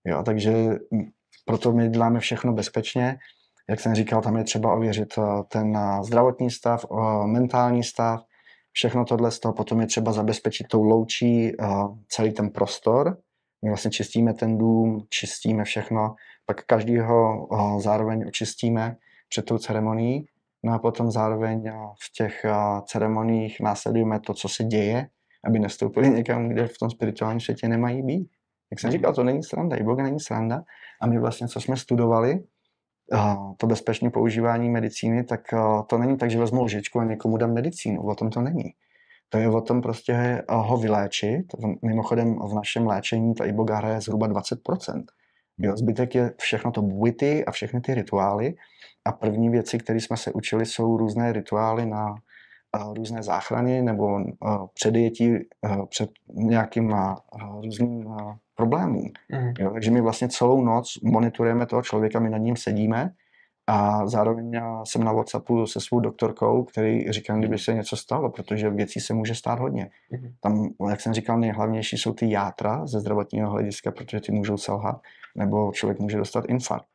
Jo, 0.05 0.23
takže 0.23 0.53
proto 1.45 1.71
my 1.71 1.89
děláme 1.89 2.19
všechno 2.19 2.53
bezpečně. 2.53 3.17
Jak 3.69 3.79
jsem 3.79 3.95
říkal, 3.95 4.21
tam 4.21 4.37
je 4.37 4.43
třeba 4.43 4.73
ověřit 4.73 5.13
eh, 5.17 5.43
ten 5.47 5.77
eh, 5.77 6.03
zdravotní 6.03 6.51
stav, 6.51 6.85
eh, 6.91 7.27
mentální 7.27 7.83
stav, 7.83 8.21
všechno 8.71 9.05
tohle 9.05 9.31
z 9.31 9.39
toho. 9.39 9.53
Potom 9.53 9.81
je 9.81 9.87
třeba 9.87 10.11
zabezpečit 10.11 10.67
tou 10.67 10.83
loučí 10.83 11.51
celý 12.07 12.33
ten 12.33 12.49
prostor. 12.49 13.17
My 13.63 13.69
vlastně 13.69 13.91
čistíme 13.91 14.33
ten 14.33 14.57
dům, 14.57 15.05
čistíme 15.09 15.63
všechno, 15.63 16.15
pak 16.45 16.63
každýho 16.65 17.47
zároveň 17.79 18.27
očistíme 18.27 18.95
před 19.29 19.45
tou 19.45 19.57
ceremonií 19.57 20.27
No 20.63 20.73
a 20.73 20.79
potom 20.79 21.11
zároveň 21.11 21.71
v 22.03 22.11
těch 22.17 22.45
ceremoniích 22.85 23.59
následujeme 23.59 24.19
to, 24.19 24.33
co 24.33 24.49
se 24.49 24.63
děje, 24.63 25.07
aby 25.45 25.59
nestoupili 25.59 26.09
někam, 26.09 26.49
kde 26.49 26.67
v 26.67 26.77
tom 26.77 26.89
spirituálním 26.89 27.39
světě 27.39 27.67
nemají 27.67 28.01
být. 28.01 28.29
Jak 28.71 28.79
jsem 28.79 28.87
mhm. 28.87 28.97
říkal, 28.97 29.13
to 29.13 29.23
není 29.23 29.43
sranda, 29.43 29.75
i 29.75 29.83
Boga 29.83 30.03
není 30.03 30.19
sranda. 30.19 30.63
A 31.01 31.07
my 31.07 31.19
vlastně, 31.19 31.47
co 31.47 31.61
jsme 31.61 31.77
studovali, 31.77 32.43
to 33.57 33.67
bezpečné 33.67 34.09
používání 34.09 34.69
medicíny, 34.69 35.23
tak 35.23 35.41
to 35.87 35.97
není 35.97 36.17
tak, 36.17 36.31
že 36.31 36.39
vezmu 36.39 36.63
lžičku 36.63 36.99
a 36.99 37.03
někomu 37.03 37.37
dám 37.37 37.53
medicínu. 37.53 38.01
O 38.01 38.15
tom 38.15 38.29
to 38.29 38.41
není. 38.41 38.73
To 39.29 39.37
je 39.37 39.49
o 39.49 39.61
tom 39.61 39.81
prostě 39.81 40.43
ho 40.49 40.77
vyléčit. 40.77 41.45
Mimochodem 41.85 42.39
v 42.39 42.53
našem 42.53 42.87
léčení 42.87 43.33
ta 43.35 43.45
iboga 43.45 43.75
hraje 43.75 44.01
zhruba 44.01 44.27
20%. 44.27 45.03
Jo, 45.57 45.77
zbytek 45.77 46.15
je 46.15 46.33
všechno 46.37 46.71
to 46.71 46.81
buity 46.81 47.45
a 47.45 47.51
všechny 47.51 47.81
ty 47.81 47.93
rituály 47.93 48.55
a 49.05 49.11
první 49.11 49.49
věci, 49.49 49.77
které 49.77 49.99
jsme 49.99 50.17
se 50.17 50.31
učili, 50.31 50.65
jsou 50.65 50.97
různé 50.97 51.33
rituály 51.33 51.85
na 51.85 52.11
uh, 52.11 52.93
různé 52.93 53.23
záchrany 53.23 53.81
nebo 53.81 54.05
uh, 54.05 54.23
předjetí 54.73 55.31
uh, 55.31 55.85
před 55.85 56.09
nějakýma 56.33 57.21
různým 57.61 58.15
problémům. 58.55 59.11
Mhm. 59.31 59.53
Jo, 59.59 59.71
takže 59.73 59.91
my 59.91 60.01
vlastně 60.01 60.29
celou 60.29 60.61
noc 60.61 60.99
monitorujeme 61.03 61.65
toho 61.65 61.81
člověka, 61.81 62.19
my 62.19 62.29
nad 62.29 62.37
ním 62.37 62.55
sedíme 62.55 63.13
a 63.67 64.07
zároveň 64.07 64.53
já 64.53 64.85
jsem 64.85 65.03
na 65.03 65.13
Whatsappu 65.13 65.67
se 65.67 65.79
svou 65.81 65.99
doktorkou, 65.99 66.63
který 66.63 67.11
říká, 67.11 67.37
kdyby 67.37 67.59
se 67.59 67.73
něco 67.73 67.97
stalo, 67.97 68.29
protože 68.29 68.69
věcí 68.69 68.99
se 68.99 69.13
může 69.13 69.35
stát 69.35 69.59
hodně. 69.59 69.89
Mhm. 70.11 70.33
Tam, 70.41 70.69
jak 70.89 71.01
jsem 71.01 71.13
říkal, 71.13 71.39
nejhlavnější 71.39 71.97
jsou 71.97 72.13
ty 72.13 72.31
játra 72.31 72.87
ze 72.87 72.99
zdravotního 72.99 73.49
hlediska, 73.49 73.91
protože 73.91 74.19
ty 74.19 74.31
můžou 74.31 74.57
selhat, 74.57 75.01
nebo 75.35 75.71
člověk 75.71 75.99
může 75.99 76.17
dostat 76.17 76.45
infarkt. 76.45 76.87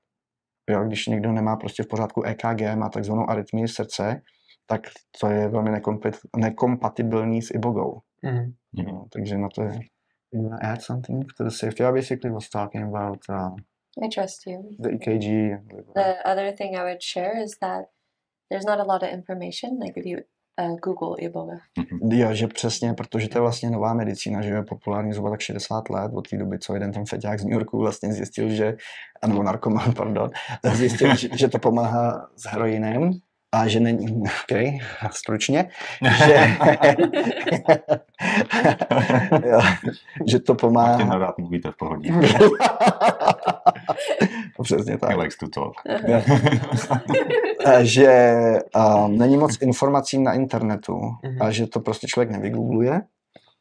Jo, 0.70 0.84
když 0.84 1.06
někdo 1.06 1.32
nemá 1.32 1.56
prostě 1.56 1.82
v 1.82 1.86
pořádku 1.86 2.22
EKG, 2.22 2.74
má 2.74 2.88
takzvanou 2.88 3.30
arytmii 3.30 3.68
srdce, 3.68 4.22
tak 4.66 4.80
to 5.20 5.26
je 5.26 5.48
velmi 5.48 5.70
nekompatibilní 6.36 7.42
s 7.42 7.50
ibogou. 7.50 8.00
Mhm. 8.22 8.52
Jo, 8.74 9.04
takže 9.12 9.38
na 9.38 9.48
to 9.54 9.62
je... 9.62 9.80
You 10.32 10.42
wanna 10.42 10.58
add 10.62 10.82
something 10.82 11.24
to 11.36 11.44
the 11.44 11.50
safety? 11.50 11.82
Basically 11.82 12.34
was 12.34 12.48
talking 12.48 12.84
about 12.84 13.18
uh, 13.30 13.56
I 14.02 14.08
trust 14.08 14.46
you. 14.46 14.62
the 14.78 14.88
EKG. 14.88 15.58
The 15.94 16.22
other 16.24 16.52
thing 16.52 16.76
I 16.76 16.82
would 16.82 17.02
share 17.02 17.42
is 17.42 17.58
that 17.60 17.86
there's 18.50 18.66
not 18.66 18.80
a 18.80 18.84
lot 18.84 19.02
of 19.02 19.08
information. 19.08 19.78
Like 19.80 19.96
if 19.96 20.06
you 20.06 20.18
uh, 20.58 20.76
Google 20.82 21.16
Ebola, 21.26 21.58
Jo, 22.12 22.34
že 22.34 22.46
přesně, 22.46 22.94
protože 22.94 23.28
to 23.28 23.38
je 23.38 23.42
vlastně 23.42 23.70
nová 23.70 23.94
medicína, 23.94 24.42
že 24.42 24.48
je 24.48 24.62
populární 24.62 25.12
zhruba 25.12 25.30
tak 25.30 25.40
60 25.40 25.90
let 25.90 26.12
od 26.14 26.28
té 26.28 26.36
doby, 26.36 26.58
co 26.58 26.74
jeden 26.74 26.92
ten 26.92 27.04
feťák 27.06 27.40
z 27.40 27.44
New 27.44 27.52
Yorku 27.52 27.78
vlastně 27.78 28.12
zjistil, 28.12 28.48
že, 28.48 28.76
nebo 29.26 29.42
narkoman, 29.42 29.94
pardon, 29.96 30.30
zjistil, 30.72 31.16
že, 31.16 31.28
že 31.36 31.48
to 31.48 31.58
pomáhá 31.58 32.30
s 32.36 32.44
heroinem 32.44 33.10
a 33.52 33.68
že 33.68 33.80
není, 33.80 34.22
ok, 34.22 34.58
stručně, 35.10 35.70
že, 36.26 36.56
jo, 39.50 39.60
že 40.26 40.38
to 40.40 40.54
pomáhá. 40.54 40.88
Martin 40.98 41.10
rád 41.10 41.38
mluvíte 41.38 41.70
v 41.70 41.76
pohodě. 41.76 42.12
Přesně 44.62 44.98
tak. 44.98 45.10
He 45.10 45.16
likes 45.16 45.36
to 45.38 45.48
talk. 45.48 45.74
A 47.66 47.84
že 47.84 48.32
um, 48.76 49.18
není 49.18 49.36
moc 49.36 49.62
informací 49.62 50.18
na 50.18 50.32
internetu 50.32 51.00
Mhm. 51.24 51.42
a 51.42 51.50
že 51.50 51.66
to 51.66 51.80
prostě 51.80 52.06
člověk 52.06 52.30
nevygoogluje, 52.30 53.02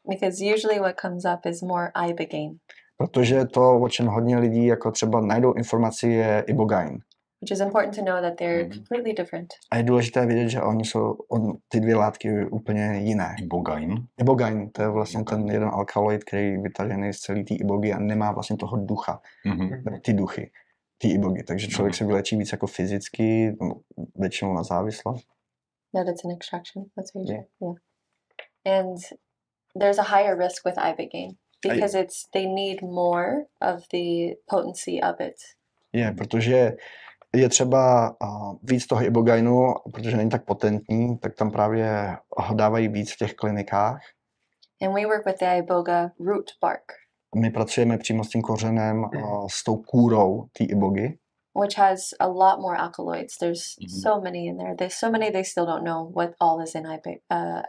because 0.08 0.44
usually 0.54 0.80
what 0.80 0.94
comes 1.00 1.22
up 1.34 1.46
is 1.46 1.62
more 1.62 1.90
ibogaine, 2.08 2.54
protože 2.96 3.44
to, 3.44 3.78
o 3.80 3.88
čem 3.88 4.06
hodně 4.06 4.38
lidí 4.38 4.66
jako 4.66 4.90
třeba 4.90 5.20
najdou 5.20 5.52
informaci, 5.52 6.08
je 6.08 6.44
ibogaine. 6.46 6.98
Which 7.42 7.52
is 7.52 7.60
important 7.60 7.94
to 7.96 8.02
know 8.02 8.20
that 8.20 8.36
they're 8.36 8.64
Mhm. 8.64 8.72
completely 8.72 9.12
different. 9.12 9.48
A 9.70 9.76
je 9.76 9.82
důležité 9.82 10.26
vědět, 10.26 10.48
že 10.48 10.62
oni 10.62 10.84
jsou 10.84 11.12
on, 11.28 11.52
ty 11.68 11.80
dvě 11.80 11.96
látky 11.96 12.44
úplně 12.50 12.98
jiné. 13.02 13.36
Ibogaine. 13.38 13.94
Ibogaine, 14.20 14.70
to 14.70 14.82
je 14.82 14.88
vlastně 14.88 15.24
ten 15.24 15.48
jeden 15.50 15.68
alkaloid, 15.68 16.24
který 16.24 16.52
je 16.52 16.60
vytažený 16.62 17.12
z 17.12 17.18
celé 17.20 17.44
té 17.44 17.54
ibogy 17.54 17.92
a 17.92 17.98
nemá 17.98 18.32
vlastně 18.32 18.56
toho 18.56 18.76
ducha, 18.76 19.20
Mhm. 19.44 19.70
nebo 19.84 19.98
ty 19.98 20.12
duchy, 20.12 20.50
ty 20.98 21.08
ibogy. 21.08 21.42
Takže 21.42 21.66
člověk 21.68 21.94
se 21.94 22.04
vylečí 22.04 22.36
víc 22.36 22.52
jako 22.52 22.66
fyzicky, 22.66 23.56
no, 23.60 23.80
většinou 24.16 24.52
na 24.54 24.62
závislost. 24.62 25.26
No, 25.94 26.04
that's 26.04 26.24
an 26.24 26.30
extraction. 26.30 26.84
That's 26.96 27.14
what 27.14 27.26
you 27.28 27.32
Yeah. 27.34 27.44
yeah. 27.62 27.74
yeah. 28.66 28.80
And 28.80 28.96
there's 29.80 29.98
a 29.98 30.02
higher 30.16 30.38
risk 30.38 30.64
with 30.66 30.74
ibogaine 30.78 31.32
I- 31.64 31.70
because 31.74 32.00
it's 32.00 32.30
they 32.32 32.46
need 32.46 32.82
more 32.82 33.32
of 33.60 33.84
the 33.92 34.34
potency 34.46 35.00
of 35.02 35.20
it. 35.20 35.34
Je, 35.92 36.12
protože 36.12 36.52
je 36.52 36.76
třeba 37.48 38.10
uh, 38.22 38.54
víc 38.62 38.86
toho 38.86 39.04
ibogainu, 39.04 39.74
protože 39.92 40.16
není 40.16 40.30
tak 40.30 40.44
potentní, 40.44 41.18
tak 41.18 41.34
tam 41.34 41.50
právě 41.50 42.16
ho 42.36 42.54
dávají 42.54 42.88
víc 42.88 43.12
v 43.12 43.16
těch 43.16 43.34
klinikách. 43.34 44.00
And 44.82 44.94
we 44.94 45.06
work 45.06 45.26
with 45.26 45.38
the 45.38 45.58
iboga 45.58 46.10
root 46.26 46.44
bark, 46.62 46.82
My 47.36 47.50
pracujeme 47.50 47.98
přímo 47.98 48.24
s 48.24 48.28
tím 48.28 48.42
kořenem, 48.42 49.04
uh, 49.04 49.46
s 49.50 49.64
tou 49.64 49.76
kůrou 49.76 50.44
té 50.58 50.64
ibogy, 50.64 51.18
which 51.60 51.78
has 51.78 52.00
a 52.20 52.26
lot 52.26 52.60
more 52.60 52.76
alkaloids. 52.78 53.38
There's 53.38 53.62
Mhm. 53.80 54.00
so 54.02 54.20
many 54.24 54.46
in 54.46 54.58
there. 54.58 54.74
There's 54.74 54.94
so 54.94 55.12
many 55.18 55.30
they 55.30 55.44
still 55.44 55.66
don't 55.66 55.84
know 55.84 56.12
what 56.12 56.30
all 56.40 56.62
is 56.62 56.74
in 56.74 56.86
uh, 56.86 56.96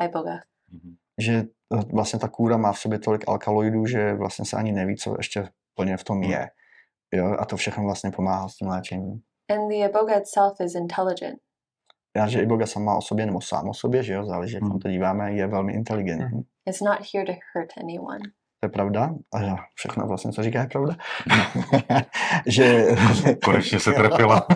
iboga. 0.08 0.36
Mhm. 0.72 0.96
že 1.22 1.44
uh, 1.70 1.82
vlastně 1.94 2.20
ta 2.20 2.28
kůra 2.28 2.58
má 2.58 2.72
v 2.72 2.80
sobě 2.80 3.00
tolik 3.00 3.24
alkaloidů, 3.28 3.86
že 3.86 4.14
vlastně 4.14 4.46
se 4.46 4.58
ani 4.58 4.72
neví, 4.72 4.96
co 4.98 5.16
ještě 5.18 5.48
plně 5.76 5.98
v 5.98 6.04
tom 6.04 6.24
je. 6.24 6.50
Jo, 7.14 7.36
a 7.40 7.46
to 7.46 7.58
všechno 7.58 7.84
vlastně 7.84 8.12
pomáhá 8.12 8.50
s 8.50 8.56
tím 8.56 8.68
léčením. 8.68 9.22
And 9.50 9.72
the 9.72 9.90
iboga 9.90 10.18
itself 10.22 10.62
is 10.62 10.76
intelligent. 10.76 11.40
Já, 12.18 12.28
že 12.28 12.42
iboga 12.42 12.66
sama 12.66 12.98
o 12.98 13.02
sobě, 13.02 13.26
nebo 13.26 13.42
sám 13.42 13.70
o 13.70 13.74
sobě, 13.74 14.04
že 14.04 14.14
jo, 14.14 14.26
záleží, 14.26 14.54
jak 14.54 14.64
na 14.64 14.70
hmm. 14.70 14.80
to 14.80 14.90
díváme, 14.90 15.32
je 15.32 15.48
velmi 15.48 15.74
inteligentní. 15.74 16.42
It's 16.66 16.82
not 16.82 17.00
here 17.14 17.26
to 17.26 17.34
hurt 17.54 17.70
anyone. 17.78 18.20
To 18.60 18.66
je 18.66 18.70
pravda. 18.70 19.10
A 19.34 19.40
že 19.44 19.52
všechno 19.76 20.08
vlastně, 20.08 20.32
co 20.32 20.44
říká, 20.44 20.62
je 20.62 20.68
pravda. 20.68 20.96
že... 22.46 22.88
Konečně 23.44 23.80
se 23.80 23.94
trefila. 23.94 24.48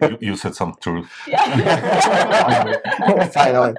You, 0.00 0.16
you 0.20 0.36
said 0.36 0.54
some 0.54 0.72
truth. 0.82 1.08
Finally. 3.30 3.74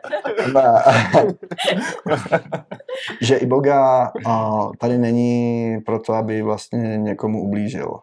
že 3.21 3.35
iboga 3.35 4.11
uh, 4.25 4.71
tady 4.79 4.97
není 4.97 5.77
proto, 5.85 6.13
aby 6.13 6.41
vlastně 6.41 6.97
někomu 6.97 7.41
ublížil. 7.41 7.99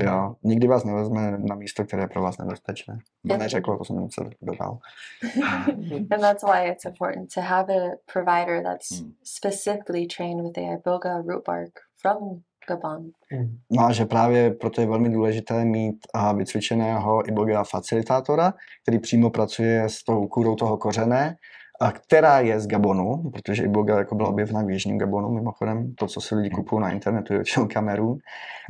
Jo? 0.00 0.34
Nikdy 0.42 0.66
vás 0.68 0.84
nevezme 0.84 1.38
na 1.38 1.54
místo, 1.54 1.84
které 1.84 2.02
je 2.02 2.08
pro 2.08 2.22
vás 2.22 2.38
nebezpečné. 2.38 2.98
To 3.28 3.36
neřekl, 3.36 3.76
to 3.78 3.84
jsem 3.84 4.10
se 4.10 4.30
dodal. 4.42 4.78
and 6.10 6.20
that's 6.20 6.42
why 6.42 6.68
it's 6.70 6.84
important 6.84 7.28
to 7.34 7.40
have 7.40 7.70
a 7.74 7.90
provider 8.12 8.62
that's 8.62 9.00
Mm. 9.00 9.12
specifically 9.24 10.06
trained 10.16 10.42
with 10.42 10.52
the 10.54 10.60
iboga 10.60 11.22
root 11.28 11.44
bark 11.46 11.70
from 12.00 12.40
Gabon. 12.68 13.10
Mhm. 13.32 13.58
No 13.70 13.84
a 13.84 13.92
že 13.92 14.04
právě 14.04 14.50
proto 14.50 14.80
je 14.80 14.86
velmi 14.86 15.10
důležité 15.10 15.64
mít 15.64 15.96
a, 16.14 16.32
vycvičeného 16.32 17.28
iboga 17.28 17.64
facilitátora, 17.64 18.54
který 18.82 18.98
přímo 18.98 19.30
pracuje 19.30 19.84
s 19.88 20.04
tou 20.04 20.26
kůrou 20.26 20.54
toho 20.54 20.76
kořene, 20.76 21.36
a 21.80 21.92
která 21.92 22.40
je 22.40 22.60
z 22.60 22.66
Gabonu, 22.66 23.30
protože 23.30 23.64
iboga 23.64 23.98
jako 23.98 24.14
byla 24.14 24.28
objevena 24.28 24.62
v 24.62 24.70
Jižním 24.70 24.98
Gabonu, 24.98 25.30
mimochodem, 25.30 25.94
to, 25.94 26.06
co 26.06 26.20
si 26.20 26.34
lidi 26.34 26.50
kupují 26.50 26.82
na 26.82 26.90
internetu, 26.90 27.32
je 27.32 27.38
většinou 27.38 27.66
Kamerun, 27.68 28.18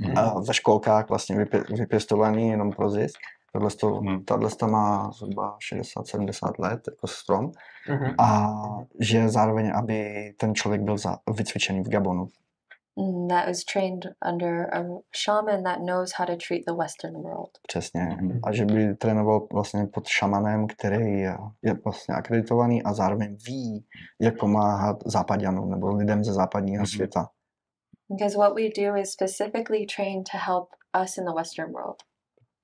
Mhm. 0.01 0.19
a 0.19 0.41
ve 0.41 0.55
školkách 0.55 1.09
vlastně 1.09 1.37
vypě- 1.37 1.77
vypěstovaný 1.77 2.49
jenom 2.49 2.73
pro 2.73 2.91
zisk. 2.91 3.19
Tohle 3.53 3.71
to, 3.71 4.01
tahle 4.25 4.51
to 4.51 4.69
má 4.69 5.11
zhruba 5.19 5.57
60-70 5.61 6.59
let 6.59 6.81
jako 6.89 7.07
strom 7.07 7.53
Mhm. 7.89 8.15
a 8.19 8.53
že 9.01 9.29
zároveň, 9.29 9.73
aby 9.75 10.33
ten 10.37 10.55
člověk 10.55 10.81
byl 10.83 10.99
za, 10.99 11.19
vycvičený 11.37 11.81
v 11.81 11.89
Gabonu. 11.89 12.29
Mm, 12.99 13.29
That 13.29 13.47
was 13.49 13.65
trained 13.65 14.05
under 14.33 14.75
a 14.75 14.85
shaman 15.25 15.63
that 15.65 15.79
knows 15.79 16.13
how 16.19 16.27
to 16.27 16.37
treat 16.49 16.63
the 16.67 16.73
Western 16.75 17.15
world. 17.15 17.51
Přesně. 17.69 18.01
Mhm. 18.03 18.41
A 18.45 18.53
že 18.53 18.65
by 18.65 18.95
trénoval 18.95 19.47
vlastně 19.53 19.87
pod 19.87 20.07
šamanem, 20.07 20.67
který 20.67 21.21
je, 21.21 21.37
je 21.63 21.75
vlastně 21.85 22.15
akreditovaný 22.15 22.83
a 22.83 22.93
zároveň 22.93 23.37
ví, 23.47 23.87
jak 24.21 24.39
pomáhat 24.39 24.97
západňanům 25.07 25.71
nebo 25.71 25.97
lidem 25.97 26.25
ze 26.25 26.33
západního 26.33 26.81
Mhm. 26.81 26.87
světa. 26.87 27.29
Because 28.11 28.39
what 28.39 28.55
we 28.55 28.63
do 28.85 28.97
is 28.97 29.11
specifically 29.11 29.87
trained 29.97 30.29
to 30.33 30.39
help 30.39 30.69
us 31.05 31.19
in 31.19 31.25
the 31.25 31.33
Western 31.37 31.73
world. 31.73 31.97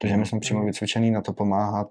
Takže 0.00 0.16
my 0.16 0.26
jsme 0.26 0.40
přímo 0.40 0.58
Mhm. 0.60 0.66
vycvičení 0.66 1.10
na 1.10 1.22
to 1.22 1.32
pomáhat 1.32 1.88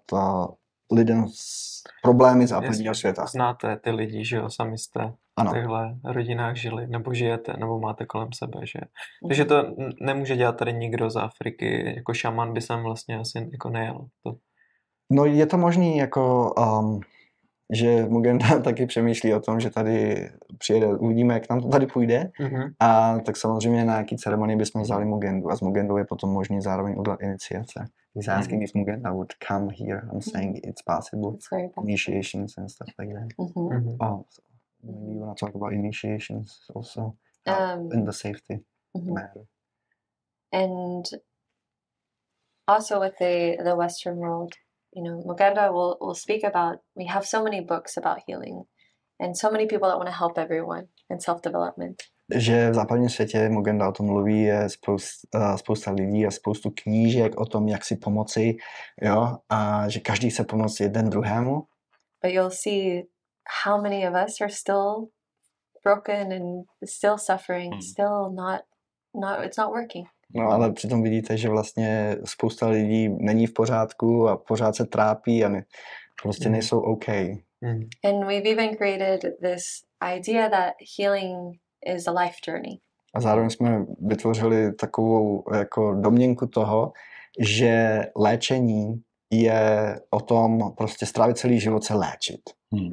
lidem 0.92 1.26
s 1.36 1.82
problémy 2.04 2.48
západního 2.48 2.96
světa. 2.96 3.26
Znáte 3.26 3.78
ty 3.78 3.92
lidi, 3.92 4.26
že 4.26 4.36
jo, 4.38 4.50
sami 4.50 4.78
jste 4.78 5.14
v 5.38 5.40
Ano, 5.42 5.52
těchto 5.54 6.12
rodinách 6.14 6.56
žili, 6.56 6.88
nebo 6.88 7.14
žijete, 7.14 7.54
nebo 7.60 7.80
máte 7.80 8.06
kolem 8.06 8.30
sebe, 8.34 8.60
že? 8.66 8.80
Takže 9.28 9.46
to 9.46 9.58
n- 9.58 9.94
nemůže 10.02 10.36
dělat 10.36 10.58
tady 10.58 10.74
nikdo 10.74 11.10
z 11.10 11.16
Afriky, 11.16 11.94
jako 11.96 12.14
šaman 12.14 12.54
by 12.54 12.62
sem 12.62 12.84
vlastně 12.84 13.18
asi 13.18 13.50
jako 13.52 13.70
nejel. 13.70 14.06
To, 14.24 14.36
no 15.12 15.26
je 15.26 15.46
to 15.46 15.58
možný 15.58 15.98
jako, 15.98 16.54
um, 16.80 17.00
že 17.74 18.06
Mugenda 18.06 18.60
taky 18.64 18.86
přemýšlí 18.86 19.34
o 19.34 19.40
tom, 19.40 19.60
že 19.60 19.70
tady 19.70 20.30
přijede, 20.58 20.88
uvidíme, 20.88 21.34
jak 21.34 21.50
nám 21.50 21.62
to 21.62 21.68
tady 21.68 21.88
půjde. 21.88 22.32
mhm. 22.40 22.72
A 22.80 23.20
tak 23.20 23.38
samozřejmě 23.38 23.86
na 23.86 23.98
jaký 23.98 24.18
ceremonii 24.18 24.56
bychom 24.58 24.82
vzali 24.82 25.06
Mugendu 25.06 25.50
a 25.52 25.56
s 25.56 25.62
Mugendou 25.62 25.98
je 25.98 26.06
potom 26.06 26.30
možný 26.30 26.62
zároveň 26.62 26.96
udělat 27.00 27.22
iniciace. 27.22 27.86
He's 28.16 28.28
asking 28.28 28.64
if 28.64 28.74
Mugenda 28.74 29.12
would 29.12 29.34
come 29.48 29.68
here. 29.80 30.02
I'm 30.14 30.22
saying 30.22 30.58
it's 30.68 30.82
possible. 30.82 31.30
It's 31.36 31.48
very 31.52 31.68
bad. 31.76 31.86
Initiations 31.86 32.58
and 32.58 32.70
stuff 32.72 32.88
like 33.00 33.14
that. 33.14 33.28
hmm 33.56 33.70
Mhm. 33.78 33.98
Oh, 34.02 34.22
so 34.30 34.42
maybe 34.84 35.14
you 35.14 35.20
want 35.20 35.38
to 35.38 35.46
talk 35.46 35.56
about 35.56 35.74
initiations 35.74 36.70
also 36.76 37.18
uh, 37.48 37.52
Um, 37.52 37.92
in 37.92 38.06
the 38.06 38.14
safety 38.14 38.64
mhm. 38.96 39.14
matter. 39.14 39.44
And 40.52 41.06
also 42.68 43.00
with 43.00 43.16
the 43.20 43.58
the 43.64 43.76
Western 43.76 44.18
world, 44.18 44.54
you 44.96 45.04
know, 45.04 45.24
Muganda 45.26 45.72
will 45.72 45.98
will 46.00 46.16
speak 46.16 46.44
about. 46.44 46.76
We 46.96 47.06
have 47.06 47.26
so 47.26 47.44
many 47.44 47.62
books 47.62 47.98
about 47.98 48.18
healing, 48.28 48.64
and 49.20 49.38
so 49.38 49.50
many 49.52 49.66
people 49.68 49.88
that 49.90 49.98
want 49.98 50.10
to 50.10 50.20
help 50.24 50.38
everyone 50.38 50.88
in 51.10 51.20
self 51.20 51.42
development. 51.42 52.04
že 52.36 52.70
v 52.70 52.74
západním 52.74 53.10
světě, 53.10 53.50
Mugenda 53.50 53.90
o 53.90 53.92
tom 53.92 54.06
mluví, 54.06 54.42
je 54.42 54.70
spousta, 54.70 55.58
spousta 55.58 55.92
lidí 55.92 56.26
a 56.26 56.32
spoustu 56.32 56.72
knížek 56.84 57.40
o 57.40 57.46
tom, 57.46 57.68
jak 57.68 57.86
si 57.86 57.96
pomoci, 57.96 58.58
jo, 59.02 59.38
a 59.50 59.90
že 59.90 60.00
každý 60.00 60.30
chce 60.30 60.44
pomoct 60.44 60.80
jeden 60.80 61.10
druhému. 61.10 61.64
But 62.24 62.34
you'll 62.34 62.52
see 62.52 63.04
how 63.66 63.82
many 63.82 64.08
of 64.08 64.14
us 64.28 64.42
are 64.42 64.52
still 64.52 65.08
broken 65.84 66.34
and 66.34 66.66
still 66.86 67.18
suffering, 67.18 67.74
Hmm. 67.74 67.82
still 67.82 68.32
not, 68.34 68.62
not, 69.16 69.46
it's 69.46 69.58
not 69.58 69.70
working. 69.72 70.08
No 70.36 70.50
ale 70.50 70.74
přitom 70.74 71.04
vidíte, 71.04 71.38
že 71.38 71.50
vlastně 71.50 72.18
spousta 72.26 72.68
lidí 72.68 73.10
není 73.10 73.48
v 73.48 73.54
pořádku 73.54 74.28
a 74.28 74.38
pořád 74.38 74.76
se 74.76 74.86
trápí 74.86 75.44
a 75.46 75.50
ne, 75.50 75.66
prostě 76.24 76.46
Mhm. 76.46 76.52
nejsou 76.52 76.80
OK. 76.80 77.08
Mm. 77.62 77.80
And 78.04 78.26
we've 78.28 78.50
even 78.52 78.76
created 78.78 79.22
this 79.42 79.64
idea 80.18 80.50
that 80.50 80.74
healing 81.00 81.58
is 81.86 82.08
a 82.08 82.12
life 82.12 82.36
journey. 82.48 82.78
A 83.16 83.22
zároveň 83.22 83.50
jsme 83.50 83.86
vytvořili 84.00 84.74
takovou 84.74 85.44
jako 85.56 85.94
domněnku 85.94 86.48
toho, 86.48 86.92
že 87.40 88.00
léčení 88.16 89.02
je 89.32 90.00
o 90.10 90.20
tom 90.20 90.60
prostě 90.78 91.06
strávit 91.06 91.38
celý 91.38 91.60
život 91.60 91.84
se 91.84 91.94
léčit. 91.94 92.42
Hmm. 92.74 92.92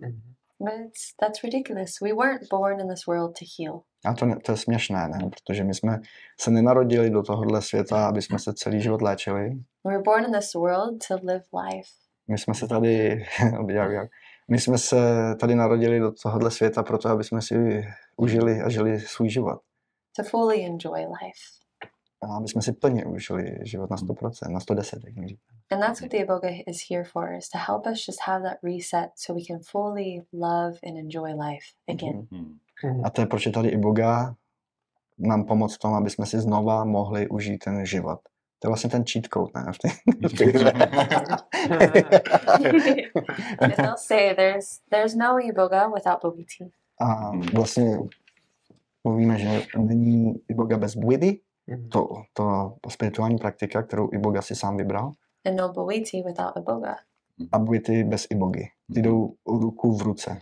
It's, 0.69 1.15
that's 1.21 1.43
ridiculous. 1.45 2.01
We 2.03 2.13
weren't 2.13 2.49
born 2.51 2.81
in 2.81 2.89
this 2.89 3.07
world 3.07 3.37
to 3.39 3.45
heal. 3.59 3.83
A 4.05 4.15
to, 4.15 4.27
to 4.45 4.53
je 4.53 4.57
směšné, 4.57 5.09
ne? 5.09 5.19
Protože 5.31 5.65
my 5.65 5.75
jsme 5.75 6.01
se 6.41 6.51
nenarodili 6.51 7.11
do 7.11 7.23
tohohle 7.23 7.63
světa, 7.63 8.09
aby 8.09 8.23
jsme 8.23 8.39
se 8.39 8.55
celý 8.55 8.81
život 8.81 9.03
léčili. 9.03 9.51
We 9.85 9.93
were 9.93 10.03
born 10.03 10.25
in 10.25 10.33
this 10.33 10.55
world 10.55 10.95
to 11.09 11.15
live 11.15 11.45
life. 11.53 11.89
My 12.29 12.39
jsme 12.39 12.55
se 12.55 12.69
tady, 12.69 13.25
jak, 13.69 13.91
jak, 13.91 14.11
my 14.49 14.61
jsme 14.61 14.79
se 14.79 14.97
tady 15.41 15.55
narodili 15.55 16.01
do 16.01 16.13
tohohle 16.13 16.51
světa 16.51 16.83
proto, 16.83 17.09
aby 17.09 17.25
jsme 17.25 17.43
si 17.43 17.85
užili 18.17 18.61
a 18.61 18.69
žili 18.69 19.01
svůj 19.01 19.29
život. 19.29 19.61
to 20.17 20.23
fully 20.23 20.65
enjoy 20.65 21.01
life. 21.01 21.64
A 22.25 22.37
aby 22.37 22.49
jsme 22.49 22.63
si 22.63 22.73
plně 22.73 23.05
užili 23.05 23.59
život 23.63 23.91
na 23.91 23.97
100%, 23.97 24.53
na 24.53 24.61
110, 24.61 25.05
jak 25.05 25.17
mi 25.17 25.29
říká. 25.29 25.43
And 25.71 25.81
that's 25.81 26.01
what 26.01 26.11
the 26.11 26.17
Iboga 26.17 26.49
is 26.67 26.89
here 26.91 27.05
for, 27.05 27.33
is 27.33 27.49
to 27.49 27.59
help 27.59 27.87
us 27.87 28.09
just 28.09 28.21
have 28.27 28.43
that 28.43 28.59
reset 28.63 29.11
so 29.15 29.41
we 29.41 29.47
can 29.49 29.59
fully 29.63 30.23
love 30.33 30.79
and 30.87 30.99
enjoy 30.99 31.29
life 31.29 31.67
again. 31.89 32.27
Hmm. 32.31 32.59
Mm. 32.85 33.05
A 33.05 33.11
to 33.11 33.21
je 33.21 33.27
proč 33.27 33.47
je 33.47 33.53
tady 33.53 33.69
i 33.69 33.77
Boga 33.77 34.35
nám 35.19 35.45
pomoct 35.45 35.75
v 35.75 35.79
tom, 35.79 35.95
aby 35.95 36.11
jsme 36.11 36.27
si 36.27 36.41
znova 36.41 36.85
mohli 36.85 37.29
užít 37.29 37.65
ten 37.65 37.87
život. 37.87 38.21
To 38.59 38.67
je 38.67 38.71
vlastně 38.71 38.91
ten 38.91 39.05
cheat 39.05 39.25
code, 39.27 39.53
ne? 39.55 39.73
V 39.73 39.79
té, 39.79 39.89
v 40.29 40.33
té 40.39 40.45
hře. 40.45 40.73
and 43.61 43.77
they'll 43.77 43.97
say 43.97 44.35
there's 44.35 44.81
there's 44.91 45.15
no 45.15 45.39
Iboga 45.41 45.89
without 45.89 46.23
Bogiti. 46.23 46.71
A 47.01 47.31
vlastně 47.55 47.99
mluvíme, 49.05 49.39
že 49.39 49.63
není 49.79 50.35
i 50.49 50.55
Boga 50.55 50.79
bez 50.79 50.97
Bwidi, 50.97 51.31
Mm. 51.31 51.54
To, 51.93 52.09
to 52.33 52.91
spirituální 52.91 53.39
praktika, 53.39 53.83
kterou 53.83 54.09
i 54.13 54.19
Boga 54.19 54.43
si 54.43 54.55
sám 54.57 54.77
vybral, 54.77 55.13
And 55.47 55.57
no 55.57 55.73
Bogiti 55.73 56.23
without 56.23 56.57
Iboga. 56.57 56.97
a 57.53 57.59
Bwidi 57.59 58.05
bez 58.05 58.27
Ibogy. 58.31 58.69
Ty 58.95 59.03
jdou 59.03 59.35
ruku 59.47 59.97
v 59.97 60.03
ruce. 60.03 60.41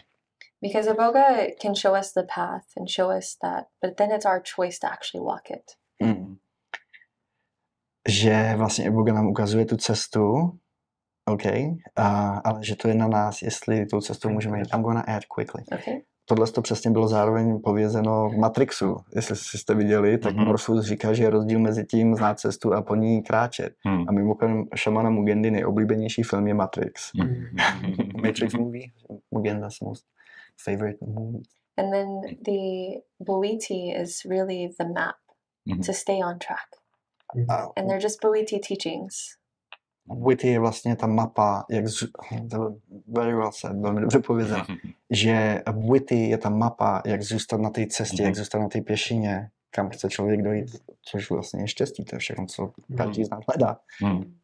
Because 0.63 0.91
Iboga 0.91 1.25
can 1.63 1.75
show 1.75 1.99
us 1.99 2.13
the 2.13 2.23
path 2.35 2.65
and 2.77 2.89
show 2.89 3.17
us 3.19 3.37
that, 3.43 3.65
but 3.83 3.97
then 3.97 4.11
it's 4.13 4.27
our 4.27 4.43
choice 4.57 4.79
to 4.79 4.87
actually 4.87 5.27
walk 5.27 5.51
it. 5.51 5.63
Mm. 6.03 6.37
Že 8.09 8.55
vlastně 8.57 8.91
Boga 8.91 9.13
nám 9.13 9.27
ukazuje 9.27 9.65
tu 9.65 9.77
cestu, 9.77 10.53
OK, 11.25 11.47
a, 11.97 12.39
ale 12.45 12.65
že 12.65 12.77
to 12.77 12.89
je 12.89 12.95
na 12.95 13.09
nás, 13.09 13.43
jestli 13.43 13.87
tou 13.87 14.01
cestou 14.01 14.29
můžeme 14.29 14.59
jít. 14.59 14.75
I'm 14.75 14.83
gonna 14.83 15.05
add 15.07 15.25
quickly. 15.25 15.65
Okay? 15.73 16.01
Tohle 16.33 16.47
to 16.53 16.63
přesně 16.63 16.91
bylo 16.91 17.09
zároveň 17.09 17.61
povězeno 17.61 18.29
v 18.29 18.37
Matrixu. 18.37 18.97
Jestli 19.17 19.37
jste 19.37 19.75
viděli, 19.75 20.19
tak 20.19 20.35
Mhm. 20.35 20.45
Morpheus 20.45 20.85
říká, 20.85 21.13
že 21.13 21.23
je 21.23 21.31
rozdíl 21.31 21.59
mezi 21.61 21.85
tím 21.85 22.15
znát 22.15 22.41
cestu 22.41 22.75
a 22.75 22.83
po 22.83 22.95
ní 22.95 23.23
kráčet. 23.23 23.73
Hmm. 23.87 24.05
A 24.09 24.13
mimochodem 24.13 24.65
Shamana 24.79 25.11
Mugendy 25.11 25.51
nejoblíbenější 25.51 26.23
film 26.23 26.47
je 26.47 26.55
Matrix. 26.55 27.11
Hmm. 27.21 27.45
Matrix 28.23 28.55
movie, 28.55 28.87
Mugenda's 29.31 29.81
most 29.81 30.05
favorite 30.65 30.99
movie. 31.07 31.43
And 31.79 31.91
then 31.91 32.09
the 32.45 33.01
Bowiti 33.21 33.95
is 34.03 34.25
really 34.31 34.69
the 34.79 34.85
map 34.95 35.15
Mhm. 35.67 35.83
to 35.83 35.93
stay 35.93 36.17
on 36.25 36.39
track. 36.39 36.69
A 37.49 37.55
And 37.77 37.89
they're 37.89 38.03
just 38.03 38.21
Bowiti 38.25 38.59
teachings. 38.69 39.15
Witty 40.27 40.49
je 40.49 40.61
vlastně 40.61 40.97
ta 40.97 41.07
mapa, 41.07 41.65
jak 41.71 41.89
z... 41.89 42.05
very 43.09 43.35
well 43.35 43.53
said, 43.53 43.77
velmi 43.77 44.01
dobře 44.01 44.19
povězeno, 44.19 44.65
že 45.11 45.63
Witty 45.91 46.29
je 46.29 46.39
ta 46.39 46.49
mapa, 46.51 47.03
jak 47.07 47.23
zůstat 47.23 47.61
na 47.61 47.71
té 47.71 47.87
cestě, 47.87 48.23
Mhm. 48.23 48.27
jak 48.27 48.37
zůstat 48.37 48.59
na 48.59 48.69
té 48.69 48.81
pěšině, 48.81 49.51
kam 49.71 49.91
chce 49.91 50.09
člověk 50.09 50.43
dojít, 50.43 50.67
což 51.03 51.31
vlastně 51.31 51.63
je 51.63 51.69
štěstí, 51.69 52.05
to 52.05 52.17
je 52.17 52.21
všechno, 52.21 52.47
co 52.47 52.73
každý 52.97 53.25
z 53.25 53.31
nás 53.31 53.41
hledá. 53.49 53.79
Hmm. 54.01 54.35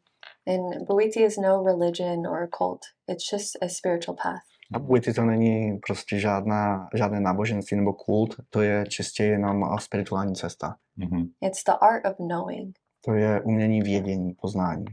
And 0.46 1.16
is 1.16 1.36
no 1.36 1.62
religion 1.64 2.26
or 2.26 2.42
a 2.42 2.48
cult. 2.58 2.80
It's 3.08 3.32
just 3.32 3.62
a 3.62 3.68
spiritual 3.68 4.16
path. 4.22 4.42
A 4.74 4.78
Witty 4.78 5.14
to 5.14 5.22
není 5.22 5.78
prostě 5.86 6.20
žádná, 6.20 6.88
žádné 6.94 7.20
náboženství 7.20 7.76
nebo 7.76 7.92
kult, 7.92 8.34
to 8.50 8.60
je 8.62 8.84
čistě 8.88 9.24
jenom 9.24 9.64
a 9.64 9.78
spirituální 9.78 10.34
cesta. 10.34 10.76
Hmm. 10.98 11.26
It's 11.40 11.64
the 11.64 11.72
art 11.80 12.06
of 12.06 12.16
knowing. 12.16 12.76
To 13.04 13.12
je 13.12 13.40
umění 13.40 13.82
vědění, 13.82 14.34
poznání. 14.34 14.84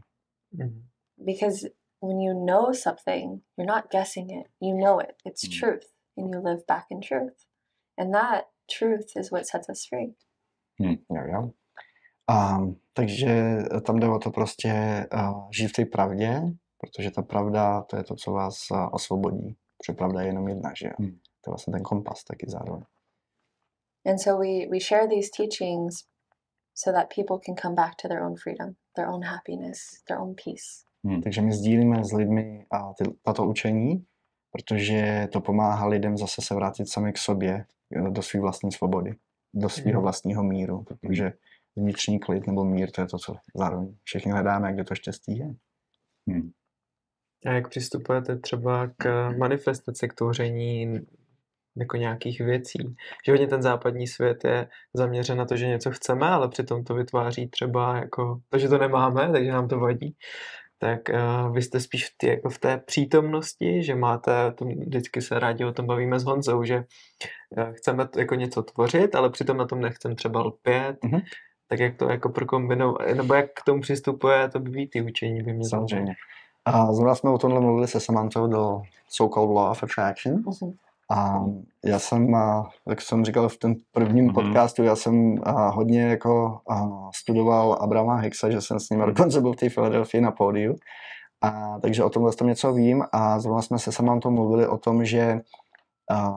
Mm. 0.58 0.82
Because 1.26 1.70
when 2.02 2.20
you 2.22 2.34
know 2.46 2.74
something, 2.74 3.42
you're 3.58 3.74
not 3.76 3.90
guessing 3.92 4.30
it. 4.30 4.48
You 4.62 4.74
know 4.78 5.00
it. 5.00 5.16
It's 5.26 5.48
Mm. 5.48 5.60
truth. 5.60 5.86
And 6.18 6.34
you 6.34 6.42
live 6.42 6.66
back 6.68 6.86
in 6.92 7.02
truth. 7.02 7.46
And 7.98 8.14
that 8.14 8.44
truth 8.80 9.08
is 9.16 9.32
what 9.32 9.46
sets 9.48 9.70
us 9.70 9.86
free. 9.90 10.16
Jo, 10.80 11.24
jo. 11.34 11.52
Um, 12.32 12.76
takže 12.94 13.58
tam 13.86 14.00
jde 14.00 14.10
o 14.10 14.20
to 14.20 14.32
prostě 14.32 14.72
uh, 15.14 15.50
žít 15.52 15.68
v 15.68 15.74
té 15.74 15.86
pravdě, 15.86 16.42
protože 16.78 17.12
ta 17.12 17.22
pravda, 17.22 17.82
to 17.82 17.98
je 17.98 18.04
to, 18.04 18.16
co 18.16 18.32
vás 18.32 18.72
uh, 18.72 18.90
osvobodí. 18.92 19.58
Protože 19.78 19.94
pravda 19.98 20.22
je 20.22 20.28
jenom 20.28 20.48
jedna, 20.48 20.72
že 20.78 20.88
jo. 20.88 20.94
Hmm. 21.00 21.12
To 21.42 21.50
je 21.50 21.52
vlastně 21.52 21.72
ten 21.72 21.84
kompas 21.84 22.24
taky 22.24 22.46
zároveň. 22.50 22.84
And 24.06 24.18
so 24.20 24.38
we, 24.40 24.68
we 24.72 24.80
share 24.80 25.08
these 25.08 25.30
teachings 25.38 25.96
so 26.76 26.92
that 27.00 27.10
people 27.16 27.40
can 27.46 27.56
come 27.56 27.76
back 27.76 27.96
to 28.02 28.08
their 28.08 28.24
own 28.24 28.36
freedom, 28.38 28.76
their 28.96 29.10
own 29.10 29.24
happiness, 29.24 29.80
their 30.08 30.20
own 30.20 30.36
peace. 30.44 30.86
Takže 31.24 31.42
my 31.42 31.52
sdílíme 31.54 32.04
s 32.06 32.12
lidmi 32.14 32.66
a 32.72 32.94
ty, 32.94 33.04
tato 33.24 33.46
učení, 33.46 34.06
protože 34.52 35.28
to 35.32 35.42
pomáhá 35.42 35.88
lidem 35.88 36.18
zase 36.18 36.42
se 36.42 36.56
vrátit 36.56 36.90
sami 36.90 37.14
k 37.14 37.18
sobě, 37.18 37.66
eh, 37.96 38.10
do 38.12 38.22
své 38.22 38.40
vlastní 38.40 38.72
svobody, 38.72 39.16
do 39.54 39.70
svého 39.70 39.94
Mhm. 40.00 40.02
vlastního 40.02 40.44
míru, 40.44 40.84
protože 40.84 41.34
vnitřní 41.76 42.20
klid 42.20 42.48
nebo 42.48 42.64
mír, 42.66 42.92
to 42.92 43.02
je 43.02 43.08
to, 43.08 43.18
co 43.18 43.36
zároveň 43.56 43.96
všichni 44.04 44.32
hledáme, 44.32 44.74
kde 44.74 44.84
to 44.84 44.96
štěstí 44.96 45.38
je. 45.38 45.54
Hmm. 46.28 46.52
A 47.46 47.52
jak 47.52 47.70
přistupujete 47.70 48.36
třeba 48.38 48.88
k 48.98 49.30
manifestaci, 49.38 50.08
k 50.08 50.14
tvoření 50.14 51.00
jako 51.78 51.98
nějakých 51.98 52.42
věcí? 52.42 52.96
Že 53.26 53.32
hodně 53.32 53.48
ten 53.48 53.62
západní 53.62 54.08
svět 54.08 54.44
je 54.44 54.68
zaměřen 54.94 55.38
na 55.38 55.46
to, 55.46 55.56
že 55.56 55.68
něco 55.68 55.92
chceme, 55.92 56.28
ale 56.28 56.50
přitom 56.50 56.84
to 56.84 56.94
vytváří 56.94 57.48
třeba 57.48 57.98
jako 57.98 58.40
to, 58.50 58.58
že 58.58 58.68
to 58.68 58.78
nemáme, 58.78 59.30
takže 59.32 59.52
nám 59.52 59.68
to 59.68 59.80
vadí. 59.80 60.16
Tak 60.80 61.00
uh, 61.10 61.54
vy 61.54 61.62
jste 61.62 61.80
spíš 61.80 62.10
v, 62.10 62.14
tý, 62.18 62.28
jako 62.28 62.50
v 62.50 62.60
té 62.60 62.78
přítomnosti, 62.78 63.84
že 63.84 63.96
máte, 63.96 64.52
to 64.52 64.66
vždycky 64.66 65.22
se 65.22 65.40
rádi 65.40 65.66
o 65.66 65.72
tom 65.72 65.86
bavíme 65.86 66.20
s 66.20 66.24
Honzou, 66.24 66.64
že 66.64 66.84
uh, 67.50 67.74
chceme 67.74 68.08
to, 68.08 68.20
jako 68.20 68.36
něco 68.36 68.64
tvořit, 68.64 69.16
ale 69.16 69.30
přitom 69.30 69.58
na 69.58 69.66
tom 69.66 69.82
nechceme 69.82 70.16
třeba 70.16 70.42
lpět. 70.42 70.98
Mhm. 71.04 71.22
Tak 71.68 71.80
jak 71.80 71.96
to 71.96 72.10
jako 72.10 72.30
prokombinovat, 72.30 73.08
nebo 73.16 73.34
jak 73.34 73.46
k 73.46 73.64
tomu 73.66 73.82
přistupuje 73.82 74.50
to 74.50 74.60
by 74.60 74.88
ty 74.88 75.02
učení, 75.02 75.44
by 75.44 75.54
mě 75.54 75.64
zajímalo. 75.64 75.90
Samozřejmě. 75.90 76.14
A 76.66 76.94
zrovna 76.94 77.16
jsme 77.16 77.30
o 77.30 77.38
tomhle 77.38 77.62
mluvili 77.62 77.88
se 77.88 78.00
Samantou 78.00 78.48
do 78.48 78.82
so-called 79.10 79.56
Law 79.56 79.72
of 79.72 79.84
Attraction. 79.84 80.34
Mhm. 80.34 80.74
A 81.12 81.46
já 81.86 82.00
jsem, 82.00 82.36
jak 82.90 83.02
jsem 83.02 83.26
říkal 83.26 83.50
v 83.50 83.58
tom 83.58 83.76
prvním 83.92 84.26
Mhm. 84.26 84.34
podcastu, 84.34 84.84
já 84.84 84.96
jsem 84.96 85.36
hodně 85.74 86.02
jako 86.02 86.60
studoval 87.16 87.74
Abrama 87.74 88.16
Hicksa, 88.16 88.50
že 88.50 88.62
jsem 88.62 88.80
s 88.80 88.90
ním 88.90 89.00
dokonce 89.00 89.42
byl 89.42 89.54
v 89.54 89.56
té 89.56 89.70
Filadelfii 89.70 90.22
na 90.22 90.32
pódiu. 90.32 90.76
A, 91.42 91.80
takže 91.82 92.04
o 92.04 92.10
tomhle 92.10 92.34
tom 92.34 92.48
něco 92.48 92.74
vím 92.74 93.04
a 93.12 93.40
zrovna 93.40 93.62
jsme 93.62 93.80
se 93.80 93.92
Samantou 93.92 94.32
mluvili 94.32 94.68
o 94.68 94.78
tom, 94.78 95.06
že 95.06 95.42
a, 96.12 96.32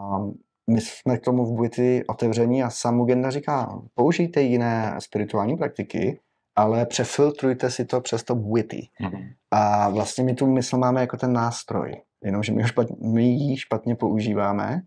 my 0.71 0.81
jsme 0.81 1.19
k 1.19 1.25
tomu 1.25 1.45
v 1.45 1.57
Buity 1.57 2.05
otevření 2.07 2.63
a 2.63 2.71
sám 2.71 2.97
Mugenda 2.97 3.31
říká, 3.31 3.79
použijte 3.95 4.43
jiné 4.43 4.95
spirituální 4.99 5.57
praktiky, 5.57 6.21
ale 6.57 6.87
přefiltrujte 6.87 7.71
si 7.71 7.85
to 7.85 8.01
přes 8.01 8.23
to 8.25 8.35
Buity. 8.35 8.89
Hmm. 8.95 9.23
A 9.51 9.89
vlastně 9.89 10.25
my 10.25 10.35
tu 10.35 10.47
mysl 10.47 10.77
máme 10.79 11.01
jako 11.01 11.17
ten 11.17 11.33
nástroj, 11.33 12.03
jenomže 12.25 12.53
my, 12.53 12.63
ho 12.63 12.69
špatně, 12.69 12.97
my 13.09 13.25
ji 13.25 13.57
špatně 13.57 13.97
používáme. 13.97 14.83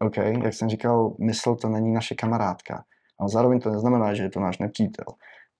OK, 0.00 0.16
jak 0.16 0.54
jsem 0.54 0.68
říkal, 0.68 1.14
mysl 1.20 1.54
to 1.54 1.68
není 1.68 1.92
naše 1.92 2.14
kamarádka. 2.14 2.84
A 3.20 3.28
zároveň 3.28 3.60
to 3.60 3.70
neznamená, 3.70 4.14
že 4.14 4.22
je 4.22 4.30
to 4.30 4.40
náš 4.40 4.58
nepřítel. 4.58 5.04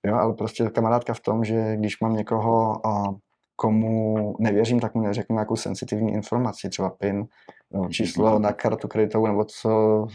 Jo, 0.05 0.15
ale 0.15 0.33
prostě 0.33 0.69
kamarádka 0.69 1.13
v 1.13 1.19
tom, 1.19 1.43
že 1.43 1.75
když 1.77 1.99
mám 1.99 2.15
někoho, 2.15 2.87
a, 2.87 3.15
komu 3.55 4.35
nevěřím, 4.39 4.79
tak 4.79 4.95
mu 4.95 5.01
neřeknu 5.01 5.33
nějakou 5.33 5.55
sensitivní 5.55 6.13
informaci, 6.13 6.69
třeba 6.69 6.89
PIN, 6.89 7.27
no, 7.71 7.89
číslo 7.89 8.39
na 8.39 8.53
kartu 8.53 8.87
kreditovou, 8.87 9.27
nebo 9.27 9.45
co 9.45 10.05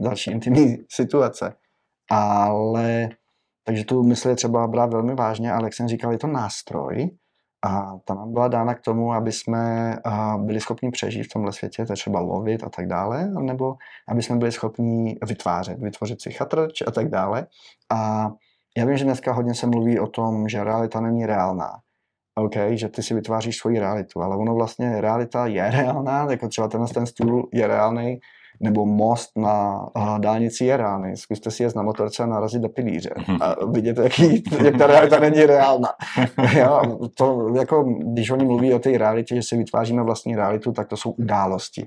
další 0.00 0.30
intimní 0.30 0.76
situace. 0.88 1.54
Ale 2.10 3.08
takže 3.68 3.84
tu 3.84 4.02
mysl 4.02 4.28
je 4.28 4.36
třeba 4.36 4.66
brát 4.66 4.92
velmi 4.92 5.14
vážně, 5.14 5.52
ale 5.52 5.64
jak 5.64 5.74
jsem 5.74 5.88
říkal, 5.88 6.12
je 6.12 6.18
to 6.18 6.26
nástroj 6.26 7.10
a 7.66 7.98
ta 8.04 8.14
nám 8.14 8.32
byla 8.32 8.48
dána 8.48 8.74
k 8.74 8.80
tomu, 8.80 9.12
aby 9.12 9.32
jsme 9.32 9.96
byli 10.36 10.60
schopni 10.60 10.90
přežít 10.90 11.26
v 11.26 11.32
tomhle 11.32 11.52
světě, 11.52 11.86
to 11.86 11.92
je 11.92 11.96
třeba 11.96 12.20
lovit 12.20 12.64
a 12.64 12.68
tak 12.68 12.86
dále, 12.86 13.28
nebo 13.28 13.76
aby 14.08 14.22
jsme 14.22 14.36
byli 14.36 14.52
schopni 14.52 15.18
vytvářet, 15.26 15.78
vytvořit 15.78 16.22
si 16.22 16.30
chatrč 16.30 16.82
a 16.86 16.90
tak 16.90 17.08
dále. 17.08 17.46
A 17.90 18.30
já 18.76 18.84
vím, 18.84 18.96
že 18.96 19.04
dneska 19.04 19.32
hodně 19.32 19.54
se 19.54 19.66
mluví 19.66 20.00
o 20.00 20.06
tom, 20.06 20.48
že 20.48 20.64
realita 20.64 21.00
není 21.00 21.26
reálná. 21.26 21.72
OK, 22.34 22.54
že 22.70 22.88
ty 22.88 23.02
si 23.02 23.14
vytváříš 23.14 23.56
svoji 23.56 23.78
realitu, 23.78 24.22
ale 24.22 24.36
ono 24.36 24.54
vlastně 24.54 25.00
realita 25.00 25.46
je 25.46 25.70
reálná, 25.70 26.26
jako 26.30 26.48
třeba 26.48 26.68
ten, 26.68 26.86
ten 26.86 27.06
stůl 27.06 27.48
je 27.52 27.66
reálný, 27.66 28.20
nebo 28.60 28.86
most 28.86 29.30
na 29.36 29.86
uh, 29.96 30.18
dálnici 30.18 30.64
je 30.64 30.76
reálný. 30.76 31.16
Zkuste 31.16 31.50
si 31.50 31.62
jet 31.62 31.76
na 31.76 31.82
motorce 31.82 32.22
a 32.22 32.26
narazit 32.26 32.62
do 32.62 32.68
pilíře 32.68 33.10
a 33.40 33.64
vidět, 33.64 33.98
jaký, 33.98 34.42
jak 34.64 34.76
ta 34.78 34.86
realita 34.86 35.18
není 35.18 35.46
reálná. 35.46 35.88
jo, 36.58 36.98
to, 37.14 37.54
jako, 37.56 37.82
když 37.82 38.30
oni 38.30 38.44
mluví 38.44 38.74
o 38.74 38.78
té 38.78 38.98
realitě, 38.98 39.34
že 39.34 39.42
si 39.42 39.56
vytváříme 39.56 40.02
vlastní 40.02 40.36
realitu, 40.36 40.72
tak 40.72 40.88
to 40.88 40.96
jsou 40.96 41.10
události. 41.10 41.86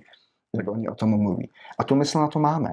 Jak 0.58 0.68
oni 0.68 0.90
o 0.90 0.96
tom 0.96 1.10
mluví. 1.10 1.50
A 1.80 1.84
tu 1.84 1.96
mysl 1.96 2.20
na 2.20 2.28
to 2.28 2.40
máme 2.40 2.70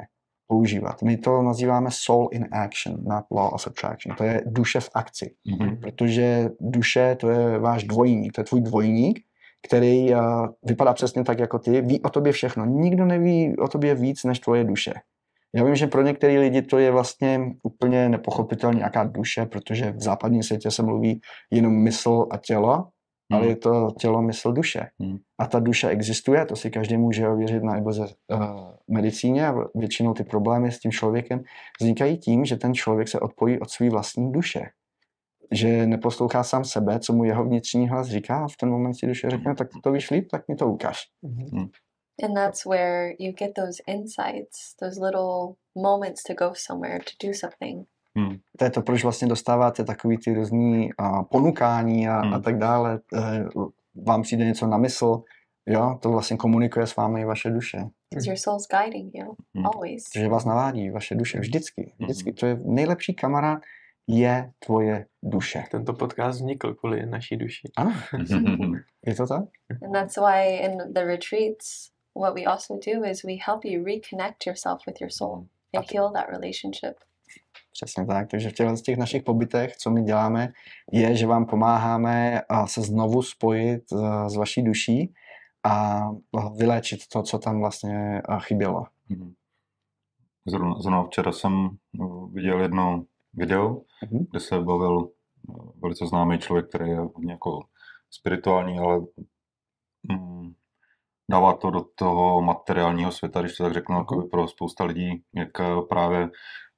používat. 0.46 1.02
My 1.02 1.16
to 1.16 1.42
nazýváme 1.42 1.90
soul 1.92 2.28
in 2.32 2.48
action, 2.52 3.04
not 3.04 3.24
law 3.30 3.54
of 3.54 3.66
attraction. 3.66 4.16
To 4.16 4.24
je 4.24 4.42
duše 4.46 4.80
v 4.80 4.90
akci. 4.94 5.34
Mm-hmm. 5.52 5.80
Protože 5.80 6.50
duše, 6.60 7.16
to 7.20 7.30
je 7.30 7.58
váš 7.58 7.84
dvojník, 7.84 8.32
to 8.32 8.40
je 8.40 8.44
tvůj 8.44 8.60
dvojník, 8.60 9.20
který 9.68 10.14
uh, 10.14 10.20
vypadá 10.62 10.92
přesně 10.92 11.24
tak 11.24 11.38
jako 11.38 11.58
ty, 11.58 11.80
ví 11.80 12.02
o 12.02 12.10
tobě 12.10 12.32
všechno. 12.32 12.64
Nikdo 12.64 13.04
neví 13.04 13.56
o 13.56 13.68
tobě 13.68 13.94
víc 13.94 14.24
než 14.24 14.38
tvoje 14.38 14.64
duše. 14.64 14.92
Já 15.54 15.64
vím, 15.64 15.74
že 15.74 15.86
pro 15.86 16.02
některé 16.02 16.40
lidi 16.40 16.62
to 16.62 16.78
je 16.78 16.90
vlastně 16.90 17.40
úplně 17.62 18.08
nepochopitelně 18.08 18.82
jaká 18.82 19.04
duše, 19.04 19.46
protože 19.46 19.92
v 19.92 20.02
západním 20.02 20.42
světě 20.42 20.70
se 20.70 20.82
mluví 20.82 21.20
jenom 21.50 21.82
mysl 21.82 22.26
a 22.30 22.36
tělo, 22.36 22.74
hmm. 22.74 22.82
ale 23.30 23.46
je 23.46 23.56
to 23.56 23.88
tělo, 23.98 24.22
mysl, 24.22 24.52
duše. 24.52 24.86
Hmm. 25.00 25.16
A 25.38 25.46
ta 25.46 25.58
duše 25.58 25.88
existuje, 25.88 26.44
to 26.44 26.56
si 26.56 26.70
každý 26.70 26.96
může 26.96 27.28
ověřit 27.28 27.62
na 27.62 27.76
iboze 27.76 28.02
uh, 28.02 28.40
medicíně 28.90 29.46
a 29.46 29.54
většinou 29.74 30.14
ty 30.14 30.24
problémy 30.24 30.72
s 30.72 30.78
tím 30.78 30.92
člověkem 30.92 31.42
vznikají 31.80 32.18
tím, 32.18 32.44
že 32.44 32.56
ten 32.56 32.74
člověk 32.74 33.08
se 33.08 33.20
odpojí 33.20 33.60
od 33.60 33.70
své 33.70 33.90
vlastní 33.90 34.32
duše 34.32 34.60
že 35.52 35.86
neposlouchá 35.86 36.42
sám 36.42 36.64
sebe, 36.64 36.98
co 36.98 37.12
mu 37.12 37.24
jeho 37.24 37.44
vnitřní 37.44 37.88
hlas 37.88 38.06
říká 38.06 38.44
a 38.44 38.48
v 38.48 38.56
ten 38.56 38.70
moment 38.70 38.94
si 38.94 39.06
duše 39.06 39.30
řekne, 39.30 39.54
tak 39.54 39.68
to 39.82 39.92
víš 39.92 40.10
líp, 40.10 40.28
tak 40.30 40.48
mi 40.48 40.56
to 40.56 40.66
ukáž. 40.66 40.98
Mm-hmm. 41.24 41.68
And 42.24 42.34
that's 42.34 42.66
where 42.66 43.14
you 43.18 43.32
get 43.32 43.54
those 43.54 43.82
insights, 43.86 44.74
those 44.80 45.00
little 45.00 45.54
moments 45.76 46.22
to 46.22 46.34
go 46.34 46.52
somewhere, 46.54 46.98
to 46.98 47.26
do 47.26 47.34
something. 47.34 47.86
Hmm. 48.16 48.36
To 48.58 48.64
je 48.64 48.70
to, 48.70 48.82
proč 48.82 49.02
vlastně 49.02 49.28
dostáváte 49.28 49.84
takový 49.84 50.18
ty 50.18 50.34
různý 50.34 50.90
uh, 51.00 51.22
ponukání 51.22 52.08
a, 52.08 52.20
hmm. 52.20 52.34
a 52.34 52.40
tak 52.40 52.58
dále. 52.58 53.00
Uh, 53.56 53.68
vám 54.06 54.22
přijde 54.22 54.44
něco 54.44 54.66
na 54.66 54.76
mysl, 54.76 55.22
jo, 55.66 55.98
to 56.02 56.10
vlastně 56.10 56.36
komunikuje 56.36 56.86
s 56.86 56.96
vámi 56.96 57.20
i 57.20 57.24
vaše 57.24 57.50
duše. 57.50 57.78
Because 58.10 58.30
your 58.30 58.38
soul's 58.38 58.66
guiding 58.66 59.14
you, 59.14 59.34
hmm. 59.56 59.66
always. 59.66 60.04
Že 60.14 60.28
vás 60.28 60.44
navádí, 60.44 60.90
vaše 60.90 61.14
duše, 61.14 61.40
vždycky. 61.40 61.92
Vždycky. 61.98 62.30
Hmm. 62.30 62.36
To 62.36 62.46
je 62.46 62.58
nejlepší 62.64 63.14
kamarád, 63.14 63.62
je 64.08 64.52
tvoje 64.58 65.06
duše. 65.22 65.64
Tento 65.70 65.92
podcast 65.92 66.38
vznikl 66.38 66.74
kvůli 66.74 67.06
naší 67.06 67.36
duši. 67.36 67.68
Ano, 67.76 67.92
je 69.06 69.14
to 69.14 69.26
tak? 69.26 69.44
And 69.82 69.92
that's 69.92 70.16
why 70.16 70.56
in 70.56 70.92
the 70.92 71.00
retreats, 71.00 71.90
what 72.20 72.34
we 72.34 72.44
also 72.44 72.74
do 72.74 73.04
is 73.04 73.22
we 73.24 73.36
help 73.46 73.64
you 73.64 73.84
reconnect 73.84 74.46
yourself 74.46 74.80
with 74.86 75.00
your 75.00 75.10
soul 75.10 75.46
and 75.76 75.92
heal 75.92 76.12
that 76.12 76.26
relationship. 76.28 76.94
Přesně 77.72 78.06
tak, 78.06 78.28
takže 78.30 78.50
v 78.50 78.52
těch, 78.52 78.76
z 78.76 78.82
těch 78.82 78.96
našich 78.96 79.22
pobytech, 79.22 79.76
co 79.76 79.90
my 79.90 80.02
děláme, 80.02 80.52
je, 80.92 81.16
že 81.16 81.26
vám 81.26 81.46
pomáháme 81.46 82.42
se 82.66 82.82
znovu 82.82 83.22
spojit 83.22 83.82
s 84.28 84.36
vaší 84.36 84.62
duší 84.62 85.14
a 85.64 86.02
vyléčit 86.56 87.00
to, 87.12 87.22
co 87.22 87.38
tam 87.38 87.58
vlastně 87.58 88.22
chybělo. 88.38 88.84
Mhm. 89.08 89.32
Zrovna, 90.46 90.74
zrovna 90.80 91.04
včera 91.04 91.32
jsem 91.32 91.68
viděl 92.32 92.60
jedno 92.60 93.04
video, 93.38 93.68
mm-hmm. 93.68 94.26
kde 94.30 94.40
se 94.40 94.60
bavil 94.60 95.08
eh, 95.08 95.52
velice 95.82 96.06
známý 96.06 96.38
člověk, 96.38 96.68
který 96.68 96.90
je 96.90 96.98
hodně 96.98 97.32
jako 97.32 97.60
spirituální, 98.10 98.78
ale 98.78 99.00
mm, 100.10 100.52
dává 101.30 101.52
to 101.52 101.70
do 101.70 101.84
toho 101.94 102.42
materiálního 102.42 103.12
světa, 103.12 103.40
když 103.40 103.56
to 103.56 103.64
tak 103.64 103.74
řeknu, 103.74 103.96
jako 103.96 104.22
pro 104.22 104.48
spousta 104.48 104.84
lidí, 104.84 105.22
jak 105.34 105.60
eh, 105.60 105.82
právě, 105.88 106.30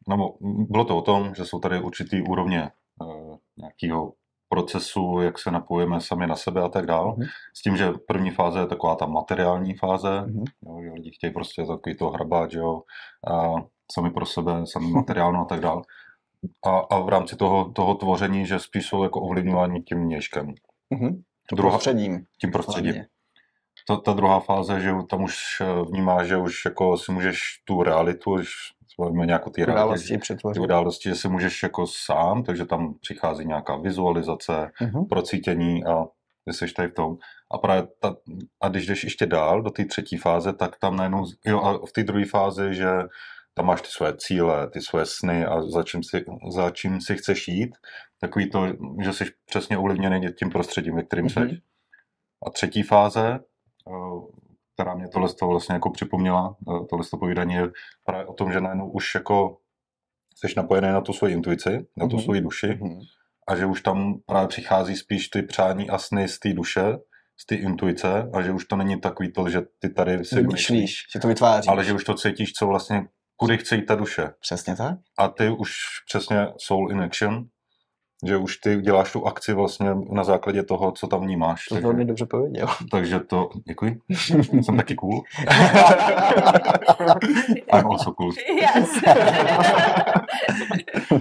no, 0.09 0.35
bylo 0.41 0.85
to 0.85 0.97
o 0.97 1.03
tom, 1.03 1.35
že 1.35 1.45
jsou 1.45 1.59
tady 1.59 1.81
určitý 1.81 2.23
úrovně 2.23 2.71
uh, 3.01 3.37
nějakého 3.57 4.13
procesu, 4.49 5.21
jak 5.21 5.39
se 5.39 5.51
napojíme 5.51 6.01
sami 6.01 6.27
na 6.27 6.37
sebe 6.37 6.63
a 6.63 6.69
tak 6.69 6.87
dál. 6.87 7.15
Mm-hmm. 7.15 7.27
S 7.55 7.63
tím, 7.63 7.77
že 7.77 7.93
první 8.07 8.31
fáze 8.31 8.59
je 8.59 8.67
taková 8.67 8.95
ta 8.95 9.07
materiální 9.07 9.75
fáze, 9.75 10.09
mm-hmm. 10.09 10.45
jo, 10.63 10.81
že 10.83 10.93
lidi 10.93 11.11
chtějí 11.11 11.33
prostě 11.33 11.65
takový 11.67 11.97
to 11.97 12.11
hrabat, 12.11 12.53
jo, 12.53 12.83
a 13.33 13.53
sami 13.93 14.11
pro 14.11 14.27
sebe, 14.27 14.67
sami 14.67 14.91
materiálno 14.91 15.41
a 15.41 15.45
tak 15.45 15.61
dál 15.61 15.83
a, 16.67 16.79
a 16.79 17.01
v 17.01 17.09
rámci 17.09 17.37
toho, 17.37 17.71
toho 17.71 17.95
tvoření, 17.95 18.47
že 18.47 18.59
spíš 18.59 18.87
jsou 18.87 19.03
jako 19.03 19.21
ovlivňováni 19.21 19.83
tím 19.83 19.99
měškem. 19.99 20.55
Mm-hmm. 20.95 21.23
Druhá, 21.53 21.71
prostředím. 21.71 22.25
Tím 22.41 22.53
prostředím. 22.53 22.95
Ta, 23.89 23.97
ta 23.97 24.13
druhá 24.13 24.41
fáze, 24.41 24.81
že 24.81 24.93
tam 25.11 25.23
už 25.23 25.37
eh, 25.61 25.65
vnímáš, 25.91 26.29
že 26.29 26.37
už 26.37 26.65
jako 26.65 26.97
si 26.97 27.13
můžeš 27.13 27.41
tu 27.65 27.83
realitu, 27.83 28.37
jsme 28.95 29.27
nějakou 29.27 29.51
ty 29.51 29.63
události, 29.63 30.19
ty 30.55 30.61
události, 30.61 31.09
že 31.09 31.15
si 31.15 31.29
můžeš 31.29 31.63
jako 31.63 31.87
sám, 31.87 32.43
takže 32.43 32.65
tam 32.65 32.95
přichází 33.01 33.47
nějaká 33.47 33.77
vizualizace, 33.77 34.71
mm-hmm. 34.81 35.09
procítění 35.09 35.85
a 35.85 36.05
jsi 36.51 36.73
tady 36.73 36.89
v 36.89 36.95
tom. 36.95 37.17
A 37.51 37.59
právě 37.59 37.89
ta, 38.01 38.17
a 38.61 38.69
když 38.69 38.87
jdeš 38.87 39.05
ještě 39.05 39.27
dál 39.27 39.63
do 39.63 39.71
té 39.71 39.85
třetí 39.85 40.17
fáze, 40.17 40.53
tak 40.53 40.79
tam 40.79 40.97
najednou, 40.97 41.25
jo 41.47 41.61
a 41.61 41.87
v 41.87 41.93
té 41.93 42.03
druhé 42.03 42.25
fázi, 42.25 42.75
že 42.75 42.89
tam 43.61 43.67
máš 43.67 43.83
ty 43.83 43.89
svoje 43.89 44.17
cíle, 44.17 44.71
ty 44.71 44.81
svoje 44.81 45.07
sny 45.07 45.45
a 45.45 45.63
za 45.63 45.83
čím 45.83 46.03
si, 46.03 46.25
za 46.51 46.71
čím 46.71 47.01
si 47.01 47.17
chceš 47.17 47.49
jít. 47.49 47.77
Takový 48.21 48.51
to, 48.51 48.67
že 49.03 49.13
jsi 49.13 49.25
přesně 49.47 49.79
ovlivněný 49.79 50.33
tím 50.39 50.51
prostředím, 50.51 50.97
ve 50.97 51.03
kterým 51.03 51.27
mm-hmm. 51.27 51.51
jsi. 51.51 51.63
A 52.47 52.51
třetí 52.51 52.83
fáze, 52.83 53.39
eh, 53.89 53.93
která 54.75 54.95
mě 54.95 55.09
tohle 55.09 55.35
toho 55.35 55.51
vlastně 55.51 55.73
jako 55.73 55.91
připomněla, 55.91 56.57
eh, 56.61 56.87
tohle 56.91 57.05
to 57.11 57.17
povídání 57.17 57.55
je 57.55 57.69
právě 58.05 58.27
o 58.27 58.33
tom, 58.33 58.53
že 58.53 58.61
najednou 58.61 58.91
už 58.91 59.15
jako 59.15 59.57
jsi 60.37 60.55
napojený 60.57 60.89
na 60.89 61.01
tu 61.01 61.13
svoji 61.13 61.35
intuici, 61.35 61.87
na 61.97 62.09
tu 62.09 62.17
mm-hmm. 62.17 62.25
svoji 62.25 62.41
duši 62.41 62.67
mm-hmm. 62.67 63.01
a 63.49 63.57
že 63.57 63.67
už 63.67 63.83
tam 63.83 64.15
právě 64.27 64.49
přichází 64.49 64.97
spíš 64.97 65.29
ty 65.29 65.43
přání 65.43 65.91
a 65.91 65.99
sny 65.99 66.29
z 66.29 66.39
té 66.39 66.53
duše, 66.53 66.99
z 67.37 67.47
té 67.47 67.55
intuice 67.55 68.31
a 68.33 68.43
že 68.43 68.53
už 68.53 68.65
to 68.65 68.77
není 68.77 69.01
takový 69.01 69.33
to, 69.33 69.49
že 69.49 69.61
ty 69.79 69.89
tady 69.89 70.25
si 70.25 70.43
myslíš, 70.43 70.95
že 71.13 71.21
to 71.21 71.29
vytváříš. 71.29 71.69
Ale 71.69 71.85
že 71.85 71.93
už 71.93 72.05
to 72.05 72.15
cítíš, 72.15 72.53
co 72.53 72.67
vlastně 72.67 73.07
kudy 73.41 73.59
chce 73.59 73.77
jít 73.77 73.87
ta 73.87 73.95
duše. 73.95 74.29
Přesně 74.41 74.77
tak. 74.77 74.99
A 75.19 75.29
ty 75.29 75.51
už 75.51 75.73
přesně 76.09 76.47
soul 76.59 76.93
in 76.93 77.01
action, 77.01 77.45
že 78.27 78.37
už 78.37 78.57
ty 78.57 78.77
děláš 78.77 79.13
tu 79.13 79.27
akci 79.27 79.53
vlastně 79.53 79.91
na 80.13 80.25
základě 80.25 80.63
toho, 80.63 80.93
co 80.93 81.07
tam 81.07 81.21
vnímáš. 81.21 81.65
To 81.65 81.75
velmi 81.75 82.05
dobře 82.05 82.27
pověděl. 82.27 82.67
Takže 82.91 83.21
to, 83.21 83.49
děkuji. 83.69 84.01
Jsem 84.63 84.77
taky 84.77 84.95
cool. 84.95 85.23
I'm 87.73 87.87
also 87.87 88.13
cool. 88.13 88.33
Yes. 88.61 88.91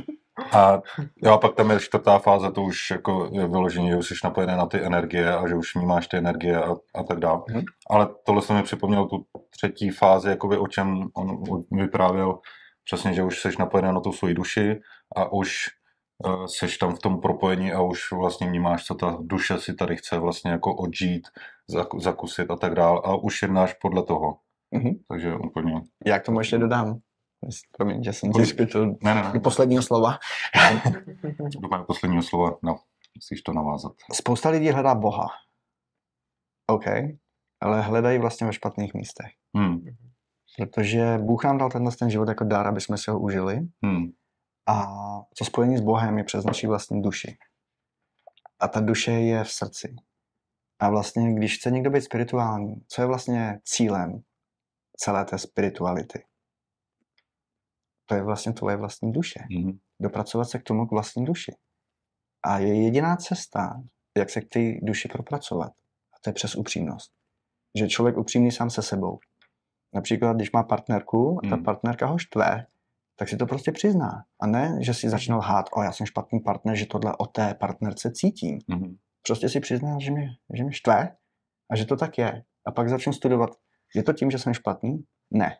A 0.52 0.82
jo, 1.24 1.38
pak 1.38 1.56
tam 1.56 1.70
je 1.72 1.80
čtvrtá 1.80 2.20
fáze, 2.20 2.52
to 2.52 2.62
už 2.62 2.91
jako 2.91 3.30
je 3.32 3.47
vyloženě, 3.47 3.89
že 3.89 3.97
už 3.97 4.08
jsi 4.08 4.16
napojený 4.24 4.58
na 4.58 4.66
ty 4.66 4.86
energie 4.86 5.34
a 5.34 5.47
že 5.47 5.56
už 5.56 5.76
vnímáš 5.76 6.08
ty 6.08 6.18
energie 6.18 6.64
a, 6.64 6.76
a 6.95 7.04
tak 7.04 7.20
dále. 7.20 7.39
Mm-hmm. 7.39 7.64
Ale 7.89 8.08
tohle 8.26 8.41
se 8.41 8.54
mi 8.54 8.64
připomnělo 8.64 9.06
tu 9.08 9.26
třetí 9.50 9.89
fázi, 9.89 10.30
jakoby 10.30 10.58
o 10.58 10.68
čem 10.68 11.08
on 11.16 11.43
vyprávěl, 11.72 12.39
přesně, 12.84 13.14
že 13.14 13.24
už 13.24 13.41
jsi 13.41 13.50
napojený 13.60 13.93
na 13.93 14.00
tu 14.00 14.12
svoji 14.12 14.34
duši 14.34 14.80
a 15.16 15.32
už 15.34 15.68
uh, 16.26 16.45
seš 16.45 16.78
tam 16.78 16.95
v 16.95 17.00
tom 17.00 17.22
propojení 17.22 17.74
a 17.74 17.82
už 17.82 18.12
vlastně 18.12 18.47
vnímáš, 18.47 18.86
co 18.86 18.95
ta 18.95 19.18
duše 19.22 19.58
si 19.58 19.74
tady 19.74 19.95
chce 19.95 20.20
vlastně 20.20 20.52
jako 20.52 20.76
odžít, 20.76 21.28
zakusit 21.97 22.52
a 22.52 22.56
tak 22.56 22.76
dále 22.76 23.02
a 23.04 23.16
už 23.16 23.41
jednáš 23.41 23.74
podle 23.74 24.04
toho. 24.04 24.38
Mm-hmm. 24.76 25.00
Takže 25.08 25.36
úplně... 25.36 25.82
Já 26.06 26.20
k 26.20 26.26
tomu 26.26 26.39
ještě 26.39 26.58
dodám. 26.58 27.00
Promiň, 27.78 28.04
že 28.04 28.14
jsem 28.14 28.34
skočil 28.34 28.86
ne, 28.86 29.16
ne, 29.16 29.24
ne. 29.24 29.32
do 29.34 29.40
posledního 29.40 29.84
slova. 29.84 30.18
do 31.60 31.68
mého 31.70 31.86
posledního 31.86 32.24
slova, 32.24 32.58
no, 32.64 32.80
musíš 33.16 33.42
to 33.42 33.54
navázat. 33.54 33.92
Spousta 34.14 34.50
lidí 34.50 34.70
hledá 34.70 34.96
Boha. 34.96 35.28
OK, 36.68 36.86
ale 37.62 37.82
hledají 37.82 38.20
vlastně 38.20 38.48
ve 38.48 38.54
špatných 38.54 38.94
místech. 38.94 39.32
Hmm. 39.56 39.86
Protože 40.58 41.18
Bůh 41.18 41.44
nám 41.44 41.58
dal 41.58 41.70
tenhle 41.70 41.92
ten 41.92 42.10
život 42.10 42.28
jako 42.28 42.44
dar, 42.44 42.68
aby 42.68 42.82
jsme 42.82 42.98
si 42.98 43.12
ho 43.12 43.20
užili. 43.20 43.60
Hmm. 43.84 44.12
A 44.68 44.86
to 45.38 45.46
spojení 45.46 45.78
s 45.78 45.82
Bohem 45.82 46.18
je 46.18 46.24
přes 46.24 46.46
naší 46.46 46.68
vlastní 46.68 47.02
duši. 47.02 47.38
A 48.60 48.68
ta 48.68 48.80
duše 48.80 49.12
je 49.12 49.44
v 49.44 49.52
srdci. 49.52 49.96
A 50.80 50.90
vlastně, 50.90 51.34
když 51.34 51.58
chce 51.58 51.72
někdo 51.72 51.90
být 51.90 52.02
spirituální, 52.02 52.76
co 52.88 53.02
je 53.02 53.06
vlastně 53.06 53.60
cílem 53.64 54.22
celé 54.98 55.26
té 55.26 55.38
spirituality? 55.38 56.24
To 58.10 58.16
je 58.16 58.24
vlastně 58.24 58.53
tvoje 58.53 58.76
vlastní 58.76 59.12
duše. 59.12 59.39
Mhm. 59.51 59.78
Dopracovat 60.01 60.49
se 60.49 60.60
k 60.60 60.64
tomu 60.64 60.86
k 60.88 60.91
vlastní 60.91 61.26
duši. 61.26 61.51
A 62.45 62.60
je 62.60 62.84
jediná 62.84 63.16
cesta, 63.16 63.84
jak 64.18 64.30
se 64.30 64.41
k 64.41 64.49
té 64.49 64.60
duši 64.82 65.07
propracovat. 65.07 65.72
A 66.14 66.16
to 66.24 66.30
je 66.30 66.34
přes 66.34 66.55
upřímnost. 66.55 67.12
Že 67.78 67.88
člověk 67.88 68.18
upřímný 68.18 68.51
sám 68.51 68.70
se 68.70 68.82
sebou. 68.82 69.20
Například, 69.95 70.36
když 70.36 70.51
má 70.51 70.64
partnerku 70.64 71.39
a 71.43 71.49
ta 71.49 71.55
Hmm. 71.55 71.66
partnerka 71.66 72.05
ho 72.05 72.18
štve, 72.18 72.66
tak 73.16 73.30
si 73.30 73.38
to 73.38 73.45
prostě 73.45 73.72
přizná. 73.72 74.24
A 74.41 74.47
ne, 74.47 74.78
že 74.82 74.93
si 74.93 75.10
začne 75.10 75.36
lhát, 75.36 75.66
o 75.74 75.84
já 75.84 75.91
jsem 75.91 76.05
špatný 76.05 76.39
partner, 76.39 76.76
že 76.76 76.86
tohle 76.86 77.16
o 77.18 77.26
té 77.26 77.53
partnerce 77.53 78.12
cítím. 78.12 78.60
Mhm. 78.68 78.95
Prostě 79.28 79.49
si 79.49 79.60
přizná, 79.60 79.99
že 79.99 80.12
mě, 80.12 80.30
že 80.53 80.64
mě 80.64 80.74
štve 80.74 81.16
a 81.72 81.76
že 81.76 81.86
to 81.86 81.95
tak 81.95 82.18
je. 82.18 82.43
A 82.66 82.72
pak 82.72 82.89
začnu 82.89 83.14
studovat, 83.14 83.49
je 83.95 84.03
to 84.03 84.14
tím, 84.14 84.32
že 84.32 84.38
jsem 84.39 84.53
špatný? 84.53 85.03
Ne. 85.32 85.57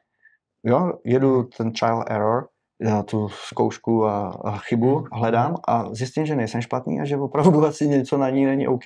Jo, 0.64 0.93
jedu 1.05 1.43
ten 1.43 1.72
trial 1.72 2.05
error, 2.07 2.47
já 2.82 3.03
tu 3.03 3.30
zkoušku 3.30 4.05
a, 4.05 4.28
a 4.30 4.57
chybu 4.57 5.05
hledám 5.14 5.55
a 5.68 5.93
zjistím, 5.93 6.26
že 6.26 6.36
nejsem 6.36 6.62
špatný 6.62 6.99
a 7.01 7.05
že 7.05 7.18
opravdu 7.18 7.66
asi 7.66 7.88
něco 7.88 8.18
na 8.18 8.30
ní 8.30 8.45
není 8.45 8.68
OK, 8.68 8.84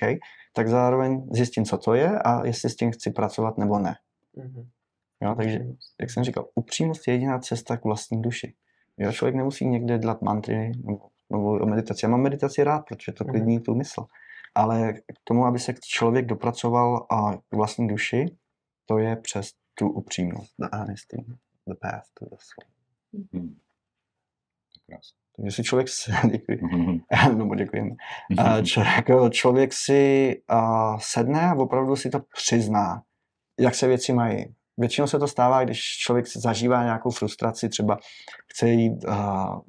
tak 0.52 0.68
zároveň 0.68 1.26
zjistím, 1.32 1.64
co 1.64 1.78
to 1.78 1.94
je 1.94 2.18
a 2.18 2.46
jestli 2.46 2.70
s 2.70 2.76
tím 2.76 2.90
chci 2.92 3.10
pracovat 3.10 3.58
nebo 3.58 3.78
ne. 3.78 3.94
Mhm. 4.36 4.68
Jo, 5.22 5.34
takže, 5.34 5.60
jak 6.00 6.10
jsem 6.10 6.24
říkal, 6.24 6.46
upřímnost 6.54 7.08
je 7.08 7.14
jediná 7.14 7.38
cesta 7.38 7.76
k 7.76 7.84
vlastní 7.84 8.22
duši. 8.22 8.54
Jo, 8.98 9.12
člověk 9.12 9.34
nemusí 9.34 9.66
někde 9.66 9.98
dělat 9.98 10.22
mantry 10.22 10.72
nebo, 10.84 11.00
nebo 11.30 11.58
o 11.60 11.66
meditaci. 11.66 12.00
Já 12.06 12.08
mám 12.10 12.20
meditaci 12.20 12.64
rád, 12.64 12.82
protože 12.88 13.12
to 13.12 13.24
Mhm. 13.24 13.32
klidní 13.32 13.60
tu 13.60 13.74
mysl. 13.74 14.04
Ale 14.54 14.92
k 14.92 15.18
tomu, 15.24 15.46
aby 15.46 15.58
se 15.58 15.74
člověk 15.84 16.26
dopracoval 16.26 17.06
a 17.10 17.32
k 17.48 17.54
vlastní 17.56 17.88
duši, 17.88 18.26
to 18.86 18.98
je 18.98 19.16
přes 19.16 19.48
tu 19.74 19.88
upřímnost. 19.88 20.52
Honesty, 20.72 21.24
the 21.68 21.74
path 21.80 22.04
to 22.18 22.24
the 22.24 22.36
soul. 22.38 22.70
Mhm. 23.12 23.56
Krásně. 24.86 25.18
Takže 25.36 25.56
si 25.56 25.62
člověk 25.64 25.88
si, 25.88 26.12
děkuji, 26.30 26.58
Mhm. 26.62 27.38
no, 27.38 27.54
děkujeme. 27.54 27.90
A 28.38 28.62
člověk, 28.62 29.06
člověk 29.30 29.72
si 29.72 30.34
a, 30.48 30.98
sedne 30.98 31.50
a 31.50 31.54
opravdu 31.54 31.96
si 31.96 32.10
to 32.10 32.20
přizná, 32.34 33.02
jak 33.60 33.74
se 33.74 33.86
věci 33.86 34.12
mají. 34.12 34.54
Většinou 34.78 35.06
se 35.06 35.18
to 35.18 35.28
stává, 35.28 35.64
když 35.64 35.80
člověk 35.80 36.26
zažívá 36.28 36.82
nějakou 36.84 37.10
frustraci, 37.10 37.68
třeba 37.68 37.98
chce 38.52 38.68
jít, 38.68 39.04
uh, 39.04 39.60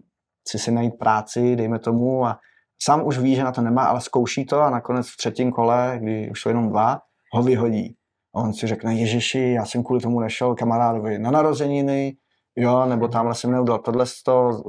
chce 0.41 0.59
si 0.59 0.71
najít 0.71 0.93
práci, 0.99 1.55
dejme 1.55 1.79
tomu, 1.79 2.25
a 2.25 2.39
sám 2.83 3.05
už 3.05 3.17
ví, 3.17 3.35
že 3.35 3.43
na 3.43 3.51
to 3.51 3.61
nemá, 3.61 3.85
ale 3.85 4.01
zkouší 4.01 4.45
to 4.45 4.61
a 4.61 4.69
nakonec 4.69 5.09
v 5.09 5.17
třetím 5.17 5.51
kole, 5.51 5.97
kdy 6.01 6.31
už 6.31 6.41
jsou 6.41 6.49
jenom 6.49 6.69
dva, 6.69 7.01
ho 7.31 7.43
vyhodí. 7.43 7.95
A 8.35 8.39
on 8.39 8.53
si 8.53 8.67
řekne, 8.67 8.95
Ježiši, 8.95 9.39
já 9.39 9.65
jsem 9.65 9.83
kvůli 9.83 10.01
tomu 10.01 10.19
nešel 10.19 10.55
kamarádovi 10.55 11.19
na 11.19 11.31
narozeniny, 11.31 12.17
jo, 12.55 12.85
nebo 12.85 13.07
tamhle 13.07 13.35
jsem 13.35 13.51
neudělal 13.51 13.79
tohle, 13.79 14.05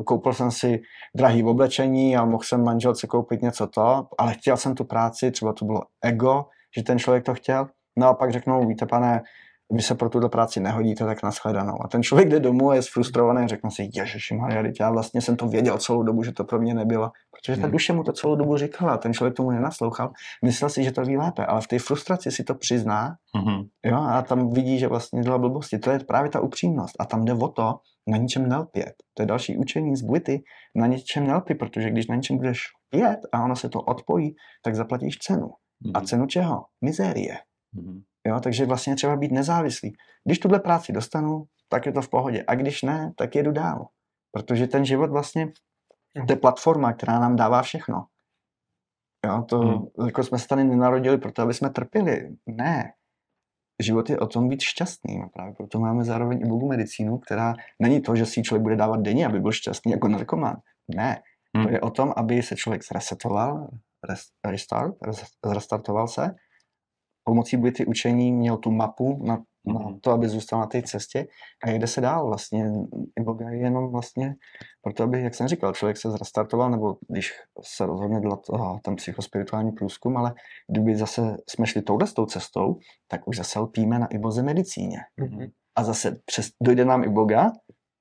koupil 0.07 0.33
jsem 0.33 0.51
si 0.51 0.81
drahý 1.17 1.45
oblečení 1.45 2.17
a 2.17 2.25
mohl 2.25 2.43
jsem 2.45 2.64
manželce 2.64 3.07
koupit 3.07 3.43
něco 3.43 3.67
to, 3.67 4.07
ale 4.19 4.35
chtěl 4.35 4.57
jsem 4.57 4.75
tu 4.75 4.85
práci, 4.85 5.31
třeba 5.31 5.53
to 5.53 5.64
bylo 5.64 5.83
ego, 6.05 6.45
že 6.77 6.83
ten 6.83 6.99
člověk 6.99 7.25
to 7.25 7.35
chtěl. 7.35 7.69
No 7.99 8.09
a 8.09 8.14
pak 8.14 8.33
řeknou, 8.33 8.67
víte 8.69 8.87
pane, 8.87 9.23
vy 9.73 9.83
se 9.83 9.95
pro 9.95 10.09
tuto 10.11 10.29
práci 10.29 10.61
nehodíte, 10.61 11.05
tak 11.05 11.23
nashledanou. 11.23 11.75
A 11.85 11.89
ten 11.89 12.03
člověk 12.03 12.29
jde 12.29 12.41
domů 12.41 12.71
a 12.71 12.75
je 12.75 12.83
zfrustrovaný 12.83 13.45
a 13.45 13.47
řekne 13.47 13.71
si, 13.71 13.89
ježiši 13.95 14.35
Maria, 14.35 14.73
já 14.81 14.91
vlastně 14.91 15.21
jsem 15.21 15.37
to 15.37 15.49
věděl 15.49 15.79
celou 15.79 16.03
dobu, 16.03 16.23
že 16.23 16.33
to 16.33 16.45
pro 16.45 16.59
mě 16.61 16.75
nebylo. 16.75 17.11
Protože 17.33 17.57
ta 17.61 17.62
Hmm. 17.62 17.73
duše 17.73 17.93
mu 17.93 18.03
to 18.05 18.12
celou 18.12 18.37
dobu 18.37 18.57
říkala, 18.57 18.97
ten 18.97 19.12
člověk 19.14 19.37
tomu 19.37 19.51
nenaslouchal, 19.51 20.12
myslel 20.45 20.71
si, 20.71 20.85
že 20.85 20.93
to 20.93 21.03
ví 21.03 21.17
lépe, 21.17 21.47
ale 21.47 21.61
v 21.61 21.67
té 21.67 21.79
frustraci 21.79 22.31
si 22.31 22.45
to 22.45 22.55
přizná 22.55 23.14
Mhm. 23.37 23.62
jo, 23.85 23.97
a 23.97 24.23
tam 24.23 24.51
vidí, 24.51 24.79
že 24.79 24.89
vlastně 24.89 25.21
dělá 25.23 25.39
blbosti. 25.39 25.79
To 25.79 25.91
je 25.91 25.99
právě 25.99 26.31
ta 26.31 26.41
upřímnost. 26.41 26.95
A 27.01 27.05
tam 27.05 27.25
jde 27.25 27.33
o 27.35 27.49
to, 27.49 27.75
na 28.09 28.17
ničem 28.17 28.49
nelpět. 28.49 28.93
To 29.14 29.23
je 29.23 29.27
další 29.27 29.57
učení 29.57 29.97
z 29.97 30.03
Buity. 30.03 30.43
Na 30.77 30.87
ničem 30.87 31.27
nelpi, 31.27 31.55
protože 31.55 31.91
když 31.91 32.07
na 32.07 32.14
něčem 32.14 32.37
budeš 32.37 32.61
pět 32.91 33.19
a 33.33 33.45
ono 33.45 33.57
se 33.57 33.69
to 33.69 33.81
odpojí, 33.81 34.35
tak 34.64 34.75
zaplatíš 34.75 35.19
cenu. 35.19 35.51
A 35.95 35.99
Mhm. 35.99 36.07
cenu 36.07 36.27
čeho? 36.27 36.64
Mizérie. 36.85 37.39
Mhm. 37.75 38.01
Jo, 38.27 38.41
takže 38.41 38.66
vlastně 38.66 38.97
třeba 38.97 39.16
být 39.16 39.33
nezávislý. 39.33 39.93
Když 40.24 40.39
tuhle 40.39 40.61
práci 40.61 40.93
dostanu, 40.93 41.45
tak 41.68 41.87
je 41.87 41.93
to 41.93 42.03
v 42.03 42.09
pohodě. 42.09 42.45
A 42.47 42.55
když 42.55 42.83
ne, 42.83 43.12
tak 43.16 43.35
jedu 43.35 43.53
dál. 43.53 43.87
Protože 44.33 44.66
ten 44.66 44.85
život 44.85 45.11
vlastně, 45.11 45.53
to 46.27 46.33
je 46.33 46.37
platforma, 46.37 46.93
která 46.93 47.18
nám 47.18 47.37
dává 47.37 47.62
všechno. 47.62 48.07
Jo, 49.27 49.43
to, 49.49 49.59
Hmm. 49.59 50.07
jako 50.07 50.22
jsme 50.22 50.39
se 50.39 50.49
tady 50.49 50.64
nenarodili 50.64 51.18
proto, 51.18 51.43
aby 51.43 51.55
jsme 51.55 51.70
trpěli. 51.70 52.37
Ne. 52.47 52.93
Život 53.83 54.11
je 54.11 54.18
o 54.18 54.27
tom 54.27 54.49
být 54.49 54.62
šťastný. 54.62 55.22
A 55.22 55.29
právě 55.29 55.55
proto 55.55 55.81
máme 55.81 56.05
zároveň 56.05 56.41
i 56.41 56.49
bogu 56.49 56.68
medicínu, 56.68 57.18
která 57.18 57.55
není 57.83 58.01
to, 58.01 58.16
že 58.16 58.27
si 58.27 58.43
člověk 58.43 58.62
bude 58.62 58.77
dávat 58.77 59.01
denně, 59.01 59.27
aby 59.27 59.41
byl 59.41 59.53
šťastný 59.53 59.93
jako 59.93 60.09
narkoman. 60.09 60.57
Ne. 60.97 61.22
Hmm. 61.57 61.66
To 61.66 61.72
je 61.72 61.81
o 61.81 61.91
tom, 61.91 62.12
aby 62.16 62.43
se 62.43 62.57
člověk 62.57 62.85
zresetoval, 62.85 63.68
res, 64.09 64.20
restart, 64.47 64.95
res, 65.03 65.24
restartoval 65.53 66.09
se, 66.09 66.35
pomocí 67.27 67.57
buity 67.57 67.87
učení 67.87 68.33
měl 68.33 68.57
tu 68.57 68.70
mapu 68.70 69.22
na, 69.27 69.37
na 69.66 69.81
Mhm. 69.81 70.01
to, 70.01 70.11
aby 70.11 70.29
zůstal 70.29 70.61
na 70.61 70.66
té 70.66 70.83
cestě 70.83 71.27
a 71.64 71.70
jde 71.70 71.87
se 71.87 72.01
dál 72.01 72.27
vlastně. 72.27 72.70
Yoga 73.18 73.51
je 73.51 73.59
jenom 73.59 73.93
vlastně 73.93 74.35
proto, 74.83 75.03
aby, 75.03 75.22
jak 75.22 75.35
jsem 75.35 75.49
říkal, 75.49 75.72
člověk 75.74 75.97
se 75.97 76.11
zrestartoval, 76.11 76.70
nebo 76.70 76.97
když 77.09 77.33
se 77.62 77.87
rozhodne 77.87 78.20
dělat 78.20 78.41
ah, 78.51 78.79
ten 78.83 78.97
psychospirituální 78.97 79.72
průzkum, 79.72 80.16
ale 80.16 80.35
kdyby 80.70 80.97
zase 80.97 81.37
jsme 81.49 81.66
šli 81.66 81.83
touhle 81.83 82.07
s 82.07 82.14
tou 82.14 82.27
cestou, 82.27 82.79
tak 83.09 83.29
už 83.29 83.37
zase 83.37 83.59
lpíme 83.59 83.99
na 83.99 84.07
iboze 84.07 84.43
medicíně. 84.43 84.99
Mhm. 85.16 85.47
A 85.77 85.85
zase 85.85 86.20
přes, 86.24 86.51
dojde 86.62 86.85
nám 86.85 87.05
i 87.05 87.09
Boga, 87.09 87.53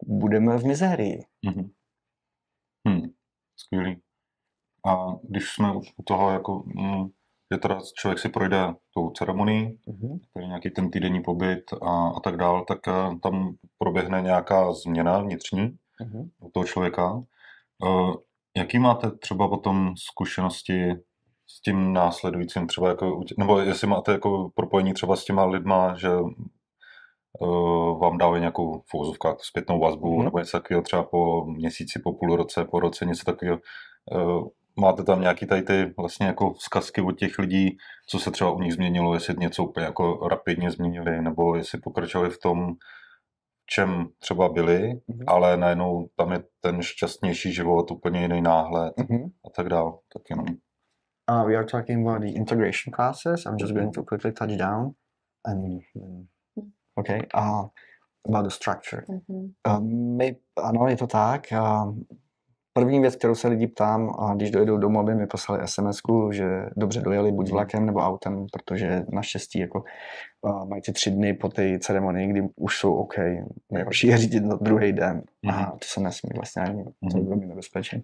budeme 0.05 0.57
v 0.57 0.65
mizérii. 0.65 1.25
Mhm. 1.45 1.69
Hmm. 2.87 3.01
Skvělý. 3.57 4.01
A 4.87 5.15
když 5.23 5.49
jsme 5.53 5.75
u 5.97 6.03
toho, 6.03 6.29
jako, 6.31 6.63
mm, 6.65 7.07
že 7.55 7.59
teda 7.59 7.79
člověk 7.99 8.19
si 8.19 8.29
projde 8.29 8.73
tou 8.93 9.09
ceremonii, 9.09 9.77
Mhm. 9.87 10.19
tedy 10.33 10.47
nějaký 10.47 10.69
ten 10.69 10.91
týdenní 10.91 11.21
pobyt 11.21 11.63
a, 11.81 12.07
a 12.07 12.19
tak 12.19 12.37
dál, 12.37 12.65
tak 12.67 12.87
eh, 12.87 12.91
tam 13.23 13.55
proběhne 13.77 14.21
nějaká 14.21 14.73
změna 14.73 15.19
vnitřní 15.19 15.75
Mhm. 16.01 16.29
u 16.39 16.49
toho 16.53 16.65
člověka. 16.65 17.23
Eh, 17.87 18.13
Jaký 18.57 18.79
máte 18.79 19.11
třeba 19.11 19.47
potom 19.47 19.93
zkušenosti 19.97 20.93
s 21.47 21.61
tím 21.61 21.93
následujícím, 21.93 22.67
třeba 22.67 22.87
jako, 22.89 23.21
nebo 23.37 23.59
jestli 23.59 23.87
máte 23.87 24.11
jako 24.11 24.49
propojení 24.55 24.93
třeba 24.93 25.15
s 25.15 25.25
těma 25.25 25.45
lidma, 25.45 25.95
že 25.97 26.09
uh, 27.39 27.99
vám 27.99 28.17
dávají 28.17 28.39
nějakou 28.39 28.79
v 28.79 28.93
uvozovkách 28.93 29.35
zpětnou 29.41 29.79
vazbu, 29.79 30.15
Mhm. 30.15 30.23
nebo 30.25 30.39
něco 30.39 30.57
takového 30.57 30.81
třeba 30.83 31.03
po 31.03 31.45
měsíci, 31.45 31.99
po 32.03 32.13
půl 32.13 32.35
roce, 32.35 32.65
po 32.65 32.79
roce, 32.79 33.05
něco 33.05 33.25
takového. 33.25 33.57
Uh, 34.11 34.47
máte 34.79 35.03
tam 35.03 35.21
nějaký 35.21 35.45
tady 35.47 35.61
ty 35.61 35.93
vlastně 35.97 36.25
jako 36.25 36.53
vzkazky 36.53 37.01
od 37.01 37.11
těch 37.19 37.39
lidí, 37.39 37.77
co 38.09 38.19
se 38.19 38.31
třeba 38.31 38.51
u 38.51 38.59
nich 38.61 38.73
změnilo, 38.73 39.13
jestli 39.13 39.35
něco 39.37 39.63
úplně 39.63 39.85
jako 39.85 40.27
rapidně 40.27 40.71
změnili, 40.71 41.21
nebo 41.21 41.55
jestli 41.55 41.79
pokračovali 41.79 42.29
v 42.29 42.39
tom, 42.39 42.73
v 43.63 43.65
čem 43.65 44.07
třeba 44.19 44.49
byli, 44.49 44.93
Mhm. 45.07 45.23
ale 45.27 45.57
najednou 45.57 46.09
tam 46.15 46.31
je 46.31 46.43
ten 46.61 46.81
šťastnější 46.81 47.53
život, 47.53 47.91
úplně 47.91 48.21
jiný 48.21 48.41
náhled 48.41 48.93
Mhm. 48.97 49.29
a 49.45 49.49
tak 49.55 49.69
dál. 49.69 49.99
Tak 50.13 50.21
jenom. 50.29 50.45
Uh, 51.31 51.47
we 51.47 51.55
are 51.55 51.65
talking 51.65 52.07
about 52.07 52.21
the 52.21 52.27
integration 52.27 52.93
classes. 52.95 53.45
I'm 53.45 53.55
just 53.59 53.73
going 53.73 53.93
to 53.93 54.03
quickly 54.03 54.31
touch 54.31 54.57
down 54.57 54.91
and 55.45 55.61
then- 55.63 56.27
okay. 56.95 57.19
Uh, 57.35 57.65
about 58.29 58.43
the 58.43 58.49
structure. 58.49 59.03
Mhm. 59.09 59.53
Um, 59.67 60.17
my, 60.17 60.35
ano, 60.63 60.87
je 60.87 60.97
to 60.97 61.07
tak. 61.07 61.47
Uh, 61.51 61.93
první 62.79 62.99
věc, 62.99 63.15
kterou 63.15 63.35
se 63.35 63.47
lidi 63.47 63.67
ptám, 63.67 64.09
a 64.19 64.33
když 64.35 64.51
dojedou 64.51 64.77
domů, 64.77 64.99
aby 64.99 65.15
mi 65.15 65.27
poslali 65.27 65.67
sms 65.67 65.97
že 66.31 66.45
dobře 66.77 67.01
dojeli 67.01 67.31
buď 67.31 67.51
vlakem 67.51 67.85
nebo 67.85 67.99
autem, 67.99 68.45
protože 68.53 69.05
naštěstí 69.09 69.59
jako 69.59 69.83
mají 70.67 70.81
ty 70.81 70.91
tři 70.91 71.11
dny 71.11 71.33
po 71.33 71.49
té 71.49 71.79
ceremonii, 71.79 72.27
kdy 72.27 72.47
už 72.55 72.77
jsou 72.79 72.93
OK. 72.95 73.15
Nejhorší 73.71 74.07
je 74.07 74.17
řídit 74.17 74.43
na 74.43 74.55
druhý 74.61 74.93
den. 74.93 75.23
A 75.49 75.51
Mhm. 75.51 75.65
to 75.71 75.77
se 75.85 75.99
nesmí 76.01 76.29
vlastně 76.35 76.61
ani, 76.63 76.83
to 76.83 76.91
Mhm. 77.01 77.17
je 77.17 77.23
velmi 77.23 77.45
nebezpečný. 77.45 78.03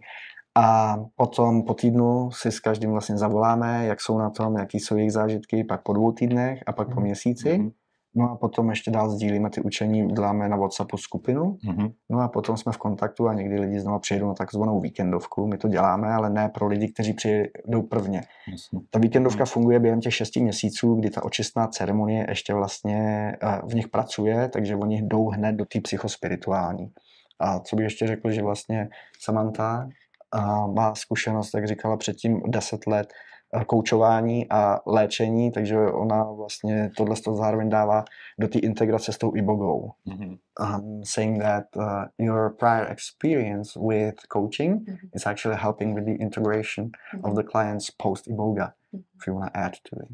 A 0.55 0.97
potom 1.15 1.63
po 1.63 1.73
týdnu 1.73 2.31
si 2.31 2.51
s 2.51 2.59
každým 2.59 2.91
vlastně 2.91 3.17
zavoláme, 3.17 3.85
jak 3.85 4.01
jsou 4.01 4.17
na 4.17 4.29
tom, 4.29 4.57
jaký 4.57 4.79
jsou 4.79 4.97
jejich 4.97 5.11
zážitky, 5.13 5.63
pak 5.63 5.81
po 5.83 5.93
dvou 5.93 6.11
týdnech 6.11 6.63
a 6.65 6.71
pak 6.71 6.87
po 6.87 6.93
Mhm. 6.93 7.03
měsíci. 7.03 7.57
Mhm. 7.57 7.71
No 8.15 8.31
a 8.31 8.35
potom 8.35 8.69
ještě 8.69 8.91
dál 8.91 9.09
sdílíme 9.09 9.49
ty 9.49 9.61
učení, 9.61 10.07
děláme 10.07 10.49
na 10.49 10.57
WhatsAppu 10.57 10.97
skupinu, 10.97 11.57
Mhm. 11.63 11.87
no 12.09 12.19
a 12.19 12.27
potom 12.27 12.57
jsme 12.57 12.71
v 12.71 12.77
kontaktu 12.77 13.27
a 13.27 13.33
někdy 13.33 13.59
lidi 13.59 13.79
znovu 13.79 13.99
přijedou 13.99 14.27
na 14.27 14.33
takzvanou 14.33 14.79
víkendovku. 14.79 15.47
My 15.47 15.57
to 15.57 15.67
děláme, 15.67 16.13
ale 16.13 16.29
ne 16.29 16.49
pro 16.49 16.67
lidi, 16.67 16.91
kteří 16.91 17.13
přijedou 17.13 17.81
prvně. 17.89 18.21
Jasně. 18.51 18.79
Ta 18.89 18.99
víkendovka 18.99 19.45
funguje 19.45 19.79
během 19.79 20.01
těch 20.01 20.13
šesti 20.15 20.39
měsíců, 20.41 20.95
kdy 20.95 21.09
ta 21.09 21.23
očistná 21.25 21.67
ceremonie 21.67 22.25
ještě 22.29 22.53
vlastně 22.53 23.31
eh, 23.43 23.61
v 23.67 23.75
nich 23.75 23.87
pracuje, 23.87 24.49
takže 24.49 24.75
oni 24.75 25.01
jdou 25.01 25.29
hned 25.29 25.53
do 25.55 25.65
té 25.65 25.81
psychospirituální. 25.81 26.91
A 27.39 27.59
co 27.59 27.75
bych 27.75 27.83
ještě 27.83 28.07
řekl, 28.07 28.31
že 28.31 28.43
vlastně 28.43 28.89
Samantha 29.19 29.87
a 30.31 30.67
má 30.67 30.95
zkušenost, 30.95 31.53
jak 31.55 31.67
říkala 31.67 31.97
předtím, 31.97 32.41
10 32.47 32.87
let 32.87 33.07
eh, 33.13 33.30
koučování 33.67 34.49
a 34.49 34.79
léčení, 34.85 35.51
takže 35.51 35.77
ona 35.79 36.23
vlastně 36.23 36.91
tohle 36.97 37.15
to 37.15 37.35
zároveň 37.35 37.69
dává 37.69 38.05
do 38.39 38.47
té 38.47 38.59
integrace 38.59 39.13
s 39.13 39.17
tou 39.17 39.35
ibogou. 39.35 39.91
Mhm. 40.05 40.35
Um, 40.59 41.01
saying 41.05 41.41
that 41.41 41.63
uh, 41.75 41.83
your 42.17 42.55
prior 42.59 42.91
experience 42.91 43.79
with 43.87 44.15
coaching 44.27 44.89
Mhm. 44.89 44.97
is 45.13 45.25
actually 45.25 45.57
helping 45.61 45.95
with 45.95 46.05
the 46.05 46.23
integration 46.23 46.85
of 47.23 47.31
Mhm. 47.31 47.35
the 47.35 47.43
client's 47.43 47.91
post 47.91 48.27
iboga. 48.27 48.71
Mhm. 48.93 49.03
If 49.19 49.27
you 49.27 49.35
want 49.35 49.53
to 49.53 49.59
add 49.59 49.73
to 49.89 49.95
it. 50.03 50.09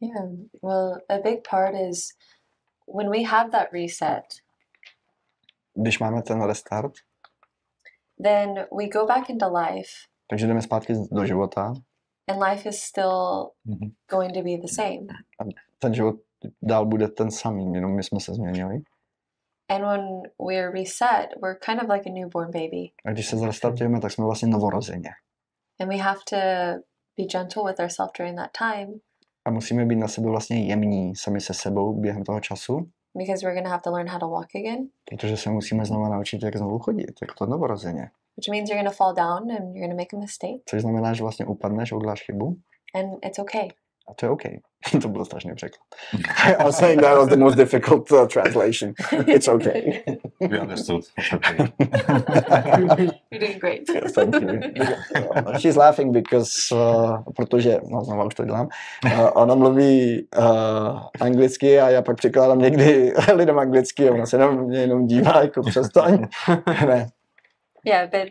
Yeah, 0.00 0.28
well, 0.62 1.00
a 1.08 1.18
big 1.22 1.40
part 1.50 1.74
is 1.90 2.08
when 2.94 3.10
we 3.10 3.24
have 3.24 3.50
that 3.50 3.68
reset, 3.72 4.24
Když 5.76 5.98
máme 5.98 6.22
ten 6.22 6.42
restart, 6.46 6.92
then 8.22 8.54
we 8.78 8.88
go 8.88 9.06
back 9.06 9.30
into 9.30 9.46
life, 9.48 9.90
takže 10.30 10.46
jdeme 10.46 10.62
zpátky 10.62 10.94
do 11.12 11.26
života, 11.26 11.72
and 12.28 12.40
life 12.42 12.68
is 12.68 12.82
still 12.82 13.50
Mhm. 13.64 13.90
going 14.10 14.34
to 14.34 14.42
be 14.42 14.56
the 14.56 14.68
same. 14.68 15.06
ten 15.78 15.94
život 15.94 16.16
dál 16.62 16.86
bude 16.86 17.08
ten 17.08 17.30
samý, 17.30 17.74
jenom 17.74 17.94
my 17.96 18.02
jsme 18.02 18.20
se 18.20 18.34
změnili. 18.34 18.82
And 19.68 19.82
when 19.84 20.22
we're 20.48 20.70
reset, 20.70 21.28
we're 21.42 21.58
kind 21.66 21.82
of 21.82 21.88
like 21.88 22.10
a 22.10 22.12
newborn 22.12 22.50
baby, 22.50 22.90
A 23.04 23.10
když 23.10 23.26
se 23.28 23.36
zrestartujeme, 23.36 24.00
tak 24.00 24.12
jsme 24.12 24.24
vlastně 24.24 24.48
novorozeně. 24.48 25.10
and 25.80 25.88
we 25.88 25.96
have 25.96 26.18
to 26.30 26.36
be 27.18 27.24
gentle 27.24 27.62
with 27.66 27.80
ourselves 27.80 28.12
during 28.18 28.36
that 28.38 28.50
time 28.58 29.00
A 29.44 29.50
musíme 29.50 29.84
být 29.86 29.96
na 29.96 30.08
sebe 30.08 30.30
vlastně 30.30 30.64
jemní 30.66 31.16
sami 31.16 31.40
se 31.40 31.54
sebou 31.54 32.00
během 32.00 32.24
toho 32.24 32.40
času, 32.40 32.90
because 33.18 33.46
we're 33.46 33.54
going 33.54 33.66
to 33.66 33.70
have 33.70 33.82
to 33.82 33.90
learn 33.90 34.08
how 34.08 34.18
to 34.20 34.28
walk 34.28 34.48
again, 34.56 34.88
protože 35.10 35.36
se 35.36 35.50
musíme 35.50 35.84
znovu 35.84 36.04
naučit, 36.04 36.42
jak 36.42 36.56
znovu 36.56 36.78
chodit, 36.78 37.12
jak 37.22 37.34
to 37.34 37.46
novorozeně. 37.46 38.10
Which 38.36 38.48
means 38.50 38.70
you're 38.70 38.82
going 38.82 38.90
to 38.90 38.96
fall 38.96 39.14
down 39.14 39.50
and 39.50 39.74
you're 39.74 39.86
going 39.86 39.90
to 39.90 39.96
make 39.96 40.12
a 40.16 40.18
mistake, 40.18 40.62
Což 40.68 40.82
znamená, 40.82 41.14
že 41.14 41.22
vlastně 41.22 41.46
upadneš, 41.46 41.92
uděláš 41.92 42.22
chybu 42.22 42.56
and 42.94 43.24
it's 43.24 43.38
okay. 43.38 43.68
a 44.08 44.14
to 44.14 44.26
je 44.26 44.30
OK. 44.30 44.42
to 45.02 45.08
byl 45.08 45.24
strašný 45.24 45.54
překlad. 45.54 45.80
I 46.60 46.64
was 46.64 46.78
saying 46.78 47.00
that 47.00 47.18
was 47.18 47.28
the 47.28 47.36
most 47.36 47.56
difficult 47.56 48.12
uh, 48.12 48.26
translation. 48.26 48.92
It's 49.26 49.48
okay. 49.48 50.02
We 50.40 50.60
understood. 50.60 51.04
It's 51.18 51.32
okay. 51.32 51.56
You're 53.30 53.40
doing 53.40 53.60
great. 53.60 53.88
Yes, 53.88 54.12
thank 54.12 54.34
you. 54.34 54.60
Uh, 55.36 55.58
She's 55.58 55.76
laughing 55.76 56.12
because, 56.12 56.74
uh, 56.74 57.22
protože, 57.36 57.80
no 57.88 58.04
znovu 58.04 58.26
už 58.26 58.34
to 58.34 58.44
dělám, 58.44 58.68
uh, 59.04 59.30
ona 59.34 59.54
mluví 59.54 60.28
uh, 60.38 61.00
anglicky 61.20 61.80
a 61.80 61.90
já 61.90 62.02
pak 62.02 62.16
překládám 62.16 62.58
někdy 62.58 63.12
lidem 63.32 63.58
anglicky 63.58 64.08
a 64.08 64.12
ona 64.12 64.26
se 64.26 64.38
na 64.38 64.50
mě 64.50 64.78
jenom 64.78 65.06
dívá, 65.06 65.40
jako 65.40 65.62
přestaň. 65.62 66.26
ne. 66.86 67.08
Yeah, 67.84 68.10
but 68.10 68.28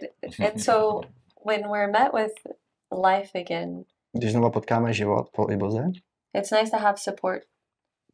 and 0.48 0.62
so 0.62 1.02
when 1.46 1.62
we're 1.70 1.92
met 1.92 2.14
with 2.14 2.34
life 2.92 3.40
again, 3.40 3.84
Když 4.18 4.32
znovu 4.32 4.50
potkáme 4.52 4.94
život 4.94 5.30
po 5.32 5.46
Iboze, 5.52 5.92
it's 6.34 6.52
nice 6.52 6.72
to 6.72 6.78
have 6.78 6.98
support 6.98 7.42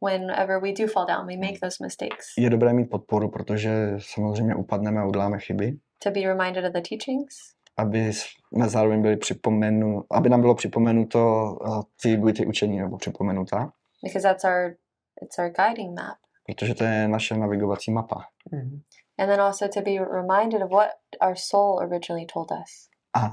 whenever 0.02 0.62
we 0.62 0.72
do 0.72 0.86
fall 0.86 1.06
down. 1.06 1.26
We 1.26 1.36
make 1.36 1.58
those 1.60 1.84
mistakes. 1.84 2.26
je 2.38 2.50
dobré 2.50 2.72
mít 2.72 2.90
podporu, 2.90 3.30
protože 3.30 3.70
samozřejmě 3.98 4.54
upadneme 4.54 5.00
a 5.00 5.06
uděláme 5.06 5.38
chyby, 5.38 5.78
To 6.02 6.10
be 6.10 6.20
reminded 6.20 6.64
of 6.64 6.72
the 6.72 6.80
teachings, 6.88 7.34
aby 7.76 8.12
jsme 8.12 8.68
zároveň 8.68 9.02
byli 9.02 9.16
připomenu, 9.16 10.04
aby 10.10 10.28
nám 10.28 10.40
bylo 10.40 10.54
připomenuto 10.54 11.18
uh, 11.60 11.82
ty 12.02 12.20
ty 12.32 12.46
učení 12.46 12.78
nebo 12.78 12.96
připomenuta, 12.96 13.72
because 14.02 14.28
that's 14.28 14.44
our 14.44 14.76
it's 15.22 15.38
our 15.38 15.50
guiding 15.50 15.94
map. 16.00 16.16
Protože 16.54 16.74
to 16.74 16.84
je 16.84 17.08
naše 17.08 17.36
navigovací 17.36 17.90
mapa. 17.90 18.24
Mhm. 18.52 18.80
And 19.18 19.28
then 19.28 19.40
also 19.40 19.68
to 19.68 19.80
be 19.80 19.90
reminded 19.90 20.62
of 20.62 20.70
what 20.70 20.90
our 21.22 21.34
soul 21.36 21.78
originally 21.78 22.26
told 22.26 22.50
us. 22.50 22.88
A, 23.16 23.30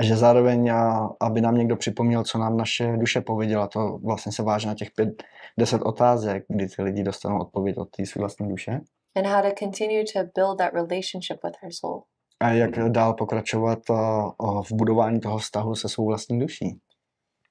a 0.00 0.04
že 0.04 0.16
zároveň, 0.16 0.70
a, 0.70 1.10
aby 1.20 1.40
nám 1.40 1.54
někdo 1.54 1.76
připomněl, 1.76 2.24
co 2.24 2.38
nám 2.38 2.56
naše 2.56 2.96
duše 2.96 3.20
pověděla, 3.20 3.66
to 3.66 3.98
vlastně 4.04 4.32
se 4.32 4.42
váže 4.42 4.66
na 4.68 4.74
těch 4.74 4.90
pět, 4.90 5.22
deset 5.58 5.82
otázek, 5.82 6.44
kdy 6.48 6.68
ty 6.68 6.82
lidi 6.82 7.02
dostanou 7.02 7.40
odpověď 7.40 7.76
od 7.76 7.90
té 7.90 8.06
své 8.06 8.20
vlastní 8.20 8.48
duše. 8.48 8.80
And 9.16 9.26
how 9.26 9.42
to 9.42 9.48
continue 9.58 10.04
to 10.12 10.18
build 10.34 10.58
that 10.58 10.72
relationship 10.72 11.44
with 11.44 11.54
our 11.62 11.72
soul. 11.72 12.02
A 12.40 12.50
jak 12.50 12.70
dál 12.70 13.14
pokračovat 13.14 13.90
a, 13.90 14.32
a 14.40 14.62
v 14.62 14.72
budování 14.72 15.20
toho 15.20 15.38
vztahu 15.38 15.74
se 15.74 15.88
svou 15.88 16.06
vlastní 16.06 16.40
duší. 16.40 16.80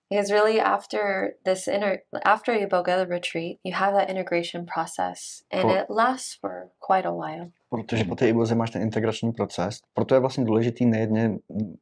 Because 0.09 0.33
really 0.33 0.61
after 0.61 1.33
this 1.43 1.67
inner 1.67 1.97
after 2.25 2.53
Iboga 2.67 2.97
the 3.05 3.05
retreat, 3.13 3.59
you 3.63 3.75
have 3.75 3.93
that 3.93 4.09
integration 4.09 4.65
process 4.73 5.43
and 5.53 5.61
Cool. 5.61 5.75
it 5.77 5.85
lasts 5.89 6.37
for 6.41 6.69
quite 6.87 7.07
a 7.07 7.11
while. 7.11 7.49
Protože 7.69 8.03
po 8.03 8.15
té 8.15 8.29
iboze 8.29 8.55
máš 8.55 8.69
ten 8.71 8.81
integrační 8.81 9.31
proces. 9.31 9.79
Proto 9.93 10.13
je 10.15 10.19
vlastně 10.19 10.45
důležitý 10.45 10.85
nejedně 10.85 11.37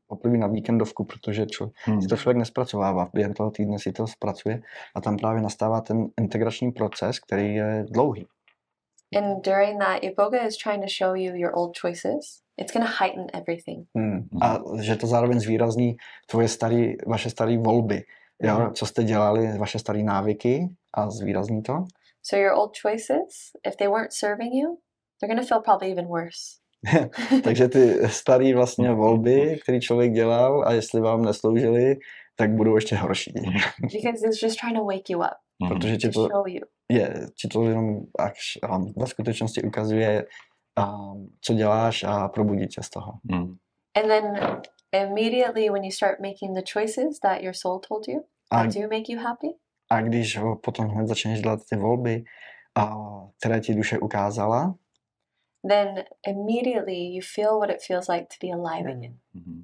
poprvé 0.07 0.37
na 0.37 0.47
víkendovku, 0.47 1.03
protože 1.03 1.45
člo, 1.45 1.71
Hmm. 1.83 2.01
si 2.01 2.07
to 2.07 2.17
člověk 2.17 2.37
nespracovává. 2.37 3.09
Během 3.13 3.33
toho 3.33 3.51
týdne 3.51 3.79
si 3.79 3.91
to 3.91 4.07
zpracuje 4.07 4.61
a 4.95 5.01
tam 5.01 5.17
právě 5.17 5.41
nastává 5.41 5.81
ten 5.81 6.07
integrační 6.21 6.71
proces, 6.71 7.19
který 7.19 7.55
je 7.55 7.85
dlouhý. 7.89 8.27
And 9.17 9.45
during 9.45 9.79
that, 9.79 10.03
Iboga 10.03 10.45
is 10.47 10.57
trying 10.57 10.81
to 10.83 10.87
show 11.03 11.15
you 11.15 11.35
your 11.35 11.51
old 11.55 11.77
choices. 11.81 12.44
It's 12.57 12.73
going 12.73 12.87
to 12.87 12.93
heighten 13.03 13.27
everything. 13.33 13.87
Hmm. 13.97 14.27
A 14.41 14.59
že 14.81 14.95
to 14.95 15.07
zároveň 15.07 15.39
zvýrazní 15.39 15.97
tvoje 16.27 16.47
starý, 16.47 16.95
vaše 17.07 17.29
staré 17.29 17.57
volby. 17.57 18.03
Jo? 18.43 18.59
Mhm. 18.59 18.73
Co 18.73 18.85
jste 18.85 19.03
dělali, 19.03 19.57
vaše 19.57 19.79
staré 19.79 20.03
návyky 20.03 20.69
a 20.93 21.09
zvýrazní 21.09 21.61
to. 21.63 21.85
So 22.23 22.43
your 22.43 22.53
old 22.59 22.71
choices, 22.81 23.51
if 23.67 23.75
they 23.75 23.87
weren't 23.87 24.13
serving 24.13 24.53
you, 24.53 24.77
they're 25.19 25.35
going 25.35 25.47
to 25.47 25.47
feel 25.47 25.61
probably 25.61 25.91
even 25.91 26.05
worse. 26.07 26.59
Takže 27.43 27.67
ty 27.67 28.07
staré 28.07 28.55
vlastně 28.55 28.91
volby, 28.93 29.59
které 29.63 29.79
člověk 29.79 30.11
dělal 30.13 30.63
a 30.67 30.73
jestli 30.73 31.01
vám 31.01 31.25
nesloužily, 31.25 31.95
tak 32.35 32.51
budou 32.51 32.75
ještě 32.75 32.95
horší. 32.95 33.33
because 33.81 34.27
it's 34.27 34.41
just 34.43 34.59
trying 34.59 34.77
to 34.77 34.85
wake 34.85 35.09
you 35.09 35.19
up, 35.19 35.37
Mhm. 35.63 35.69
Protože 35.69 35.97
ti 35.97 36.09
to 36.09 36.13
to, 36.13 36.27
show 36.35 36.47
you. 36.47 36.61
je, 36.91 37.27
ti 37.41 37.47
to 37.47 37.63
jenom 37.63 37.99
až, 38.19 38.57
um, 38.75 38.93
ve 38.97 39.07
skutečnosti 39.07 39.61
ukazuje, 39.61 40.25
um, 40.79 41.29
co 41.41 41.53
děláš 41.53 42.03
a 42.03 42.27
probudí 42.27 42.67
tě 42.67 42.83
z 42.83 42.89
toho. 42.89 43.13
Mhm. 43.23 43.55
And 43.95 44.07
then 44.07 44.25
immediately 44.91 45.69
when 45.69 45.83
you 45.83 45.91
start 45.91 46.19
making 46.19 46.55
the 46.55 46.61
choices 46.73 47.19
that 47.19 47.41
your 47.41 47.53
soul 47.55 47.79
told 47.79 48.07
you 48.07 48.19
A, 48.51 48.63
that 48.63 48.73
do 48.73 48.81
make 48.81 49.03
you 49.09 49.19
happy, 49.21 49.47
a 49.89 50.01
když 50.01 50.39
potom 50.63 50.87
hned 50.87 51.07
začneš 51.07 51.41
dělat 51.41 51.59
ty 51.69 51.75
volby, 51.75 52.23
a, 52.75 52.95
které 53.39 53.59
ti 53.59 53.75
duše 53.75 53.99
ukázala, 53.99 54.75
then 55.69 56.03
immediately 56.27 56.95
you 57.15 57.21
feel 57.35 57.59
what 57.59 57.69
it 57.69 57.77
feels 57.87 58.07
like 58.07 58.25
to 58.25 58.47
be 58.47 58.53
alive 58.53 58.91
again. 58.91 59.17
Mhm. 59.33 59.63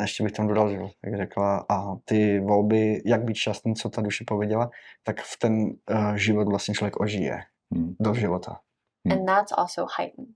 ještě 0.00 0.22
bych 0.24 0.32
tam 0.32 0.46
dodal, 0.48 0.70
že 0.70 0.76
jo, 0.76 0.90
jak 1.04 1.16
řekla, 1.16 1.66
a 1.68 1.96
ty 2.04 2.40
volby, 2.40 3.02
jak 3.06 3.24
být 3.24 3.36
šťastný, 3.36 3.74
co 3.74 3.88
ta 3.90 4.02
duše 4.02 4.24
pověděla, 4.26 4.70
tak 5.02 5.20
v 5.20 5.38
ten 5.38 5.52
uh, 5.90 6.14
život 6.14 6.48
vlastně 6.48 6.74
člověk 6.74 7.00
ožije 7.00 7.38
Mhm. 7.70 7.96
do 8.00 8.14
života. 8.14 8.60
Hmm. 9.06 9.12
And 9.12 9.28
that's 9.28 9.52
also 9.52 9.86
heightened. 9.98 10.34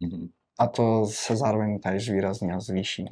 Mhm. 0.00 0.28
A 0.58 0.66
to 0.66 1.06
se 1.06 1.36
zároveň 1.36 1.80
tady 1.80 2.00
zvýrazní 2.00 2.52
a 2.52 2.60
zvýší. 2.60 3.04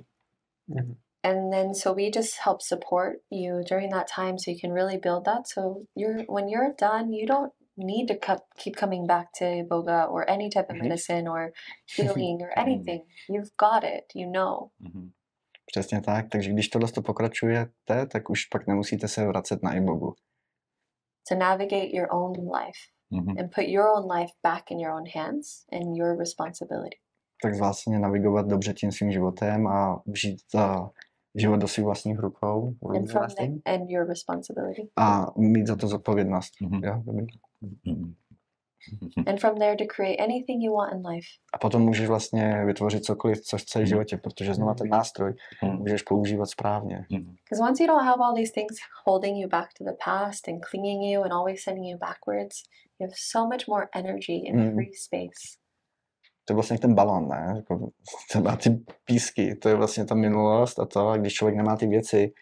Mhm. 0.69 0.95
And 1.25 1.51
then 1.53 1.75
so 1.75 1.95
we 1.95 2.11
just 2.17 2.35
help 2.45 2.61
support 2.63 3.13
you 3.31 3.61
during 3.71 3.93
that 3.93 4.07
time 4.17 4.39
so 4.39 4.51
you 4.51 4.57
can 4.61 4.73
really 4.75 4.99
build 4.99 5.25
that. 5.25 5.47
So 5.47 5.61
you're 5.97 6.25
when 6.29 6.49
you're 6.49 6.75
done, 6.81 7.13
you 7.13 7.27
don't 7.27 7.53
need 7.77 8.09
to 8.09 8.15
co- 8.27 8.45
keep 8.57 8.77
coming 8.77 9.07
back 9.07 9.27
to 9.39 9.45
Boga 9.45 10.09
or 10.11 10.25
any 10.31 10.49
type 10.51 10.67
of 10.71 10.77
Mhm. 10.77 10.83
medicine 10.83 11.31
or 11.31 11.53
healing 11.97 12.43
or 12.43 12.51
anything. 12.59 13.03
You've 13.29 13.51
got 13.61 13.85
it, 13.85 14.05
you 14.15 14.31
know. 14.33 14.71
Přesně 15.67 16.01
tak, 16.01 16.29
takže 16.29 16.51
když 16.53 16.69
tohle 16.69 16.93
to 16.93 17.03
pokračujete, 17.03 18.07
tak 18.13 18.31
už 18.31 18.45
pak 18.45 18.67
nemusíte 18.67 19.09
se 19.09 19.27
vracet 19.27 19.63
na 19.63 19.75
ibogu. 19.75 20.15
To 21.29 21.35
navigate 21.35 21.89
your 21.97 22.09
own 22.11 22.33
life 22.33 22.81
Mhm. 23.11 23.39
and 23.39 23.55
put 23.55 23.65
your 23.69 23.87
own 23.89 24.19
life 24.19 24.33
back 24.43 24.71
in 24.71 24.81
your 24.81 24.93
own 24.95 25.05
hands 25.15 25.47
and 25.73 25.97
your 25.97 26.19
responsibility. 26.19 26.97
Tak 27.43 27.55
vlastně 27.59 27.99
navigovat 27.99 28.47
dobře 28.47 28.75
tím 28.75 28.93
svým 28.93 29.13
životem 29.13 29.67
a 29.67 30.03
žít 30.15 30.39
uh, 30.55 30.89
život 31.35 31.57
do 31.57 31.69
svých 31.69 31.85
vlastních 31.87 32.19
rukou. 32.19 32.75
And 32.97 33.11
from 33.11 33.27
the, 33.39 33.73
and 33.73 33.91
your 33.91 34.09
responsibility. 34.09 34.89
A 34.97 35.27
mít 35.37 35.67
za 35.67 35.77
to 35.77 35.87
zodpovědnost. 35.89 36.53
Mhm. 36.63 36.85
Jo, 36.85 37.03
dobrý. 37.05 37.27
Mhm. 37.85 38.15
And 39.27 39.41
from 39.41 39.59
there 39.59 39.77
to 39.77 39.85
create 39.97 40.17
anything 40.25 40.63
you 40.63 40.75
want 40.77 40.93
in 40.93 41.07
life. 41.07 41.27
A 41.55 41.59
potom 41.59 41.83
můžeš 41.83 42.09
vlastně 42.09 42.65
vytvořit 42.65 43.05
cokoliv, 43.05 43.41
co 43.41 43.59
chceš 43.59 43.83
v 43.85 43.89
životě, 43.89 44.17
protože 44.17 44.55
znova 44.55 44.75
ten 44.75 44.89
nástroj 44.89 45.35
Mhm. 45.63 45.77
můžeš 45.79 46.03
používat 46.03 46.47
správně. 46.51 47.07
Because 47.11 47.63
once 47.69 47.83
you 47.83 47.87
don't 47.87 48.05
have 48.05 48.25
all 48.25 48.35
these 48.35 48.53
things 48.53 48.77
holding 49.07 49.37
you 49.43 49.49
back 49.49 49.69
to 49.79 49.85
the 49.85 49.97
past 50.05 50.49
and 50.49 50.61
clinging 50.71 51.13
you 51.15 51.23
and 51.23 51.33
always 51.33 51.63
sending 51.63 51.87
you 51.93 51.99
backwards, 51.99 52.57
you 53.01 53.07
have 53.07 53.15
so 53.33 53.49
much 53.49 53.69
more 53.69 53.87
energy 53.97 54.51
and 54.51 54.61
Mm. 54.61 54.75
free 54.75 54.93
space. 54.95 55.43
To 56.45 56.53
je 56.53 56.55
vlastně 56.55 56.79
ten 56.79 56.95
balon, 56.95 57.29
ne? 57.29 57.53
Jako, 57.57 57.91
třeba 58.29 58.57
ty 58.57 58.71
písky, 59.05 59.55
to 59.57 59.69
je 59.69 59.75
vlastně 59.75 60.05
ta 60.05 60.15
minulost 60.15 60.79
a 60.79 60.87
to, 60.87 61.09
a 61.09 61.17
když 61.17 61.35
člověk 61.35 61.57
nemá 61.57 61.77
ty 61.77 61.87
věci, 61.87 62.33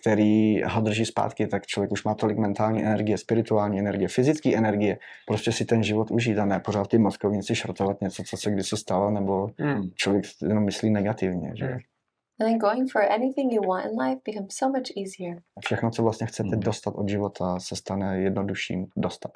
který 0.00 0.62
ho 0.62 0.80
drží 0.80 1.04
zpátky, 1.06 1.46
tak 1.46 1.66
člověk 1.66 1.92
už 1.92 2.04
má 2.04 2.14
tolik 2.14 2.38
mentální 2.38 2.84
energie, 2.84 3.18
spirituální 3.18 3.78
energie, 3.78 4.08
fyzické 4.08 4.56
energie, 4.56 4.98
prostě 5.26 5.52
si 5.52 5.64
ten 5.64 5.82
život 5.82 6.10
užít 6.10 6.38
a 6.38 6.44
ne 6.44 6.60
pořád 6.60 6.88
ty 6.88 6.98
mozkovnici 6.98 7.54
šrotovat 7.54 8.00
něco, 8.00 8.22
co 8.22 8.36
se 8.36 8.50
kdysi 8.50 8.76
stalo, 8.76 9.10
nebo 9.10 9.48
Mm. 9.60 9.90
člověk 9.94 10.24
jenom 10.48 10.64
myslí 10.64 10.90
negativně, 10.90 11.52
že? 11.56 11.66
Mm. 11.66 11.78
And 12.40 12.48
then 12.48 12.58
going 12.58 12.92
for 12.92 13.02
anything 13.02 13.52
you 13.52 13.62
want 13.68 13.84
in 13.92 14.00
life 14.00 14.20
becomes 14.26 14.54
so 14.54 14.78
much 14.78 14.96
easier. 14.96 15.42
Všechno, 15.64 15.90
co 15.90 16.02
vlastně 16.02 16.26
chcete 16.26 16.48
Mhm. 16.56 16.60
dostat 16.60 16.94
od 16.94 17.08
života, 17.08 17.58
se 17.60 17.76
stane 17.76 18.20
jednodušším 18.20 18.86
dostat. 18.96 19.30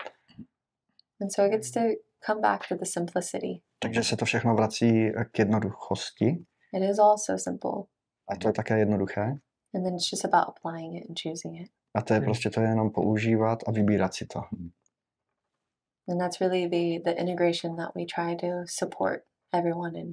And 1.21 1.31
so 1.33 1.45
it 1.47 1.51
gets 1.51 1.71
to 1.71 1.81
come 2.27 2.41
back 2.41 2.69
to 2.69 2.75
the 2.77 2.85
simplicity. 2.85 3.61
Takže 3.79 4.03
se 4.05 4.17
to 4.17 4.25
všechno 4.25 4.55
vrací 4.55 5.11
k 5.33 5.39
jednoduchosti 5.39 6.27
It 6.77 6.83
is 6.91 6.99
all 6.99 7.19
so 7.19 7.39
simple. 7.43 7.71
a 8.31 8.37
to 8.37 8.49
je 8.49 8.53
také 8.53 8.79
jednoduché. 8.79 9.23
And 9.75 9.83
then 9.85 9.95
it's 9.95 10.13
just 10.13 10.25
about 10.25 10.45
applying 10.49 10.97
it 10.97 11.09
and 11.09 11.17
choosing 11.23 11.61
it. 11.61 11.69
A 11.95 12.03
to 12.03 12.15
je 12.15 12.19
Hmm. 12.19 12.25
prostě 12.25 12.51
to 12.51 12.61
je 12.61 12.69
jenom 12.69 12.91
používat 12.91 13.59
a 13.67 13.71
vybírat 13.73 14.15
si 14.15 14.27
to. 14.27 14.41
And 16.09 16.19
that's 16.19 16.41
really 16.41 16.69
the 16.69 17.11
the 17.11 17.21
integration 17.21 17.77
that 17.77 17.91
we 17.95 18.03
try 18.15 18.37
to 18.37 18.47
support 18.67 19.21
everyone 19.55 19.99
in. 20.01 20.11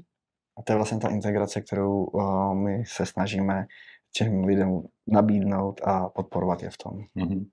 A 0.58 0.62
to 0.64 0.72
je 0.74 0.76
vlastně 0.76 0.98
ta 1.00 1.10
integrace, 1.10 1.62
kterou 1.62 2.04
uh, 2.04 2.54
my 2.56 2.84
se 2.86 3.06
snažíme 3.06 3.66
těm 4.14 4.44
lidem 4.44 4.82
nabídnout 5.08 5.82
a 5.84 6.10
podporovat 6.10 6.64
je 6.64 6.70
v 6.70 6.78
tom. 6.78 6.94
Mhm. 7.16 7.50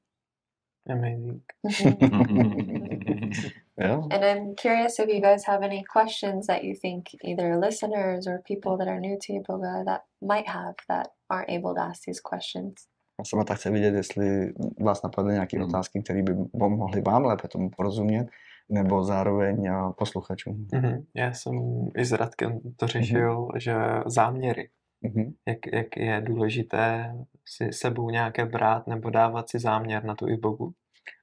Amazing. 0.90 1.42
Jo? 3.81 4.09
and 4.12 4.25
I'm 4.25 4.55
curious 4.55 4.99
if 4.99 5.09
you 5.09 5.20
guys 5.20 5.45
have 5.47 5.64
any 5.66 5.83
questions 5.93 6.47
that 6.47 6.62
you 6.64 6.75
think 6.83 7.05
either 7.25 7.59
listeners 7.61 8.27
or 8.27 8.39
people 8.47 8.77
that 8.79 8.89
are 8.89 9.01
new 9.01 9.16
to 9.27 9.33
yoga 9.33 9.85
that 9.85 10.01
might 10.22 10.49
have 10.49 10.75
that 10.89 11.07
aren't 11.29 11.49
able 11.51 11.75
to 11.75 11.81
ask 11.81 12.03
these 12.07 12.20
questions. 12.31 12.75
Já 13.18 13.25
jsem 13.25 13.45
tak 13.45 13.59
chci 13.59 13.70
vidět, 13.70 13.95
jestli 13.95 14.53
vás 14.81 15.03
napadly 15.03 15.33
nějaké 15.33 15.59
Mhm. 15.59 15.68
otázky, 15.68 16.03
které 16.03 16.22
by 16.22 16.35
mohly 16.59 17.01
vám 17.01 17.25
lépe 17.25 17.49
tomu 17.49 17.70
porozumět, 17.77 18.27
nebo 18.68 19.05
zároveň 19.05 19.68
uh, 19.70 19.93
posluchačům. 19.93 20.66
Mhm. 20.72 21.05
Já 21.14 21.33
jsem 21.33 21.55
i 21.97 22.05
s 22.05 22.12
Radkem 22.12 22.61
to 22.77 22.87
řešil, 22.87 23.49
že 23.59 23.75
záměry, 24.07 24.68
Mhm. 25.03 25.33
jak, 25.49 25.59
jak 25.72 25.97
je 25.97 26.20
důležité 26.20 27.14
si 27.49 27.72
sebou 27.72 28.11
nějaké 28.11 28.47
brát 28.47 28.87
nebo 28.87 29.11
dávat 29.11 29.51
si 29.51 29.59
záměr 29.59 30.05
na 30.05 30.14
tu 30.14 30.29
ibogu. 30.29 30.72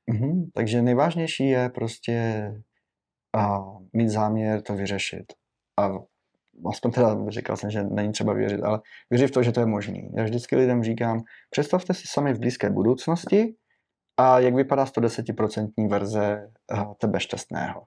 Mhm. 0.09 0.49
Takže 0.53 0.81
nejvážnější 0.81 1.47
je 1.49 1.69
prostě 1.69 2.45
uh, 3.37 3.81
mít 3.93 4.09
záměr 4.09 4.61
to 4.61 4.73
vyřešit. 4.75 5.33
A 5.79 5.89
aspoň 6.69 6.91
teda 6.91 7.17
říkal 7.29 7.57
jsem, 7.57 7.71
že 7.71 7.83
není 7.83 8.11
třeba 8.11 8.33
věřit, 8.33 8.61
ale 8.63 8.81
věřit 9.09 9.27
v 9.27 9.31
to, 9.31 9.43
že 9.43 9.51
to 9.51 9.59
je 9.59 9.65
možné. 9.65 10.01
Já 10.17 10.23
vždycky 10.23 10.55
lidem 10.55 10.83
říkám, 10.83 11.21
představte 11.49 11.93
si 11.93 12.03
sami 12.07 12.33
v 12.33 12.39
blízké 12.39 12.69
budoucnosti 12.69 13.55
a 14.19 14.39
jak 14.39 14.55
vypadá 14.55 14.85
110% 14.85 15.89
verze 15.89 16.51
uh, 16.73 16.93
tebe 16.93 17.19
šťastného. 17.19 17.83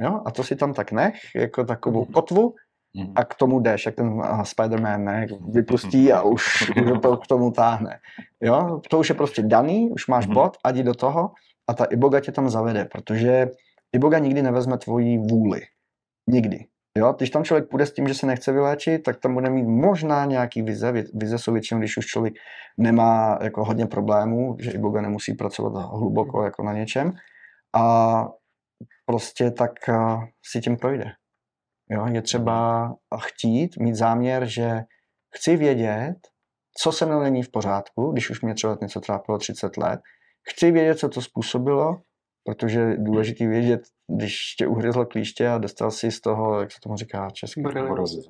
Jo? 0.00 0.20
A 0.26 0.30
to 0.30 0.44
si 0.44 0.56
tam 0.56 0.74
tak 0.74 0.92
nech, 0.92 1.14
jako 1.34 1.64
takovou 1.64 2.04
kotvu 2.04 2.54
Mhm. 2.96 3.12
a 3.16 3.24
k 3.24 3.34
tomu 3.34 3.60
jdeš, 3.60 3.86
jak 3.86 3.94
ten 3.94 4.06
uh, 4.06 4.40
Spider-Man, 4.42 5.04
ne? 5.04 5.26
Vypustí 5.52 6.12
a 6.12 6.22
už, 6.22 6.70
už 6.70 6.92
to 7.02 7.16
k 7.16 7.26
tomu 7.26 7.50
táhne. 7.50 8.00
Jo? 8.40 8.80
To 8.90 8.98
už 8.98 9.08
je 9.08 9.14
prostě 9.14 9.42
daný, 9.42 9.90
už 9.90 10.06
máš 10.06 10.26
Mhm. 10.26 10.34
bod, 10.34 10.56
a 10.64 10.70
jdi 10.70 10.82
do 10.82 10.94
toho 10.94 11.32
a 11.68 11.74
ta 11.74 11.84
iboga 11.84 12.20
tě 12.20 12.32
tam 12.32 12.48
zavede, 12.48 12.84
protože 12.84 13.46
iboga 13.92 14.18
nikdy 14.18 14.42
nevezme 14.42 14.78
tvoji 14.78 15.18
vůli. 15.18 15.60
Nikdy. 16.30 16.66
Jo? 16.98 17.14
Když 17.16 17.30
tam 17.30 17.44
člověk 17.44 17.68
půjde 17.68 17.86
s 17.86 17.92
tím, 17.92 18.08
že 18.08 18.14
se 18.14 18.26
nechce 18.26 18.52
vyléčit, 18.52 19.02
tak 19.02 19.20
tam 19.20 19.34
bude 19.34 19.50
mít 19.50 19.66
možná 19.66 20.24
nějaký 20.24 20.62
vize. 20.62 20.92
Vize 21.14 21.38
jsou 21.38 21.52
většinou, 21.52 21.80
když 21.80 21.96
už 21.96 22.06
člověk 22.06 22.34
nemá 22.78 23.38
jako 23.42 23.64
hodně 23.64 23.86
problémů, 23.86 24.56
že 24.60 24.70
iboga 24.70 25.00
nemusí 25.00 25.34
pracovat 25.34 25.90
hluboko 25.90 26.44
jako 26.44 26.62
na 26.62 26.72
něčem. 26.72 27.12
A 27.76 28.26
prostě 29.06 29.50
tak 29.50 29.72
uh, 29.88 30.24
si 30.52 30.60
tím 30.60 30.76
projde. 30.76 31.04
Jo? 31.90 32.06
Je 32.06 32.22
třeba 32.22 32.88
chtít, 33.20 33.76
mít 33.78 33.94
záměr, 33.94 34.46
že 34.46 34.80
chci 35.36 35.56
vědět, 35.56 36.14
co 36.82 36.92
se 36.92 37.06
mnou 37.06 37.20
není 37.20 37.42
v 37.42 37.50
pořádku, 37.50 38.12
když 38.12 38.30
už 38.30 38.42
mě 38.42 38.54
třeba 38.54 38.78
něco 38.82 39.00
trápilo 39.00 39.38
30 39.38 39.76
let. 39.76 40.00
Chci 40.50 40.70
vědět, 40.70 40.98
co 40.98 41.08
to 41.08 41.20
způsobilo, 41.20 42.00
protože 42.44 42.80
je 42.80 42.96
důležité 42.98 43.46
vědět, 43.46 43.80
když 44.16 44.54
tě 44.58 44.66
uhryzlo 44.66 45.06
klíště 45.06 45.48
a 45.48 45.58
dostal 45.58 45.90
si 45.90 46.10
z 46.10 46.20
toho, 46.20 46.60
jak 46.60 46.72
se 46.72 46.78
tomu 46.82 46.96
říká 46.96 47.30
česky, 47.30 47.62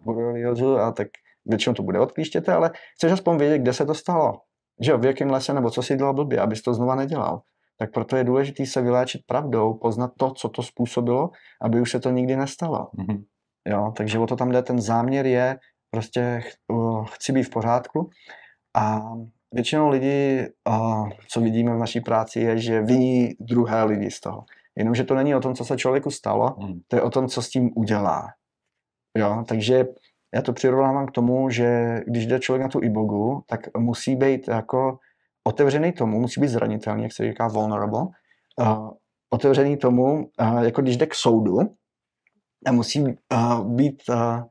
Boreliozu. 0.05 0.79
a 0.79 0.93
tak 0.93 1.09
většinou 1.47 1.75
to 1.75 1.83
bude 1.83 2.01
od 2.01 2.13
klíštěte, 2.13 2.53
ale 2.53 2.71
chceš 2.95 3.13
aspoň 3.13 3.37
vědět, 3.39 3.59
kde 3.59 3.73
se 3.73 3.87
to 3.87 3.95
stalo. 3.95 4.33
Že 4.81 4.91
jo, 4.93 4.99
v 4.99 5.05
jakém 5.05 5.31
lese, 5.31 5.55
nebo 5.55 5.71
co 5.71 5.83
si 5.83 5.97
dělal 5.97 6.15
blbě, 6.15 6.41
abys 6.41 6.63
to 6.63 6.75
znova 6.75 6.95
nedělal. 6.95 7.43
Tak 7.79 7.93
proto 7.93 8.17
je 8.17 8.25
důležité 8.25 8.67
se 8.67 8.83
vyléčit 8.83 9.23
pravdou, 9.27 9.75
poznat 9.75 10.11
to, 10.19 10.31
co 10.31 10.49
to 10.49 10.63
způsobilo, 10.63 11.31
aby 11.63 11.81
už 11.81 11.91
se 11.91 12.01
to 12.01 12.11
nikdy 12.11 12.37
nestalo. 12.37 12.89
Mhm. 12.93 13.23
Jo, 13.69 13.93
takže 13.97 14.19
o 14.19 14.27
to 14.27 14.37
tam 14.37 14.53
jde, 14.53 14.63
ten 14.63 14.81
záměr 14.81 15.27
je 15.27 15.59
prostě 15.91 16.41
ch- 16.45 17.11
chci 17.15 17.33
být 17.33 17.43
v 17.43 17.51
pořádku 17.51 18.11
a 18.77 19.01
většinou 19.53 19.89
lidi, 19.89 20.49
uh, 20.69 21.09
co 21.29 21.41
vidíme 21.41 21.75
v 21.75 21.79
naší 21.79 22.01
práci, 22.01 22.41
je, 22.41 22.59
že 22.59 22.81
viní 22.83 23.35
druhé 23.41 23.85
lidi 23.85 24.11
z 24.11 24.21
toho. 24.21 24.45
Jenomže 24.77 25.05
to 25.05 25.15
není 25.15 25.35
o 25.35 25.41
tom, 25.41 25.55
co 25.55 25.65
se 25.65 25.77
člověku 25.77 26.11
stalo, 26.11 26.57
Mhm. 26.59 26.81
to 26.89 26.97
je 26.97 27.03
o 27.03 27.11
tom, 27.11 27.29
co 27.29 27.43
s 27.43 27.49
tím 27.49 27.71
udělá. 27.75 28.29
Jo, 29.19 29.45
takže 29.49 29.85
já 30.35 30.43
to 30.43 30.53
přirovnávám 30.53 31.07
k 31.07 31.11
tomu, 31.11 31.51
že 31.51 32.01
když 32.07 32.27
jde 32.27 32.41
člověk 32.41 32.63
na 32.63 32.69
tu 32.69 32.83
ibogu, 32.83 33.43
tak 33.47 33.61
musí 33.79 34.17
být 34.17 34.49
jako 34.49 34.99
otevřený 35.45 35.93
tomu, 35.93 36.21
musí 36.21 36.41
být 36.41 36.49
zranitelný, 36.49 37.03
jak 37.03 37.13
se 37.13 37.29
říká 37.29 37.49
vulnerable, 37.49 38.03
uh, 38.61 38.91
otevřený 39.31 39.77
tomu, 39.77 40.31
uh, 40.41 40.59
jako 40.63 40.83
když 40.83 40.97
jde 40.97 41.07
k 41.07 41.15
soudu, 41.15 41.59
a 42.67 42.73
musí 42.73 43.03
uh, 43.03 43.65
být 43.65 44.03
uh, 44.09 44.43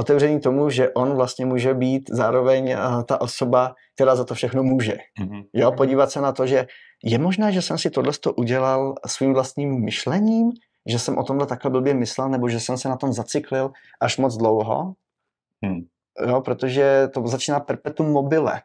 otevřený 0.00 0.40
tomu, 0.40 0.70
že 0.70 0.90
on 0.90 1.14
vlastně 1.14 1.46
může 1.46 1.74
být 1.74 2.10
zároveň 2.10 2.72
uh, 2.72 3.02
ta 3.02 3.20
osoba, 3.20 3.74
která 3.94 4.16
za 4.16 4.24
to 4.24 4.34
všechno 4.34 4.62
může. 4.62 4.96
Mhm. 5.20 5.42
Jo, 5.52 5.72
podívat 5.72 6.10
se 6.10 6.20
na 6.20 6.32
to, 6.32 6.46
že 6.46 6.66
je 7.04 7.18
možné, 7.18 7.52
že 7.52 7.62
jsem 7.62 7.78
si 7.78 7.90
tohle 7.90 8.12
udělal 8.36 8.94
svým 9.06 9.34
vlastním 9.34 9.84
myšlením, 9.84 10.50
že 10.88 10.98
jsem 10.98 11.18
o 11.18 11.24
tomhle 11.24 11.46
takhle 11.46 11.70
blbě 11.70 11.94
myslel, 11.94 12.28
nebo 12.28 12.48
že 12.48 12.60
jsem 12.60 12.78
se 12.78 12.88
na 12.88 12.96
tom 12.96 13.12
zaciklil 13.12 13.70
až 14.00 14.18
moc 14.18 14.36
dlouho, 14.36 14.94
Hmm. 15.64 15.80
jo, 16.26 16.40
protože 16.40 17.08
to 17.14 17.26
začíná 17.26 17.60
perpetuum 17.60 18.12
mobile, 18.12 18.62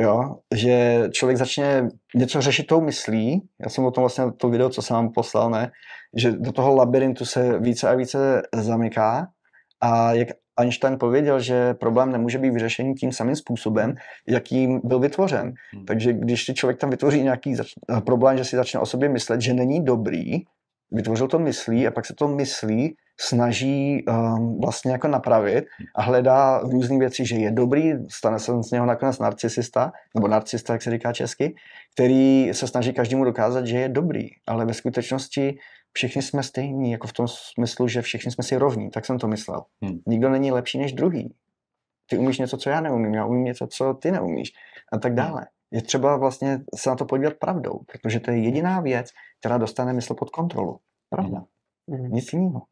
jo, 0.00 0.36
že 0.54 1.04
člověk 1.12 1.38
začne 1.38 1.88
něco 2.14 2.40
řešit 2.40 2.66
tou 2.66 2.80
myslí, 2.80 3.48
já 3.60 3.68
jsem 3.68 3.84
o 3.84 3.90
tom 3.90 4.02
vlastně 4.02 4.32
to 4.32 4.48
video, 4.48 4.68
co 4.68 4.82
jsem 4.82 4.96
vám 4.96 5.12
poslal, 5.12 5.50
ne, 5.50 5.72
že 6.16 6.32
do 6.32 6.52
toho 6.52 6.74
labirintu 6.74 7.24
se 7.24 7.58
více 7.58 7.88
a 7.88 7.94
více 7.94 8.42
zamyká 8.56 9.28
a 9.80 10.12
jak 10.12 10.28
Einstein 10.60 10.98
pověděl, 10.98 11.40
že 11.40 11.74
problém 11.74 12.12
nemůže 12.12 12.38
být 12.38 12.50
vyřešený 12.50 12.94
tím 12.94 13.12
samým 13.12 13.36
způsobem, 13.36 13.94
jakým 14.28 14.80
byl 14.84 14.98
vytvořen. 14.98 15.54
Hmm. 15.72 15.86
Takže 15.86 16.12
když 16.12 16.44
si 16.44 16.54
člověk 16.54 16.78
tam 16.78 16.90
vytvoří 16.90 17.22
nějaký 17.22 17.54
zač- 17.54 17.74
eh, 17.90 18.00
problém, 18.00 18.38
že 18.38 18.44
si 18.44 18.56
začne 18.56 18.80
o 18.80 18.86
sobě 18.86 19.08
myslet, 19.08 19.40
že 19.40 19.54
není 19.54 19.84
dobrý, 19.84 20.42
vytvořil 20.90 21.28
to 21.28 21.38
myslí 21.38 21.86
a 21.86 21.90
pak 21.90 22.06
se 22.06 22.14
to 22.14 22.28
myslí 22.28 22.96
snaží 23.20 24.04
um, 24.08 24.60
vlastně 24.60 24.92
jako 24.92 25.08
napravit 25.08 25.64
a 25.94 26.02
hledá 26.02 26.58
různé 26.58 26.98
věci, 26.98 27.26
že 27.26 27.36
je 27.36 27.50
dobrý, 27.50 27.92
stane 28.08 28.38
se 28.38 28.52
z 28.62 28.70
něho 28.70 28.86
nakonec 28.86 29.18
narcisista, 29.18 29.92
nebo 30.14 30.28
narcista, 30.28 30.72
jak 30.72 30.82
se 30.82 30.90
říká 30.90 31.12
česky, 31.12 31.54
který 31.94 32.50
se 32.52 32.66
snaží 32.66 32.92
každému 32.92 33.24
dokázat, 33.24 33.66
že 33.66 33.78
je 33.78 33.88
dobrý, 33.88 34.28
ale 34.46 34.66
ve 34.66 34.74
skutečnosti 34.74 35.58
všichni 35.96 36.22
jsme 36.22 36.42
stejní, 36.42 36.92
jako 36.92 37.06
v 37.06 37.12
tom 37.12 37.28
smyslu, 37.28 37.88
že 37.88 38.02
všichni 38.02 38.32
jsme 38.32 38.44
si 38.44 38.56
rovní, 38.56 38.90
tak 38.90 39.06
jsem 39.06 39.18
to 39.18 39.28
myslel. 39.28 39.64
Hmm. 39.82 39.98
Nikdo 40.06 40.28
není 40.28 40.52
lepší 40.52 40.78
než 40.78 40.92
druhý. 40.92 41.34
Ty 42.10 42.18
umíš 42.18 42.38
něco, 42.38 42.56
co 42.56 42.70
já 42.70 42.80
neumím, 42.80 43.14
já 43.14 43.26
umím 43.26 43.44
něco, 43.44 43.66
co 43.66 43.94
ty 43.94 44.10
neumíš 44.10 44.52
a 44.92 44.98
tak 44.98 45.14
dále. 45.14 45.46
Je 45.70 45.82
třeba 45.82 46.16
vlastně 46.16 46.64
se 46.76 46.90
na 46.90 46.96
to 46.96 47.04
podívat 47.04 47.34
pravdou, 47.34 47.78
protože 47.78 48.20
to 48.20 48.30
je 48.30 48.38
jediná 48.44 48.80
věc, 48.80 49.10
která 49.40 49.58
dostane 49.58 49.92
mysl 49.92 50.14
pod 50.14 50.30
kontrolu. 50.30 50.80
Pravda. 51.10 51.44
Mhm. 51.90 52.12
Nic 52.12 52.32
jiného. 52.32 52.62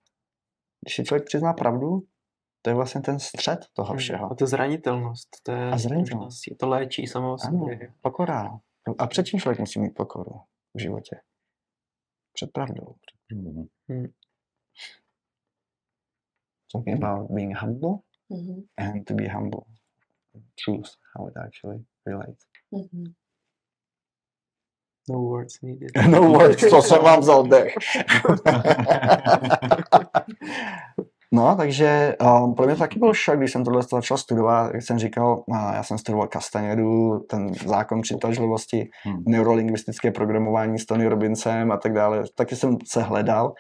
Když 0.81 0.95
si 0.97 1.05
člověk 1.05 1.25
přizná 1.27 1.53
pravdu, 1.53 2.03
to 2.63 2.71
je 2.71 2.75
vlastně 2.75 3.01
ten 3.01 3.19
střed 3.19 3.67
toho 3.73 3.95
všeho. 3.97 4.33
A 4.33 4.35
to 4.35 4.47
zranitelnost, 4.47 5.29
to 5.43 5.53
je 5.53 5.71
A 5.71 5.79
zranitelnost. 5.79 6.43
to 6.59 6.69
léčí 6.69 7.07
samo 7.07 7.37
Ano, 7.45 7.59
sobě. 7.59 7.93
pokora. 8.01 8.61
A 8.99 9.07
před 9.07 9.27
čím 9.27 9.41
člověk 9.41 9.59
musí 9.61 9.81
mít 9.81 9.95
pokoru 9.95 10.41
v 10.75 10.81
životě? 10.81 11.17
Před 12.33 12.53
pravdou. 12.53 12.95
Mhm. 13.33 13.69
Talking 16.73 16.95
about 16.95 17.35
being 17.35 17.53
humble 17.55 18.03
Mhm. 18.31 18.65
and 18.79 19.07
to 19.07 19.15
be 19.15 19.27
humble. 19.29 19.67
Truth, 20.57 20.97
how 21.15 21.27
it 21.29 21.35
actually 21.37 21.85
relates. 22.07 22.47
Mhm. 22.73 23.15
No 25.09 25.19
words 25.21 25.59
needed. 25.63 25.91
No 26.09 26.33
words, 26.33 26.65
co 26.71 26.83
jsem 26.83 27.03
vám 27.03 27.21
vzal 27.21 27.47
dech. 27.47 27.75
No, 31.33 31.55
takže 31.57 32.17
um, 32.45 32.55
pro 32.55 32.67
mě 32.67 32.75
to 32.75 32.79
taky 32.79 32.99
byl 32.99 33.15
šok, 33.15 33.37
když 33.39 33.53
jsem 33.53 33.65
tohle 33.65 33.83
začal 33.83 34.17
studovat, 34.19 34.71
jak 34.75 34.83
jsem 34.83 34.99
říkal, 34.99 35.45
a 35.55 35.75
já 35.75 35.83
jsem 35.83 35.99
studoval 35.99 36.29
Castanedu, 36.33 37.19
ten 37.31 37.55
zákon 37.67 38.01
přitažlivosti, 38.01 38.89
Hmm. 39.05 39.23
neurolingvistické 39.29 40.11
programování 40.11 40.79
s 40.79 40.87
Tony 40.87 41.07
Robbinsem 41.07 41.73
a 41.73 41.77
tak 41.77 41.93
dále. 41.93 42.23
Taky 42.37 42.57
jsem 42.57 42.77
se 42.89 43.03
hledal 43.03 43.53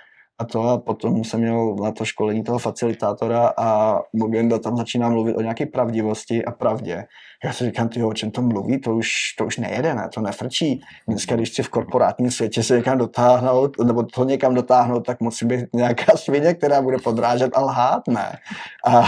a 0.43 0.45
to 0.45 0.63
a 0.63 0.79
potom 0.79 1.25
jsem 1.25 1.41
měl 1.41 1.77
na 1.83 1.93
to 1.93 2.05
školení 2.05 2.43
toho 2.43 2.59
facilitátora 2.59 3.53
a 3.57 3.99
Mogenda 4.13 4.59
tam 4.59 4.77
začíná 4.77 5.09
mluvit 5.09 5.37
o 5.37 5.41
nějaké 5.41 5.67
pravdivosti 5.67 6.45
a 6.45 6.51
pravdě. 6.51 7.05
Já 7.45 7.53
si 7.53 7.65
říkám, 7.65 7.89
ty 7.89 8.03
o 8.03 8.13
čem 8.13 8.31
to 8.31 8.43
mluví, 8.43 8.81
to 8.81 8.97
už, 8.97 9.09
to 9.39 9.47
už 9.47 9.57
nejede, 9.57 9.95
ne? 9.95 10.09
to 10.15 10.21
nefrčí. 10.21 10.81
Dneska, 11.09 11.37
když 11.37 11.51
chci 11.51 11.63
v 11.63 11.69
korporátním 11.69 12.31
světě 12.31 12.63
se 12.63 12.77
někam 12.77 12.99
dotáhnout, 12.99 13.79
nebo 13.85 14.03
to 14.03 14.25
někam 14.25 14.55
dotáhnout, 14.55 15.07
tak 15.07 15.21
musí 15.21 15.47
být 15.47 15.67
nějaká 15.75 16.17
svině, 16.17 16.55
která 16.55 16.83
bude 16.83 16.97
podrážet 16.99 17.51
a 17.55 17.61
lhát, 17.61 18.09
ne? 18.09 18.39
A 18.87 19.03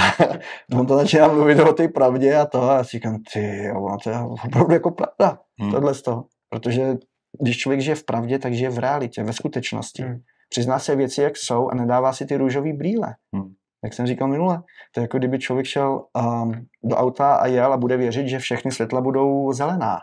on 0.79 0.87
to 0.87 0.97
začíná 0.97 1.29
mluvit 1.29 1.61
o 1.61 1.73
té 1.73 1.89
pravdě 1.89 2.37
a 2.37 2.47
to 2.47 2.71
a 2.71 2.77
já 2.77 2.85
si 2.85 2.91
říkám, 2.91 3.19
ty 3.33 3.65
jo, 3.65 3.97
to 4.05 4.11
je 4.11 4.19
opravdu 4.19 4.75
jako 4.75 4.91
pravda, 4.91 5.39
hmm. 5.61 5.73
tohle 5.73 5.95
z 5.95 6.03
toho. 6.03 6.25
Protože 6.51 6.97
když 7.41 7.59
člověk 7.59 7.81
žije 7.81 7.95
v 7.95 8.05
pravdě, 8.05 8.39
tak 8.39 8.55
žije 8.55 8.71
v 8.71 8.79
realitě, 8.79 9.23
ve 9.23 9.33
skutečnosti. 9.33 10.03
Hmm. 10.03 10.21
Přizná 10.49 10.79
se 10.79 10.97
věci, 10.97 11.23
jak 11.23 11.37
jsou 11.37 11.69
a 11.69 11.75
nedává 11.75 12.13
si 12.13 12.27
ty 12.27 12.37
růžové 12.37 12.73
brýle. 12.73 13.15
Hmm. 13.35 13.55
Jak 13.85 13.93
jsem 13.93 14.07
říkal 14.07 14.29
minule, 14.29 14.63
to 14.95 15.01
je 15.01 15.03
jako 15.03 15.19
kdyby 15.19 15.39
člověk 15.39 15.67
šel 15.67 16.05
um, 16.17 16.53
do 16.83 16.97
auta 16.97 17.35
a 17.35 17.47
jel 17.47 17.73
a 17.73 17.77
bude 17.77 17.97
věřit, 17.97 18.29
že 18.29 18.39
všechny 18.39 18.73
světla 18.73 19.01
budou 19.01 19.53
zelená. 19.53 19.99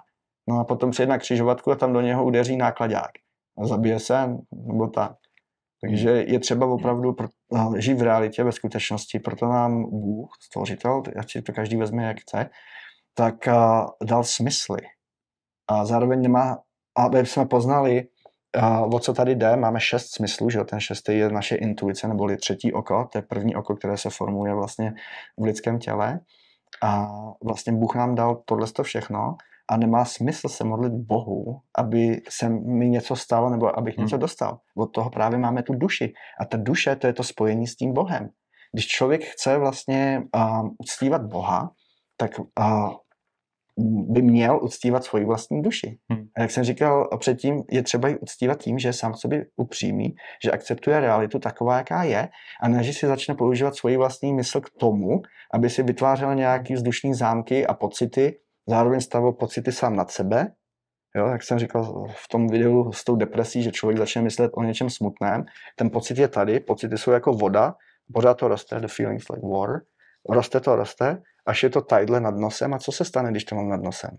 No 0.49 0.59
a 0.59 0.63
potom 0.63 0.91
přijde 0.91 1.09
na 1.09 1.17
křižovatku 1.17 1.71
a 1.71 1.75
tam 1.75 1.93
do 1.93 2.01
něho 2.01 2.25
udeří 2.25 2.57
nákladák. 2.57 3.11
A 3.57 3.67
zabije 3.67 3.99
se, 3.99 4.37
nebo 4.51 4.87
tak. 4.87 5.11
Takže 5.81 6.09
je 6.09 6.39
třeba 6.39 6.65
opravdu 6.65 7.15
uh, 7.49 7.75
žít 7.75 7.93
v 7.93 8.01
realitě, 8.01 8.43
ve 8.43 8.51
skutečnosti. 8.51 9.19
Proto 9.19 9.45
nám 9.45 9.83
Bůh, 9.89 10.29
stvořitel, 10.41 11.03
ať 11.19 11.31
si 11.31 11.41
to 11.41 11.53
každý 11.53 11.75
vezme, 11.75 12.03
jak 12.03 12.19
chce, 12.19 12.49
tak 13.13 13.35
uh, 13.47 14.07
dal 14.07 14.23
smysly. 14.23 14.81
A 15.67 15.85
zároveň 15.85 16.21
nemá, 16.21 16.57
aby 16.97 17.25
jsme 17.25 17.45
poznali, 17.45 18.07
o 18.91 18.99
co 18.99 19.13
tady 19.13 19.35
jde, 19.35 19.55
máme 19.55 19.79
šest 19.79 20.13
smyslů, 20.15 20.49
že 20.49 20.63
ten 20.63 20.79
šestý 20.79 21.17
je 21.17 21.29
naše 21.29 21.55
intuice, 21.55 22.07
neboli 22.07 22.37
třetí 22.37 22.73
oko, 22.73 23.07
to 23.11 23.17
je 23.17 23.21
první 23.21 23.55
oko, 23.55 23.75
které 23.75 23.97
se 23.97 24.09
formuje 24.09 24.53
vlastně 24.53 24.93
v 25.37 25.43
lidském 25.43 25.79
těle. 25.79 26.19
A 26.83 27.07
vlastně 27.43 27.73
Bůh 27.73 27.95
nám 27.95 28.15
dal 28.15 28.41
tohle 28.45 28.67
všechno 28.83 29.35
a 29.71 29.77
nemá 29.77 30.05
smysl 30.05 30.49
se 30.49 30.63
modlit 30.63 30.93
Bohu, 30.93 31.59
aby 31.77 32.21
se 32.29 32.49
mi 32.49 32.89
něco 32.89 33.15
stalo 33.15 33.49
nebo 33.49 33.79
abych 33.79 33.97
hmm. 33.97 34.05
něco 34.05 34.17
dostal. 34.17 34.59
Od 34.77 34.85
toho 34.85 35.09
právě 35.09 35.39
máme 35.39 35.63
tu 35.63 35.73
duši. 35.73 36.13
A 36.41 36.45
ta 36.45 36.57
duše, 36.57 36.95
to 36.95 37.07
je 37.07 37.13
to 37.13 37.23
spojení 37.23 37.67
s 37.67 37.75
tím 37.75 37.93
Bohem. 37.93 38.29
Když 38.73 38.87
člověk 38.87 39.23
chce 39.23 39.57
vlastně 39.57 40.23
uh, 40.35 40.69
uctívat 40.77 41.21
Boha, 41.25 41.71
tak 42.17 42.31
uh, 42.39 42.93
by 43.83 44.21
měl 44.21 44.59
uctívat 44.63 45.03
svoji 45.03 45.25
vlastní 45.25 45.61
duši. 45.61 45.97
Hmm. 46.09 46.25
A 46.37 46.41
jak 46.41 46.51
jsem 46.51 46.63
říkal 46.63 47.09
předtím, 47.17 47.63
je 47.71 47.83
třeba 47.83 48.07
ji 48.07 48.17
uctívat 48.17 48.59
tím, 48.59 48.79
že 48.79 48.89
je 48.89 48.93
sám 48.93 49.13
sobě 49.13 49.45
upřímý, 49.55 50.15
že 50.43 50.51
akceptuje 50.51 50.99
realitu 50.99 51.39
taková, 51.39 51.77
jaká 51.77 52.03
je, 52.03 52.29
a 52.63 52.67
ne, 52.67 52.83
že 52.83 52.93
si 52.93 53.07
začne 53.07 53.35
používat 53.35 53.75
svoji 53.75 53.97
vlastní 53.97 54.33
mysl 54.33 54.61
k 54.61 54.69
tomu, 54.69 55.21
aby 55.53 55.69
si 55.69 55.83
vytvářel 55.83 56.35
nějaký 56.35 56.73
vzdušní 56.73 57.13
zámky 57.13 57.67
a 57.67 57.73
pocity, 57.73 58.39
zároveň 58.67 59.01
stavil 59.01 59.31
pocity 59.31 59.71
sám 59.71 59.95
nad 59.95 60.11
sebe. 60.11 60.51
Jo, 61.15 61.27
jak 61.27 61.43
jsem 61.43 61.59
říkal 61.59 62.07
v 62.15 62.27
tom 62.27 62.47
videu 62.47 62.91
s 62.91 63.03
tou 63.03 63.15
depresí, 63.15 63.63
že 63.63 63.71
člověk 63.71 63.97
začne 63.97 64.21
myslet 64.21 64.51
o 64.53 64.63
něčem 64.63 64.89
smutném, 64.89 65.45
ten 65.75 65.89
pocit 65.89 66.17
je 66.17 66.27
tady, 66.27 66.59
pocity 66.59 66.97
jsou 66.97 67.11
jako 67.11 67.31
voda, 67.33 67.75
pořád 68.13 68.33
to 68.33 68.47
roste, 68.47 68.79
the 68.79 68.87
feelings 68.87 69.29
like 69.29 69.47
water, 69.47 69.81
roste 70.29 70.59
to, 70.59 70.75
roste, 70.75 71.21
až 71.45 71.63
je 71.63 71.69
to 71.69 71.81
tajdle 71.81 72.19
nad 72.19 72.35
nosem 72.35 72.73
a 72.73 72.79
co 72.79 72.91
se 72.91 73.05
stane, 73.05 73.31
když 73.31 73.43
to 73.43 73.55
mám 73.55 73.69
nad 73.69 73.83
nosem? 73.83 74.11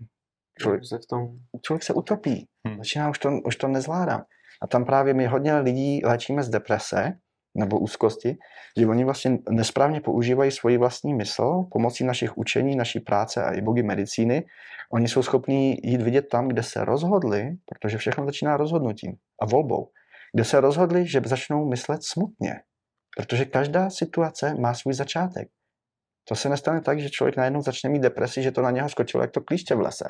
Člověk 0.59 0.85
se, 0.85 0.97
v 0.97 1.05
tom... 1.05 1.27
člověk 1.61 1.83
se 1.83 1.93
utopí, 1.93 2.47
hmm. 2.67 2.77
začíná, 2.77 3.09
už 3.09 3.19
to, 3.19 3.29
už 3.45 3.55
to 3.55 3.67
nezvládám. 3.67 4.23
A 4.61 4.67
tam 4.67 4.85
právě 4.85 5.13
my 5.13 5.25
hodně 5.25 5.55
lidí 5.55 6.01
léčíme 6.05 6.43
z 6.43 6.49
deprese 6.49 7.13
nebo 7.55 7.79
úzkosti, 7.79 8.37
že 8.79 8.87
oni 8.87 9.05
vlastně 9.05 9.37
nesprávně 9.49 10.01
používají 10.01 10.51
svoji 10.51 10.77
vlastní 10.77 11.13
mysl 11.13 11.63
pomocí 11.71 12.03
našich 12.03 12.37
učení, 12.37 12.75
naší 12.75 12.99
práce 12.99 13.43
a 13.43 13.51
i 13.51 13.61
bogy 13.61 13.83
medicíny. 13.83 14.45
Oni 14.91 15.07
jsou 15.07 15.23
schopní 15.23 15.77
jít 15.83 16.01
vidět 16.01 16.29
tam, 16.31 16.47
kde 16.47 16.63
se 16.63 16.85
rozhodli, 16.85 17.57
protože 17.65 17.97
všechno 17.97 18.25
začíná 18.25 18.57
rozhodnutím 18.57 19.15
a 19.41 19.45
volbou, 19.45 19.89
kde 20.33 20.45
se 20.45 20.61
rozhodli, 20.61 21.07
že 21.07 21.21
začnou 21.25 21.69
myslet 21.69 22.03
smutně. 22.03 22.61
Protože 23.17 23.45
každá 23.45 23.89
situace 23.89 24.55
má 24.55 24.73
svůj 24.73 24.93
začátek. 24.93 25.47
To 26.27 26.35
se 26.35 26.49
nestane 26.49 26.81
tak, 26.81 26.99
že 26.99 27.09
člověk 27.09 27.37
najednou 27.37 27.61
začne 27.61 27.89
mít 27.89 28.01
depresi, 28.01 28.43
že 28.43 28.51
to 28.51 28.61
na 28.61 28.71
něho 28.71 28.89
skočilo 28.89 29.23
jak 29.23 29.31
to 29.31 29.41
klíště 29.41 29.75
v 29.75 29.79
lese. 29.79 30.05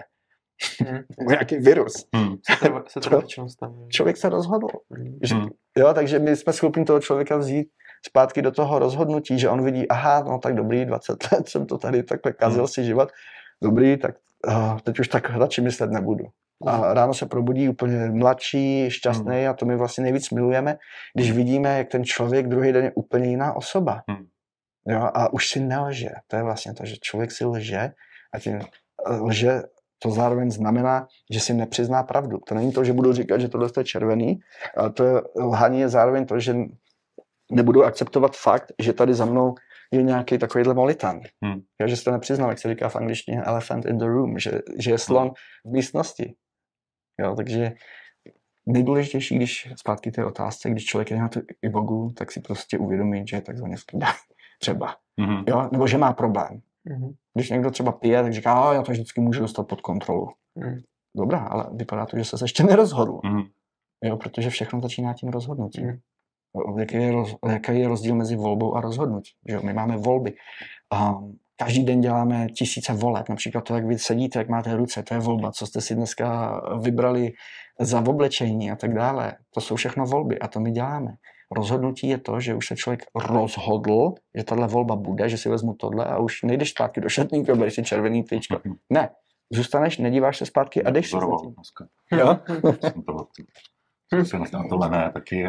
Hmm. 0.79 0.99
Nebo 1.19 1.31
nějaký 1.31 1.57
virus. 1.57 1.93
Hmm. 2.15 2.35
Se 2.47 2.69
to, 2.69 2.83
se 2.87 3.09
to 3.09 3.21
člověk 3.89 4.17
se 4.17 4.29
rozhodl. 4.29 4.67
Hmm. 4.91 5.17
Že, 5.23 5.35
jo, 5.77 5.93
takže 5.93 6.19
my 6.19 6.35
jsme 6.35 6.53
schopni 6.53 6.85
toho 6.85 6.99
člověka 6.99 7.37
vzít 7.37 7.67
zpátky 8.07 8.41
do 8.41 8.51
toho 8.51 8.79
rozhodnutí, 8.79 9.39
že 9.39 9.49
on 9.49 9.63
vidí, 9.63 9.89
aha, 9.89 10.23
no 10.23 10.39
tak 10.39 10.55
dobrý, 10.55 10.85
20 10.85 11.31
let 11.31 11.49
jsem 11.49 11.65
to 11.65 11.77
tady 11.77 12.03
takhle 12.03 12.33
kazil 12.33 12.63
hmm. 12.63 12.67
si 12.67 12.83
život, 12.83 13.09
dobrý, 13.63 13.97
tak 13.97 14.15
uh, 14.47 14.79
teď 14.79 14.99
už 14.99 15.07
tak 15.07 15.29
radši 15.29 15.61
myslet 15.61 15.91
nebudu. 15.91 16.25
A 16.67 16.75
hmm. 16.75 16.83
ráno 16.83 17.13
se 17.13 17.25
probudí 17.25 17.69
úplně 17.69 18.09
mladší, 18.11 18.85
šťastný 18.89 19.39
hmm. 19.39 19.49
a 19.49 19.53
to 19.53 19.65
my 19.65 19.75
vlastně 19.75 20.03
nejvíc 20.03 20.29
milujeme, 20.29 20.77
když 21.15 21.31
vidíme, 21.31 21.77
jak 21.77 21.87
ten 21.87 22.03
člověk 22.03 22.47
druhý 22.47 22.71
den 22.71 22.83
je 22.83 22.91
úplně 22.95 23.29
jiná 23.29 23.53
osoba. 23.53 24.01
Hmm. 24.09 24.25
Jo, 24.87 25.09
a 25.13 25.33
už 25.33 25.49
si 25.49 25.59
nelže. 25.59 26.09
To 26.27 26.35
je 26.35 26.43
vlastně 26.43 26.73
to, 26.73 26.85
že 26.85 26.95
člověk 27.01 27.31
si 27.31 27.45
lže 27.45 27.91
a 28.33 28.39
tím 28.39 28.59
eh, 28.59 29.15
lže 29.15 29.61
to 29.99 30.11
zároveň 30.11 30.51
znamená, 30.51 31.07
že 31.31 31.39
si 31.39 31.53
nepřizná 31.53 32.03
pravdu. 32.03 32.39
To 32.47 32.55
není 32.55 32.71
to, 32.71 32.83
že 32.83 32.93
budu 32.93 33.13
říkat, 33.13 33.37
že 33.41 33.49
tohle 33.49 33.69
je 33.77 33.83
červený, 33.83 34.39
ale 34.77 34.91
to 34.91 35.03
je, 35.03 35.21
lhaní 35.39 35.79
je 35.79 35.89
zároveň 35.89 36.25
to, 36.25 36.39
že 36.39 36.55
nebudu 37.51 37.83
akceptovat 37.83 38.35
fakt, 38.35 38.71
že 38.79 38.93
tady 38.93 39.13
za 39.13 39.25
mnou 39.25 39.55
je 39.91 40.03
nějaký 40.03 40.37
takovýhle 40.37 40.73
molitan. 40.73 41.21
Hmm. 41.43 41.61
Já, 41.81 41.87
že 41.87 41.95
jste 41.95 42.11
nepřiznal, 42.11 42.49
jak 42.49 42.59
se 42.59 42.69
říká 42.69 42.89
v 42.89 42.95
angličtině 42.95 43.41
elephant 43.41 43.85
in 43.85 43.97
the 43.97 44.05
room, 44.05 44.39
že, 44.39 44.51
že 44.79 44.91
je 44.91 44.97
slon 44.97 45.31
v 45.65 45.71
místnosti. 45.71 46.33
Jo, 47.19 47.35
takže 47.35 47.73
nejdůležitější, 48.65 49.35
když 49.35 49.73
zpátky 49.75 50.11
té 50.11 50.25
otázce, 50.25 50.69
když 50.69 50.85
člověk 50.85 51.11
je 51.11 51.17
na 51.17 51.29
tu 51.29 51.41
ibogu, 51.61 52.13
tak 52.17 52.31
si 52.31 52.41
prostě 52.41 52.77
uvědomí, 52.77 53.27
že 53.27 53.37
je 53.37 53.41
takzvaně 53.41 53.77
skýdá 53.77 54.07
třeba. 54.63 54.95
Mm-hmm. 55.21 55.43
Jo? 55.47 55.69
Nebo 55.71 55.87
že 55.87 55.97
má 55.97 56.13
problém. 56.13 56.61
Mm-hmm. 56.89 57.13
Když 57.33 57.49
někdo 57.49 57.71
třeba 57.71 57.91
pije, 57.91 58.23
tak 58.23 58.33
říká, 58.33 58.53
a 58.53 58.73
já 58.73 58.81
to 58.81 58.91
vždycky 58.91 59.21
můžu 59.21 59.41
dostat 59.41 59.67
pod 59.67 59.81
kontrolu. 59.81 60.27
Mm. 60.55 60.77
Dobrá, 61.17 61.39
ale 61.39 61.65
vypadá 61.73 62.05
to, 62.05 62.17
že 62.17 62.25
se 62.25 62.37
ještě 62.41 62.63
nerozhodl. 62.63 63.19
Mm. 63.23 63.41
Jo, 64.03 64.17
protože 64.17 64.49
všechno 64.49 64.81
začíná 64.81 65.13
tím 65.13 65.29
rozhodnutím. 65.29 65.87
Mm. 65.87 66.79
Jaký 66.79 66.95
je, 66.95 67.11
roz, 67.11 67.35
jaký 67.47 67.79
je 67.79 67.87
rozdíl 67.87 68.15
mezi 68.15 68.35
volbou 68.35 68.75
a 68.75 68.81
rozhodnutím? 68.81 69.33
Že 69.49 69.59
my 69.59 69.73
máme 69.73 69.97
volby. 69.97 70.33
Um, 70.93 71.37
každý 71.57 71.83
den 71.83 72.01
děláme 72.01 72.47
tisíce 72.49 72.93
voleb. 72.93 73.29
Například 73.29 73.63
to, 73.63 73.75
jak 73.75 73.85
vy 73.85 73.99
sedíte, 73.99 74.39
jak 74.39 74.49
máte 74.49 74.75
ruce, 74.75 75.03
to 75.03 75.13
je 75.13 75.19
volba. 75.19 75.51
Co 75.51 75.67
jste 75.67 75.81
si 75.81 75.95
dneska 75.95 76.61
vybrali 76.81 77.31
za 77.79 77.99
oblečení 77.99 78.71
a 78.71 78.75
tak 78.75 78.93
dále. 78.93 79.33
To 79.53 79.61
jsou 79.61 79.75
všechno 79.75 80.05
volby 80.05 80.39
a 80.39 80.47
to 80.47 80.59
my 80.59 80.71
děláme. 80.71 81.15
Rozhodnutí 81.53 82.07
je 82.07 82.17
to, 82.17 82.39
že 82.39 82.55
už 82.55 82.67
se 82.67 82.75
člověk 82.75 83.03
rozhodl, 83.15 84.13
že 84.37 84.43
tahle 84.43 84.67
volba 84.67 84.95
bude, 84.95 85.29
že 85.29 85.37
si 85.37 85.49
vezmu 85.49 85.73
tohle 85.73 86.05
a 86.05 86.17
už 86.17 86.43
nejdeš 86.43 86.69
zpátky 86.69 87.01
do 87.01 87.09
šatníku 87.09 87.51
a 87.51 87.69
si 87.69 87.83
červený 87.83 88.23
tričko. 88.23 88.61
Ne, 88.89 89.09
zůstaneš, 89.53 89.97
nedíváš 89.97 90.37
se 90.37 90.45
zpátky 90.45 90.83
a 90.83 90.89
jdeš 90.89 91.09
si 91.09 91.15
Jo? 92.11 92.39
Jsem 94.23 94.43
na 94.53 94.63
tohle 94.69 94.89
ne, 94.89 95.11
taky 95.13 95.47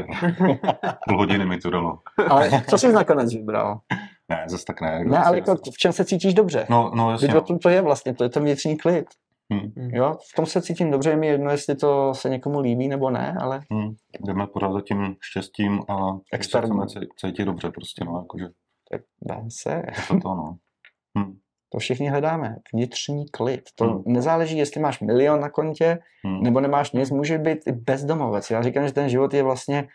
půl 1.08 1.18
hodiny 1.18 1.46
mi 1.46 1.58
to 1.58 1.70
dalo. 1.70 1.98
Ale 2.28 2.50
co 2.70 2.78
jsi 2.78 2.92
nakonec 2.92 3.34
vybral? 3.34 3.80
Ne, 4.28 4.44
zase 4.48 4.64
tak 4.64 4.80
ne. 4.80 5.04
Ne, 5.04 5.18
ale 5.18 5.36
jako 5.36 5.56
v 5.56 5.78
čem 5.78 5.92
se 5.92 6.04
cítíš 6.04 6.34
dobře? 6.34 6.66
No, 6.70 6.90
no 6.94 7.10
jasně. 7.10 7.28
Teď 7.28 7.36
o 7.36 7.40
tom 7.40 7.58
to 7.58 7.68
je 7.68 7.80
vlastně, 7.80 8.14
to 8.14 8.24
je 8.24 8.30
ten 8.30 8.42
vnitřní 8.42 8.76
klid. 8.76 9.06
Hmm. 9.52 9.72
Jo, 9.76 10.16
v 10.32 10.36
tom 10.36 10.46
se 10.46 10.62
cítím 10.62 10.90
dobře, 10.90 11.10
je 11.10 11.16
mi 11.16 11.26
jedno, 11.26 11.50
jestli 11.50 11.74
to 11.74 12.14
se 12.14 12.28
někomu 12.28 12.60
líbí 12.60 12.88
nebo 12.88 13.10
ne, 13.10 13.36
ale... 13.40 13.60
Hmm. 13.70 13.94
Jdeme 14.26 14.46
pořád 14.46 14.72
za 14.72 14.80
tím 14.80 15.16
štěstím 15.20 15.80
a 15.88 16.18
Experiment. 16.32 16.90
se 16.90 17.00
cítí 17.16 17.44
dobře 17.44 17.70
prostě, 17.70 18.04
no, 18.04 18.18
jakože. 18.18 18.44
Tak 18.90 19.00
dá 19.22 19.42
se. 19.48 19.82
To 20.08 20.20
to, 20.20 20.34
no. 20.34 20.56
Hmm. 21.18 21.34
To 21.72 21.78
všichni 21.78 22.08
hledáme. 22.08 22.56
Vnitřní 22.74 23.28
klid. 23.28 23.62
To 23.74 23.84
hmm. 23.84 24.02
nezáleží, 24.06 24.58
jestli 24.58 24.80
máš 24.80 25.00
milion 25.00 25.40
na 25.40 25.50
kontě, 25.50 25.98
hmm. 26.24 26.42
nebo 26.42 26.60
nemáš 26.60 26.92
nic, 26.92 27.10
může 27.10 27.38
být 27.38 27.58
i 27.66 27.72
bezdomovec. 27.72 28.50
Já 28.50 28.62
říkám, 28.62 28.86
že 28.86 28.92
ten 28.92 29.08
život 29.08 29.34
je 29.34 29.42
vlastně 29.42 29.88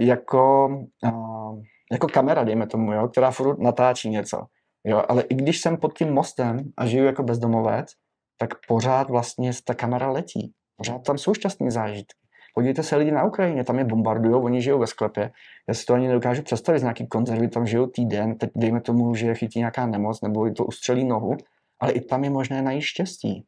jako, 0.00 0.66
uh, 1.04 1.60
jako 1.92 2.06
kamera, 2.06 2.44
dejme 2.44 2.66
tomu, 2.66 2.92
jo, 2.92 3.08
která 3.08 3.30
furt 3.30 3.58
natáčí 3.58 4.10
něco. 4.10 4.44
Jo, 4.86 5.02
ale 5.08 5.22
i 5.22 5.34
když 5.34 5.60
jsem 5.60 5.76
pod 5.76 5.98
tím 5.98 6.12
mostem 6.12 6.58
a 6.76 6.86
žiju 6.86 7.04
jako 7.04 7.22
bezdomovec, 7.22 7.86
tak 8.36 8.50
pořád 8.68 9.10
vlastně 9.10 9.50
ta 9.64 9.74
kamera 9.74 10.10
letí. 10.10 10.52
Pořád 10.76 10.98
tam 11.06 11.18
jsou 11.18 11.34
šťastné 11.34 11.70
zážitky. 11.70 12.18
Podívejte 12.54 12.82
se 12.82 12.96
lidi 12.96 13.10
na 13.10 13.24
Ukrajině, 13.24 13.64
tam 13.64 13.78
je 13.78 13.84
bombardují, 13.84 14.34
oni 14.34 14.62
žijou 14.62 14.78
ve 14.78 14.86
sklepě. 14.86 15.32
Já 15.68 15.74
si 15.74 15.84
to 15.86 15.94
ani 15.94 16.08
nedokážu 16.08 16.42
představit, 16.42 16.78
z 16.78 16.82
nějaký 16.82 17.06
konzervy 17.06 17.48
tam 17.48 17.66
žijou 17.66 17.86
týden, 17.86 18.38
teď 18.38 18.50
dejme 18.56 18.80
tomu, 18.80 19.14
že 19.14 19.34
chytí 19.34 19.58
nějaká 19.58 19.86
nemoc 19.86 20.20
nebo 20.20 20.50
to 20.50 20.64
ustřelí 20.64 21.04
nohu, 21.04 21.36
ale 21.80 21.92
i 21.92 22.00
tam 22.00 22.24
je 22.24 22.30
možné 22.30 22.62
najít 22.62 22.82
štěstí. 22.82 23.44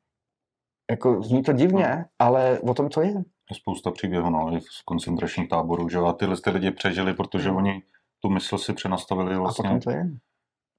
Jako 0.91 1.23
zní 1.23 1.43
to 1.43 1.53
divně, 1.53 2.05
ale 2.19 2.61
o 2.61 2.75
tom 2.75 2.89
to 2.89 3.01
je. 3.03 3.09
Je 3.51 3.57
spousta 3.57 3.91
příběhů, 3.91 4.31
no, 4.31 4.61
z 4.61 4.83
koncentračních 4.83 5.49
táborů, 5.49 5.89
že 5.89 5.99
a 5.99 6.13
tyhle 6.13 6.37
ty 6.45 6.51
lidi 6.51 6.71
přežili, 6.71 7.15
protože 7.15 7.51
Mm. 7.51 7.57
oni 7.57 7.83
tu 8.21 8.31
mysl 8.31 8.59
si 8.59 8.73
přenastavili 8.73 9.35
A 9.35 9.39
vlastně. 9.39 9.63
potom 9.69 9.81
to 9.81 9.91
je. 9.91 10.11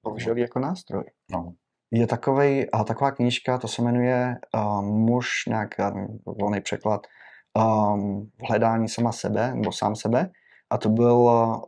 Použili 0.02 0.42
jako 0.42 0.60
nástroj. 0.60 1.04
No. 1.32 1.54
Je 1.92 2.08
takovej, 2.08 2.68
a 2.74 2.84
taková 2.84 3.12
knížka, 3.12 3.58
to 3.58 3.68
se 3.68 3.82
jmenuje 3.82 4.36
uh, 4.56 4.82
Muž, 4.82 5.28
nějak 5.48 5.70
volný 6.26 6.62
překlad, 6.62 7.08
um, 7.94 8.30
hledání 8.50 8.90
sama 8.90 9.12
sebe, 9.12 9.52
nebo 9.56 9.72
sám 9.72 9.96
sebe. 9.96 10.30
A 10.70 10.78
to 10.78 10.90
byl 10.90 11.14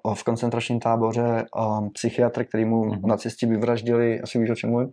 uh, 0.03 0.13
v 0.13 0.23
koncentračním 0.23 0.79
táboře 0.79 1.45
um, 1.79 1.89
psychiatr, 1.89 2.43
který 2.45 2.65
mu 2.65 2.85
Mhm. 2.85 3.01
nacisti 3.07 3.45
vyvraždili, 3.45 4.21
asi 4.21 4.39
víš 4.39 4.49
o 4.49 4.55
čem 4.55 4.69
mluvím, 4.69 4.91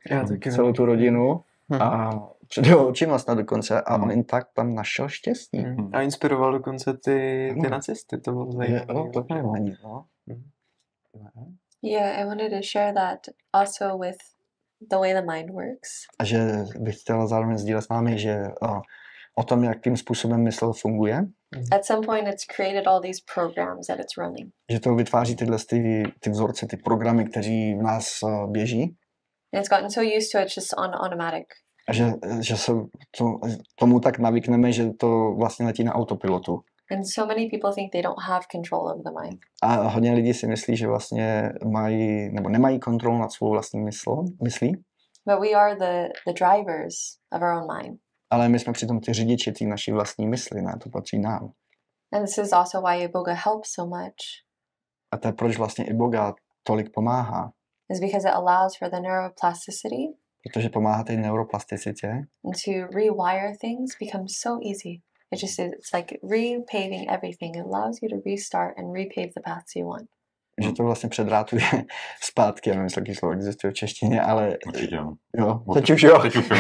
celou 0.53 0.73
tu 0.73 0.85
rodinu 0.85 1.41
Mhm. 1.69 1.83
a 1.83 2.11
před 2.49 2.67
jeho 2.67 2.89
očima 2.89 3.19
snad 3.19 3.35
dokonce 3.39 3.81
a 3.83 3.95
Mhm. 3.97 4.03
on 4.05 4.11
jen 4.11 4.25
tak 4.25 4.47
tam 4.55 4.75
našel 4.75 5.09
štěstí. 5.09 5.59
Mm. 5.67 5.91
A 5.93 6.01
inspiroval 6.03 6.53
dokonce 6.53 6.93
ty, 6.93 7.01
ty 7.55 7.61
Ano. 7.61 7.71
nacisty, 7.71 8.19
to 8.21 8.33
bylo 8.33 8.47
Je, 8.51 8.57
zajímavé. 8.57 8.95
no, 8.95 9.11
to 9.13 9.35
je 9.35 9.43
nevadí, 9.43 9.77
no. 9.85 10.05
Mhm. 10.27 10.43
Ne. 11.15 11.31
Yeah, 11.83 12.21
I 12.21 12.25
wanted 12.25 12.51
to 12.53 12.59
share 12.73 12.93
that 12.93 13.19
also 13.53 13.99
with 13.99 14.17
the 14.91 14.97
way 14.97 15.15
the 15.15 15.33
mind 15.33 15.51
works. 15.51 15.91
A 16.19 16.25
že 16.25 16.39
bych 16.79 17.01
chtěla 17.01 17.27
zároveň 17.27 17.59
sdílet 17.59 17.85
s 17.85 17.89
námi, 17.89 18.19
že 18.19 18.43
uh, 18.63 18.81
o 19.39 19.43
tom, 19.45 19.65
jakým 19.65 19.97
způsobem 19.97 20.45
mysl 20.45 20.73
funguje, 20.73 21.25
At 21.73 21.85
some 21.85 22.07
point, 22.07 22.29
it's 22.29 22.45
created 22.57 22.87
all 22.87 23.01
these 23.01 23.21
programs 23.35 23.87
that 23.87 23.99
it's 24.01 24.17
running. 24.19 24.53
že 24.73 24.81
to 24.81 24.95
vytváří 24.95 25.37
tyhle 25.37 25.59
ty, 25.69 26.03
ty 26.21 26.31
vzorce, 26.31 26.67
ty 26.67 26.77
programy, 26.77 27.25
kteří 27.25 27.75
v 27.75 27.83
nás 27.83 28.23
uh, 28.23 28.51
běží 28.53 28.83
And 29.55 29.61
it's 29.61 29.69
gotten 29.69 29.91
so 29.91 30.17
used 30.17 30.33
to 30.33 30.39
it, 30.39 30.45
it's 30.45 30.57
just 30.57 30.75
on 30.79 30.91
automatic. 30.95 31.47
a 31.89 31.93
že, 31.93 32.05
že 32.41 32.57
se 32.57 32.73
to, 33.19 33.25
tomu 33.79 34.01
tak 34.01 34.19
navykneme, 34.19 34.73
že 34.73 34.91
to 34.91 35.35
vlastně 35.39 35.67
letí 35.67 35.85
na 35.85 35.95
autopilotu. 35.95 36.61
And 36.91 37.03
so 37.15 37.27
many 37.27 37.51
people 37.51 37.73
think 37.75 37.93
they 37.93 38.03
don't 38.03 38.23
have 38.29 38.47
control 38.53 38.89
of 38.89 39.03
the 39.05 39.11
mind. 39.23 39.39
A 39.63 39.89
hodně 39.89 40.13
lidí 40.13 40.35
si 40.35 40.47
myslí, 40.47 40.77
že 40.77 40.87
vlastně 40.87 41.53
mají, 41.65 42.29
nebo 42.33 42.49
nemají 42.49 42.81
kontrolu 42.81 43.19
nad 43.19 43.33
svou 43.33 43.51
vlastní 43.51 43.81
mysl, 43.81 44.25
myslí, 44.45 44.73
But 45.27 45.41
we 45.41 45.51
are 45.51 45.75
the, 45.77 46.09
the 46.27 46.33
drivers 46.33 46.95
of 47.33 47.43
our 47.43 47.49
own 47.49 47.67
mind. 47.83 48.01
ale 48.31 48.49
my 48.49 48.59
jsme 48.59 48.73
přitom 48.73 49.01
ty 49.01 49.13
řidiči 49.13 49.53
té 49.53 49.65
naší 49.65 49.93
vlastní 49.93 50.27
mysli, 50.27 50.63
ne, 50.63 50.73
to 50.83 50.91
patří 50.91 51.19
nám. 51.19 51.53
And 52.13 52.25
this 52.25 52.39
is 52.39 52.53
also 52.53 52.81
why 52.81 53.03
Iboga 53.03 53.33
helps 53.33 53.69
so 53.75 53.99
much, 53.99 54.15
A 55.11 55.17
to 55.17 55.29
je 55.29 55.33
proč 55.33 55.57
vlastně 55.57 55.85
i 55.85 55.95
Boga 55.95 56.35
tolik 56.63 56.93
pomáhá, 56.95 57.53
is 57.91 58.01
because 58.01 58.29
it 58.29 58.35
allows 58.35 58.77
for 58.79 58.91
the 58.91 59.01
neuroplasticity 59.01 60.15
protože 60.45 60.69
pomáhá 60.69 61.05
té 61.05 61.17
neuroplasticitě, 61.17 62.09
and 62.45 62.55
to 62.65 62.71
rewire 62.97 63.53
things 63.61 63.97
becomes 64.01 64.33
so 64.43 64.69
easy. 64.69 65.01
It 65.35 65.43
just 65.43 65.59
is, 65.59 65.67
it's 65.79 65.93
like 65.95 66.19
repaving 66.23 67.07
everything. 67.11 67.57
It 67.57 67.65
allows 67.67 67.99
you 68.03 68.09
to 68.09 68.17
restart 68.27 68.79
and 68.79 68.93
repave 68.93 69.33
the 69.37 69.43
paths 69.45 69.77
you 69.77 69.87
want. 69.89 70.09
že 70.61 70.73
to 70.73 70.83
vlastně 70.83 71.09
předrátuje 71.09 71.63
zpátky, 72.23 72.71
já 72.71 72.77
nevím, 72.77 72.85
jestli 72.85 73.15
slovo 73.15 73.35
existuje 73.35 73.71
v 73.71 73.75
češtině, 73.75 74.21
ale 74.21 74.57
Určitě, 74.67 74.97
no. 74.97 75.15
jo, 75.37 75.63
No, 75.69 75.75
teď 75.75 75.91
už 75.91 76.03
jo. 76.03 76.19
Teď 76.23 76.37
už 76.37 76.51
jo. 76.51 76.57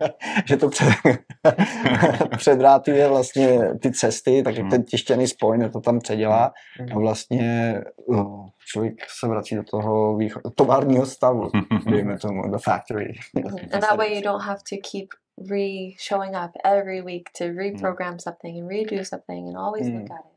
že 0.48 0.56
to 0.56 0.68
před, 0.68 0.88
předrátuje 2.36 3.08
vlastně 3.08 3.58
ty 3.82 3.92
cesty, 3.92 4.42
tak 4.42 4.54
jak 4.54 4.62
Hmm. 4.62 4.70
ten 4.70 4.84
tištěný 4.84 5.26
spoj 5.28 5.70
to 5.72 5.80
tam 5.80 5.98
předělá 5.98 6.52
Mm. 6.80 6.96
a 6.96 7.00
vlastně 7.00 7.74
oh, 8.08 8.46
člověk 8.66 8.94
se 9.20 9.28
vrací 9.28 9.54
do 9.54 9.62
toho 9.62 10.16
výcho- 10.16 10.40
továrního 10.54 11.06
stavu, 11.06 11.50
dejme 11.90 12.18
tomu, 12.18 12.42
the 12.50 12.58
factory. 12.64 13.12
Mhm. 13.34 13.56
And 13.72 13.80
that 13.80 13.96
way 13.98 14.14
you 14.16 14.22
don't 14.22 14.42
have 14.42 14.58
to 14.70 14.76
keep 14.92 15.06
re 15.50 15.90
showing 15.98 16.34
up 16.36 16.50
every 16.64 17.02
week 17.02 17.22
to 17.38 17.44
reprogram 17.44 18.18
something 18.18 18.60
and 18.60 18.70
redo 18.70 19.04
something 19.04 19.48
and 19.48 19.56
always 19.56 19.86
look 19.88 20.08
Mm. 20.08 20.12
at 20.12 20.20
it. 20.26 20.32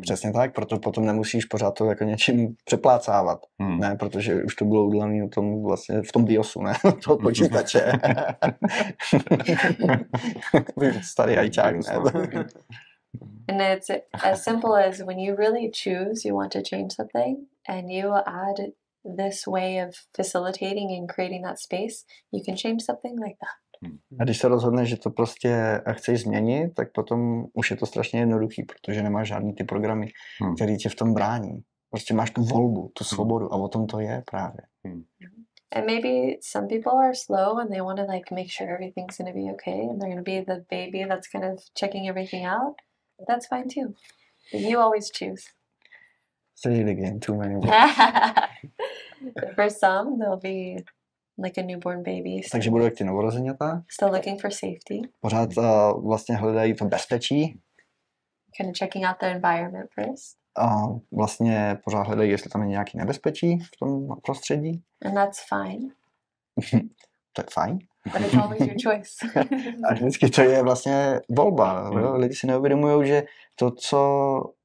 Přesně 0.00 0.32
tak, 0.32 0.54
proto 0.54 0.78
potom 0.78 1.06
nemusíš 1.06 1.44
pořád 1.44 1.70
to 1.70 1.84
jako 1.86 2.04
něčím 2.04 2.56
přeplácávat, 2.64 3.40
Hmm. 3.60 3.80
ne, 3.80 3.96
protože 3.96 4.44
už 4.44 4.54
to 4.54 4.64
bylo 4.64 4.84
udělané 4.86 5.20
na 5.20 5.28
tom 5.28 5.62
vlastně 5.62 6.02
v 6.02 6.12
tom 6.12 6.24
BIOSu, 6.24 6.62
ne, 6.62 6.72
toho 7.04 7.18
počítače. 7.18 7.92
Starý 11.02 11.36
ajťák, 11.36 11.76
ne? 11.76 11.82
And 13.48 13.60
it's 13.60 13.90
as 14.24 14.44
simple 14.44 14.86
as 14.88 15.00
when 15.00 15.18
you 15.18 15.34
really 15.36 15.70
choose 15.84 16.28
you 16.28 16.36
want 16.36 16.52
to 16.52 16.60
change 16.70 16.94
something 16.94 17.36
and 17.68 17.90
you 17.90 18.12
add 18.14 18.56
this 19.16 19.46
way 19.46 19.84
of 19.88 19.94
facilitating 20.16 20.90
and 20.98 21.08
creating 21.08 21.44
that 21.44 21.58
space, 21.58 22.04
you 22.32 22.42
can 22.44 22.56
change 22.56 22.84
something 22.84 23.18
like 23.18 23.36
that. 23.40 23.67
A 24.20 24.24
když 24.24 24.38
se 24.38 24.48
rozhodneš, 24.48 24.88
že 24.88 24.96
to 24.96 25.10
prostě 25.10 25.80
chceš 25.92 26.20
změnit, 26.20 26.74
tak 26.74 26.92
potom 26.92 27.44
už 27.54 27.70
je 27.70 27.76
to 27.76 27.86
strašně 27.86 28.20
jednoduchý, 28.20 28.62
protože 28.62 29.02
nemáš 29.02 29.28
žádný 29.28 29.52
ty 29.54 29.64
programy, 29.64 30.06
Hmm. 30.42 30.54
které 30.56 30.76
tě 30.76 30.88
v 30.88 30.94
tom 30.94 31.14
brání. 31.14 31.60
Prostě 31.90 32.14
máš 32.14 32.30
tu 32.30 32.42
volbu, 32.42 32.90
tu 32.94 33.04
svobodu 33.04 33.52
a 33.52 33.56
o 33.56 33.68
tom 33.68 33.86
to 33.86 34.00
je 34.00 34.22
právě. 34.30 34.60
And 35.76 35.86
maybe 35.86 36.08
some 36.40 36.66
people 36.68 36.92
are 36.92 37.14
slow 37.14 37.58
and 37.58 37.68
they 37.70 37.80
want 37.82 37.98
to 37.98 38.06
like 38.12 38.34
make 38.34 38.48
sure 38.50 38.72
everything's 38.74 39.18
going 39.18 39.28
to 39.34 39.38
be 39.40 39.52
okay 39.52 39.80
and 39.88 40.00
they're 40.00 40.14
going 40.14 40.24
to 40.24 40.30
be 40.30 40.40
the 40.54 40.64
baby 40.70 41.04
that's 41.08 41.28
kind 41.28 41.44
of 41.44 41.60
checking 41.74 42.08
everything 42.08 42.46
out. 42.46 42.74
That's 43.28 43.46
fine 43.46 43.68
too. 43.68 43.94
But 44.52 44.60
you 44.62 44.78
always 44.80 45.10
choose. 45.10 45.44
Say 46.54 46.80
it 46.80 46.88
again, 46.88 47.20
too 47.20 47.34
many 47.36 47.54
words. 47.56 47.70
For 49.54 49.68
some, 49.70 50.18
they'll 50.18 50.40
be 50.40 50.78
like 51.44 51.60
a 51.60 51.64
newborn 51.64 51.98
baby, 52.02 52.40
Takže 52.52 52.70
budou 52.70 52.84
jak 52.84 52.94
ty 52.94 53.04
novorozeněta, 53.04 53.82
still 53.90 54.08
looking 54.08 54.40
for 54.40 54.50
safety, 54.50 55.00
pořád 55.20 55.56
uh, 55.56 55.64
vlastně 56.06 56.36
hledají 56.36 56.74
to 56.74 56.84
bezpečí 56.84 57.60
kind 58.56 58.70
of 58.70 58.78
checking 58.78 59.04
out 59.06 59.16
their 59.20 59.36
environment 59.36 59.90
first. 59.94 60.36
a 60.58 60.86
vlastně 61.12 61.78
pořád 61.84 62.06
hledají, 62.06 62.30
jestli 62.30 62.50
tam 62.50 62.62
je 62.62 62.68
nějaký 62.68 62.98
nebezpečí 62.98 63.58
v 63.58 63.70
tom 63.80 64.08
prostředí. 64.24 64.82
And 65.04 65.14
that's 65.14 65.38
fine, 65.48 65.88
To 67.32 67.42
je 67.42 67.46
fajn. 67.52 67.78
but 68.12 68.20
it's 68.20 68.34
always 68.34 68.60
your 68.60 68.76
choice. 68.84 69.10
A 69.90 69.94
vždycky 69.94 70.30
to 70.30 70.42
je 70.42 70.62
vlastně 70.62 71.20
volba. 71.30 71.90
Jo? 71.94 72.08
Hmm. 72.10 72.20
Lidi 72.20 72.34
si 72.34 72.46
neuvědomují, 72.46 73.08
že 73.08 73.22
to, 73.56 73.70
co, 73.70 73.98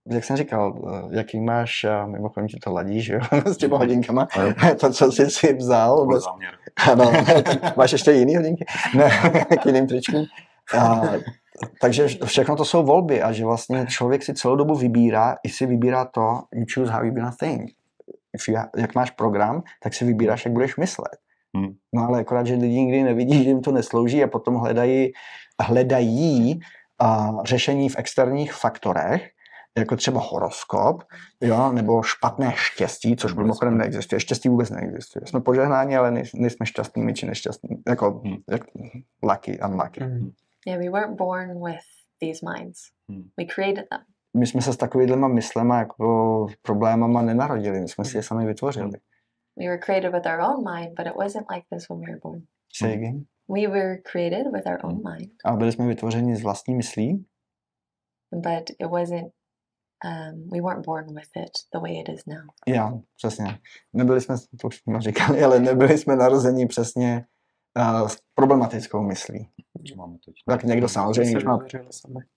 jak 0.09 0.23
jsem 0.23 0.37
říkal, 0.37 0.81
eh, 0.87 1.17
jaký 1.17 1.39
máš, 1.39 1.85
mimochodem 2.05 2.47
ti 2.47 2.57
to 2.63 2.71
ladí, 2.71 3.01
že 3.01 3.13
jo, 3.13 3.19
s 3.45 3.57
těma 3.57 3.77
hodinkama, 3.77 4.27
to, 4.79 4.91
co 4.91 5.11
jsi 5.11 5.31
si 5.31 5.53
vzal, 5.53 6.07
bez, 6.07 6.23
ano, 6.91 7.11
máš 7.77 7.91
ještě 7.91 8.11
jiný 8.11 8.35
hodinky? 8.35 8.65
Ne, 8.95 9.09
k 9.61 9.65
jiným 9.65 9.87
tričkům. 9.87 10.25
A, 10.77 11.01
takže 11.81 12.07
všechno 12.25 12.55
to 12.55 12.65
jsou 12.65 12.83
volby 12.83 13.21
a 13.21 13.31
že 13.31 13.45
vlastně 13.45 13.85
člověk 13.89 14.23
si 14.23 14.33
celou 14.33 14.55
dobu 14.55 14.75
vybírá, 14.75 15.35
i 15.43 15.49
si 15.49 15.65
vybírá 15.65 16.05
to, 16.05 16.39
you 16.53 16.65
choose 16.73 16.91
how 16.91 17.03
you're 17.03 17.15
gonna 17.15 17.35
think. 17.39 17.71
You, 18.47 18.55
jak 18.77 18.95
máš 18.95 19.11
program, 19.11 19.63
tak 19.83 19.93
si 19.93 20.05
vybíráš, 20.05 20.45
jak 20.45 20.53
budeš 20.53 20.77
myslet. 20.77 21.17
Hmm. 21.55 21.73
No 21.93 22.07
ale 22.07 22.19
akorát, 22.19 22.47
že 22.47 22.53
lidi 22.53 22.75
nikdy 22.75 23.03
nevidí, 23.03 23.43
že 23.43 23.49
jim 23.49 23.61
to 23.61 23.71
neslouží 23.71 24.23
a 24.23 24.27
potom 24.27 24.55
hledají, 24.55 25.11
hledají 25.61 26.59
a, 26.99 27.31
řešení 27.45 27.89
v 27.89 27.95
externích 27.99 28.53
faktorech, 28.53 29.29
jako 29.77 29.95
třeba 29.95 30.21
horoskop, 30.21 31.03
jo, 31.41 31.71
nebo 31.71 32.03
špatné 32.03 32.51
štěstí, 32.55 33.15
což 33.15 33.33
mimochodem 33.33 33.73
ne. 33.73 33.77
neexistuje. 33.77 34.19
Štěstí 34.19 34.49
vůbec 34.49 34.69
neexistuje. 34.69 35.27
Jsme 35.27 35.41
požehnáni, 35.41 35.97
ale 35.97 36.11
nej- 36.11 36.29
nejsme 36.35 36.65
šťastnými 36.65 37.13
či 37.13 37.25
nešťastní. 37.25 37.69
Jako, 37.87 38.21
Hmm. 38.25 38.35
jak, 38.49 38.61
lucky, 39.23 39.59
unlucky. 39.59 40.03
Mm. 40.03 40.31
yeah, 40.67 40.79
we 40.83 40.89
weren't 40.89 41.17
born 41.17 41.65
with 41.65 41.81
these 42.19 42.45
minds. 42.45 42.79
Hmm. 43.09 43.23
We 43.37 43.45
created 43.45 43.85
them. 43.89 43.99
My 44.37 44.47
jsme 44.47 44.61
se 44.61 44.73
s 44.73 44.77
takovýhlema 44.77 45.27
myslema, 45.27 45.79
jako 45.79 46.47
problémama 46.61 47.21
nenarodili, 47.21 47.81
my 47.81 47.87
jsme 47.87 48.05
si 48.05 48.17
je 48.17 48.23
sami 48.23 48.45
vytvořili. 48.45 48.91
We 49.59 49.65
were 49.65 49.77
created 49.77 50.13
with 50.13 50.25
our 50.25 50.39
own 50.39 50.73
mind, 50.75 50.89
but 50.97 51.07
it 51.07 51.15
wasn't 51.15 51.45
like 51.51 51.65
this 51.75 51.89
when 51.89 51.99
we 51.99 52.05
were 52.05 52.19
born. 52.23 52.41
Say 52.73 52.93
again. 52.93 53.23
We 53.49 53.67
were 53.67 53.97
created 54.11 54.47
with 54.53 54.65
our 54.67 54.79
own 54.85 54.95
mind, 54.95 55.31
A 55.45 55.55
byli 55.55 55.71
jsme 55.71 55.87
vytvořeni 55.87 56.35
z 56.35 56.43
vlastní 56.43 56.75
myslí, 56.75 57.25
but 58.31 58.69
it 58.79 58.87
wasn't. 58.91 59.31
Um, 60.05 60.49
we 60.51 60.59
weren't 60.61 60.85
born 60.85 61.05
with 61.15 61.29
it 61.37 61.51
the 61.73 61.79
way 61.79 61.99
it 61.99 62.09
is 62.09 62.25
now. 62.25 62.41
Já, 62.67 62.93
přesně. 63.17 63.59
Nebyli 63.93 64.21
jsme, 64.21 64.35
to 64.61 64.67
už 64.67 64.77
jsme 64.77 65.01
říkali, 65.01 65.43
ale 65.43 65.59
nebyli 65.59 65.97
jsme 65.97 66.15
narození 66.15 66.67
přesně 66.67 67.25
uh, 68.01 68.07
s 68.07 68.17
problematickou 68.35 69.01
myslí. 69.01 69.49
Máme 69.97 70.13
teď? 70.25 70.35
Tak 70.47 70.63
někdo 70.63 70.87
samozřejmě, 70.89 71.31
když 71.31 71.43
má, 71.43 71.59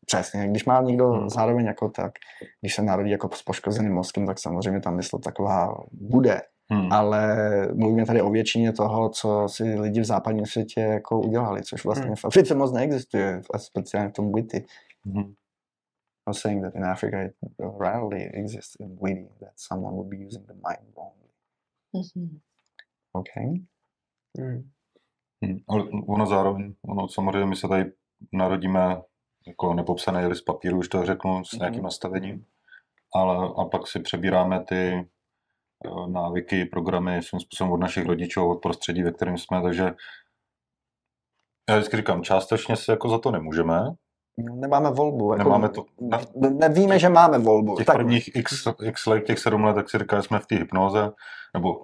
přesně, 0.06 0.48
když 0.48 0.64
má 0.64 0.80
někdo 0.82 1.10
Hmm. 1.12 1.30
zároveň 1.30 1.66
jako 1.66 1.88
tak, 1.88 2.12
když 2.60 2.74
se 2.74 2.82
narodí 2.82 3.10
jako 3.10 3.28
s 3.32 3.42
poškozeným 3.42 3.92
mozkem, 3.94 4.26
tak 4.26 4.38
samozřejmě 4.38 4.80
ta 4.80 4.90
mysl 4.90 5.18
taková 5.18 5.74
bude. 5.92 6.40
Hmm. 6.70 6.92
Ale 6.92 7.36
mluvíme 7.74 8.06
tady 8.06 8.22
o 8.22 8.30
většině 8.30 8.72
toho, 8.72 9.08
co 9.08 9.46
si 9.48 9.64
lidi 9.80 10.00
v 10.00 10.04
západním 10.04 10.46
světě 10.46 10.80
jako 10.80 11.20
udělali, 11.20 11.62
což 11.62 11.84
vlastně 11.84 12.06
Hmm. 12.06 12.16
v 12.16 12.24
Africe 12.24 12.54
moc 12.54 12.72
neexistuje, 12.72 13.40
a 13.54 13.58
speciálně 13.58 14.08
v 14.08 14.12
tom 14.12 14.32
Witty. 14.32 14.66
Hmm. 15.06 15.32
I 16.26 16.30
was 16.30 16.40
saying 16.40 16.62
that 16.62 16.74
in 16.74 16.84
Africa 16.84 17.24
it 17.24 17.34
rarely 17.58 18.22
exists 18.34 18.76
in 18.80 18.98
Witty 19.00 19.28
that 19.40 19.52
someone 19.56 19.94
would 19.94 20.08
be 20.10 20.16
using 20.26 20.46
the 20.46 20.54
mind 20.54 20.94
wrongly. 20.96 21.30
Mhm. 21.94 22.40
Okay? 23.12 23.62
Mm. 24.38 24.70
Hmm. 25.44 25.58
Ale 25.68 25.84
ono 26.08 26.26
zároveň, 26.26 26.74
ono 26.88 27.08
samozřejmě 27.08 27.46
my 27.46 27.56
se 27.56 27.68
tady 27.68 27.92
narodíme 28.32 29.02
jako 29.46 29.74
nepopsaný 29.74 30.26
list 30.26 30.42
papíru, 30.42 30.78
už 30.78 30.88
to 30.88 31.06
řeknu, 31.06 31.44
s 31.44 31.52
nějakým 31.52 31.78
Mhm. 31.78 31.84
nastavením. 31.84 32.46
Ale 33.14 33.48
a 33.58 33.64
pak 33.64 33.86
si 33.86 34.00
přebíráme 34.00 34.64
ty 34.64 35.08
eh, 35.86 36.10
návyky, 36.10 36.64
programy 36.64 37.22
svým 37.22 37.40
způsobem 37.40 37.72
od 37.72 37.76
našich 37.80 38.06
rodičů, 38.06 38.50
od 38.50 38.56
prostředí, 38.62 39.02
ve 39.02 39.12
kterém 39.12 39.38
jsme, 39.38 39.62
takže 39.62 39.94
já 41.68 41.76
vždycky 41.76 41.96
říkám, 41.96 42.22
částečně 42.22 42.76
si 42.76 42.90
jako 42.90 43.08
za 43.08 43.18
to 43.18 43.30
nemůžeme. 43.30 43.80
Nemáme 44.38 44.90
volbu. 44.90 45.32
Jako, 45.32 45.44
Nemáme 45.44 45.68
to- 45.68 45.84
ne- 46.00 46.50
Nevíme, 46.50 46.98
že 46.98 47.08
máme 47.08 47.38
volbu. 47.38 47.76
Těch 47.76 47.86
Tak, 47.86 47.96
prvních 47.96 48.36
x, 48.36 48.66
x 48.82 49.06
let, 49.06 49.24
těch 49.24 49.38
sedm 49.38 49.64
let, 49.64 49.74
tak 49.74 49.90
si 49.90 49.98
říká, 49.98 50.16
že 50.16 50.22
jsme 50.22 50.38
v 50.38 50.46
té 50.46 50.56
hypnoze, 50.56 51.10
nebo 51.54 51.80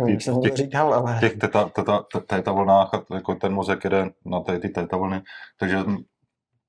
nevím, 0.00 0.18
těch- 0.42 0.54
říkal, 0.56 0.94
ale... 0.94 1.16
v 1.16 1.20
těch 1.20 1.36
teta, 1.36 1.68
teta, 1.68 2.04
te- 2.12 2.20
teta 2.20 2.52
vlnách 2.52 2.94
a 2.94 3.04
jako 3.14 3.34
ten 3.34 3.52
mozek 3.54 3.84
jede 3.84 4.10
na 4.24 4.40
ty, 4.40 4.58
ty 4.58 4.68
teta 4.68 4.96
vlny, 4.96 5.20
takže 5.58 5.78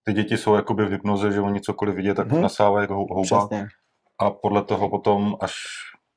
ty 0.04 0.14
děti 0.14 0.38
jsou 0.38 0.56
jakoby 0.56 0.86
v 0.86 0.92
hypnoze, 0.92 1.32
že 1.32 1.42
oni 1.42 1.62
cokoliv 1.62 1.96
vidí, 1.96 2.14
tak 2.14 2.28
Mhm. 2.32 2.42
nasávají 2.42 2.84
jako 2.84 2.94
hou- 2.94 3.08
houba 3.16 3.48
Přesně. 3.48 3.68
a 4.20 4.30
podle 4.32 4.64
toho 4.64 4.90
potom, 4.90 5.36
až 5.40 5.54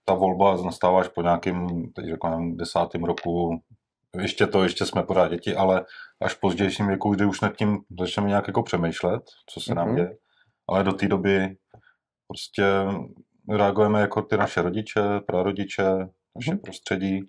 ta 0.04 0.14
volba 0.14 0.56
nastává 0.64 1.00
až 1.00 1.08
po 1.08 1.22
nějakým, 1.22 1.68
teď 1.92 2.04
řeknu, 2.06 2.56
desátém 2.56 3.04
roku, 3.04 3.58
ještě 4.20 4.46
to, 4.46 4.62
ještě 4.62 4.86
jsme 4.86 5.02
pořád 5.02 5.28
děti, 5.28 5.54
ale 5.56 5.84
až 6.22 6.34
v 6.34 6.40
pozdějším 6.40 6.86
věku, 6.86 7.14
kdy 7.14 7.24
už 7.24 7.40
nad 7.40 7.56
tím 7.56 7.78
začneme 8.00 8.28
nějak 8.28 8.46
jako 8.46 8.62
přemýšlet, 8.62 9.22
co 9.50 9.60
se 9.60 9.74
nám 9.74 9.86
Mhm. 9.86 9.96
děje, 9.96 10.16
ale 10.68 10.84
do 10.84 10.92
té 10.92 11.08
doby 11.08 11.56
prostě 12.28 12.64
reagujeme 13.50 14.00
jako 14.00 14.22
ty 14.22 14.36
naše 14.36 14.62
rodiče, 14.62 15.00
prarodiče, 15.26 15.84
naše 16.36 16.50
Mhm. 16.50 16.58
prostředí, 16.58 17.20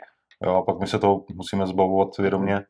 jo, 0.43 0.55
a 0.55 0.61
pak 0.61 0.79
my 0.79 0.87
se 0.87 0.99
toho 0.99 1.25
musíme 1.33 1.67
zbavovat 1.67 2.17
vědomě, 2.17 2.65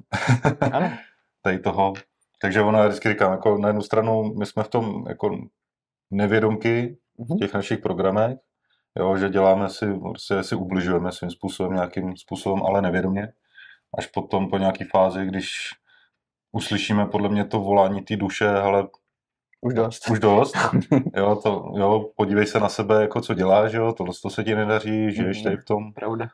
Ano. 0.72 0.92
tady 1.44 1.60
toho. 1.60 1.94
Takže 2.42 2.62
ono, 2.62 2.80
já 2.80 2.88
vždycky 2.88 3.10
říkám, 3.10 3.32
jako 3.32 3.58
na 3.58 3.68
jednu 3.70 3.82
stranu 3.82 4.34
my 4.40 4.46
jsme 4.46 4.64
v 4.64 4.68
tom 4.68 5.06
jako 5.08 5.38
nevědomky 6.12 6.98
v 7.18 7.30
Mhm. 7.30 7.38
těch 7.40 7.54
našich 7.54 7.80
programech, 7.80 8.38
jo, 9.00 9.18
že 9.18 9.30
děláme 9.30 9.70
si, 9.70 9.94
prostě 9.94 10.44
si 10.44 10.56
ubližujeme 10.56 11.12
svým 11.12 11.30
způsobem, 11.32 11.74
nějakým 11.74 12.18
způsobem, 12.18 12.64
ale 12.64 12.82
nevědomě. 12.82 13.34
Až 13.98 14.08
potom 14.08 14.50
po 14.50 14.58
nějaký 14.58 14.84
fázi, 14.84 15.26
když 15.26 15.50
uslyšíme 16.52 17.06
podle 17.06 17.30
mě 17.30 17.46
to 17.46 17.60
volání 17.60 18.02
té 18.02 18.16
duše, 18.16 18.50
ale 18.50 18.88
Už 19.62 19.74
dost. 19.74 20.10
už 20.10 20.20
dost, 20.20 20.54
jo, 21.16 21.36
to, 21.36 21.72
jo, 21.78 22.10
podívej 22.16 22.46
se 22.48 22.60
na 22.60 22.70
sebe, 22.70 23.02
jako 23.02 23.22
co 23.22 23.34
děláš, 23.34 23.74
jo, 23.74 23.94
tohle 23.94 24.14
to 24.22 24.30
se 24.30 24.44
ti 24.44 24.56
nedaří, 24.56 25.12
žiješ 25.12 25.38
Mhm. 25.38 25.44
tady 25.44 25.58
v 25.58 25.66
tom, 25.66 25.94
Pravda. 25.94 26.26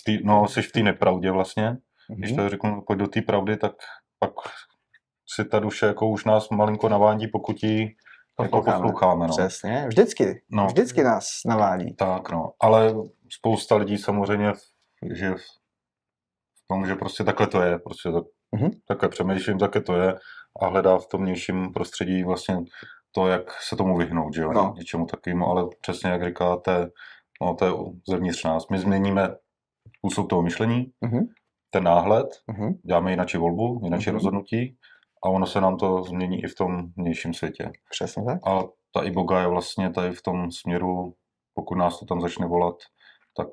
v 0.00 0.04
tý, 0.04 0.18
no, 0.24 0.48
jsi 0.48 0.62
v 0.62 0.72
té 0.72 0.80
nepravdě 0.80 1.30
vlastně, 1.30 1.76
když 2.08 2.32
Mhm. 2.32 2.40
to 2.42 2.48
řeknu, 2.48 2.82
pojď 2.86 2.98
do 2.98 3.06
té 3.06 3.22
pravdy, 3.22 3.56
tak 3.56 3.72
pak 4.18 4.30
si 5.34 5.44
ta 5.44 5.58
duše 5.58 5.86
jako 5.86 6.08
už 6.08 6.24
nás 6.24 6.48
malinko 6.50 6.88
navádí, 6.88 7.28
pokud 7.28 7.62
ji 7.62 7.94
jako 8.42 8.62
Posloucháme. 8.62 9.26
No. 9.26 9.36
Přesně. 9.36 9.84
Vždycky. 9.88 10.42
No. 10.50 10.66
Vždycky 10.66 11.02
nás 11.02 11.26
navádí. 11.46 11.94
Tak 11.94 12.30
no, 12.30 12.52
ale 12.60 12.94
spousta 13.30 13.76
lidí 13.76 13.98
samozřejmě 13.98 14.52
že 15.14 15.30
v 15.30 15.40
tom, 16.72 16.86
že 16.86 16.94
prostě 16.94 17.24
takhle 17.24 17.46
to 17.46 17.62
je, 17.62 17.78
prostě 17.78 18.12
tak, 18.12 18.24
Mhm. 18.54 18.70
takhle 18.88 19.08
přemýšlím, 19.08 19.58
takhle 19.58 19.82
to 19.82 19.94
je 19.96 20.14
a 20.62 20.66
hledá 20.66 20.98
v 20.98 21.06
tom 21.06 21.22
vnějším 21.22 21.72
prostředí 21.72 22.24
vlastně 22.24 22.58
to, 23.14 23.26
jak 23.28 23.62
se 23.62 23.76
tomu 23.76 23.96
vyhnout, 23.96 24.34
že 24.34 24.42
jo, 24.42 24.52
No. 24.52 24.74
něčemu 24.76 25.06
takovému, 25.06 25.46
ale 25.46 25.64
přesně 25.80 26.10
jak 26.10 26.24
říkáte, 26.24 26.88
no 27.42 27.54
to 27.54 27.64
je 27.64 27.72
zevnitř 28.08 28.44
nás. 28.44 28.68
My 28.68 28.78
změníme 28.78 29.28
způsob 29.98 30.28
toho 30.28 30.42
myšlení, 30.42 30.92
Mhm. 31.00 31.20
ten 31.70 31.84
náhled, 31.84 32.26
Mhm. 32.46 32.72
děláme 32.86 33.10
jináči 33.10 33.38
volbu, 33.38 33.80
jináči 33.84 34.10
Mhm. 34.10 34.14
rozhodnutí 34.14 34.76
a 35.24 35.28
ono 35.28 35.46
se 35.46 35.60
nám 35.60 35.76
to 35.76 36.02
změní 36.02 36.42
i 36.42 36.46
v 36.46 36.54
tom 36.54 36.82
vnějším 36.96 37.34
světě. 37.34 37.70
Přesně 37.90 38.24
tak. 38.24 38.38
A 38.46 38.62
ta 38.94 39.02
iboga 39.04 39.40
je 39.40 39.46
vlastně 39.48 39.90
tady 39.90 40.12
v 40.12 40.22
tom 40.22 40.50
směru, 40.50 41.14
pokud 41.54 41.74
nás 41.74 41.98
to 42.00 42.06
tam 42.06 42.20
začne 42.20 42.46
volat, 42.46 42.76
tak 43.36 43.48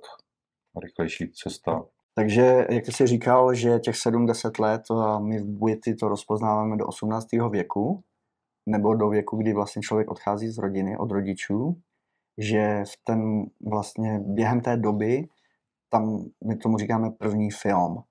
rychlejší 0.84 1.32
cesta. 1.32 1.84
Takže, 2.16 2.68
jak 2.70 2.86
jsi 2.86 3.08
říkal, 3.08 3.54
že 3.54 3.80
těch 3.80 3.96
7-10 3.96 4.62
let 4.62 4.82
a 4.92 5.20
my 5.20 5.40
v 5.40 5.46
Buity 5.46 5.96
to 5.96 6.08
rozpoznáváme 6.08 6.78
do 6.78 6.88
18. 6.88 7.28
věku, 7.52 8.04
nebo 8.66 8.96
do 8.96 9.10
věku, 9.10 9.38
kdy 9.38 9.54
vlastně 9.54 9.82
člověk 9.82 10.12
odchází 10.12 10.48
z 10.48 10.58
rodiny, 10.58 10.98
od 10.98 11.12
rodičů, 11.12 11.78
že 12.38 12.84
v 12.88 13.04
ten 13.04 13.46
vlastně 13.66 14.20
během 14.24 14.62
té 14.62 14.78
doby, 14.78 15.28
tam 15.90 16.26
my 16.46 16.56
tomu 16.56 16.78
říkáme 16.78 17.12
první 17.12 17.52
film, 17.52 18.04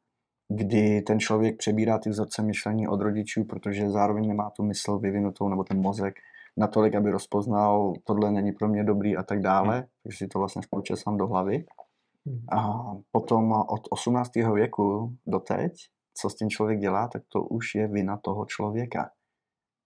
kdy 0.49 1.03
ten 1.03 1.21
člověk 1.21 1.57
přebírá 1.57 1.99
ty 1.99 2.11
vzorce 2.11 2.43
myšlení 2.43 2.89
od 2.89 3.01
rodičů, 3.01 3.45
protože 3.45 3.91
zároveň 3.91 4.29
nemá 4.29 4.51
tu 4.51 4.63
mysl 4.63 4.99
vyvinutou 4.99 5.49
nebo 5.49 5.65
ten 5.65 5.81
mozek 5.81 6.15
natolik, 6.57 6.95
aby 6.95 7.11
rozpoznal, 7.11 7.93
tohle 8.05 8.31
není 8.33 8.53
pro 8.53 8.69
mě 8.69 8.85
dobrý 8.85 9.17
a 9.17 9.23
tak 9.23 9.41
dále, 9.41 9.87
takže 10.03 10.19
si 10.19 10.29
to 10.29 10.39
vlastně 10.39 10.63
spolče 10.63 10.97
sám 10.97 11.17
do 11.17 11.27
hlavy. 11.27 11.65
A 12.53 12.73
potom 13.13 13.53
od 13.53 13.81
18. 13.91 14.31
věku 14.53 15.17
do 15.27 15.39
teď, 15.39 15.73
co 16.15 16.31
s 16.31 16.35
tím 16.37 16.51
člověk 16.51 16.79
dělá, 16.81 17.09
tak 17.09 17.23
to 17.29 17.43
už 17.43 17.75
je 17.75 17.89
vina 17.89 18.17
toho 18.17 18.47
člověka. 18.47 19.11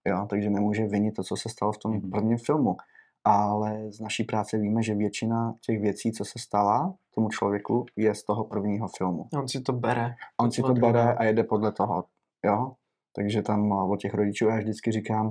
Jo, 0.09 0.27
takže 0.31 0.51
nemůže 0.51 0.87
vinit 0.87 1.15
to, 1.17 1.23
co 1.23 1.37
se 1.37 1.49
stalo 1.49 1.73
v 1.73 1.79
tom 1.79 1.93
Mhm. 1.93 2.11
prvním 2.11 2.39
filmu. 2.39 2.77
Ale 3.25 3.93
z 3.93 4.01
naší 4.01 4.25
práce 4.25 4.59
víme, 4.59 4.83
že 4.83 4.95
většina 4.95 5.55
těch 5.67 5.81
věcí, 5.81 6.13
co 6.13 6.25
se 6.25 6.39
stala 6.39 6.95
tomu 7.15 7.29
člověku, 7.29 7.87
je 7.97 8.15
z 8.15 8.25
toho 8.25 8.45
prvního 8.45 8.89
filmu. 8.99 9.27
On 9.39 9.49
si 9.49 9.61
to 9.61 9.73
bere. 9.73 10.15
On 10.41 10.51
si 10.51 10.63
to 10.63 10.73
bere 10.75 11.15
a 11.15 11.25
jede 11.25 11.45
podle 11.45 11.73
toho. 11.73 12.05
Jo? 12.45 12.73
Takže 13.17 13.43
tam 13.43 13.73
od 13.73 13.97
těch 14.01 14.15
rodičů 14.15 14.47
já 14.49 14.57
vždycky 14.57 14.93
říkám 14.93 15.31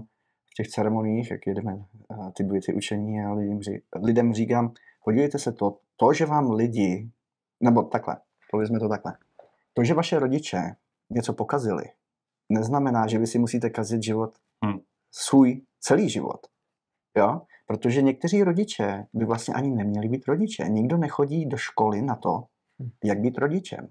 v 0.52 0.54
těch 0.58 0.68
ceremoniích, 0.68 1.32
jak 1.32 1.48
jedeme 1.48 1.86
a, 2.10 2.32
ty 2.32 2.44
ty 2.66 2.74
učení 2.74 3.22
a 3.22 3.34
lidem, 3.34 3.60
lidem 4.04 4.34
říkám, 4.34 4.74
podívejte 5.06 5.40
se 5.40 5.52
to, 5.52 5.78
to, 6.02 6.14
že 6.14 6.26
vám 6.26 6.52
lidi, 6.52 7.10
nebo 7.60 7.84
takhle, 7.84 8.18
povězme 8.52 8.80
to 8.80 8.90
takhle, 8.90 9.18
to, 9.74 9.84
že 9.84 9.94
vaše 9.94 10.20
rodiče 10.20 10.76
něco 11.10 11.34
pokazili, 11.34 11.84
neznamená, 12.50 13.08
že 13.08 13.20
vy 13.20 13.28
si 13.28 13.40
musíte 13.40 13.70
kazit 13.70 14.04
život 14.04 14.38
Hmm. 14.66 14.80
svůj 15.12 15.62
celý 15.80 16.10
život. 16.10 16.48
Jo? 17.18 17.42
Protože 17.68 18.02
někteří 18.02 18.44
rodiče 18.44 19.06
by 19.14 19.26
vlastně 19.26 19.54
ani 19.54 19.72
neměli 19.72 20.08
být 20.10 20.28
rodiče. 20.28 20.64
Nikdo 20.64 20.98
nechodí 20.98 21.46
do 21.46 21.58
školy 21.58 22.02
na 22.02 22.16
to, 22.16 22.44
jak 23.04 23.20
být 23.20 23.38
rodičem. 23.38 23.88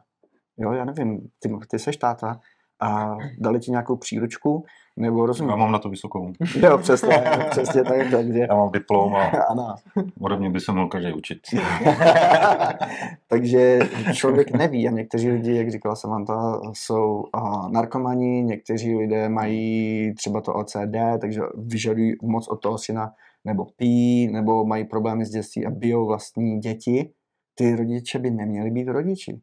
Jo, 0.56 0.72
já 0.72 0.84
nevím, 0.84 1.30
ty, 1.38 1.56
ty 1.68 1.78
seš 1.78 1.96
táta 1.96 2.40
a 2.81 3.16
dali 3.39 3.61
ti 3.61 3.70
nějakou 3.70 3.97
příručku, 3.97 4.65
nebo 4.97 5.27
rozumím. 5.27 5.51
Já 5.51 5.57
mám 5.57 5.73
na 5.73 5.78
to 5.78 5.89
vysokou. 5.89 6.32
Jo, 6.62 6.78
přesně, 6.78 7.23
přesně 7.51 7.85
tak, 7.85 8.11
takže... 8.11 8.39
Já 8.39 8.55
mám 8.55 8.70
diplom 8.73 9.15
a 9.15 9.23
Ano. 9.51 9.74
ode 10.20 10.36
mě 10.36 10.51
by 10.51 10.61
se 10.61 10.73
měl 10.73 10.89
každý 10.89 11.12
učit. 11.12 11.39
Takže 13.28 13.78
člověk 14.15 14.51
neví 14.51 14.89
a 14.89 14.90
někteří 14.90 15.31
lidi, 15.31 15.55
jak 15.55 15.70
říkala 15.70 15.97
Samantha, 15.97 16.61
jsou 16.73 17.24
uh, 17.36 17.70
narkomani, 17.70 18.43
někteří 18.43 18.97
lidé 18.97 19.28
mají 19.28 20.15
třeba 20.15 20.40
to 20.40 20.55
OCD, 20.55 20.97
takže 21.20 21.40
vyžadují 21.57 22.15
moc 22.23 22.48
od 22.48 22.57
toho 22.57 22.78
syna, 22.78 23.12
nebo 23.44 23.66
pí, 23.77 24.28
nebo 24.32 24.65
mají 24.65 24.85
problémy 24.85 25.24
s 25.24 25.31
dětství 25.31 25.66
a 25.66 25.70
bijou 25.70 26.07
vlastní 26.07 26.59
děti. 26.59 27.11
Ty 27.55 27.77
rodiče 27.77 28.19
by 28.19 28.31
neměli 28.31 28.70
být 28.70 28.89
rodiči. 28.89 29.40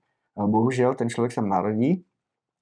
Bohužel 0.47 0.95
ten 0.95 1.09
člověk 1.09 1.31
se 1.31 1.41
narodí 1.41 2.03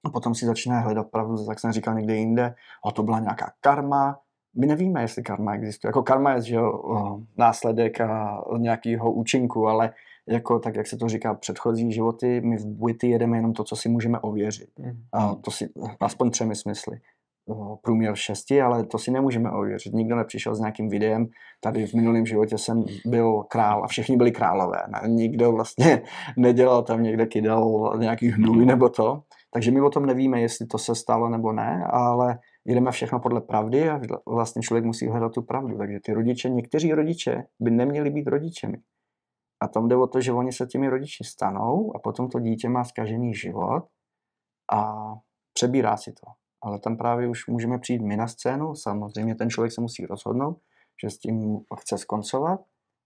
a 0.06 0.10
potom 0.10 0.36
si 0.36 0.46
začne 0.46 0.80
hledat 0.80 1.08
pravdu, 1.12 1.46
tak 1.46 1.60
jsem 1.60 1.72
říkal 1.72 1.94
někde 1.96 2.16
jinde, 2.16 2.56
a 2.86 2.92
to 2.92 3.04
byla 3.04 3.20
nějaká 3.20 3.52
karma. 3.62 4.20
My 4.58 4.68
nevíme, 4.68 5.02
jestli 5.02 5.24
karma 5.24 5.54
existuje. 5.54 5.90
Jako 5.90 6.04
karma 6.04 6.34
je 6.34 6.42
že 6.42 6.56
jo, 6.56 6.72
uh, 6.72 7.22
následek 7.38 8.02
a 8.02 8.42
nějakého 8.58 9.12
účinku, 9.12 9.68
ale 9.68 9.94
jako 10.28 10.60
tak, 10.60 10.76
jak 10.76 10.88
se 10.88 10.98
to 10.98 11.10
říká, 11.10 11.34
předchozí 11.34 11.92
životy, 11.92 12.42
my 12.42 12.58
v 12.58 12.66
Buity 12.66 13.10
jedeme 13.10 13.38
jenom 13.38 13.54
to, 13.54 13.64
co 13.64 13.76
si 13.76 13.90
můžeme 13.90 14.20
ověřit. 14.20 14.70
Mm. 14.80 15.04
A 15.14 15.36
to 15.36 15.52
si, 15.52 15.70
aspoň 16.00 16.32
třemi 16.32 16.56
smysly. 16.56 17.00
O, 17.48 17.76
Průměr 17.76 18.16
šesti, 18.16 18.62
ale 18.62 18.86
to 18.86 18.98
si 18.98 19.12
nemůžeme 19.12 19.52
ověřit. 19.52 19.94
Nikdo 19.94 20.16
nepřišel 20.16 20.56
s 20.56 20.60
nějakým 20.60 20.90
videem. 20.90 21.28
Tady 21.62 21.88
v 21.88 21.94
minulém 21.94 22.26
životě 22.26 22.58
jsem 22.58 22.84
byl 23.06 23.44
král 23.44 23.84
a 23.84 23.88
všichni 23.88 24.18
byli 24.18 24.32
králové. 24.32 24.78
Nikdo 25.08 25.52
vlastně 25.52 26.02
nedělal 26.38 26.84
tam 26.84 27.04
někde 27.04 27.26
kydal 27.26 27.94
nějaký 28.00 28.30
hnůj 28.30 28.66
nebo 28.66 28.90
to. 28.90 29.24
Takže 29.56 29.72
my 29.72 29.82
o 29.82 29.90
tom 29.90 30.06
nevíme, 30.06 30.42
jestli 30.42 30.66
to 30.66 30.78
se 30.78 30.96
stalo 30.96 31.30
nebo 31.30 31.52
ne, 31.52 31.86
ale 31.90 32.40
jedeme 32.66 32.92
všechno 32.92 33.20
podle 33.20 33.42
pravdy 33.42 33.90
a 33.90 34.00
vlastně 34.28 34.62
člověk 34.62 34.86
musí 34.86 35.08
hledat 35.08 35.32
tu 35.32 35.42
pravdu. 35.42 35.78
Takže 35.78 36.00
ty 36.06 36.14
rodiče, 36.14 36.50
někteří 36.50 36.94
rodiče 36.94 37.44
by 37.60 37.72
neměli 37.72 38.10
být 38.10 38.28
rodičemi. 38.28 38.78
A 39.64 39.68
tam 39.68 39.88
jde 39.88 39.96
o 39.96 40.08
to, 40.08 40.22
že 40.22 40.34
oni 40.34 40.52
se 40.52 40.66
těmi 40.66 40.90
rodiči 40.90 41.24
stanou 41.24 41.96
a 41.96 42.00
potom 42.00 42.30
to 42.30 42.40
dítě 42.40 42.70
má 42.70 42.84
zkažený 42.84 43.36
život 43.36 43.84
a 44.74 44.94
přebírá 45.54 45.98
si 45.98 46.12
to. 46.12 46.32
Ale 46.64 46.80
tam 46.80 46.98
právě 46.98 47.28
už 47.28 47.48
můžeme 47.48 47.80
přijít 47.80 48.02
my 48.02 48.18
na 48.18 48.28
scénu, 48.28 48.76
samozřejmě 48.76 49.36
ten 49.36 49.50
člověk 49.50 49.74
se 49.74 49.82
musí 49.82 50.06
rozhodnout, 50.06 50.58
že 51.04 51.10
s 51.10 51.18
tím 51.18 51.60
chce 51.80 51.98
skoncovat, 51.98 52.60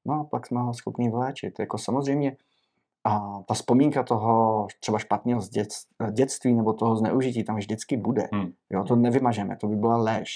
no 0.05 0.13
a 0.13 0.23
pak 0.23 0.47
jsme 0.47 0.61
ho 0.61 0.73
schopni 0.73 1.09
vyléčit. 1.09 1.59
Jako 1.59 1.77
samozřejmě 1.77 2.37
a 3.05 3.19
ta 3.47 3.53
vzpomínka 3.53 4.03
toho 4.03 4.67
třeba 4.79 4.99
špatného 4.99 5.41
z 5.41 5.49
dět, 5.49 5.67
dětství 6.11 6.53
nebo 6.53 6.73
toho 6.73 6.95
zneužití 6.95 7.43
tam 7.43 7.55
vždycky 7.55 7.97
bude. 7.97 8.29
Hmm. 8.33 8.51
Jo, 8.69 8.83
to 8.83 8.95
nevymažeme, 8.95 9.55
to 9.55 9.67
by 9.67 9.75
byla 9.75 9.97
léž. 9.97 10.35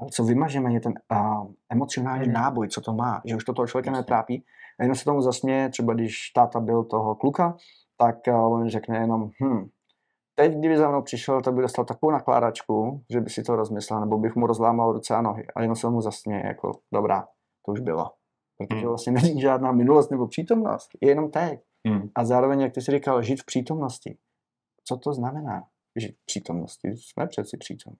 Ale 0.00 0.10
co 0.10 0.24
vymažeme 0.24 0.72
je 0.72 0.80
ten 0.80 0.92
uh, 1.12 1.46
emocionální 1.70 2.24
Mhm. 2.24 2.32
náboj, 2.32 2.68
co 2.68 2.80
to 2.80 2.92
má, 2.92 3.22
že 3.24 3.36
už 3.36 3.44
to 3.44 3.52
toho 3.52 3.66
člověka 3.66 3.90
netrápí. 3.90 4.44
A 4.80 4.82
jenom 4.82 4.94
se 4.96 5.04
tomu 5.04 5.20
zasměje, 5.22 5.68
třeba 5.68 5.94
když 5.94 6.30
táta 6.34 6.60
byl 6.60 6.84
toho 6.84 7.14
kluka, 7.14 7.56
tak 7.96 8.16
uh, 8.28 8.52
on 8.52 8.68
řekne 8.68 8.98
jenom, 8.98 9.30
hm, 9.42 9.68
teď 10.34 10.54
kdyby 10.54 10.76
za 10.78 10.88
mnou 10.88 11.02
přišel, 11.02 11.40
tak 11.42 11.54
by 11.54 11.62
dostal 11.62 11.84
takovou 11.84 12.10
nakládačku, 12.12 13.02
že 13.10 13.20
by 13.20 13.30
si 13.30 13.42
to 13.42 13.56
rozmyslel, 13.56 14.00
nebo 14.00 14.18
bych 14.18 14.36
mu 14.36 14.46
rozlámal 14.46 14.92
ruce 14.92 15.14
a 15.14 15.22
nohy. 15.22 15.46
A 15.56 15.62
jenom 15.62 15.76
se 15.76 15.90
mu 15.90 16.00
zasměje, 16.00 16.46
jako 16.46 16.72
dobrá, 16.92 17.26
to 17.66 17.72
už 17.72 17.80
bylo. 17.80 18.10
Protože 18.58 18.80
Hmm. 18.80 18.88
vlastně 18.88 19.12
není 19.12 19.40
žádná 19.40 19.72
minulost 19.72 20.10
nebo 20.10 20.26
přítomnost, 20.26 20.88
je 21.02 21.08
jenom 21.08 21.30
teď. 21.30 21.60
Hmm. 21.86 22.10
A 22.14 22.24
zároveň, 22.24 22.60
jak 22.60 22.74
ty 22.74 22.82
jsi 22.82 22.92
říkal, 22.92 23.22
žít 23.22 23.42
v 23.42 23.46
přítomnosti. 23.46 24.18
Co 24.84 24.96
to 24.96 25.12
znamená 25.12 25.68
žít 25.96 26.16
v 26.16 26.24
přítomnosti? 26.24 26.88
Jsme 26.88 27.26
přeci 27.26 27.56
přítomní. 27.56 27.98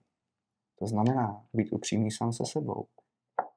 To 0.78 0.86
znamená 0.86 1.46
být 1.52 1.72
upřímný 1.72 2.10
sám 2.10 2.32
se 2.32 2.44
sebou. 2.46 2.86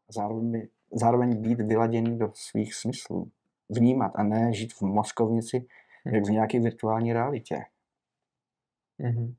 Zároveň, 0.09 0.67
zároveň 0.93 1.41
být 1.41 1.61
vyladěný 1.61 2.19
do 2.19 2.31
svých 2.35 2.73
smyslů. 2.73 3.31
Vnímat 3.69 4.11
a 4.15 4.23
ne 4.23 4.53
žít 4.53 4.73
v 4.73 4.81
mozkovnici, 4.81 5.67
jak 6.05 6.25
v 6.25 6.31
nějaké 6.31 6.59
virtuální 6.59 7.13
realitě. 7.13 7.55
Mhm. 8.97 9.35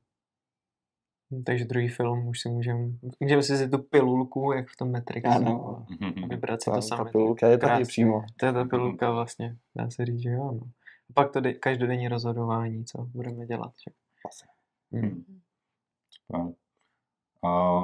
Takže 1.45 1.65
druhý 1.65 1.87
film 1.87 2.27
už 2.27 2.39
si 2.41 2.49
můžeme, 2.49 2.89
můžeme 3.19 3.43
si 3.43 3.53
vzít 3.53 3.71
tu 3.71 3.77
pilulku, 3.77 4.51
jak 4.51 4.67
v 4.69 4.77
tom 4.77 4.91
Matrixu. 4.91 5.29
Ano. 5.31 5.85
A 6.23 6.27
vybrat 6.27 6.61
si 6.61 6.65
Ta, 6.65 6.71
to 6.71 6.77
ta 6.77 6.81
samé. 6.81 7.11
pilulka 7.11 7.47
je 7.47 7.57
tady 7.57 7.85
přímo. 7.85 8.23
To 8.37 8.45
je 8.45 8.53
ta 8.53 8.65
pilulka 8.65 9.11
vlastně, 9.11 9.57
dá 9.75 9.89
se 9.89 10.05
říct, 10.05 10.21
že 10.21 10.29
jo. 10.29 10.51
No. 10.51 10.61
A 11.09 11.13
pak 11.13 11.31
to 11.31 11.41
de- 11.41 11.53
každodenní 11.53 12.07
rozhodování, 12.07 12.85
co 12.85 12.97
budeme 13.05 13.45
dělat. 13.45 13.71
Že? 13.87 13.93
Vlastně. 14.25 14.49
Hmm. 14.91 15.25
Super. 16.09 16.53
A 17.51 17.81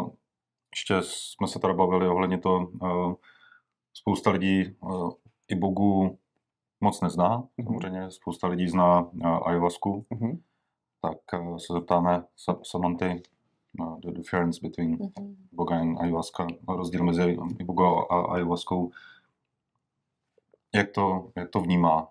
ještě 0.76 0.96
jsme 1.02 1.48
se 1.48 1.60
teda 1.60 1.74
bavili 1.74 2.08
ohledně 2.10 2.38
to, 2.38 2.72
eh, 2.84 3.16
spousta 3.94 4.32
lidí 4.32 4.62
eh, 4.62 5.10
i 5.48 5.56
Bogu 5.56 6.18
moc 6.82 7.02
nezná, 7.02 7.38
Mhm. 7.58 7.68
samozřejmě 7.68 8.12
spousta 8.12 8.48
lidí 8.48 8.68
zná 8.70 9.10
eh, 9.24 9.28
ayahuasku, 9.28 10.06
Mhm. 10.10 10.42
tak 11.02 11.18
se 11.58 11.74
zeptáme 11.74 12.24
Sa- 12.48 12.62
Samanty, 12.64 13.22
the 14.04 14.12
difference 14.12 14.60
between 14.60 14.98
Mhm. 14.98 15.36
Boga 15.56 15.76
and 15.76 15.98
ayahuasca, 15.98 16.48
rozdíl 16.68 17.04
mezi 17.04 17.38
Iboga 17.60 18.06
a 18.10 18.34
ayahuaskou. 18.34 18.91
Jak 20.76 20.91
to, 20.91 21.32
jak 21.36 21.50
to 21.50 21.60
vnímá? 21.60 22.08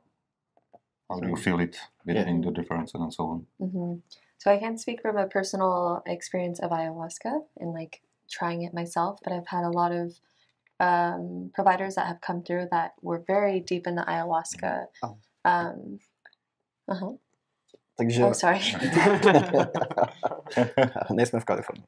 How 1.10 1.20
do 1.20 1.28
you 1.28 1.36
feel 1.36 1.60
it 1.60 1.76
between 2.04 2.40
the 2.42 2.50
differences 2.50 3.00
and 3.00 3.12
so 3.14 3.24
on? 3.24 3.46
hmm 3.58 4.00
So 4.38 4.50
I 4.52 4.58
can't 4.58 4.80
speak 4.80 5.00
from 5.02 5.16
a 5.16 5.26
personal 5.26 6.02
experience 6.06 6.60
of 6.60 6.70
ayahuasca 6.70 7.42
and 7.60 7.72
like 7.72 8.02
trying 8.30 8.62
it 8.62 8.74
myself, 8.74 9.18
but 9.24 9.32
I've 9.32 9.48
had 9.48 9.64
a 9.64 9.70
lot 9.70 9.92
of 9.92 10.20
um, 10.80 11.50
providers 11.54 11.94
that 11.94 12.06
have 12.06 12.20
come 12.20 12.42
through 12.42 12.68
that 12.70 12.92
were 13.02 13.18
very 13.26 13.60
deep 13.60 13.86
in 13.86 13.94
the 13.94 14.02
ayahuasca. 14.04 14.86
Oh. 15.02 15.16
Um, 15.44 15.98
uh-huh. 16.88 17.12
Takže 17.98 18.24
Oh, 18.24 18.32
sorry. 18.32 18.58
nejsme 21.14 21.40
v 21.40 21.44
Kalifornii. 21.44 21.84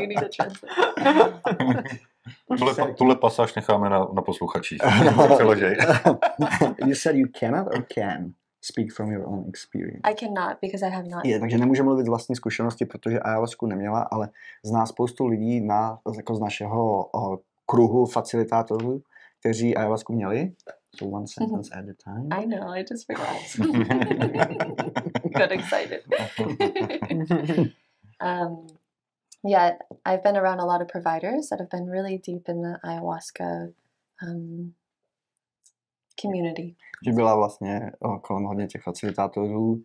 you 0.00 0.06
need 0.10 0.20
to 0.20 0.28
translate. 0.36 0.74
Tuhle, 2.98 3.16
pasáž 3.16 3.54
necháme 3.54 3.90
na, 3.90 3.98
na 4.12 4.22
posluchačích. 4.22 4.80
No. 5.04 5.28
You 6.86 6.94
said 6.94 7.16
you 7.16 7.26
cannot 7.40 7.66
or 7.66 7.86
can 7.94 8.32
speak 8.64 8.92
from 8.92 9.12
your 9.12 9.28
own 9.28 9.44
experience. 9.48 10.00
I 10.04 10.14
cannot 10.14 10.56
because 10.62 10.86
I 10.86 10.90
have 10.90 11.08
not. 11.08 11.24
Je, 11.24 11.40
takže 11.40 11.58
nemůže 11.58 11.82
mluvit 11.82 12.06
z 12.06 12.08
vlastní 12.08 12.36
zkušenosti, 12.36 12.84
protože 12.86 13.20
ayahuasku 13.20 13.66
neměla, 13.66 14.08
ale 14.10 14.28
zná 14.64 14.86
spoustu 14.86 15.26
lidí 15.26 15.60
na, 15.60 15.98
jako 16.16 16.34
z 16.34 16.40
našeho 16.40 17.06
o, 17.14 17.38
kruhu 17.66 18.06
facilitátorů, 18.06 19.02
kteří 19.40 19.76
ayahuasku 19.76 20.12
měli. 20.12 20.52
So 20.96 21.06
one 21.06 21.26
sentence 21.26 21.70
at 21.72 21.84
a 21.88 21.94
time. 22.04 22.28
I 22.30 22.44
know, 22.44 22.68
I 22.68 22.82
just 22.82 23.06
forgot. 23.06 23.40
Got 25.32 25.52
excited. 25.52 26.02
um, 28.20 28.66
yeah, 29.42 29.72
I've 30.04 30.22
been 30.22 30.36
around 30.36 30.60
a 30.60 30.66
lot 30.66 30.82
of 30.82 30.88
providers 30.88 31.48
that 31.48 31.60
have 31.60 31.70
been 31.70 31.86
really 31.86 32.18
deep 32.18 32.48
in 32.48 32.62
the 32.62 32.78
ayahuasca 32.84 33.72
um, 34.22 34.74
community. 36.20 36.76
Že 37.06 37.12
byla 37.12 37.36
vlastně 37.36 37.92
o, 38.00 38.18
kolem 38.18 38.44
hodně 38.44 38.66
těch 38.66 38.82
facilitátorů 38.82 39.82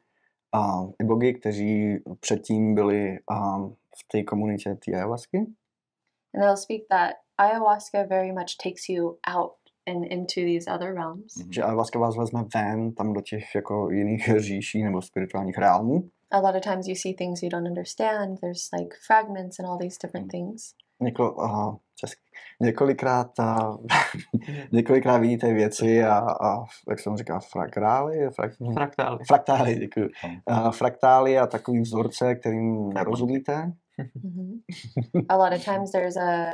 a 0.54 0.88
ibogy, 1.02 1.34
kteří 1.34 1.98
předtím 2.20 2.76
byli 2.76 3.18
um, 3.32 3.76
v 3.98 4.08
té 4.12 4.24
komunitě 4.24 4.76
té 4.76 4.92
ayahuasky. 4.96 5.38
And 5.38 6.44
they'll 6.44 6.58
speak 6.58 6.82
that 6.90 7.16
ayahuasca 7.38 8.04
very 8.04 8.32
much 8.32 8.58
takes 8.64 8.90
you 8.90 9.18
out 9.28 9.67
and 9.88 10.06
into 10.06 10.36
these 10.36 10.72
other 10.76 10.94
realms. 10.94 11.34
Že 11.52 11.64
ayahuasca 11.64 12.00
vás 12.00 12.18
vezme 12.18 12.44
ven 12.56 12.94
tam 12.94 13.14
do 13.14 13.22
těch 13.22 13.56
jako 13.56 13.90
jiných 13.92 14.30
říší 14.38 14.84
nebo 14.84 15.02
spirituálních 15.02 15.58
realmů. 15.58 16.04
A 16.32 16.40
lot 16.40 16.56
of 16.56 16.62
times 16.62 16.88
you 16.88 16.96
see 16.96 17.14
things 17.14 17.44
you 17.44 17.50
don't 17.50 17.68
understand. 17.68 18.40
There's 18.40 18.68
like 18.80 18.96
fragments 19.08 19.60
and 19.60 19.70
all 19.70 19.78
these 19.78 19.98
different 20.04 20.32
things. 20.32 20.74
Něko, 21.02 21.42
aha, 21.42 21.78
česky. 21.96 22.22
Několikrát, 22.62 23.40
a, 23.40 23.78
několikrát 24.72 25.18
vidíte 25.18 25.54
věci 25.54 26.04
a, 26.04 26.18
a 26.20 26.66
jak 26.90 27.00
jsem 27.00 27.18
říkal, 27.18 27.40
frakrály, 27.52 28.30
frak, 28.36 28.52
Fraktály. 28.74 29.20
fraktály, 29.28 29.76
děkuji. 29.76 30.10
A, 30.48 30.72
fraktály 30.72 31.38
a 31.38 31.48
takový 31.48 31.82
vzorce, 31.82 32.36
kterým 32.36 32.90
nerozumíte. 32.90 33.72
Mhm. 34.24 34.60
a 35.30 35.38
lot 35.38 35.54
of 35.54 35.66
times 35.66 35.92
there's 35.92 36.18
a 36.18 36.46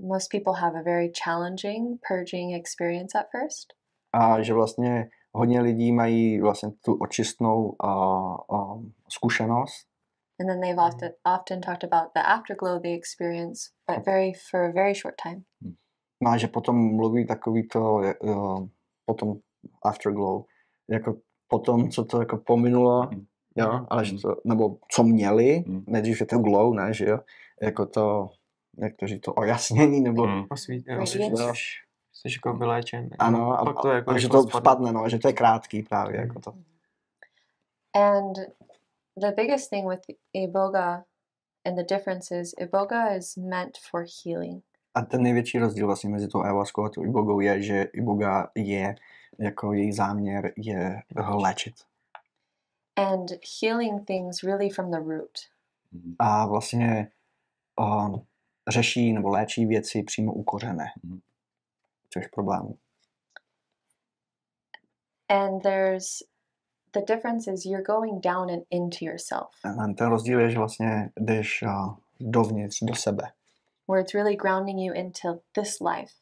most 0.00 0.30
people 0.30 0.52
have 0.52 0.78
a 0.78 0.82
very 0.82 1.12
challenging 1.24 2.00
purging 2.08 2.54
experience 2.54 3.18
at 3.18 3.26
first 3.30 3.66
A 4.12 4.42
že 4.42 4.54
vlastně 4.54 5.10
hodně 5.32 5.60
lidí 5.60 5.92
mají 5.92 6.40
vlastně 6.40 6.70
tu 6.84 6.94
očistnou 6.94 7.74
a, 7.80 7.88
a, 8.54 8.78
zkušenost. 9.10 9.86
and 10.40 10.46
then 10.48 10.60
they've 10.60 10.78
often 10.82 11.12
often 11.36 11.60
talked 11.60 11.84
about 11.92 12.12
the 12.14 12.20
afterglow 12.22 12.80
they 12.82 12.94
experience 12.94 13.60
but 13.88 14.06
very 14.06 14.32
for 14.50 14.60
a 14.60 14.72
very 14.72 14.94
short 14.94 15.14
time 15.22 15.42
No 16.22 16.30
a 16.30 16.36
že 16.38 16.46
potom 16.48 16.96
mluví 16.96 17.26
takový 17.26 17.68
to 17.68 17.94
uh, 18.24 18.66
potom 19.06 19.34
afterglow, 19.84 20.44
jako 20.90 21.14
potom, 21.48 21.90
co 21.90 22.04
to 22.04 22.20
jako 22.20 22.36
pominulo, 22.36 23.02
Mhm. 23.12 23.26
jo, 23.56 23.86
ale 23.88 24.04
že 24.04 24.12
Mhm. 24.12 24.20
to, 24.22 24.36
nebo 24.44 24.76
co 24.92 25.02
měli, 25.02 25.64
Mhm. 25.66 25.84
nejdřív 25.86 26.20
je 26.20 26.26
to 26.26 26.38
glow, 26.38 26.74
ne, 26.74 26.94
že 26.94 27.04
jo, 27.04 27.18
jako 27.62 27.86
to, 27.86 28.30
jak 28.78 28.96
to 28.96 29.06
říct, 29.06 29.20
to 29.20 29.34
ojasnění, 29.34 30.00
nebo 30.00 30.26
Mm. 30.26 30.44
Osvít, 30.50 30.84
jo, 30.88 31.06
jsi, 31.06 32.28
jako 32.32 32.52
vyléčen. 32.58 33.08
ano, 33.18 33.52
a, 33.60 33.64
pak 33.64 33.76
to 33.82 33.88
jako 33.88 34.10
a 34.10 34.18
že 34.18 34.26
rychle 34.26 34.42
to 34.42 34.48
spadne. 34.48 34.60
vpadne, 34.60 34.92
no, 34.92 35.02
a 35.02 35.08
že 35.08 35.18
to 35.18 35.28
je 35.28 35.32
krátký 35.34 35.82
právě, 35.82 36.20
jako 36.20 36.40
to. 36.40 36.54
and 37.94 38.36
the 39.16 39.32
biggest 39.36 39.70
thing 39.70 39.88
with 39.88 40.00
iboga 40.32 41.04
and 41.64 41.76
the 41.76 41.82
difference 41.94 42.40
is 42.40 42.54
iboga 42.58 43.16
is 43.16 43.36
meant 43.36 43.78
for 43.90 44.04
healing 44.24 44.64
A 44.94 45.02
ten 45.02 45.22
největší 45.22 45.58
rozdíl 45.58 45.86
vlastně 45.86 46.10
mezi 46.10 46.28
tou 46.28 46.42
ayahuaskou 46.42 46.84
a 46.84 46.88
tou 46.88 47.04
ibogou 47.04 47.40
je, 47.40 47.62
že 47.62 47.82
iboga 47.82 48.50
je, 48.54 48.94
jako 49.38 49.72
její 49.72 49.92
záměr 49.92 50.52
je 50.56 51.02
léčit. 51.34 51.74
and 52.96 53.30
healing 53.62 54.04
things 54.06 54.42
really 54.42 54.70
from 54.70 54.90
the 54.90 54.98
root 54.98 55.38
A 56.18 56.46
vlastně 56.46 57.08
um, 57.80 58.22
řeší 58.68 59.12
nebo 59.12 59.28
léčí 59.28 59.66
věci 59.66 60.02
přímo 60.02 60.32
u 60.32 60.42
kořene 60.42 60.84
Mhm. 61.02 61.20
těch 62.08 62.28
problémů. 62.28 62.76
and 65.28 65.62
there's 65.62 66.22
the 66.92 67.00
difference 67.14 67.46
is 67.52 67.66
you're 67.66 67.82
going 67.82 68.20
down 68.20 68.50
and 68.50 68.62
into 68.70 68.96
yourself 69.04 69.50
A 69.64 69.92
ten 69.98 70.08
rozdíl 70.10 70.40
je, 70.40 70.50
že 70.50 70.58
vlastně 70.58 71.10
jdeš 71.20 71.64
dovnitř, 72.20 72.78
do 72.82 72.94
sebe. 72.94 73.22
where 73.88 74.02
it's 74.02 74.14
really 74.14 74.36
grounding 74.36 74.78
you 74.80 74.94
into 74.94 75.40
this 75.52 75.80
life 75.80 76.12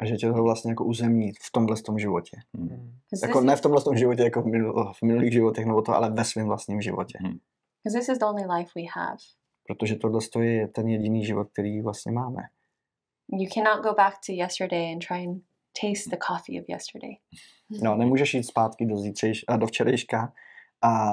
A 0.00 0.04
že 0.04 0.16
tě 0.16 0.26
to 0.32 0.42
vlastně 0.42 0.70
jako 0.70 0.84
uzemní 0.84 1.32
v 1.32 1.50
tomhle 1.52 1.76
tom 1.76 1.98
životě. 1.98 2.36
Mm. 2.52 2.68
'Cause 3.10 3.26
Jako 3.26 3.40
ne 3.40 3.56
v 3.56 3.60
tomhle 3.60 3.82
tom 3.82 3.96
životě, 3.96 4.22
jako 4.22 4.42
v, 4.42 4.46
minul, 4.46 4.92
v 4.92 5.02
minulých 5.02 5.32
životech, 5.32 5.66
nebo 5.66 5.82
to, 5.82 5.92
ale 5.94 6.10
ve 6.10 6.24
svém 6.24 6.46
vlastním 6.46 6.80
životě. 6.80 7.18
'cause 7.82 7.98
this 7.98 8.08
is 8.08 8.18
the 8.18 8.24
only 8.26 8.46
life 8.58 8.70
we 8.76 8.82
have 8.94 9.16
Protože 9.66 9.96
tohle 9.96 10.20
je 10.40 10.68
ten 10.68 10.88
jediný 10.88 11.24
život, 11.26 11.48
který 11.52 11.80
vlastně 11.82 12.12
máme. 12.12 12.42
you 13.32 13.48
cannot 13.54 13.82
go 13.84 13.94
back 13.94 14.14
to 14.26 14.32
yesterday 14.32 14.92
and 14.92 15.06
try 15.08 15.26
and 15.28 15.42
taste 15.80 16.10
the 16.10 16.16
coffee 16.28 16.60
of 16.60 16.68
yesterday 16.68 17.16
No, 17.82 17.96
nemůžeš 17.96 18.34
jít 18.34 18.44
zpátky 18.44 18.86
do, 18.86 18.96
zítřejš, 18.96 19.44
a 19.48 19.56
do 19.56 19.66
včerejška 19.66 20.32
a 20.82 21.12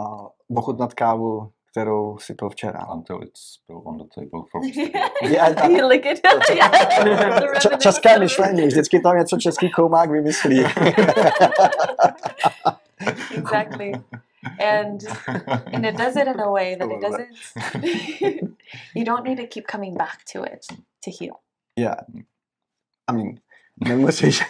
ochutnat 0.55 0.93
kávu, 0.93 1.51
kterou 1.71 2.17
si 2.17 2.33
pil 2.33 2.49
včera. 2.49 2.87
Until 2.93 3.23
it's 3.23 3.41
spilled 3.53 3.83
on 3.85 3.97
the 3.97 4.03
table 4.15 4.41
from 4.51 4.63
tak, 5.55 5.71
you 5.71 5.87
lick 5.87 6.05
it 6.05 6.21
yeah. 6.55 6.71
The 7.03 7.59
č- 7.59 7.77
české 7.77 8.19
myšlení, 8.19 8.67
vždycky 8.67 8.99
tam 8.99 9.17
něco 9.17 9.37
český 9.37 9.71
koumák 9.71 10.09
vymyslí. 10.11 10.63
exactly 13.37 13.91
and 14.59 15.01
and 15.73 15.85
it 15.85 15.97
does 15.97 16.15
it 16.15 16.27
in 16.27 16.39
a 16.39 16.51
way 16.51 16.75
that 16.79 16.91
it 16.91 17.01
doesn't. 17.01 17.29
you 18.95 19.05
don't 19.05 19.23
need 19.23 19.37
to 19.37 19.47
keep 19.47 19.67
coming 19.67 19.95
back 19.95 20.23
to 20.25 20.43
it 20.43 20.65
to 21.03 21.11
heal. 21.11 21.41
Yeah. 21.75 22.01
I 23.07 23.13
mean, 23.13 23.39
nemusíš, 23.77 24.43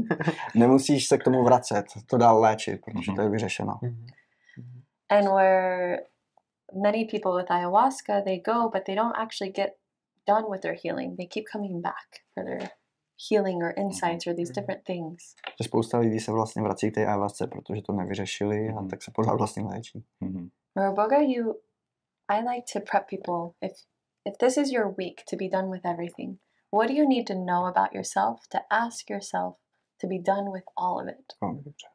nemusíš 0.54 1.08
se 1.08 1.18
k 1.18 1.24
tomu 1.24 1.44
vracet, 1.44 1.86
to 2.06 2.18
dál 2.18 2.40
léčit, 2.40 2.80
protože 2.84 3.12
to 3.16 3.22
je 3.22 3.28
vyřešeno. 3.28 3.78
Mhm. 3.82 4.06
And 5.10 5.28
where 5.28 6.02
many 6.82 7.04
people 7.04 7.36
with 7.36 7.50
ayahuasca 7.50 8.20
they 8.24 8.40
go, 8.40 8.68
but 8.68 8.84
they 8.86 8.96
don't 8.96 9.16
actually 9.16 9.52
get 9.52 9.76
done 10.26 10.44
with 10.50 10.60
their 10.60 10.76
healing. 10.84 11.16
They 11.16 11.26
keep 11.26 11.44
coming 11.52 11.82
back 11.82 12.22
for 12.34 12.44
their 12.44 12.70
healing 13.30 13.62
or 13.62 13.72
insights 13.76 14.26
or 14.26 14.34
these 14.34 14.52
Mhm. 14.52 14.60
different 14.60 14.84
things. 14.84 15.22
Že 15.62 15.64
spousta 15.64 15.98
lidí 15.98 16.20
se 16.20 16.32
vlastně 16.32 16.62
vrací 16.62 16.90
k 16.90 16.94
té 16.94 17.06
ayahuasce, 17.06 17.46
protože 17.46 17.82
to 17.82 17.92
nevyřešili 17.92 18.68
a 18.68 18.80
Mhm. 18.80 18.88
tak 18.88 19.02
se 19.02 19.10
pořád 19.14 19.34
vlastně 19.34 19.62
léčí. 19.64 20.04
Mhm. 20.20 20.48
Roboga, 20.76 21.18
you, 21.20 21.54
I 22.28 22.40
like 22.40 22.64
to 22.72 22.80
prep 22.90 23.04
people. 23.10 23.50
If 23.60 23.72
if 24.28 24.36
this 24.38 24.56
is 24.56 24.72
your 24.72 24.94
week 24.98 25.20
to 25.30 25.36
be 25.36 25.48
done 25.48 25.70
with 25.70 25.84
everything, 25.86 26.38
what 26.74 26.88
do 26.88 26.94
you 26.94 27.08
need 27.08 27.26
to 27.26 27.34
know 27.34 27.64
about 27.64 27.94
yourself 27.94 28.40
to 28.48 28.58
ask 28.70 29.10
yourself 29.10 29.56
to 30.00 30.06
be 30.08 30.18
done 30.18 30.50
with 30.52 30.64
all 30.76 30.98
of 31.02 31.08
it? 31.08 31.26
Dobře. 31.42 31.86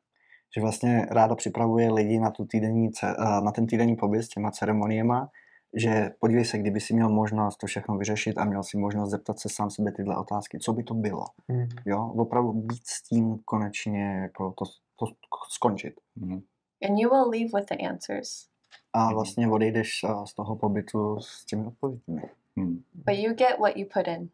Že 0.55 0.61
vlastně 0.61 1.05
ráda 1.11 1.35
připravuje 1.35 1.91
lidi 1.91 2.19
na, 2.19 2.31
tu 2.31 2.45
týdenní, 2.45 2.89
eh, 3.03 3.41
na 3.41 3.51
ten 3.51 3.67
týdenní 3.67 3.95
pobyt 3.95 4.23
s 4.23 4.29
těma 4.29 4.51
ceremoniema, 4.51 5.29
že 5.77 6.09
podívej 6.19 6.45
se, 6.45 6.57
kdyby 6.57 6.79
si 6.79 6.93
měl 6.93 7.09
možnost 7.09 7.57
to 7.57 7.67
všechno 7.67 7.97
vyřešit 7.97 8.37
a 8.37 8.45
měl 8.45 8.63
si 8.63 8.77
možnost 8.77 9.09
zeptat 9.09 9.39
se 9.39 9.49
sám 9.49 9.69
sebe 9.69 9.91
tyhle 9.91 10.17
otázky, 10.17 10.59
co 10.59 10.73
by 10.73 10.83
to 10.83 10.93
bylo, 10.93 11.25
Mhm. 11.47 11.67
jo, 11.85 12.13
opravdu 12.17 12.53
být 12.53 12.81
s 12.87 13.01
tím 13.03 13.39
konečně 13.45 14.19
jako 14.21 14.51
to, 14.57 14.65
to 14.99 15.05
skončit. 15.49 15.93
Mhm. 16.15 16.41
And 16.89 16.99
you 16.99 17.09
will 17.09 17.29
leave 17.29 17.49
with 17.59 17.69
the 17.69 17.87
answers, 17.89 18.47
A 18.93 19.05
Mhm. 19.05 19.13
vlastně 19.13 19.47
odejdeš 19.49 20.03
eh, 20.03 20.25
z 20.25 20.33
toho 20.33 20.55
pobytu 20.55 21.19
s 21.19 21.45
těmi 21.45 21.67
odpověďmi. 21.67 22.21
Mhm. 22.55 22.83
but 22.93 23.15
you 23.17 23.33
get 23.33 23.59
what 23.59 23.77
you 23.77 23.85
put 23.93 24.07
in. 24.07 24.29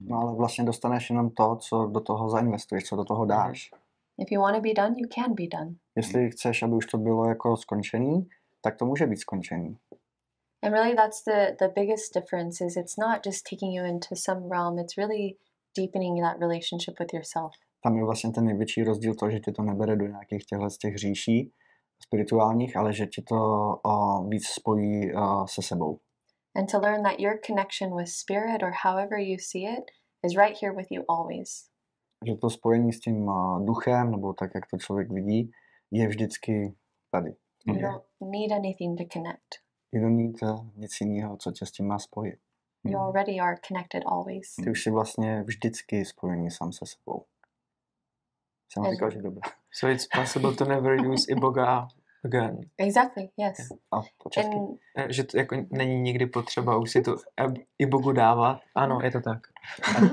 No 0.00 0.18
ale 0.18 0.34
vlastně 0.34 0.64
dostaneš 0.64 1.10
jenom 1.10 1.30
to, 1.30 1.56
co 1.56 1.86
do 1.86 2.00
toho 2.00 2.28
zainvestuješ, 2.30 2.84
co 2.84 2.96
do 2.96 3.04
toho 3.04 3.24
dáš. 3.24 3.70
If 4.18 4.30
you 4.32 4.42
want 4.42 4.56
to 4.56 4.62
be 4.62 4.74
done, 4.74 4.94
you 4.98 5.08
can 5.14 5.34
be 5.34 5.42
done. 5.58 5.74
Jestli 5.96 6.30
chceš, 6.30 6.62
aby 6.62 6.74
už 6.74 6.86
to 6.86 6.98
bylo 6.98 7.24
jako 7.28 7.56
skončený, 7.56 8.28
tak 8.60 8.76
to 8.76 8.86
může 8.86 9.06
být 9.06 9.16
skončený. 9.16 9.76
And 10.64 10.74
really, 10.74 10.94
that's 10.94 11.22
the 11.24 11.56
the 11.58 11.68
biggest 11.74 12.14
difference. 12.14 12.64
Is 12.64 12.76
it's 12.76 12.96
not 12.98 13.24
just 13.24 13.46
taking 13.50 13.72
you 13.72 13.84
into 13.84 14.14
some 14.16 14.48
realm; 14.48 14.78
it's 14.78 14.96
really 14.96 15.36
deepening 15.76 16.22
that 16.22 16.36
relationship 16.40 16.94
with 17.00 17.12
yourself. 17.14 17.52
Tam 17.82 17.96
je 17.96 18.04
vlastně 18.04 18.32
ten 18.32 18.44
největší 18.44 18.84
rozdíl 18.84 19.14
to, 19.14 19.30
že 19.30 19.40
tě 19.40 19.52
to 19.52 19.62
nebere 19.62 19.96
do 19.96 20.06
nějakých 20.06 20.44
těchto 20.46 20.70
z 20.70 20.78
těch 20.78 20.96
říší 20.96 21.52
spirituálních, 22.02 22.76
ale 22.76 22.92
že 22.92 23.06
tě 23.06 23.22
to 23.22 23.36
uh, 23.86 24.28
víc 24.30 24.46
spojí 24.46 25.14
uh, 25.14 25.46
se 25.46 25.62
sebou. 25.62 25.98
and 26.54 26.68
to 26.68 26.78
learn 26.78 27.02
that 27.02 27.20
your 27.20 27.38
connection 27.46 27.96
with 27.96 28.08
spirit 28.08 28.62
or 28.62 28.70
however 28.70 29.18
you 29.18 29.38
see 29.38 29.64
it 29.66 29.90
is 30.22 30.36
right 30.36 30.58
here 30.60 30.72
with 30.72 30.86
you 30.90 31.04
always. 31.08 31.68
Že 32.26 32.34
to 32.36 32.50
spojení 32.50 32.92
s 32.92 33.00
tím 33.00 33.28
uh, 33.28 33.64
duchem, 33.66 34.10
nebo 34.10 34.32
tak, 34.32 34.50
jak 34.54 34.64
to 34.70 34.78
člověk 34.78 35.10
vidí, 35.10 35.50
je 35.90 36.08
vždycky 36.08 36.74
tady. 37.10 37.34
You 37.66 37.80
don't 37.80 38.04
need 38.20 38.52
anything 38.52 38.98
to 38.98 39.04
connect. 39.12 39.52
To 39.92 39.98
mít 39.98 40.42
uh, 40.42 40.66
nic 40.76 41.00
jiného, 41.00 41.36
co 41.36 41.52
tě 41.52 41.66
s 41.66 41.70
tím 41.70 41.86
má 41.86 41.98
spojit. 41.98 42.38
You 42.84 42.98
Mhm. 42.98 43.00
already 43.06 43.40
are 43.40 43.56
connected 43.68 44.02
always. 44.06 44.56
Ty 44.64 44.70
už 44.70 44.82
jsi 44.82 44.90
vlastně 44.90 45.42
vždycky 45.42 46.04
spojený 46.04 46.50
sám 46.50 46.72
se 46.72 46.86
sebou. 46.86 47.24
Jsem 48.68 48.84
říkal, 48.92 49.10
že 49.10 49.22
dobré. 49.22 49.40
So 49.74 49.94
it's 49.94 50.06
possible 50.14 50.54
to 50.54 50.64
never 50.64 51.06
use 51.06 51.32
iboga 51.32 51.88
again. 52.24 52.60
Exactly, 52.78 53.28
yes. 53.38 53.56
A 53.92 54.00
po 54.22 54.30
česky. 54.30 54.56
And 54.96 55.10
Že 55.10 55.24
to 55.24 55.38
jako 55.38 55.56
není 55.70 56.00
nikdy 56.00 56.26
potřeba 56.26 56.76
už 56.76 56.90
si 56.90 57.02
tu 57.02 57.16
eb- 57.36 57.58
ibogu 57.78 58.12
dávat. 58.12 58.60
Ano, 58.74 58.98
je 59.02 59.10
to 59.10 59.20
tak. 59.20 59.38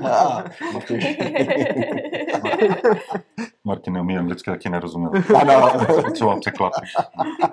Martin. 0.72 1.00
Martin 3.64 3.92
neumí 3.94 4.18
anglicky, 4.18 4.50
taky 4.50 4.68
nerozuměl. 4.68 5.10
Ano. 5.40 5.70
Třeba 6.12 6.40
překlad. 6.40 6.72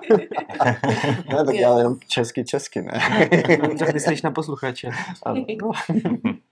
ne, 1.28 1.44
tak 1.44 1.54
já 1.54 1.78
jenom 1.78 1.96
česky, 2.08 2.44
česky, 2.44 2.82
ne? 2.82 3.00
Dobře, 3.62 3.92
myslíš 3.92 4.22
na 4.22 4.30
posluchače. 4.30 4.90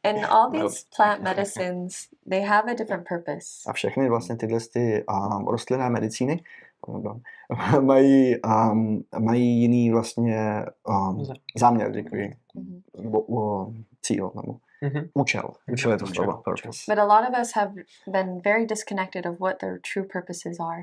And 0.05 0.25
all 0.29 0.51
these 0.51 0.85
plant 0.97 1.23
medicines, 1.23 1.97
they 2.31 2.43
have 2.43 2.73
a 2.73 2.75
different 2.75 3.09
purpose. 3.09 3.47
A 3.67 3.73
všechny 3.73 4.09
vlastně 4.09 4.37
tyhle 4.37 4.61
ty 4.73 5.05
um, 5.11 5.49
rostlinné 5.49 5.91
medicíny 5.91 6.41
pardon, 6.87 7.21
mají, 7.81 8.35
um, 8.43 9.05
mají 9.19 9.61
jiný 9.61 9.91
vlastně 9.91 10.65
um, 10.89 11.25
záměr, 11.57 11.91
děkuji, 11.93 12.35
Mhm. 12.55 12.81
nebo 13.03 13.21
uh, 13.21 13.75
cíl, 14.03 14.31
nebo 14.35 14.57
Mhm. 14.83 15.09
účel. 15.15 15.51
Účel 15.73 15.93
je 15.93 15.99
to 15.99 16.07
slovo. 16.07 16.43
But 16.89 16.99
a 16.99 17.05
lot 17.05 17.29
of 17.29 17.41
us 17.43 17.53
have 17.55 17.73
been 18.09 18.41
very 18.45 18.67
disconnected 18.67 19.27
of 19.27 19.41
what 19.41 19.59
their 19.59 19.81
true 19.95 20.07
purposes 20.13 20.61
are. 20.61 20.83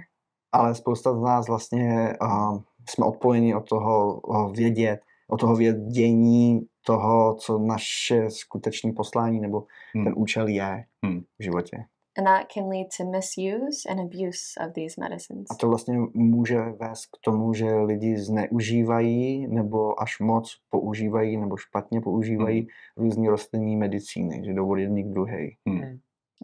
Ale 0.52 0.76
spousta 0.76 1.14
z 1.14 1.22
nás 1.22 1.48
vlastně 1.48 2.14
um, 2.22 2.64
jsme 2.90 3.06
odpojeni 3.06 3.56
od 3.56 3.70
toho 3.70 4.20
uh, 4.20 4.54
vědět, 4.54 5.02
od 5.30 5.40
toho 5.40 5.56
vědění 5.56 6.62
toho, 6.86 7.36
co 7.36 7.60
naše 7.60 8.30
skutečné 8.30 8.94
poslání 8.94 9.40
nebo 9.40 9.64
Hmm. 9.96 10.04
ten 10.06 10.14
účel 10.18 10.48
je 10.48 10.86
Hmm. 11.06 11.22
v 11.40 11.44
životě. 11.44 11.78
And 12.18 12.28
that 12.28 12.48
can 12.54 12.70
lead 12.70 12.88
to 12.98 13.04
misuse 13.06 13.90
and 13.90 14.00
abuse 14.00 14.54
of 14.68 14.74
these 14.74 15.02
medicines. 15.02 15.48
A 15.52 15.56
to 15.56 15.68
vlastně 15.68 15.98
může 16.14 16.58
vést 16.60 17.06
k 17.06 17.18
tomu, 17.26 17.54
že 17.54 17.66
lidi 17.76 18.18
zneužívají 18.18 19.48
nebo 19.48 20.02
až 20.02 20.20
moc 20.20 20.58
používají 20.70 21.38
nebo 21.38 21.58
špatně 21.58 22.02
používají 22.02 22.60
Hmm. 22.60 22.68
různé 23.06 23.30
rostlinní 23.30 23.78
medicíny, 23.78 24.42
že 24.46 24.54
jdou 24.54 24.70
od 24.72 24.76
jedný 24.76 25.04
k 25.04 25.08
druhé. 25.08 25.48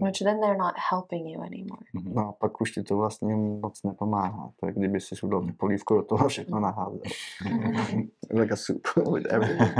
which 0.02 0.20
then 0.20 0.40
they're 0.40 0.58
not 0.58 0.76
helping 0.92 1.28
you 1.30 1.42
anymore. 1.42 1.86
Mhm. 1.94 2.14
No 2.16 2.30
a 2.30 2.32
pak 2.32 2.62
už 2.62 2.72
ti 2.72 2.84
to 2.84 2.98
vlastně 2.98 3.36
moc 3.36 3.84
nepomáhá. 3.84 4.52
To 4.60 4.66
je 4.66 4.74
kdyby 4.74 5.02
si 5.02 5.16
dal 5.28 5.48
polívku 5.58 5.96
do 5.96 6.04
toho 6.04 6.28
všechno 6.28 6.60
naházel. 6.60 7.00
like 8.32 8.54
a 8.54 8.56
soup 8.56 8.88
with 9.14 9.26
everything. 9.34 9.78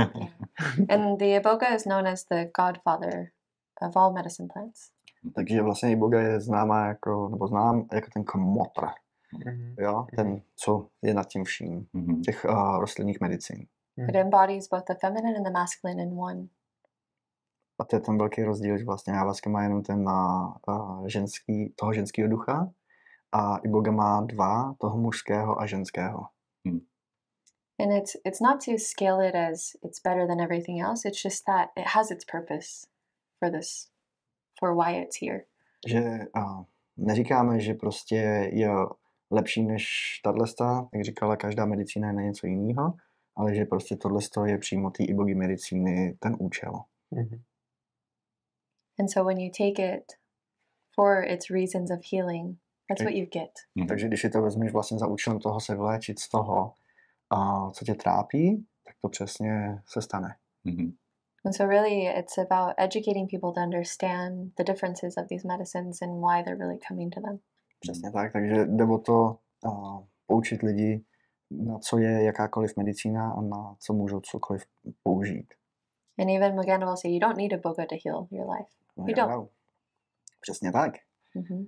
And 0.88 1.18
the 1.18 1.24
iboga 1.24 1.74
is 1.74 1.84
known 1.84 2.06
as 2.06 2.24
the 2.24 2.44
godfather 2.62 3.30
of 3.82 3.96
all 3.96 4.12
medicine 4.12 4.48
plants. 4.52 4.90
Takže 5.34 5.62
vlastně 5.62 5.90
Iboga 5.92 6.20
je 6.20 6.40
známá 6.40 6.86
jako, 6.86 7.28
nebo 7.28 7.46
znám 7.46 7.86
jako 7.92 8.06
ten 8.14 8.24
kmotr, 8.24 8.86
Mhm. 9.46 9.74
jo? 9.78 10.06
ten, 10.16 10.40
co 10.56 10.88
je 11.02 11.14
nad 11.14 11.26
tím 11.28 11.44
vším, 11.44 11.86
Mhm. 11.92 12.22
těch 12.22 12.44
uh, 12.44 12.80
rostlinných 12.80 13.20
medicín. 13.20 13.66
It 14.08 14.14
embodies 14.16 14.68
both 14.68 14.84
the 14.88 14.94
feminine 15.00 15.36
and 15.38 15.44
the 15.44 15.50
masculine 15.52 16.02
in 16.02 16.18
one. 16.20 16.46
A 17.80 17.84
to 17.84 17.96
je 17.96 18.00
ten 18.00 18.18
velký 18.18 18.42
rozdíl, 18.42 18.78
že 18.78 18.84
vlastně 18.84 19.12
Ayahuasca 19.12 19.50
má 19.50 19.62
jenom 19.62 19.82
ten 19.82 20.08
uh, 20.08 21.06
ženský, 21.06 21.72
toho 21.76 21.92
ženského 21.92 22.28
ducha 22.28 22.70
a 23.32 23.56
Iboga 23.56 23.92
má 23.92 24.20
dva, 24.20 24.74
toho 24.78 24.96
mužského 24.98 25.60
a 25.60 25.66
ženského. 25.66 26.26
And 27.82 27.92
it's 27.92 28.16
it's 28.24 28.40
not 28.40 28.64
to 28.64 28.72
scale 28.78 29.28
it 29.28 29.34
as 29.34 29.72
it's 29.82 30.00
better 30.04 30.26
than 30.26 30.40
everything 30.40 30.82
else. 30.82 31.08
It's 31.08 31.22
just 31.22 31.44
that 31.46 31.68
it 31.76 31.86
has 31.96 32.10
its 32.10 32.24
purpose 32.32 32.86
for 33.38 33.50
this, 33.50 33.88
for 34.60 34.76
why 34.76 35.02
it's 35.02 35.20
here. 35.22 35.40
Že 35.88 36.00
uh, 36.36 36.64
neříkáme, 36.96 37.60
že 37.60 37.74
prostě 37.74 38.16
je 38.52 38.70
lepší 39.30 39.62
než 39.62 39.84
tahle, 40.24 40.46
jak 40.94 41.04
říkala, 41.04 41.36
každá 41.36 41.66
medicína 41.66 42.08
je 42.08 42.14
na 42.14 42.22
něco 42.22 42.46
jiného, 42.46 42.94
ale 43.36 43.54
že 43.54 43.64
prostě 43.64 43.96
tohle 43.96 44.20
je 44.46 44.58
přímo 44.58 44.90
té 44.90 45.04
Ibogy 45.04 45.34
medicíny 45.34 46.16
ten 46.18 46.36
účel. 46.38 46.72
Mhm. 47.10 47.42
And 48.98 49.08
so 49.08 49.28
when 49.28 49.40
you 49.40 49.50
take 49.50 49.96
it 49.96 50.04
for 50.94 51.24
its 51.24 51.50
reasons 51.50 51.90
of 51.90 51.98
healing, 52.12 52.58
that's 52.88 53.02
what 53.02 53.14
you 53.14 53.26
get. 53.26 53.50
Mhm. 53.74 53.86
Takže 53.86 54.06
když 54.06 54.20
si 54.20 54.30
to 54.30 54.42
vezmeš 54.42 54.72
vlastně 54.72 54.98
za 54.98 55.06
účelem 55.06 55.38
toho 55.38 55.60
se 55.60 55.74
vyléčit 55.74 56.18
z 56.18 56.28
toho, 56.28 56.72
a 57.30 57.70
co 57.70 57.84
tě 57.84 57.94
trápí, 57.94 58.66
tak 58.84 58.94
to 59.02 59.08
přesně 59.08 59.82
se 59.86 60.02
stane. 60.02 60.36
Mhm. 60.64 60.92
And 61.44 61.54
so 61.56 61.64
really 61.66 62.06
it's 62.06 62.38
about 62.38 62.74
educating 62.78 63.26
people 63.28 63.52
to 63.52 63.60
understand 63.60 64.52
the 64.56 64.64
differences 64.64 65.16
of 65.16 65.28
these 65.28 65.48
medicines 65.48 66.02
and 66.02 66.20
why 66.20 66.42
they're 66.42 66.58
really 66.58 66.78
coming 66.88 67.14
to 67.14 67.20
them. 67.20 67.38
Přesně 67.80 68.10
tak, 68.10 68.32
takže 68.32 68.66
jde 68.66 68.84
o 68.84 68.98
to 68.98 69.38
a, 69.66 70.02
poučit 70.26 70.62
lidi, 70.62 71.04
na 71.50 71.78
co 71.78 71.98
je 71.98 72.22
jakákoliv 72.22 72.76
medicína 72.76 73.32
a 73.32 73.40
na 73.40 73.76
co 73.78 73.92
můžou 73.92 74.20
cokoliv 74.20 74.62
použít. 75.02 75.54
And 76.18 76.30
even 76.30 76.56
Maganda 76.56 76.86
will 76.86 76.96
say 76.96 77.10
you 77.12 77.20
don't 77.20 77.36
need 77.38 77.52
a 77.52 77.56
boga 77.56 77.86
to 77.86 77.96
heal 78.04 78.28
your 78.30 78.50
life. 78.50 78.70
No, 78.96 79.04
You 79.08 79.14
don't. 79.14 79.50
Přesně 80.40 80.72
tak. 80.72 80.92
hmm 81.34 81.66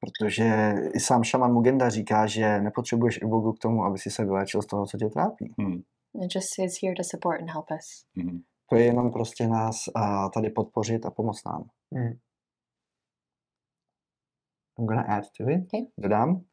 Protože 0.00 0.74
i 0.94 1.00
sám 1.00 1.24
šaman 1.24 1.52
Mugenda 1.52 1.88
říká, 1.88 2.26
že 2.26 2.60
nepotřebuješ 2.60 3.16
ibogu 3.16 3.52
k 3.52 3.58
tomu, 3.58 3.84
aby 3.84 3.98
si 3.98 4.10
se 4.10 4.24
vyléčil 4.24 4.62
z 4.62 4.66
toho, 4.66 4.86
co 4.86 4.98
tě 4.98 5.06
trápí. 5.06 5.54
Mhm. 5.58 5.82
It 6.24 6.34
just 6.34 6.58
is 6.58 6.78
here 6.82 6.94
to 6.94 7.04
support 7.04 7.40
and 7.40 7.50
help 7.50 7.66
us. 7.78 8.04
Mhm. 8.16 8.42
To 8.70 8.76
je 8.76 8.84
jenom 8.84 9.12
prostě 9.12 9.46
nás 9.48 9.76
a, 9.94 10.28
tady 10.28 10.50
podpořit 10.50 11.06
a 11.06 11.10
pomoct 11.10 11.44
nám. 11.46 11.68
Mhm. 11.90 12.18
I'm 14.78 14.86
gonna 14.86 15.02
add 15.16 15.24
to 15.38 15.44
it. 15.50 15.64
Okay. 15.66 15.86
Dodám. 15.98 16.44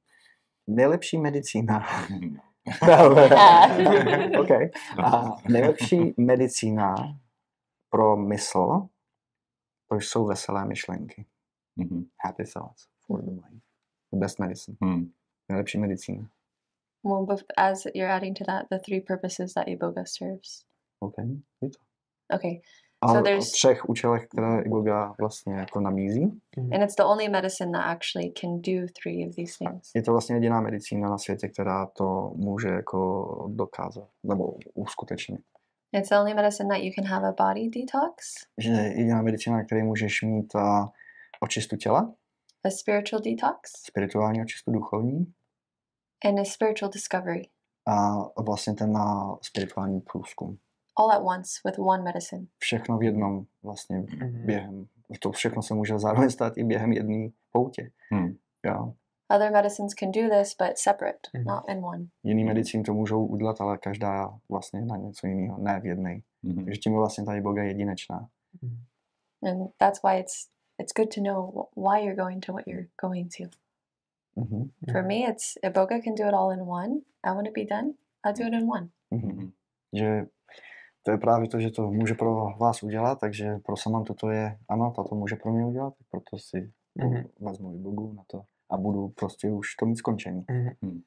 nejlepší 0.67 1.17
medicína. 1.17 1.79
Mhm. 2.09 2.37
OK. 4.39 4.49
A 5.05 5.35
nejlepší 5.49 6.13
medicína 6.17 6.95
pro 7.89 8.17
mysl, 8.17 8.87
to 9.89 9.95
jsou 9.95 10.25
veselé 10.25 10.65
myšlenky. 10.65 11.25
Mhm. 11.75 12.05
Happy 12.25 12.43
thoughts 12.43 12.87
for 13.07 13.21
the 13.21 13.31
mind. 13.31 13.63
The 14.11 14.17
best 14.19 14.39
medicine. 14.39 14.77
Mhm. 14.81 15.11
Nejlepší 15.49 15.77
medicína. 15.77 16.29
Well, 17.03 17.25
bef- 17.25 17.45
as 17.57 17.85
you're 17.95 18.13
adding 18.13 18.37
to 18.37 18.43
that, 18.45 18.65
the 18.69 18.77
three 18.85 19.01
purposes 19.01 19.53
that 19.53 19.67
iboga 19.67 20.03
serves. 20.05 20.65
OK. 20.99 21.13
Je 21.61 21.69
to. 21.69 21.79
Okay, 22.35 22.61
A 23.01 23.07
So 23.07 23.19
o 23.19 23.23
there's- 23.23 23.51
třech 23.51 23.89
účelech, 23.89 24.27
které 24.27 24.61
Iboga 24.61 25.13
vlastně 25.19 25.53
jako 25.53 25.79
nabízí. 25.79 26.41
and 26.57 26.83
it's 26.83 26.95
the 26.95 27.03
only 27.03 27.29
medicine 27.29 27.71
that 27.71 27.85
actually 27.85 28.31
can 28.41 28.61
do 28.61 28.87
three 29.01 29.27
of 29.29 29.35
these 29.35 29.57
things. 29.57 29.91
Je 29.95 30.01
to 30.01 30.11
vlastně 30.11 30.35
jediná 30.35 30.61
medicína 30.61 31.09
na 31.09 31.17
světě, 31.17 31.47
která 31.47 31.85
to 31.85 32.31
může 32.35 32.67
jako 32.67 33.25
dokázat 33.53 34.09
nebo 34.23 34.55
uskutečnit. 34.73 35.41
It's 35.91 36.09
the 36.09 36.15
only 36.15 36.33
medicine 36.33 36.69
that 36.69 36.83
you 36.83 36.91
can 36.95 37.05
have 37.05 37.27
a 37.27 37.31
body 37.47 37.69
detox, 37.69 38.45
Že 38.57 38.71
jediná 38.71 39.21
medicína, 39.21 39.57
na 39.57 39.63
které 39.63 39.83
můžeš 39.83 40.21
mít 40.21 40.55
a, 40.55 40.91
očistu 41.39 41.75
těla, 41.75 42.13
a 42.63 42.69
spiritual 42.69 43.21
detox, 43.21 43.71
spirituální 43.87 44.41
očistu 44.41 44.71
duchovní 44.71 45.33
and 46.25 46.39
a 46.39 46.43
spiritual 46.45 46.91
discovery 46.91 47.49
a 47.87 48.17
vlastně 48.41 48.73
ten 48.73 48.91
na 48.91 49.35
spirituální 49.41 50.01
průzkum. 50.01 50.57
All 50.95 51.11
at 51.11 51.21
once 51.23 51.49
with 51.65 51.79
one 51.79 52.03
medicine. 52.03 52.45
Všechno 52.57 52.97
v 52.97 53.03
jednom 53.03 53.45
vlastně 53.63 53.97
Mhm. 53.97 54.45
během. 54.45 54.85
To 55.19 55.31
všechno 55.31 55.61
se 55.61 55.73
může 55.73 55.99
zároveň 55.99 56.29
stát 56.29 56.57
i 56.57 56.63
během 56.63 56.91
jedné 56.91 57.29
poutě. 57.51 57.91
Mhm. 58.11 58.37
Jo. 58.65 58.93
Other 59.35 59.51
medicines 59.51 59.93
can 59.93 60.11
do 60.11 60.21
this, 60.39 60.55
but 60.59 60.77
separate, 60.77 61.19
Mhm. 61.33 61.43
not 61.45 61.63
in 61.69 61.85
one. 61.85 62.05
Jiný 62.23 62.43
medicín 62.43 62.83
to 62.83 62.93
můžou 62.93 63.25
udělat, 63.25 63.61
ale 63.61 63.77
každá 63.77 64.39
vlastně 64.49 64.81
na 64.85 64.97
něco 64.97 65.27
jiného, 65.27 65.57
ne 65.61 65.79
v 65.79 65.85
jedné. 65.85 66.19
Mhm. 66.43 66.65
Takže 66.65 66.79
tím 66.79 66.93
je 66.93 66.97
vlastně 66.99 67.23
ta 67.25 67.35
Iboga 67.35 67.63
jedinečná. 67.63 68.27
Mhm. 68.61 68.77
And 69.43 69.71
that's 69.77 70.03
why 70.03 70.19
it's 70.19 70.47
it's 70.81 70.93
good 70.93 71.15
to 71.15 71.21
know 71.21 71.65
why 71.77 71.99
you're 72.05 72.15
going 72.23 72.45
to 72.45 72.53
what 72.53 72.67
you're 72.67 72.87
going 73.01 73.29
to. 73.37 73.43
Mhm. 74.35 74.69
For 74.91 75.03
me, 75.03 75.15
it's 75.15 75.57
iboga 75.63 75.99
can 76.03 76.15
do 76.15 76.23
it 76.27 76.33
all 76.33 76.51
in 76.51 76.61
one. 76.61 76.91
I 77.23 77.29
want 77.35 77.47
to 77.47 77.53
be 77.53 77.65
done. 77.65 77.93
I'll 78.25 78.33
do 78.33 78.43
it 78.47 78.53
in 78.53 78.69
one. 78.71 78.87
Mhm. 79.11 79.31
Mhm. 79.31 79.51
Že 79.93 80.25
to 81.03 81.11
je 81.11 81.17
právě 81.17 81.47
to, 81.49 81.59
že 81.59 81.69
to 81.71 81.91
může 81.91 82.13
pro 82.13 82.47
vás 82.59 82.83
udělat, 82.83 83.19
takže 83.19 83.57
pro 83.65 83.77
Samantu 83.77 84.13
to 84.13 84.29
je, 84.29 84.57
ano, 84.69 84.93
ta 84.95 85.03
to 85.03 85.15
může 85.15 85.35
pro 85.35 85.51
mě 85.51 85.65
udělat, 85.65 85.93
tak 85.97 86.07
proto 86.11 86.37
si 86.37 86.71
Mhm. 86.95 87.23
vezmu 87.39 87.73
Ibogu 87.75 88.13
na 88.13 88.23
to 88.27 88.41
a 88.71 88.77
budu 88.77 89.07
prostě 89.09 89.49
už 89.49 89.75
to 89.75 89.85
mít 89.85 89.95
skončený. 89.97 90.45
Mhm. 90.49 91.01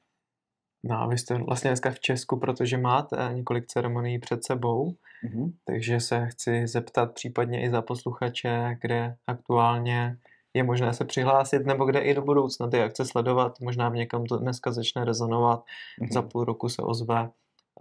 No 0.83 0.95
a 1.01 1.07
vy 1.07 1.17
jste 1.17 1.37
vlastně 1.37 1.69
dneska 1.69 1.91
v 1.91 1.99
Česku, 1.99 2.39
protože 2.39 2.77
máte 2.77 3.29
několik 3.33 3.65
ceremonií 3.67 4.19
před 4.19 4.43
sebou, 4.45 4.95
Mhm. 5.23 5.51
takže 5.65 5.99
se 5.99 6.25
chci 6.27 6.67
zeptat 6.67 7.13
případně 7.13 7.61
i 7.63 7.69
za 7.69 7.81
posluchače, 7.81 8.77
kde 8.81 9.15
aktuálně 9.27 10.17
je 10.53 10.63
možné 10.63 10.93
se 10.93 11.05
přihlásit, 11.05 11.65
nebo 11.65 11.85
kde 11.85 11.99
i 11.99 12.13
do 12.13 12.21
budoucna 12.21 12.67
ty 12.69 12.81
akce 12.81 13.05
sledovat. 13.05 13.59
Možná 13.61 13.89
v 13.89 13.93
někam 13.95 14.25
to 14.25 14.37
dneska 14.37 14.71
začne 14.71 15.05
rezonovat, 15.05 15.63
Mhm. 16.01 16.11
za 16.11 16.21
půl 16.21 16.43
roku 16.43 16.69
se 16.69 16.81
ozve, 16.81 17.29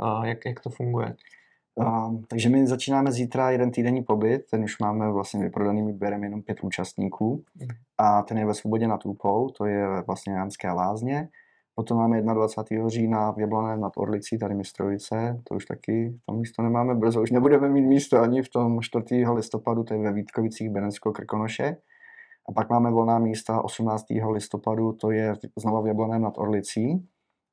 a 0.01 0.27
jak, 0.27 0.39
jak 0.47 0.61
to 0.61 0.71
funguje. 0.71 1.17
Takže 2.29 2.49
my 2.49 2.67
začínáme 2.67 3.13
zítra 3.13 3.51
jeden 3.51 3.71
týdenní 3.71 4.03
pobyt, 4.03 4.47
ten 4.51 4.65
už 4.65 4.79
máme 4.79 5.13
vlastně 5.13 5.41
vyprodaný, 5.43 5.83
my 5.83 5.93
bereme 5.93 6.27
jenom 6.27 6.43
pět 6.43 6.65
účastníků 6.65 7.45
Mhm. 7.55 7.69
a 7.99 8.23
ten 8.23 8.39
je 8.39 8.47
ve 8.47 8.55
Svobodě 8.55 8.89
nad 8.89 9.07
Úpou, 9.07 9.49
to 9.49 9.67
je 9.67 10.03
vlastně 10.07 10.33
Janské 10.33 10.71
lázně. 10.73 11.29
Potom 11.75 11.99
máme 11.99 12.23
21. 12.23 12.89
října 12.89 13.33
v 13.33 13.39
Jablaném 13.39 13.81
nad 13.81 13.93
Orlicí, 13.97 14.39
tady 14.39 14.55
Mistrovice, 14.55 15.41
to 15.49 15.55
už 15.55 15.65
taky, 15.65 16.19
tam 16.27 16.39
místo 16.39 16.63
nemáme 16.63 16.95
brzo, 16.95 17.23
už 17.23 17.31
nebudeme 17.31 17.69
mít 17.69 17.87
místo 17.87 18.21
ani 18.21 18.43
v 18.43 18.49
tom 18.49 18.81
4. 18.81 19.27
listopadu, 19.33 19.85
to 19.85 19.95
je 19.95 20.01
ve 20.01 20.13
Vítkovicích 20.13 20.71
Benecko 20.71 21.13
Krkonoše. 21.13 21.77
A 22.49 22.53
pak 22.53 22.71
máme 22.71 22.91
volná 22.91 23.19
místa 23.19 23.65
18. 23.65 24.05
listopadu, 24.33 24.93
to 24.93 25.11
je 25.11 25.35
znova 25.59 25.81
v 25.81 25.87
Jablaném 25.87 26.23
nad 26.23 26.39
Orlicí 26.39 27.09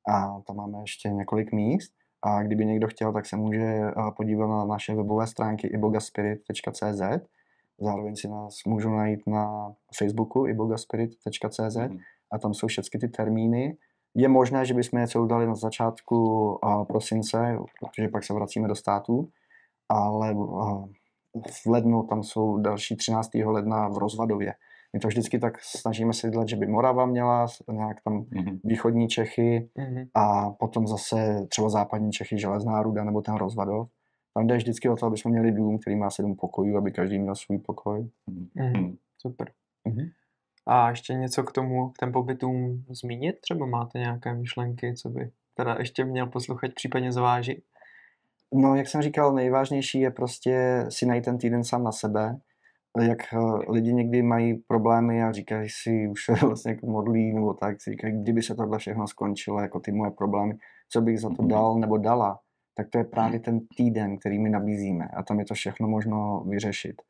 a 0.08 0.40
tam 0.46 0.56
máme 0.56 0.80
ještě 0.80 1.08
několik 1.08 1.52
míst. 1.52 1.92
A 2.22 2.42
kdyby 2.42 2.66
někdo 2.66 2.88
chtěl, 2.88 3.12
tak 3.12 3.26
se 3.26 3.36
může 3.36 3.62
eh, 3.62 3.92
podívat 4.16 4.46
na 4.46 4.64
naše 4.64 4.94
webové 4.94 5.26
stránky 5.26 5.66
ibogaspirit.cz. 5.66 7.02
Zároveň 7.80 8.16
si 8.16 8.28
nás 8.28 8.54
můžou 8.66 8.90
najít 8.90 9.20
na 9.26 9.72
Facebooku 9.98 10.46
ibogaspirit.cz 10.46 11.76
Mhm. 11.76 11.98
a 12.32 12.38
tam 12.38 12.54
jsou 12.54 12.66
všechny 12.66 13.00
ty 13.00 13.08
termíny. 13.08 13.76
Je 14.14 14.28
možné, 14.28 14.64
že 14.66 14.74
bychom 14.74 15.00
něco 15.00 15.22
udali 15.22 15.46
na 15.46 15.54
začátku 15.54 16.58
eh, 16.64 16.84
prosince, 16.84 17.58
protože 17.80 18.08
pak 18.08 18.24
se 18.24 18.34
vracíme 18.34 18.68
do 18.68 18.74
států, 18.74 19.28
ale 19.88 20.30
eh, 20.30 20.88
v 21.50 21.66
lednu 21.66 22.02
tam 22.02 22.22
jsou 22.22 22.58
další 22.58 22.96
13. 22.96 23.30
ledna 23.34 23.88
v 23.88 23.98
Rozvadově. 23.98 24.54
My 24.92 25.00
to 25.00 25.08
vždycky 25.08 25.38
tak 25.38 25.60
snažíme 25.60 26.12
se 26.12 26.30
dělat, 26.30 26.48
že 26.48 26.56
by 26.56 26.66
Morava 26.66 27.06
měla 27.06 27.46
nějak 27.72 27.96
tam 28.04 28.26
Mhm. 28.30 28.58
východní 28.64 29.08
Čechy, 29.08 29.68
Mhm. 29.78 30.04
a 30.14 30.50
potom 30.50 30.86
zase 30.86 31.46
třeba 31.48 31.68
západní 31.68 32.12
Čechy, 32.12 32.38
Železná 32.38 32.82
ruda 32.82 33.04
nebo 33.04 33.20
ten 33.22 33.34
Rozvadov. 33.34 33.88
Tam 34.34 34.46
jde 34.46 34.56
vždycky 34.56 34.88
o 34.88 34.96
to, 34.96 35.06
aby 35.06 35.16
jsme 35.16 35.30
měli 35.30 35.52
dům, 35.52 35.78
který 35.78 35.96
má 35.96 36.10
sedm 36.10 36.36
pokojů, 36.36 36.76
aby 36.76 36.92
každý 36.92 37.18
měl 37.18 37.34
svůj 37.34 37.58
pokoj. 37.58 38.08
Mhm. 38.26 38.48
Mhm. 38.54 38.96
Super. 39.18 39.50
Mhm. 39.88 40.08
A 40.66 40.90
ještě 40.90 41.14
něco 41.14 41.42
k 41.44 41.52
tomu, 41.52 41.88
k 41.88 41.98
těm 41.98 42.12
pobytům 42.12 42.84
zmínit? 42.90 43.40
Třeba 43.40 43.66
máte 43.66 43.98
nějaké 43.98 44.34
myšlenky, 44.34 44.94
co 44.94 45.08
by 45.08 45.30
teda 45.54 45.76
ještě 45.78 46.04
měl 46.04 46.26
posluchač 46.26 46.72
případně 46.74 47.12
zvážit? 47.12 47.64
No, 48.54 48.74
jak 48.74 48.88
jsem 48.88 49.02
říkal, 49.02 49.34
nejvážnější 49.34 50.00
je 50.00 50.10
prostě 50.10 50.86
si 50.88 51.06
najít 51.06 51.24
ten 51.24 51.38
týden 51.38 51.64
sám 51.64 51.84
na 51.84 51.92
sebe. 51.92 52.36
Jak 53.00 53.18
eh, 53.32 53.38
lidi 53.72 53.92
někdy 53.92 54.22
mají 54.22 54.54
problémy 54.54 55.22
a 55.22 55.32
říkají 55.32 55.68
si, 55.70 56.08
už 56.08 56.24
se 56.24 56.32
vlastně 56.46 56.72
jako 56.72 56.86
modlí 56.86 57.32
nebo 57.32 57.54
tak, 57.54 57.82
si 57.82 57.90
říkají, 57.90 58.22
kdyby 58.22 58.42
se 58.42 58.54
tohle 58.54 58.78
všechno 58.78 59.06
skončilo, 59.08 59.60
jako 59.60 59.80
ty 59.80 59.92
moje 59.92 60.10
problémy, 60.10 60.54
co 60.88 61.00
bych 61.00 61.20
za 61.20 61.28
to 61.28 61.42
Mhm. 61.42 61.48
dal 61.48 61.78
nebo 61.78 61.96
dala, 61.98 62.38
tak 62.74 62.88
to 62.88 62.98
je 62.98 63.04
právě 63.04 63.40
ten 63.40 63.60
týden, 63.76 64.18
který 64.18 64.38
my 64.38 64.50
nabízíme 64.50 65.04
a 65.08 65.22
tam 65.22 65.38
je 65.38 65.44
to 65.44 65.54
všechno 65.54 65.88
možno 65.88 66.44
vyřešit. 66.48 67.02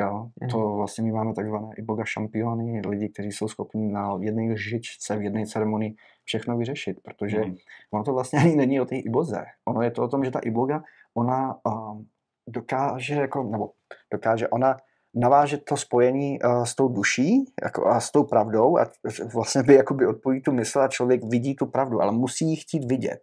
Jo, 0.00 0.30
to 0.50 0.58
Mhm. 0.58 0.76
vlastně 0.76 1.04
my 1.04 1.12
máme 1.12 1.34
takzvané 1.34 1.68
i 1.78 1.82
boga 1.82 2.04
šampiony, 2.04 2.82
lidi, 2.88 3.08
kteří 3.08 3.32
jsou 3.32 3.48
schopni 3.48 3.92
na 3.92 4.18
jedné 4.20 4.52
lžičce, 4.52 5.16
v 5.16 5.22
jedné 5.22 5.46
ceremonii 5.46 5.94
všechno 6.24 6.56
vyřešit, 6.56 7.00
protože 7.02 7.40
Mhm. 7.40 7.54
ono 7.90 8.04
to 8.04 8.12
vlastně 8.12 8.38
ani 8.52 8.56
není 8.56 8.80
o 8.80 8.84
té 8.84 8.96
iboze. 8.96 9.44
Ono 9.64 9.82
je 9.82 9.90
to 9.90 10.02
o 10.02 10.08
tom, 10.08 10.24
že 10.24 10.30
ta 10.30 10.38
iboga, 10.38 10.82
ona 11.14 11.56
um, 11.66 12.06
dokáže, 12.48 13.14
jako, 13.14 13.42
nebo 13.42 13.70
dokáže, 14.12 14.48
ona 14.48 14.76
naváže 15.14 15.56
to 15.58 15.76
spojení 15.76 16.38
uh, 16.42 16.64
s 16.64 16.74
tou 16.74 16.88
duší 16.88 17.44
jako, 17.62 17.86
a 17.86 18.00
s 18.00 18.10
tou 18.10 18.24
pravdou 18.24 18.78
a 18.78 18.86
vlastně 19.34 19.62
by 19.62 19.74
jakoby 19.74 20.06
odpojí 20.06 20.42
tu 20.42 20.52
mysl 20.52 20.80
a 20.80 20.88
člověk 20.88 21.20
vidí 21.24 21.56
tu 21.56 21.66
pravdu, 21.66 22.02
ale 22.02 22.12
musí 22.12 22.50
ji 22.50 22.56
chtít 22.56 22.84
vidět. 22.84 23.20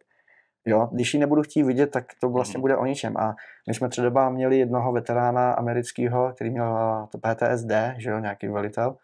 Jo, 0.66 0.90
když 0.92 1.14
ji 1.14 1.20
nebudu 1.20 1.42
chtít 1.44 1.64
vidět, 1.64 1.88
tak 1.88 2.06
to 2.22 2.30
vlastně 2.30 2.58
Mhm. 2.58 2.62
bude 2.62 2.78
o 2.78 2.86
ničem. 2.86 3.18
A 3.18 3.36
my 3.68 3.74
jsme 3.74 3.90
třeba 3.90 4.30
měli 4.30 4.58
jednoho 4.60 4.92
veterána 4.92 5.52
amerického, 5.54 6.32
který 6.34 6.50
měl 6.50 6.72
uh, 6.72 7.08
to 7.08 7.18
PTSD, 7.18 7.72
že 7.98 8.10
jo, 8.10 8.20
nějaký 8.20 8.48
velitel 8.48 8.96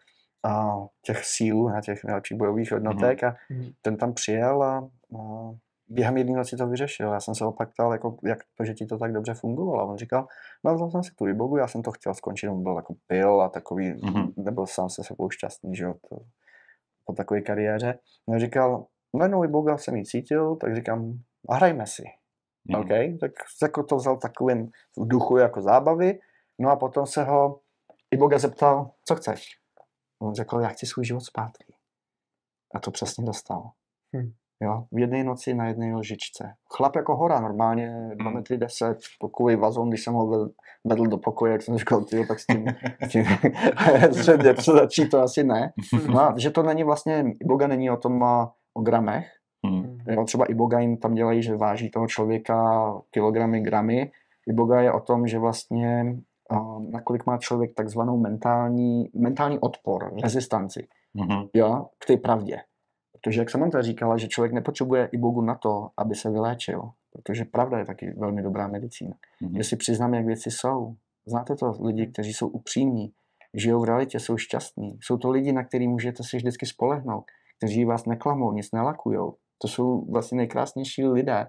a 0.44 0.74
těch 1.02 1.24
sílů, 1.24 1.68
na 1.68 1.80
těch 1.80 2.04
nejlepších 2.04 2.38
bojových 2.38 2.70
jednotek 2.70 3.24
a 3.24 3.36
Mhm. 3.50 3.70
ten 3.82 3.96
tam 3.96 4.12
přijel 4.12 4.62
a, 4.62 4.88
a 5.18 5.50
během 5.88 6.16
jedné 6.16 6.36
noci 6.36 6.56
to 6.56 6.66
vyřešil. 6.66 7.12
Já 7.12 7.20
jsem 7.20 7.34
se 7.34 7.44
opak 7.44 7.72
ptal, 7.72 7.92
jako, 7.92 8.16
jak 8.24 8.38
to, 8.54 8.64
že 8.64 8.74
ti 8.74 8.86
to 8.86 8.98
tak 8.98 9.12
dobře 9.12 9.34
fungovalo. 9.34 9.80
A 9.80 9.84
on 9.84 9.96
říkal, 9.96 10.26
no 10.64 10.74
vzal 10.74 10.90
jsem 10.90 11.02
si 11.02 11.14
tu 11.14 11.26
ibogu, 11.26 11.56
já 11.56 11.68
jsem 11.68 11.82
to 11.82 11.92
chtěl 11.92 12.14
skončit, 12.14 12.48
on 12.48 12.62
byl 12.62 12.76
jako 12.76 12.94
pil 13.06 13.42
a 13.42 13.48
takový, 13.48 13.92
Mhm. 14.02 14.32
nebyl 14.36 14.66
sám 14.66 14.90
se 14.90 15.04
sebou 15.04 15.30
šťastný, 15.30 15.76
že 15.76 15.84
jo, 15.84 15.94
to, 16.08 16.16
po 17.04 17.12
takové 17.12 17.40
kariéře. 17.40 17.98
No 18.28 18.38
říkal, 18.38 18.86
no 19.14 19.24
jednou 19.24 19.44
iboga 19.44 19.78
jsem 19.78 19.96
ji 19.96 20.04
cítil, 20.04 20.56
tak 20.56 20.74
říkám, 20.76 21.18
a 21.48 21.54
hrajme 21.54 21.86
si. 21.86 22.02
Mhm. 22.64 22.80
OK, 22.80 23.20
tak 23.20 23.30
jako 23.62 23.82
to 23.82 23.96
vzal 23.96 24.16
takovým 24.16 24.66
v 24.96 25.08
duchu 25.08 25.36
jako 25.36 25.62
zábavy, 25.62 26.18
no 26.58 26.70
a 26.70 26.76
potom 26.76 27.06
se 27.06 27.24
ho 27.24 27.60
Iboga 28.10 28.38
zeptal, 28.38 28.90
co 29.04 29.16
chceš? 29.16 29.44
On 30.22 30.34
řekl, 30.34 30.60
já 30.60 30.68
chci 30.68 30.86
svůj 30.86 31.04
život 31.04 31.20
zpátky. 31.20 31.74
A 32.74 32.80
to 32.80 32.90
přesně 32.90 33.24
dostal. 33.24 33.70
Hm. 34.16 34.32
Jo, 34.62 34.84
v 34.92 34.98
jedné 34.98 35.24
noci 35.24 35.54
na 35.54 35.66
jedné 35.66 35.96
lžičce. 35.96 36.52
Chlap 36.76 36.96
jako 36.96 37.16
hora, 37.16 37.40
normálně 37.40 38.10
2 38.14 38.30
Hm. 38.30 38.34
metry 38.34 38.58
10, 38.58 38.98
pokový 39.20 39.56
vazon, 39.56 39.88
když 39.88 40.04
jsem 40.04 40.14
ho 40.14 40.48
vedl, 40.84 41.06
do 41.06 41.18
pokoje, 41.18 41.52
jak 41.52 41.62
jsem 41.62 41.78
říkal, 41.78 42.04
tyjo, 42.04 42.24
tak 42.28 42.40
s 42.40 42.46
tím, 42.46 42.66
s 43.06 43.08
tím 43.08 43.24
středně 44.12 44.54
začít 44.72 45.08
to 45.10 45.20
asi 45.22 45.44
ne. 45.44 45.72
No 46.08 46.20
a 46.20 46.34
že 46.38 46.50
to 46.50 46.62
není 46.62 46.84
vlastně, 46.84 47.24
Iboga 47.40 47.66
není 47.66 47.90
o 47.90 47.96
tom 47.96 48.22
o 48.74 48.80
gramech, 48.82 49.26
Mhm. 49.66 49.98
Jo, 50.08 50.24
třeba 50.24 50.44
Iboga 50.44 50.78
jim 50.78 50.96
tam 50.96 51.14
dělají, 51.14 51.42
že 51.42 51.56
váží 51.56 51.90
toho 51.90 52.06
člověka 52.06 52.84
kilogramy, 53.10 53.60
gramy. 53.60 54.10
Iboga 54.48 54.80
je 54.80 54.92
o 54.92 55.00
tom, 55.00 55.26
že 55.26 55.38
vlastně 55.38 56.16
uh, 56.52 56.82
nakolik 56.90 57.26
má 57.26 57.38
člověk 57.38 57.74
takzvanou 57.74 58.16
mentální, 58.18 59.10
mentální 59.14 59.58
odpor, 59.58 60.12
rezistanci 60.22 60.86
Mhm. 61.14 61.44
jo, 61.54 61.86
k 61.98 62.06
té 62.06 62.16
pravdě. 62.16 62.56
Protože 63.24 63.40
jak 63.40 63.50
Samantha 63.50 63.82
říkala, 63.82 64.16
že 64.16 64.28
člověk 64.28 64.52
nepotřebuje 64.52 65.08
i 65.12 65.18
Bogu 65.18 65.40
na 65.40 65.54
to, 65.54 65.88
aby 65.96 66.14
se 66.14 66.30
vyléčil. 66.30 66.90
Protože 67.12 67.44
pravda 67.44 67.78
je 67.78 67.84
taky 67.84 68.10
velmi 68.10 68.42
dobrá 68.42 68.68
medicína. 68.68 69.14
Mhm. 69.40 69.56
Že 69.56 69.64
si 69.64 69.76
přiznám, 69.76 70.14
jak 70.14 70.26
věci 70.26 70.50
jsou. 70.50 70.94
Znáte 71.26 71.56
to 71.56 71.74
lidi, 71.80 72.06
kteří 72.06 72.32
jsou 72.32 72.48
upřímní, 72.48 73.12
žijou 73.54 73.80
v 73.80 73.84
realitě, 73.84 74.20
jsou 74.20 74.36
šťastní. 74.36 74.98
Jsou 75.02 75.16
to 75.16 75.30
lidi, 75.30 75.52
na 75.52 75.64
který 75.64 75.88
můžete 75.88 76.22
si 76.22 76.36
vždycky 76.36 76.66
spolehnout, 76.66 77.24
kteří 77.58 77.84
vás 77.84 78.06
neklamou, 78.06 78.52
nic 78.52 78.72
nelakujou. 78.72 79.34
To 79.58 79.68
jsou 79.68 80.04
vlastně 80.12 80.36
nejkrásnější 80.36 81.06
lidé, 81.06 81.46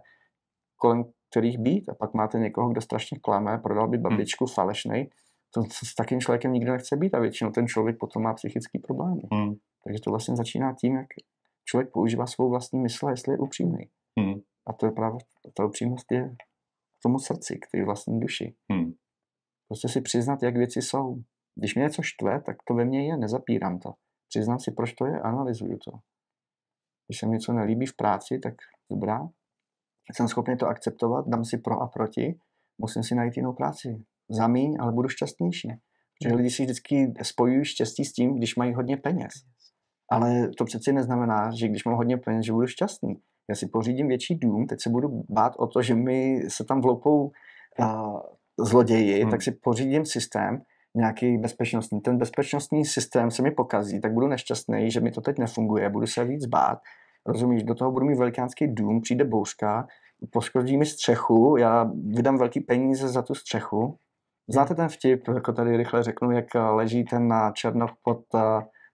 kolem 0.76 1.06
kterých 1.32 1.58
být. 1.58 1.90
A 1.90 1.94
pak 1.94 2.14
máte 2.14 2.40
někoho, 2.40 2.70
kdo 2.70 2.82
strašně 2.82 3.20
klame, 3.20 3.58
prodal 3.58 3.88
by 3.88 3.98
babičku 3.98 4.46
falešnej. 4.46 5.10
To, 5.54 5.62
to 5.62 5.86
s 5.86 5.96
takým 5.96 6.20
člověkem 6.20 6.54
nikdo 6.54 6.72
nechce 6.72 6.98
být 6.98 7.14
a 7.14 7.20
většinou 7.20 7.52
ten 7.52 7.68
člověk 7.68 7.98
potom 8.00 8.24
má 8.24 8.34
psychické 8.34 8.80
problémy. 8.80 9.22
Mhm. 9.34 9.56
Takže 9.84 10.02
to 10.02 10.10
vlastně 10.10 10.36
začíná 10.36 10.74
tím, 10.74 10.96
jak 10.96 11.08
člověk 11.66 11.92
používá 11.92 12.28
svou 12.28 12.50
vlastní 12.50 12.80
mysl, 12.80 13.10
jestli 13.10 13.34
je 13.34 13.38
upřímný. 13.38 13.90
Mhm. 14.20 14.42
A 14.68 14.74
to 14.74 14.86
je 14.86 14.92
právě, 14.92 15.20
ta 15.54 15.66
upřímnost 15.66 16.12
je 16.12 16.36
k 17.00 17.02
tomu 17.04 17.20
srdci, 17.20 17.60
k 17.60 17.72
té 17.72 17.86
vlastní 17.86 18.20
duši. 18.20 18.56
Mhm. 18.72 18.94
Prostě 19.68 19.90
si 19.90 20.02
přiznat, 20.02 20.44
jak 20.44 20.58
věci 20.58 20.82
jsou. 20.82 21.16
Když 21.56 21.76
mě 21.76 21.84
něco 21.84 22.02
štve, 22.02 22.42
tak 22.42 22.58
to 22.68 22.74
ve 22.74 22.86
mně 22.86 23.08
je, 23.08 23.18
nezapírám 23.18 23.80
to. 23.80 23.94
Přiznám 24.30 24.60
si, 24.60 24.72
proč 24.72 24.94
to 24.94 25.06
je, 25.06 25.20
analyzuju 25.20 25.78
to. 25.78 25.92
Když 27.08 27.20
se 27.20 27.26
mi 27.26 27.32
něco 27.32 27.54
nelíbí 27.54 27.86
v 27.86 27.96
práci, 27.96 28.40
tak 28.40 28.54
dobrá. 28.92 29.30
Jsem 30.14 30.28
schopný 30.28 30.58
to 30.58 30.68
akceptovat, 30.68 31.28
dám 31.28 31.46
si 31.46 31.58
pro 31.58 31.82
a 31.82 31.88
proti, 31.88 32.40
musím 32.78 33.04
si 33.04 33.16
najít 33.16 33.38
jinou 33.38 33.54
práci. 33.54 34.04
Zamíň, 34.30 34.78
ale 34.80 34.92
budu 34.92 35.10
šťastnější. 35.10 35.68
Protože 35.68 36.36
lidi 36.36 36.50
si 36.50 36.64
vždycky 36.64 37.14
spojují 37.22 37.66
štěstí 37.66 38.06
s 38.06 38.14
tím, 38.14 38.36
když 38.36 38.56
mají 38.56 38.74
hodně 38.74 38.98
peněz. 38.98 39.34
Ale 40.12 40.50
to 40.58 40.66
přeci 40.66 40.94
neznamená, 40.94 41.52
že 41.52 41.68
když 41.68 41.86
mám 41.86 41.96
hodně 41.96 42.18
peněz, 42.18 42.46
že 42.46 42.52
budu 42.52 42.68
šťastný. 42.68 43.16
Já 43.50 43.56
si 43.56 43.68
pořídím 43.68 44.08
větší 44.08 44.36
dům, 44.36 44.68
teď 44.68 44.82
se 44.82 44.90
budu 44.90 45.24
bát 45.30 45.54
o 45.58 45.68
to, 45.68 45.82
že 45.82 45.96
mi 45.96 46.42
se 46.48 46.64
tam 46.64 46.82
vloupou 46.82 47.32
uh, 47.80 48.20
zloději, 48.60 49.22
Hmm. 49.22 49.32
tak 49.32 49.42
si 49.42 49.52
pořídím 49.52 50.06
systém, 50.06 50.62
nějaký 50.96 51.38
bezpečnostní. 51.38 52.02
Ten 52.02 52.18
bezpečnostní 52.18 52.86
systém 52.86 53.32
se 53.32 53.42
mi 53.42 53.52
pokazí, 53.52 54.02
tak 54.02 54.14
budu 54.14 54.28
nešťastný, 54.28 54.92
že 54.92 55.00
mi 55.00 55.12
to 55.12 55.22
teď 55.22 55.38
nefunguje, 55.38 55.90
budu 55.90 56.08
se 56.08 56.24
víc 56.24 56.46
bát. 56.46 56.80
Rozumíš, 57.26 57.64
do 57.64 57.76
toho 57.76 57.92
budu 57.92 58.06
mít 58.06 58.18
velikánský 58.18 58.68
dům, 58.68 59.02
přijde 59.02 59.26
bouřka, 59.26 59.88
poškodí 60.32 60.78
mi 60.78 60.86
střechu, 60.86 61.56
já 61.60 61.92
vydám 62.16 62.38
velký 62.38 62.60
peníze 62.60 63.08
za 63.08 63.22
tu 63.22 63.36
střechu. 63.36 63.98
Znáte 64.50 64.76
ten 64.76 64.90
vtip, 64.90 65.28
jako 65.28 65.54
tady 65.54 65.78
rychle 65.78 66.04
řeknu, 66.04 66.32
jak 66.32 66.56
eh, 66.56 66.60
leží 66.60 67.04
ten 67.04 67.28
na 67.28 67.52
černoch 67.52 67.92
pod 68.04 68.20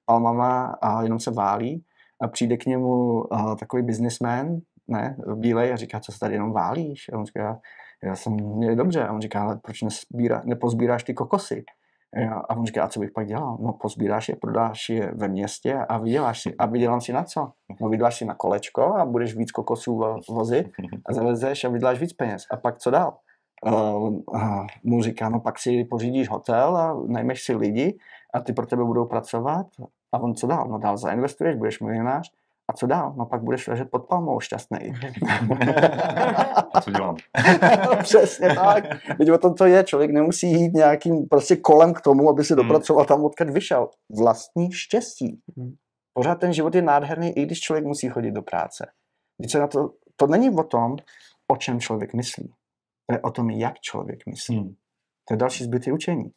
palmama 0.06 0.76
a 0.82 1.04
jenom 1.04 1.20
se 1.20 1.32
válí 1.32 1.84
a 2.22 2.28
přijde 2.28 2.58
k 2.58 2.66
němu 2.66 3.22
uh, 3.22 3.56
takový 3.56 3.84
businessman, 3.84 4.58
ne, 4.88 5.18
bílej 5.36 5.74
a 5.74 5.76
říká, 5.76 6.00
co 6.00 6.12
se 6.12 6.20
tady 6.20 6.34
jenom 6.34 6.54
válíš? 6.54 7.10
A 7.14 7.18
on 7.18 7.26
říká, 7.26 7.60
já 8.04 8.16
jsem, 8.16 8.62
je 8.62 8.76
dobře. 8.76 9.08
A 9.08 9.14
on 9.14 9.22
říká, 9.22 9.42
ale 9.42 9.60
proč 9.64 9.82
nesbírá, 9.82 10.42
nepozbíráš 10.46 11.04
ty 11.04 11.14
kokosy? 11.14 11.64
A 12.50 12.58
on 12.58 12.66
říká, 12.66 12.84
a 12.84 12.88
co 12.88 13.00
bych 13.00 13.12
pak 13.12 13.28
dělal? 13.28 13.58
No 13.62 13.74
pozbíráš 13.74 14.30
je, 14.30 14.36
prodáš 14.36 14.90
je 14.90 15.12
ve 15.16 15.28
městě 15.28 15.76
a 15.90 15.98
vyděláš 15.98 16.42
si. 16.42 16.56
A 16.56 16.66
vydělám 16.66 17.02
si 17.02 17.14
na 17.14 17.24
co? 17.24 17.52
No 17.82 17.90
vyděláš 17.90 18.18
si 18.18 18.26
na 18.26 18.36
kolečko 18.36 18.82
a 18.82 19.06
budeš 19.06 19.36
víc 19.36 19.52
kokosů 19.52 19.98
vo- 19.98 20.20
vozit 20.30 20.68
a 21.06 21.14
zavezeš 21.14 21.64
a 21.64 21.70
vyděláš 21.70 22.00
víc 22.00 22.14
peněz. 22.14 22.44
A 22.52 22.58
pak 22.58 22.78
co 22.78 22.92
dál? 22.92 23.18
Uh, 23.66 23.74
uh, 24.28 24.66
mu 24.84 25.04
říká, 25.04 25.30
no 25.30 25.40
pak 25.40 25.60
si 25.60 25.86
pořídíš 25.86 26.30
hotel 26.30 26.78
a 26.78 27.04
najmeš 27.08 27.44
si 27.44 27.56
lidi 27.56 27.98
a 28.34 28.40
ty 28.40 28.54
pro 28.54 28.66
tebe 28.66 28.84
budou 28.84 29.06
pracovat. 29.06 29.68
A 30.12 30.20
on 30.20 30.36
co 30.36 30.48
dál? 30.48 30.68
No 30.68 30.78
dál 30.78 30.98
zainvestuješ, 30.98 31.56
budeš 31.56 31.80
milionář. 31.80 32.32
A 32.68 32.74
co 32.74 32.88
dál? 32.88 33.14
No 33.18 33.26
pak 33.26 33.44
budeš 33.44 33.68
ležet 33.68 33.92
pod 33.92 34.08
palmou 34.08 34.40
šťastný. 34.40 34.78
A 36.74 36.82
co 36.82 36.92
dělám? 36.92 37.16
Přesně 38.04 38.56
tak. 38.56 38.84
Teď 39.18 39.32
o 39.32 39.38
tom 39.38 39.54
to 39.54 39.66
je. 39.66 39.84
Člověk 39.84 40.12
nemusí 40.12 40.52
jít 40.52 40.74
nějakým 40.74 41.28
prostě 41.28 41.56
kolem 41.56 41.94
k 41.94 42.02
tomu, 42.02 42.30
aby 42.30 42.44
se 42.44 42.54
Hmm. 42.54 42.64
dopracoval 42.64 43.06
tam, 43.06 43.24
odkud 43.26 43.50
vyšel. 43.50 43.90
Vlastní 44.18 44.72
štěstí. 44.72 45.40
Hmm. 45.58 45.74
Pořád 46.14 46.36
ten 46.36 46.54
život 46.54 46.76
je 46.76 46.82
nádherný, 46.82 47.38
i 47.38 47.46
když 47.46 47.60
člověk 47.60 47.86
musí 47.86 48.10
chodit 48.10 48.32
do 48.32 48.42
práce. 48.42 48.88
Když 49.38 49.52
se 49.52 49.60
na 49.60 49.68
to, 49.68 49.90
to 50.16 50.28
není 50.28 50.50
o 50.50 50.64
tom, 50.64 50.96
o 51.52 51.58
čem 51.58 51.80
člověk 51.80 52.14
myslí. 52.14 52.54
To 53.08 53.16
je 53.16 53.22
o 53.22 53.32
tom, 53.32 53.50
jak 53.50 53.80
člověk 53.80 54.20
myslí. 54.26 54.58
Hmm. 54.58 54.74
To 55.28 55.34
je 55.34 55.38
další 55.38 55.64
zbytý 55.64 55.92
učení. 55.92 56.32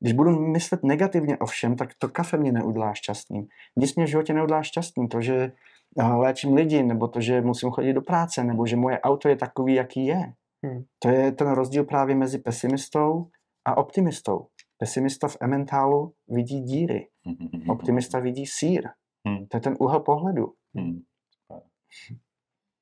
Když 0.00 0.12
budu 0.12 0.30
myslet 0.30 0.82
negativně 0.84 1.38
o 1.38 1.46
všem, 1.46 1.76
tak 1.76 1.94
to 1.98 2.08
kafe 2.08 2.36
mě 2.36 2.52
neudělá 2.52 2.94
šťastným. 2.94 3.46
Nic 3.76 3.96
mě 3.96 4.04
v 4.04 4.08
životě 4.08 4.32
neudělá 4.32 4.62
šťastným. 4.62 5.08
To, 5.08 5.20
že 5.20 5.52
eh, 5.98 6.04
léčím 6.04 6.54
lidi, 6.54 6.82
nebo 6.82 7.08
to, 7.08 7.20
že 7.20 7.40
musím 7.40 7.70
chodit 7.70 7.92
do 7.92 8.02
práce, 8.02 8.44
nebo 8.44 8.66
že 8.66 8.76
moje 8.76 9.00
auto 9.00 9.28
je 9.28 9.36
takový, 9.36 9.74
jaký 9.74 10.06
je. 10.06 10.32
Hmm. 10.64 10.84
To 10.98 11.08
je 11.08 11.32
ten 11.32 11.50
rozdíl 11.50 11.84
právě 11.84 12.14
mezi 12.14 12.38
pesimistou 12.38 13.26
a 13.64 13.76
optimistou. 13.76 14.46
Pesimista 14.78 15.28
v 15.28 15.36
ementálu 15.40 16.14
vidí 16.28 16.60
díry, 16.60 17.08
optimista 17.68 18.18
vidí 18.18 18.46
sír. 18.46 18.88
Hmm. 19.28 19.46
To 19.46 19.56
je 19.56 19.60
ten 19.60 19.76
úhel 19.80 20.00
pohledu. 20.00 20.54
Hmm. 20.76 21.00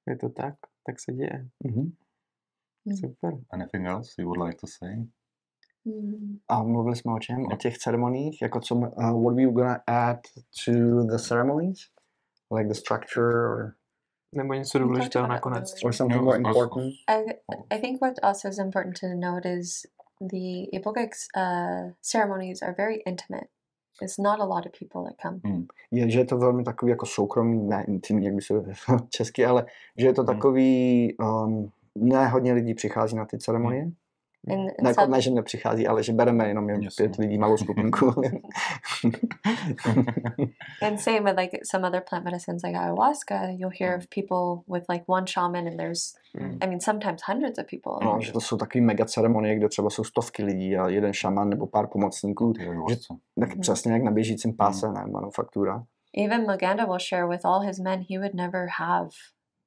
Je 0.06 0.16
to 0.16 0.28
tak, 0.28 0.54
tak 0.86 1.00
se 1.00 1.12
děje. 1.12 1.48
Mhm. 1.64 1.92
Super. 3.00 3.34
Anything 3.50 3.86
else 3.86 4.14
you 4.18 4.28
would 4.28 4.46
like 4.46 4.56
to 4.60 4.66
say? 4.66 4.94
Mm. 5.88 6.38
A 6.48 6.62
mluvili 6.62 6.96
jsme 6.96 7.12
o 7.12 7.18
čem? 7.18 7.46
O 7.52 7.56
těch 7.56 7.78
ceremoniích? 7.78 8.42
Jako 8.42 8.60
co, 8.60 8.74
uh, 8.74 8.88
what 8.96 9.34
were 9.34 9.42
you 9.42 9.50
gonna 9.50 9.80
add 9.86 10.18
to 10.64 10.72
the 11.04 11.16
ceremonies? 11.18 11.78
Like 12.56 12.68
the 12.68 12.74
structure 12.74 13.48
or, 13.48 13.72
Nebo 14.34 14.54
něco 14.54 14.78
důležitého 14.78 15.26
nakonec. 15.26 15.74
or 15.84 15.92
something 15.92 16.22
more 16.22 16.36
important? 16.38 16.92
I, 17.08 17.24
I 17.76 17.80
think 17.80 18.00
what 18.00 18.14
also 18.22 18.48
is 18.48 18.58
important 18.58 18.96
to 19.00 19.06
note 19.14 19.48
is 19.58 19.82
the 20.20 20.78
Ibogic 20.78 21.10
uh, 21.36 21.90
ceremonies 22.12 22.62
are 22.62 22.74
very 22.78 22.94
intimate. 23.06 23.46
It's 24.02 24.18
not 24.18 24.40
a 24.40 24.44
lot 24.44 24.66
of 24.66 24.72
people 24.78 25.02
that 25.10 25.16
come. 25.22 25.64
Je, 25.90 26.10
že 26.10 26.18
je 26.18 26.24
to 26.24 26.38
velmi 26.38 26.64
takový 26.64 26.90
jako 26.90 27.06
soukromý, 27.06 27.58
ne 27.68 27.84
intimní, 27.88 28.24
jak 28.26 28.34
by 28.34 28.42
se 28.42 28.54
česky, 29.08 29.44
ale 29.46 29.66
že 29.98 30.06
je 30.06 30.12
to 30.12 30.22
Hmm. 30.22 30.34
takový, 30.36 31.14
um, 31.20 31.70
ne 31.94 32.26
hodně 32.28 32.52
lidí 32.52 32.74
přichází 32.74 33.16
na 33.16 33.24
ty 33.24 33.38
ceremonie. 33.38 33.82
And, 33.82 33.94
Ne, 34.48 34.54
and 34.78 34.88
jako, 34.88 35.00
some- 35.00 35.10
ne, 35.10 35.20
že 35.20 35.30
nepřichází, 35.30 35.86
ale 35.86 36.02
že 36.02 36.12
bereme 36.12 36.48
jenom 36.48 36.68
jen 36.70 36.80
pět 36.96 37.16
lidí, 37.16 37.38
malou 37.38 37.56
skupinku. 37.56 38.12
And 40.82 41.00
same 41.00 41.20
with 41.20 41.36
like 41.38 41.58
some 41.64 41.88
other 41.88 42.02
plant 42.10 42.24
medicines 42.24 42.62
like 42.62 42.78
ayahuasca, 42.78 43.44
you'll 43.50 43.72
hear 43.80 43.96
of 43.96 44.06
people 44.14 44.62
with 44.74 44.84
like 44.88 45.04
one 45.06 45.26
shaman 45.26 45.66
and 45.66 45.76
there's 45.76 46.14
Mm. 46.38 46.58
I 46.60 46.66
mean 46.66 46.80
sometimes 46.80 47.22
hundreds 47.26 47.58
of 47.58 47.66
people. 47.66 47.92
no, 48.02 48.20
že 48.20 48.32
to 48.32 48.40
jsou 48.40 48.56
takový 48.56 48.80
mega 48.84 49.04
ceremonie, 49.04 49.56
kde 49.56 49.68
třeba 49.68 49.90
jsou 49.90 50.04
stovky 50.04 50.44
lidí 50.44 50.76
a 50.76 50.88
jeden 50.88 51.12
šaman 51.12 51.48
nebo 51.48 51.66
pár 51.66 51.86
pomocníků. 51.86 52.52
Ty 52.52 52.66
vůdce. 52.68 53.14
Tak 53.40 53.48
Mhm. 53.48 53.60
přesně 53.60 53.92
jak 53.92 54.02
na 54.02 54.10
běžícím 54.10 54.56
páse, 54.56 54.92
ne, 54.92 55.04
manufaktura. 55.12 55.84
Even 56.24 56.46
Maganda 56.46 56.84
will 56.84 56.98
share 57.10 57.26
with 57.28 57.44
all 57.44 57.60
his 57.60 57.78
men 57.78 58.04
he 58.10 58.18
would 58.18 58.34
never 58.34 58.66
have 58.78 59.08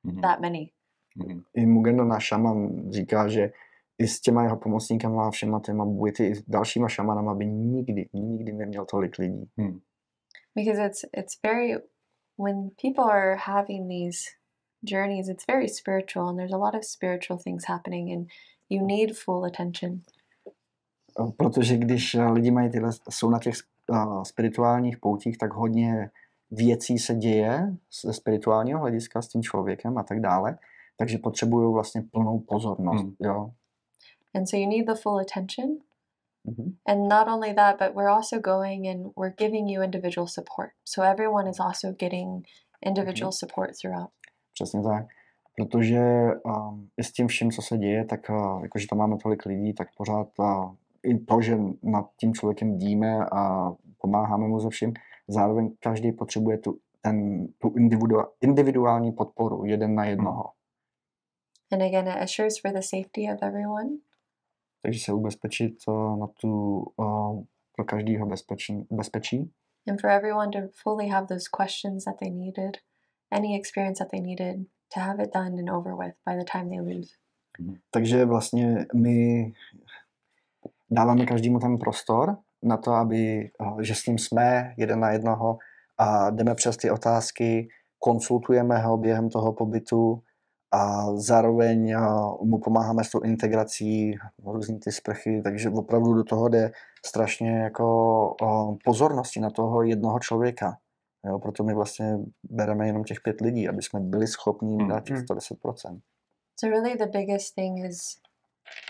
Mhm. 0.04 0.22
that 0.22 0.40
many. 0.40 0.70
Mhm. 1.16 1.42
I 1.56 1.66
Mugendo, 1.66 2.06
náš 2.06 2.24
šaman, 2.24 2.70
říká, 2.92 3.28
že 3.28 3.52
i 3.98 4.08
s 4.08 4.22
těma 4.22 4.44
jeho 4.44 4.58
pomocníkama 4.58 5.28
a 5.28 5.32
všema 5.32 5.60
těma 5.60 5.86
buity, 5.86 6.28
i 6.28 6.36
s 6.36 6.44
dalšíma 6.48 6.88
šamanama 6.88 7.34
by 7.34 7.46
nikdy, 7.46 8.10
nikdy 8.14 8.54
neměl 8.54 8.86
tolik 8.86 9.18
lidí. 9.18 9.50
Because 10.56 10.86
it's 10.86 11.06
it's 11.18 11.38
very 11.44 11.78
when 12.38 12.72
people 12.82 13.04
are 13.04 13.36
having 13.36 13.88
these 13.88 14.20
journeys, 14.84 15.30
it's 15.30 15.46
very 15.48 15.70
spiritual 15.70 16.30
and 16.30 16.38
there's 16.38 16.54
a 16.54 16.58
lot 16.58 16.76
of 16.76 16.84
spiritual 16.84 17.38
things 17.38 17.66
happening 17.68 18.12
and 18.12 18.28
you 18.70 18.86
need 18.86 19.18
full 19.18 19.46
attention. 19.46 20.02
A 21.18 21.32
Protože 21.38 21.78
když 21.78 22.16
eh, 22.16 22.26
lidi 22.26 22.52
mají 22.52 22.70
tyhle, 22.70 22.92
jsou 23.10 23.30
na 23.30 23.40
těch 23.40 23.56
uh, 23.90 24.24
spirituálních 24.24 24.98
poutích, 24.98 25.38
tak 25.38 25.54
hodně 25.54 26.10
věcí 26.52 27.00
se 27.00 27.16
děje 27.16 27.76
ze 28.04 28.14
spirituálního 28.14 28.80
hlediska 28.80 29.22
s 29.22 29.28
tím 29.28 29.42
člověkem 29.44 29.98
a 29.98 30.04
tak 30.04 30.20
dále, 30.20 30.58
takže 30.98 31.18
potřebují 31.18 31.74
vlastně 31.74 32.02
plnou 32.12 32.40
pozornost. 32.40 33.02
Hmm. 33.02 33.16
Jo. 33.20 33.52
And 34.34 34.50
so 34.50 34.58
you 34.58 34.68
need 34.68 34.88
the 34.88 34.96
full 34.96 35.20
attention. 35.20 35.78
Mhm. 36.46 36.76
And 36.88 37.08
not 37.10 37.28
only 37.28 37.54
that, 37.54 37.78
but 37.80 37.96
we're 37.96 38.10
also 38.10 38.40
going 38.40 38.88
and 38.88 39.12
we're 39.16 39.36
giving 39.38 39.70
you 39.70 39.84
individual 39.84 40.28
support. 40.28 40.70
So 40.86 41.04
everyone 41.04 41.50
is 41.50 41.60
also 41.60 41.92
getting 41.92 42.46
individual 42.86 43.32
support 43.32 43.72
throughout. 43.82 44.10
Přesně 44.54 44.82
tak. 44.82 45.06
Protože 45.56 46.02
um, 46.46 46.90
i 46.98 47.04
s 47.04 47.12
tím 47.12 47.28
vším, 47.28 47.52
co 47.52 47.62
se 47.62 47.78
děje, 47.78 48.06
tak 48.06 48.30
uh, 48.30 48.64
jakože 48.64 48.88
tam 48.88 49.00
máme 49.00 49.18
tolik 49.18 49.46
lidí, 49.46 49.74
tak 49.74 49.88
pořád 49.98 50.28
uh, 50.40 50.76
i 51.04 51.20
to, 51.20 51.42
že 51.42 51.58
nad 51.84 52.06
tím 52.18 52.34
člověkem 52.34 52.78
díme 52.78 53.26
a 53.32 53.72
pomáháme 53.98 54.48
mu 54.48 54.60
ze 54.60 54.70
vším, 54.70 54.94
zároveň 55.28 55.76
každý 55.80 56.12
potřebuje 56.12 56.58
tu, 56.58 56.78
ten, 57.02 57.48
tu 57.48 57.74
individua, 57.78 58.32
individuální 58.42 59.12
podporu, 59.12 59.66
jeden 59.66 59.96
na 59.96 60.06
jednoho. 60.06 60.44
And 61.72 61.82
again, 61.82 62.08
it 62.08 62.18
assures 62.22 62.60
for 62.62 62.72
the 62.72 62.82
safety 62.82 63.34
of 63.34 63.42
everyone. 63.42 63.90
Takže 64.82 65.00
se 65.00 65.14
ubezpečit 65.14 65.74
na 66.20 66.28
tu 66.28 66.80
uh, 66.80 67.44
pro 67.76 67.86
každého 67.86 68.26
bezpečí, 68.26 68.88
bezpečí 68.92 69.52
and 69.88 70.02
for 70.02 70.10
everyone 70.10 70.52
to 70.52 70.70
fully 70.84 71.08
have 71.08 71.28
those 71.28 71.48
questions 71.48 72.06
that 72.06 72.20
they 72.20 72.30
needed 72.30 72.78
any 73.32 73.56
experience 73.56 74.00
that 74.00 74.12
they 74.12 74.22
needed 74.22 74.66
to 74.94 75.00
have 75.00 75.20
it 75.20 75.34
done 75.34 75.58
and 75.60 75.70
over 75.70 75.96
with 75.96 76.14
by 76.26 76.36
the 76.36 76.46
time 76.46 76.70
they 76.70 76.82
leave. 76.82 77.10
Takže 77.92 78.26
vlastně 78.26 78.86
my 78.96 79.52
dáváme 80.92 81.26
každému 81.26 81.60
ten 81.60 81.78
prostor 81.78 82.38
na 82.64 82.78
to, 82.78 82.94
aby, 82.94 83.52
eh, 83.62 83.84
že 83.84 83.96
s 83.96 84.06
ním 84.06 84.18
jsme 84.18 84.74
jeden 84.78 85.00
na 85.00 85.12
jednoho 85.12 85.58
a 85.98 86.30
jdeme 86.30 86.56
přes 86.56 86.78
ty 86.78 86.92
otázky, 86.92 87.68
konsultujeme 88.00 88.78
ho 88.78 88.98
během 88.98 89.30
toho 89.30 89.54
pobytu 89.54 90.24
a 90.72 91.16
zároveň 91.16 91.96
mu 92.42 92.60
pomáháme 92.60 93.04
s 93.04 93.10
tou 93.10 93.20
integrací 93.20 94.16
různý 94.46 94.80
ty 94.80 94.92
sprchy, 94.92 95.42
takže 95.44 95.70
opravdu 95.70 96.14
do 96.14 96.24
toho 96.24 96.50
jde 96.50 96.72
strašně 97.06 97.52
jako 97.52 98.36
eh, 98.44 98.78
pozornosti 98.84 99.40
na 99.40 99.50
toho 99.50 99.84
jednoho 99.84 100.20
člověka. 100.20 100.78
Jo, 101.26 101.40
proto 101.40 101.64
my 101.64 101.74
vlastně 101.74 102.18
bereme 102.44 102.88
jenom 102.88 103.04
těch 103.04 103.22
pět 103.22 103.42
lidí, 103.42 103.70
aby 103.70 103.82
jsme 103.82 104.00
byli 104.00 104.28
schopni 104.28 104.72
jim 104.72 104.88
dát 104.88 105.04
těch 105.04 105.18
Hmm. 105.18 105.26
110%. 105.26 106.00
So 106.60 106.80
really 106.80 106.98
the 106.98 107.18
biggest 107.18 107.56
thing 107.56 107.86
is 107.86 108.18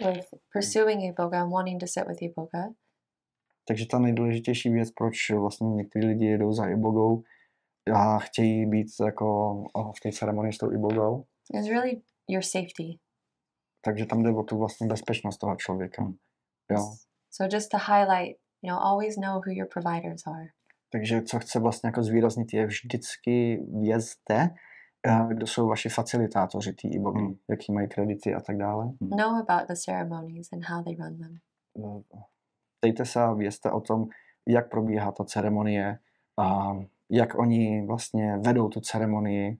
with 0.05 0.25
pursuing 0.53 1.03
Iboga 1.03 1.41
and 1.41 1.51
wanting 1.51 1.79
to 1.79 1.87
sit 1.87 2.07
with 2.07 2.21
Iboga 2.21 2.69
Takže 3.67 3.85
ta 3.85 3.99
nejdůležitější 3.99 4.69
věc, 4.69 4.91
proč 4.91 5.29
vlastně 5.29 5.69
někteří 5.69 6.07
lidi 6.07 6.25
jedou 6.25 6.53
za 6.53 6.65
ibogou 6.65 7.23
a 7.93 8.19
chtějí 8.19 8.65
být 8.65 8.87
jako 9.05 9.53
v 9.97 9.99
té 10.03 10.11
ceremonii 10.11 10.53
s 10.53 10.57
tou 10.57 10.71
ibogou, 10.71 11.25
is 11.53 11.68
really 11.68 12.02
your 12.28 12.44
safety. 12.44 12.99
takže 13.86 14.06
tam 14.06 14.23
jde 14.23 14.30
o 14.32 14.44
tu 14.44 14.57
vlastně 14.57 14.88
bezpečnost 14.88 15.38
toho 15.38 15.56
člověka. 15.56 16.03
Hmm. 16.03 16.14
Jo. 16.72 16.78
So 17.32 17.56
just 17.56 17.69
to 17.72 17.78
highlight, 17.78 18.38
you 18.61 18.69
know, 18.69 18.80
always 18.84 19.15
know 19.18 19.36
who 19.36 19.52
your 19.52 19.68
providers 19.73 20.28
are. 20.28 20.48
Takže 20.91 21.22
co 21.22 21.40
chce 21.40 21.60
vlastně 21.60 21.88
jako 21.88 22.03
zvýraznit 22.03 22.53
je 22.53 22.65
vždycky 22.65 23.57
vězte, 23.82 24.49
eh, 25.07 25.26
kdo 25.34 25.48
jsou 25.48 25.68
vaši 25.68 25.90
facilitátoři 25.90 26.73
té 26.73 26.88
ibogy, 26.88 27.19
Hmm. 27.22 27.34
jaký 27.49 27.73
mají 27.73 27.88
kredity 27.90 28.34
a 28.34 28.40
tak 28.41 28.57
dále. 28.57 28.86
Know 29.02 29.36
about 29.36 29.68
the 29.68 29.76
ceremonies 29.86 30.48
and 30.53 30.64
how 30.65 30.84
they 30.84 30.95
run 30.95 31.18
them. 31.18 31.38
Eh, 31.86 32.22
Ptejte 32.80 33.06
se 33.06 33.22
a 33.22 33.34
vězte 33.34 33.72
o 33.72 33.82
tom, 33.82 34.06
jak 34.48 34.69
probíhá 34.69 35.11
ta 35.11 35.23
ceremonie 35.23 35.99
a 36.40 36.73
jak 37.10 37.40
oni 37.40 37.86
vlastně 37.86 38.38
vedou 38.38 38.69
tu 38.69 38.80
ceremonii, 38.82 39.57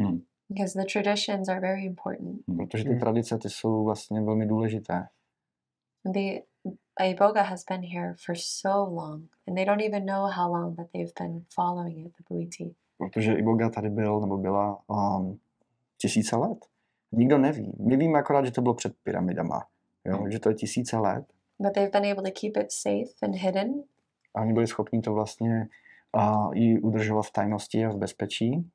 Hmm. 0.00 0.18
Because 0.54 0.82
the 0.82 0.86
traditions 0.92 1.48
are 1.48 1.60
very 1.60 1.84
important. 1.84 2.40
protože 2.56 2.84
ty 2.84 2.96
tradice 2.96 3.38
ty 3.38 3.50
jsou 3.50 3.84
vlastně 3.84 4.20
velmi 4.20 4.46
důležité. 4.46 5.08
The 6.12 6.40
Iboga 7.10 7.42
has 7.42 7.64
been 7.64 7.82
here 7.82 8.14
for 8.26 8.36
so 8.38 8.94
long, 8.94 9.22
and 9.48 9.54
they 9.54 9.64
don't 9.64 9.82
even 9.82 10.06
know 10.06 10.30
how 10.30 10.54
long 10.54 10.76
that 10.76 10.86
they've 10.92 11.12
been 11.20 11.44
following 11.54 12.06
it, 12.06 12.12
the 12.16 12.24
Buiti. 12.30 12.74
protože 12.98 13.32
Iboga 13.34 13.70
tady 13.70 13.90
byl 13.90 14.20
nebo 14.20 14.38
byla 14.38 14.78
um, 14.88 15.38
tisíce 15.98 16.36
let. 16.36 16.58
Nikdo 17.12 17.38
neví. 17.38 17.72
My 17.80 17.96
víme 17.96 18.18
akorát, 18.18 18.44
že 18.44 18.50
to 18.50 18.62
bylo 18.62 18.74
před 18.74 18.94
pyramidama. 19.02 19.66
Jo? 20.04 20.16
Hmm. 20.16 20.30
Že 20.30 20.38
to 20.38 20.48
je 20.48 20.54
tisíce 20.54 20.96
let. 20.98 21.24
But 21.58 21.72
they've 21.72 21.90
been 22.00 22.12
able 22.12 22.30
to 22.30 22.40
keep 22.40 22.56
it 22.56 22.72
safe 22.72 23.14
and 23.22 23.34
hidden 23.34 23.82
A 24.34 24.40
oni 24.40 24.52
byli 24.52 24.66
schopni 24.66 25.00
to 25.00 25.14
vlastně 25.14 25.68
uh, 26.16 26.56
i 26.56 26.80
udržovat 26.80 27.22
v 27.22 27.32
tajnosti 27.32 27.84
a 27.84 27.88
v 27.88 27.96
bezpečí, 27.96 28.70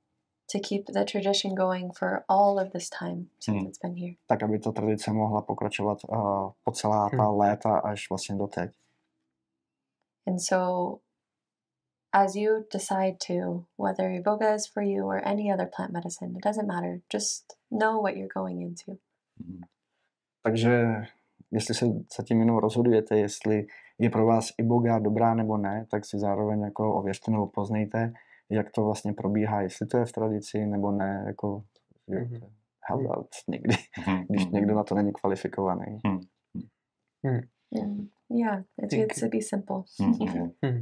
to 0.51 0.59
keep 0.69 0.85
the 0.93 1.03
tradition 1.05 1.55
going 1.55 1.91
for 1.99 2.23
all 2.27 2.59
of 2.59 2.71
this 2.71 2.89
time 2.89 3.30
since 3.39 3.57
Hmm. 3.59 3.67
it's 3.67 3.80
been 3.84 3.95
here. 3.95 4.15
tak 4.27 4.43
aby 4.43 4.59
ta 4.59 4.71
tradice 4.71 5.13
mohla 5.13 5.41
pokračovat 5.41 5.97
uh, 6.09 6.51
po 6.63 6.71
celá 6.71 7.09
ta 7.09 7.30
léta 7.30 7.77
až 7.77 8.09
vlastně 8.09 8.35
do 8.35 8.47
teď. 8.47 8.71
And 10.27 10.39
so, 10.39 10.57
as 12.13 12.35
you 12.35 12.63
decide 12.73 13.17
to, 13.27 13.63
whether 13.77 14.11
Iboga 14.11 14.55
is 14.55 14.67
for 14.73 14.84
you 14.84 15.05
or 15.07 15.21
any 15.27 15.53
other 15.53 15.69
plant 15.76 15.91
medicine, 15.91 16.31
it 16.38 16.43
doesn't 16.45 16.67
matter. 16.67 16.99
Just 17.13 17.43
know 17.71 18.01
what 18.01 18.15
you're 18.15 18.34
going 18.35 18.61
into. 18.61 18.91
Hmm. 19.45 19.61
Takže 20.43 20.95
jestli 21.51 21.76
se 21.76 21.85
zatím 22.17 22.39
jenom 22.39 22.57
rozhodujete, 22.57 23.17
jestli 23.17 23.65
je 23.99 24.09
pro 24.09 24.26
vás 24.26 24.49
Iboga 24.57 24.99
dobrá 24.99 25.34
nebo 25.34 25.57
ne, 25.57 25.85
tak 25.91 26.05
si 26.05 26.19
zároveň 26.19 26.61
jako 26.61 26.93
ověřte 26.95 27.31
nebo 27.31 27.47
poznejte, 27.47 28.13
jak 28.51 28.71
to 28.71 28.84
vlastně 28.84 29.13
probíhá, 29.13 29.61
jestli 29.61 29.88
to 29.88 29.97
je 29.97 30.05
v 30.05 30.11
tradici 30.11 30.65
nebo 30.65 30.91
ne, 30.91 31.23
jako 31.27 31.63
Mhm. 32.07 32.30
to 32.30 32.35
je 32.35 32.41
hazard 32.89 33.27
někdy, 33.47 33.76
Hmm. 33.93 34.23
když 34.30 34.43
Hmm. 34.43 34.53
někdo 34.53 34.76
na 34.76 34.84
to 34.84 34.95
není 34.95 35.11
kvalifikovaný. 35.13 35.99
Mm, 36.05 36.19
yeah, 38.30 38.63
it's 38.84 38.93
Think- 38.93 38.99
good 39.01 39.19
to 39.19 39.38
be 39.38 39.41
simple. 39.41 39.84
Mhm. 40.61 40.81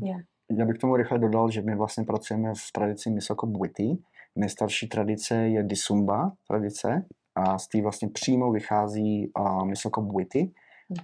Já 0.60 0.66
bych 0.66 0.78
k 0.78 0.82
tomu 0.82 0.96
rychle 0.96 1.20
dodal, 1.20 1.52
že 1.52 1.62
my 1.62 1.76
vlastně 1.76 2.04
pracujeme 2.04 2.54
v 2.54 2.72
tradici 2.74 3.10
Misoko 3.10 3.48
Bwiti. 3.48 3.98
Nejstarší 4.36 4.88
tradice 4.88 5.36
je 5.36 5.64
Disumba 5.64 6.32
tradice 6.48 7.06
a 7.36 7.58
z 7.58 7.68
té 7.68 7.82
vlastně 7.82 8.08
přímo 8.10 8.52
vychází 8.52 9.32
uh, 9.40 9.66
Misoko 9.66 10.02
Bwiti 10.02 10.52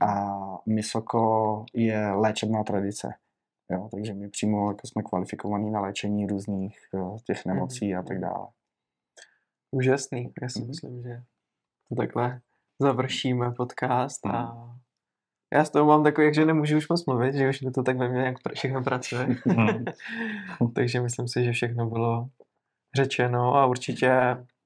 a 0.02 0.30
Misoko 0.66 1.66
je 1.74 2.12
léčebná 2.12 2.64
tradice. 2.64 3.14
Jo, 3.74 3.90
takže 3.92 4.14
my 4.14 4.30
přímo 4.30 4.72
jako 4.72 4.88
jsme 4.88 5.04
kvalifikovaní 5.04 5.72
na 5.72 5.82
léčení 5.82 6.28
různých 6.28 6.80
uh, 6.94 7.18
těch 7.28 7.46
nemocí 7.46 7.96
a 7.96 8.04
tak 8.04 8.20
dále. 8.20 8.48
Úžasný. 9.72 10.34
Já 10.42 10.50
si 10.50 10.60
Mhm. 10.60 10.68
myslím, 10.68 11.02
že 11.04 11.22
to 11.90 11.96
takhle 11.96 12.42
završíme 12.80 13.52
podcast 13.52 14.26
a 14.26 14.56
já 15.54 15.66
z 15.66 15.70
toho 15.70 15.86
mám 15.86 16.04
takový, 16.04 16.34
že 16.34 16.46
nemůžu 16.46 16.78
už 16.78 16.90
moc 16.90 17.06
mluvit, 17.06 17.36
že 17.36 17.50
už 17.50 17.62
mi 17.62 17.72
to 17.72 17.84
tak 17.84 17.98
ve 17.98 18.10
mně 18.10 18.22
jak 18.22 18.36
všechno 18.54 18.84
pracuje. 18.84 19.28
Mhm. 19.46 19.86
Takže 20.76 21.02
myslím 21.02 21.28
si, 21.28 21.44
že 21.44 21.52
všechno 21.52 21.90
bylo 21.90 22.30
řečeno 22.96 23.56
a 23.56 23.66
určitě 23.66 24.12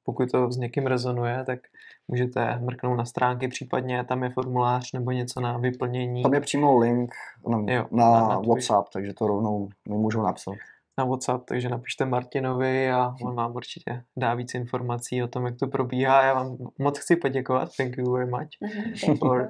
pokud 0.03 0.31
to 0.31 0.51
s 0.51 0.57
někým 0.57 0.85
rezonuje, 0.87 1.43
tak 1.45 1.59
můžete 2.07 2.59
mrknout 2.59 2.97
na 2.97 3.05
stránky, 3.05 3.47
případně 3.47 4.03
tam 4.03 4.23
je 4.23 4.29
formulář 4.29 4.91
nebo 4.93 5.11
něco 5.11 5.41
na 5.41 5.57
vyplnění 5.57 6.23
Tam 6.23 6.33
je 6.33 6.41
přímo 6.41 6.77
link 6.77 7.11
na, 7.49 7.73
Jo, 7.73 7.87
na, 7.91 8.11
na- 8.11 8.27
na 8.27 8.39
WhatsApp, 8.39 8.89
takže 8.93 9.13
to 9.13 9.27
rovnou 9.27 9.69
mi 9.89 9.95
můžou 9.97 10.21
napsat. 10.21 10.53
na 10.97 11.05
WhatsApp, 11.05 11.45
takže 11.45 11.69
napište 11.69 12.05
Martinovi 12.05 12.91
a 12.91 13.15
on 13.21 13.35
vám 13.35 13.55
určitě 13.55 14.03
dá 14.17 14.33
víc 14.33 14.53
informací 14.55 15.23
o 15.23 15.27
tom, 15.27 15.45
jak 15.45 15.55
to 15.57 15.67
probíhá. 15.67 16.23
Já 16.23 16.33
vám 16.33 16.57
moc 16.79 16.99
chci 16.99 17.15
poděkovat. 17.15 17.69
Thank 17.77 17.97
you 17.97 18.11
very 18.13 18.29
much 18.31 18.49
for, 19.19 19.49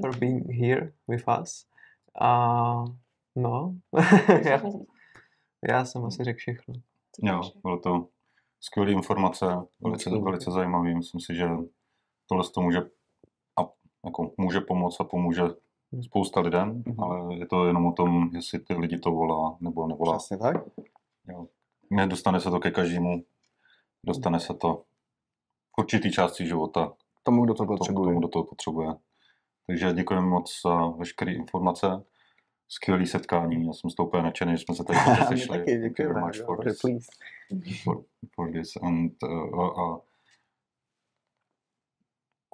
for 0.00 0.16
being 0.18 0.46
here 0.52 0.92
with 1.08 1.24
us. 1.42 1.66
A 2.20 2.84
no, 3.36 3.74
já, 4.44 4.62
já 5.68 5.84
jsem 5.84 6.04
asi 6.04 6.24
řekl 6.24 6.38
všechno. 6.38 6.74
Jo, 7.22 7.40
bylo 7.62 7.78
to 7.78 8.06
skvělé 8.60 8.92
informace, 8.92 9.46
velice, 9.80 10.10
velice 10.10 10.50
zajímavý. 10.50 10.94
Myslím 10.94 11.20
si, 11.20 11.34
že 11.34 11.48
tohle 12.32 12.44
to 12.54 12.60
může, 12.60 12.78
a, 13.60 13.68
jako, 14.04 14.30
může 14.36 14.60
pomoct 14.60 15.00
a 15.00 15.04
pomůže 15.04 15.42
spousta 16.02 16.40
lidem, 16.40 16.82
Mhm. 16.86 17.00
ale 17.00 17.34
je 17.34 17.46
to 17.46 17.66
jenom 17.66 17.86
o 17.86 17.92
tom, 17.92 18.30
jestli 18.34 18.58
ty 18.58 18.74
lidi 18.74 18.98
to 18.98 19.10
volá 19.10 19.56
nebo 19.60 19.86
nevolá. 19.86 20.18
Přesně 20.18 20.36
tak. 20.38 20.56
Jo. 21.28 21.46
Nedostane 21.90 22.40
se 22.40 22.50
to 22.50 22.60
ke 22.60 22.70
každému, 22.70 23.24
dostane 24.06 24.40
se 24.40 24.54
to 24.54 24.82
k 25.74 25.78
určitý 25.78 26.12
části 26.12 26.46
života, 26.46 26.92
Tomu, 27.22 27.44
kdo 27.44 27.54
to 27.54 27.66
potřebuje. 27.66 28.06
tomu, 28.06 28.18
kdo 28.18 28.28
to 28.28 28.42
potřebuje. 28.44 28.94
Takže 29.66 29.92
děkujeme 29.92 30.26
moc 30.26 30.60
za 30.64 30.86
veškeré 30.86 31.32
informace, 31.32 32.04
skvělé 32.68 33.06
setkání, 33.06 33.66
já 33.66 33.72
jsem 33.72 33.90
z 33.90 33.94
toho 33.94 34.06
úplně 34.08 34.22
nadšený, 34.22 34.52
že 34.52 34.58
jsme 34.58 34.74
se 34.74 34.84
tady 34.84 34.98
sešli. 35.28 35.58
taky 35.58 35.78
děkujeme. 35.78 36.20
for 36.46 36.64
for, 37.84 38.02
for 38.34 38.52
this 38.52 38.76
and 38.82 39.12
uh, 39.22 39.60
a, 39.64 39.66
a 39.82 40.00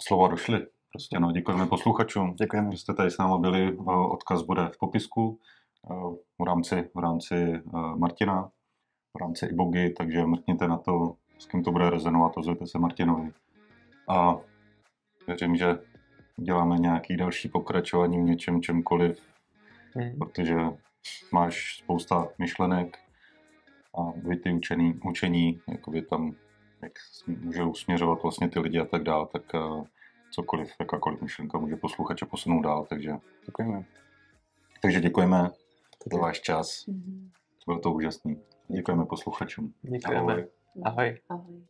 slova 0.01 0.29
došly. 0.29 0.67
Prostě 0.93 1.21
no, 1.21 1.33
děkujeme 1.33 1.67
posluchačům, 1.67 2.35
Děkujeme. 2.35 2.73
že 2.73 2.79
jste 2.79 2.95
tady 2.95 3.11
s 3.11 3.19
náma 3.19 3.39
byli. 3.39 3.73
Uh, 3.77 4.13
Odkaz 4.13 4.43
bude 4.43 4.69
v 4.69 4.79
popisku 4.79 5.39
uh, 5.91 6.15
v 6.39 6.47
rámci, 6.47 6.91
v 6.95 6.99
rámci 6.99 7.63
uh, 7.65 7.99
Martina, 7.99 8.51
v 9.17 9.21
rámci 9.21 9.47
Ibogy, 9.47 9.91
takže 9.91 10.27
mrkněte 10.27 10.69
na 10.69 10.79
to, 10.79 11.15
s 11.39 11.47
kým 11.47 11.63
to 11.65 11.73
bude 11.73 11.91
rezonovat, 11.91 12.33
ozvěte 12.37 12.67
se 12.67 12.79
Martinovi. 12.79 13.33
A 14.09 14.37
věřím, 15.27 15.57
že 15.57 15.79
uděláme 16.37 16.79
nějaký 16.79 17.17
další 17.17 17.49
pokračování 17.49 18.19
v 18.19 18.25
něčem, 18.25 18.63
čemkoliv, 18.63 19.29
Hmm. 19.95 20.19
protože 20.19 20.57
máš 21.33 21.79
spousta 21.79 22.29
myšlenek 22.39 22.99
a 23.99 24.13
vy 24.17 24.37
ty 24.37 24.53
učení, 24.53 25.01
učení 25.05 25.61
jakoby 25.69 26.03
tam, 26.03 26.35
jak 26.83 26.93
sm- 26.99 27.41
můžou 27.45 27.75
směřovat 27.75 28.23
vlastně 28.23 28.49
ty 28.49 28.61
lidi 28.61 28.79
a 28.81 28.85
tak 28.85 29.03
dál, 29.03 29.27
tak 29.27 29.43
uh, 29.55 29.85
cokoliv, 30.31 30.73
jakákoliv 30.81 31.23
myšlenka 31.23 31.59
může 31.59 31.77
posluchače 31.77 32.27
posunout 32.27 32.63
dál, 32.63 32.87
takže, 32.89 33.13
Děkujeme. 33.47 33.85
takže 34.83 35.01
děkujeme 35.01 35.51
za 36.13 36.19
váš 36.19 36.41
čas, 36.41 36.87
Mhm. 36.87 37.31
bylo 37.67 37.79
to 37.79 37.93
úžasný. 37.93 38.43
Děkujeme 38.69 39.07
posluchačům. 39.07 39.75
Děkujeme. 39.83 40.33
Ahoj. 40.33 40.49
Ahoj. 40.85 41.19
Ahoj. 41.29 41.63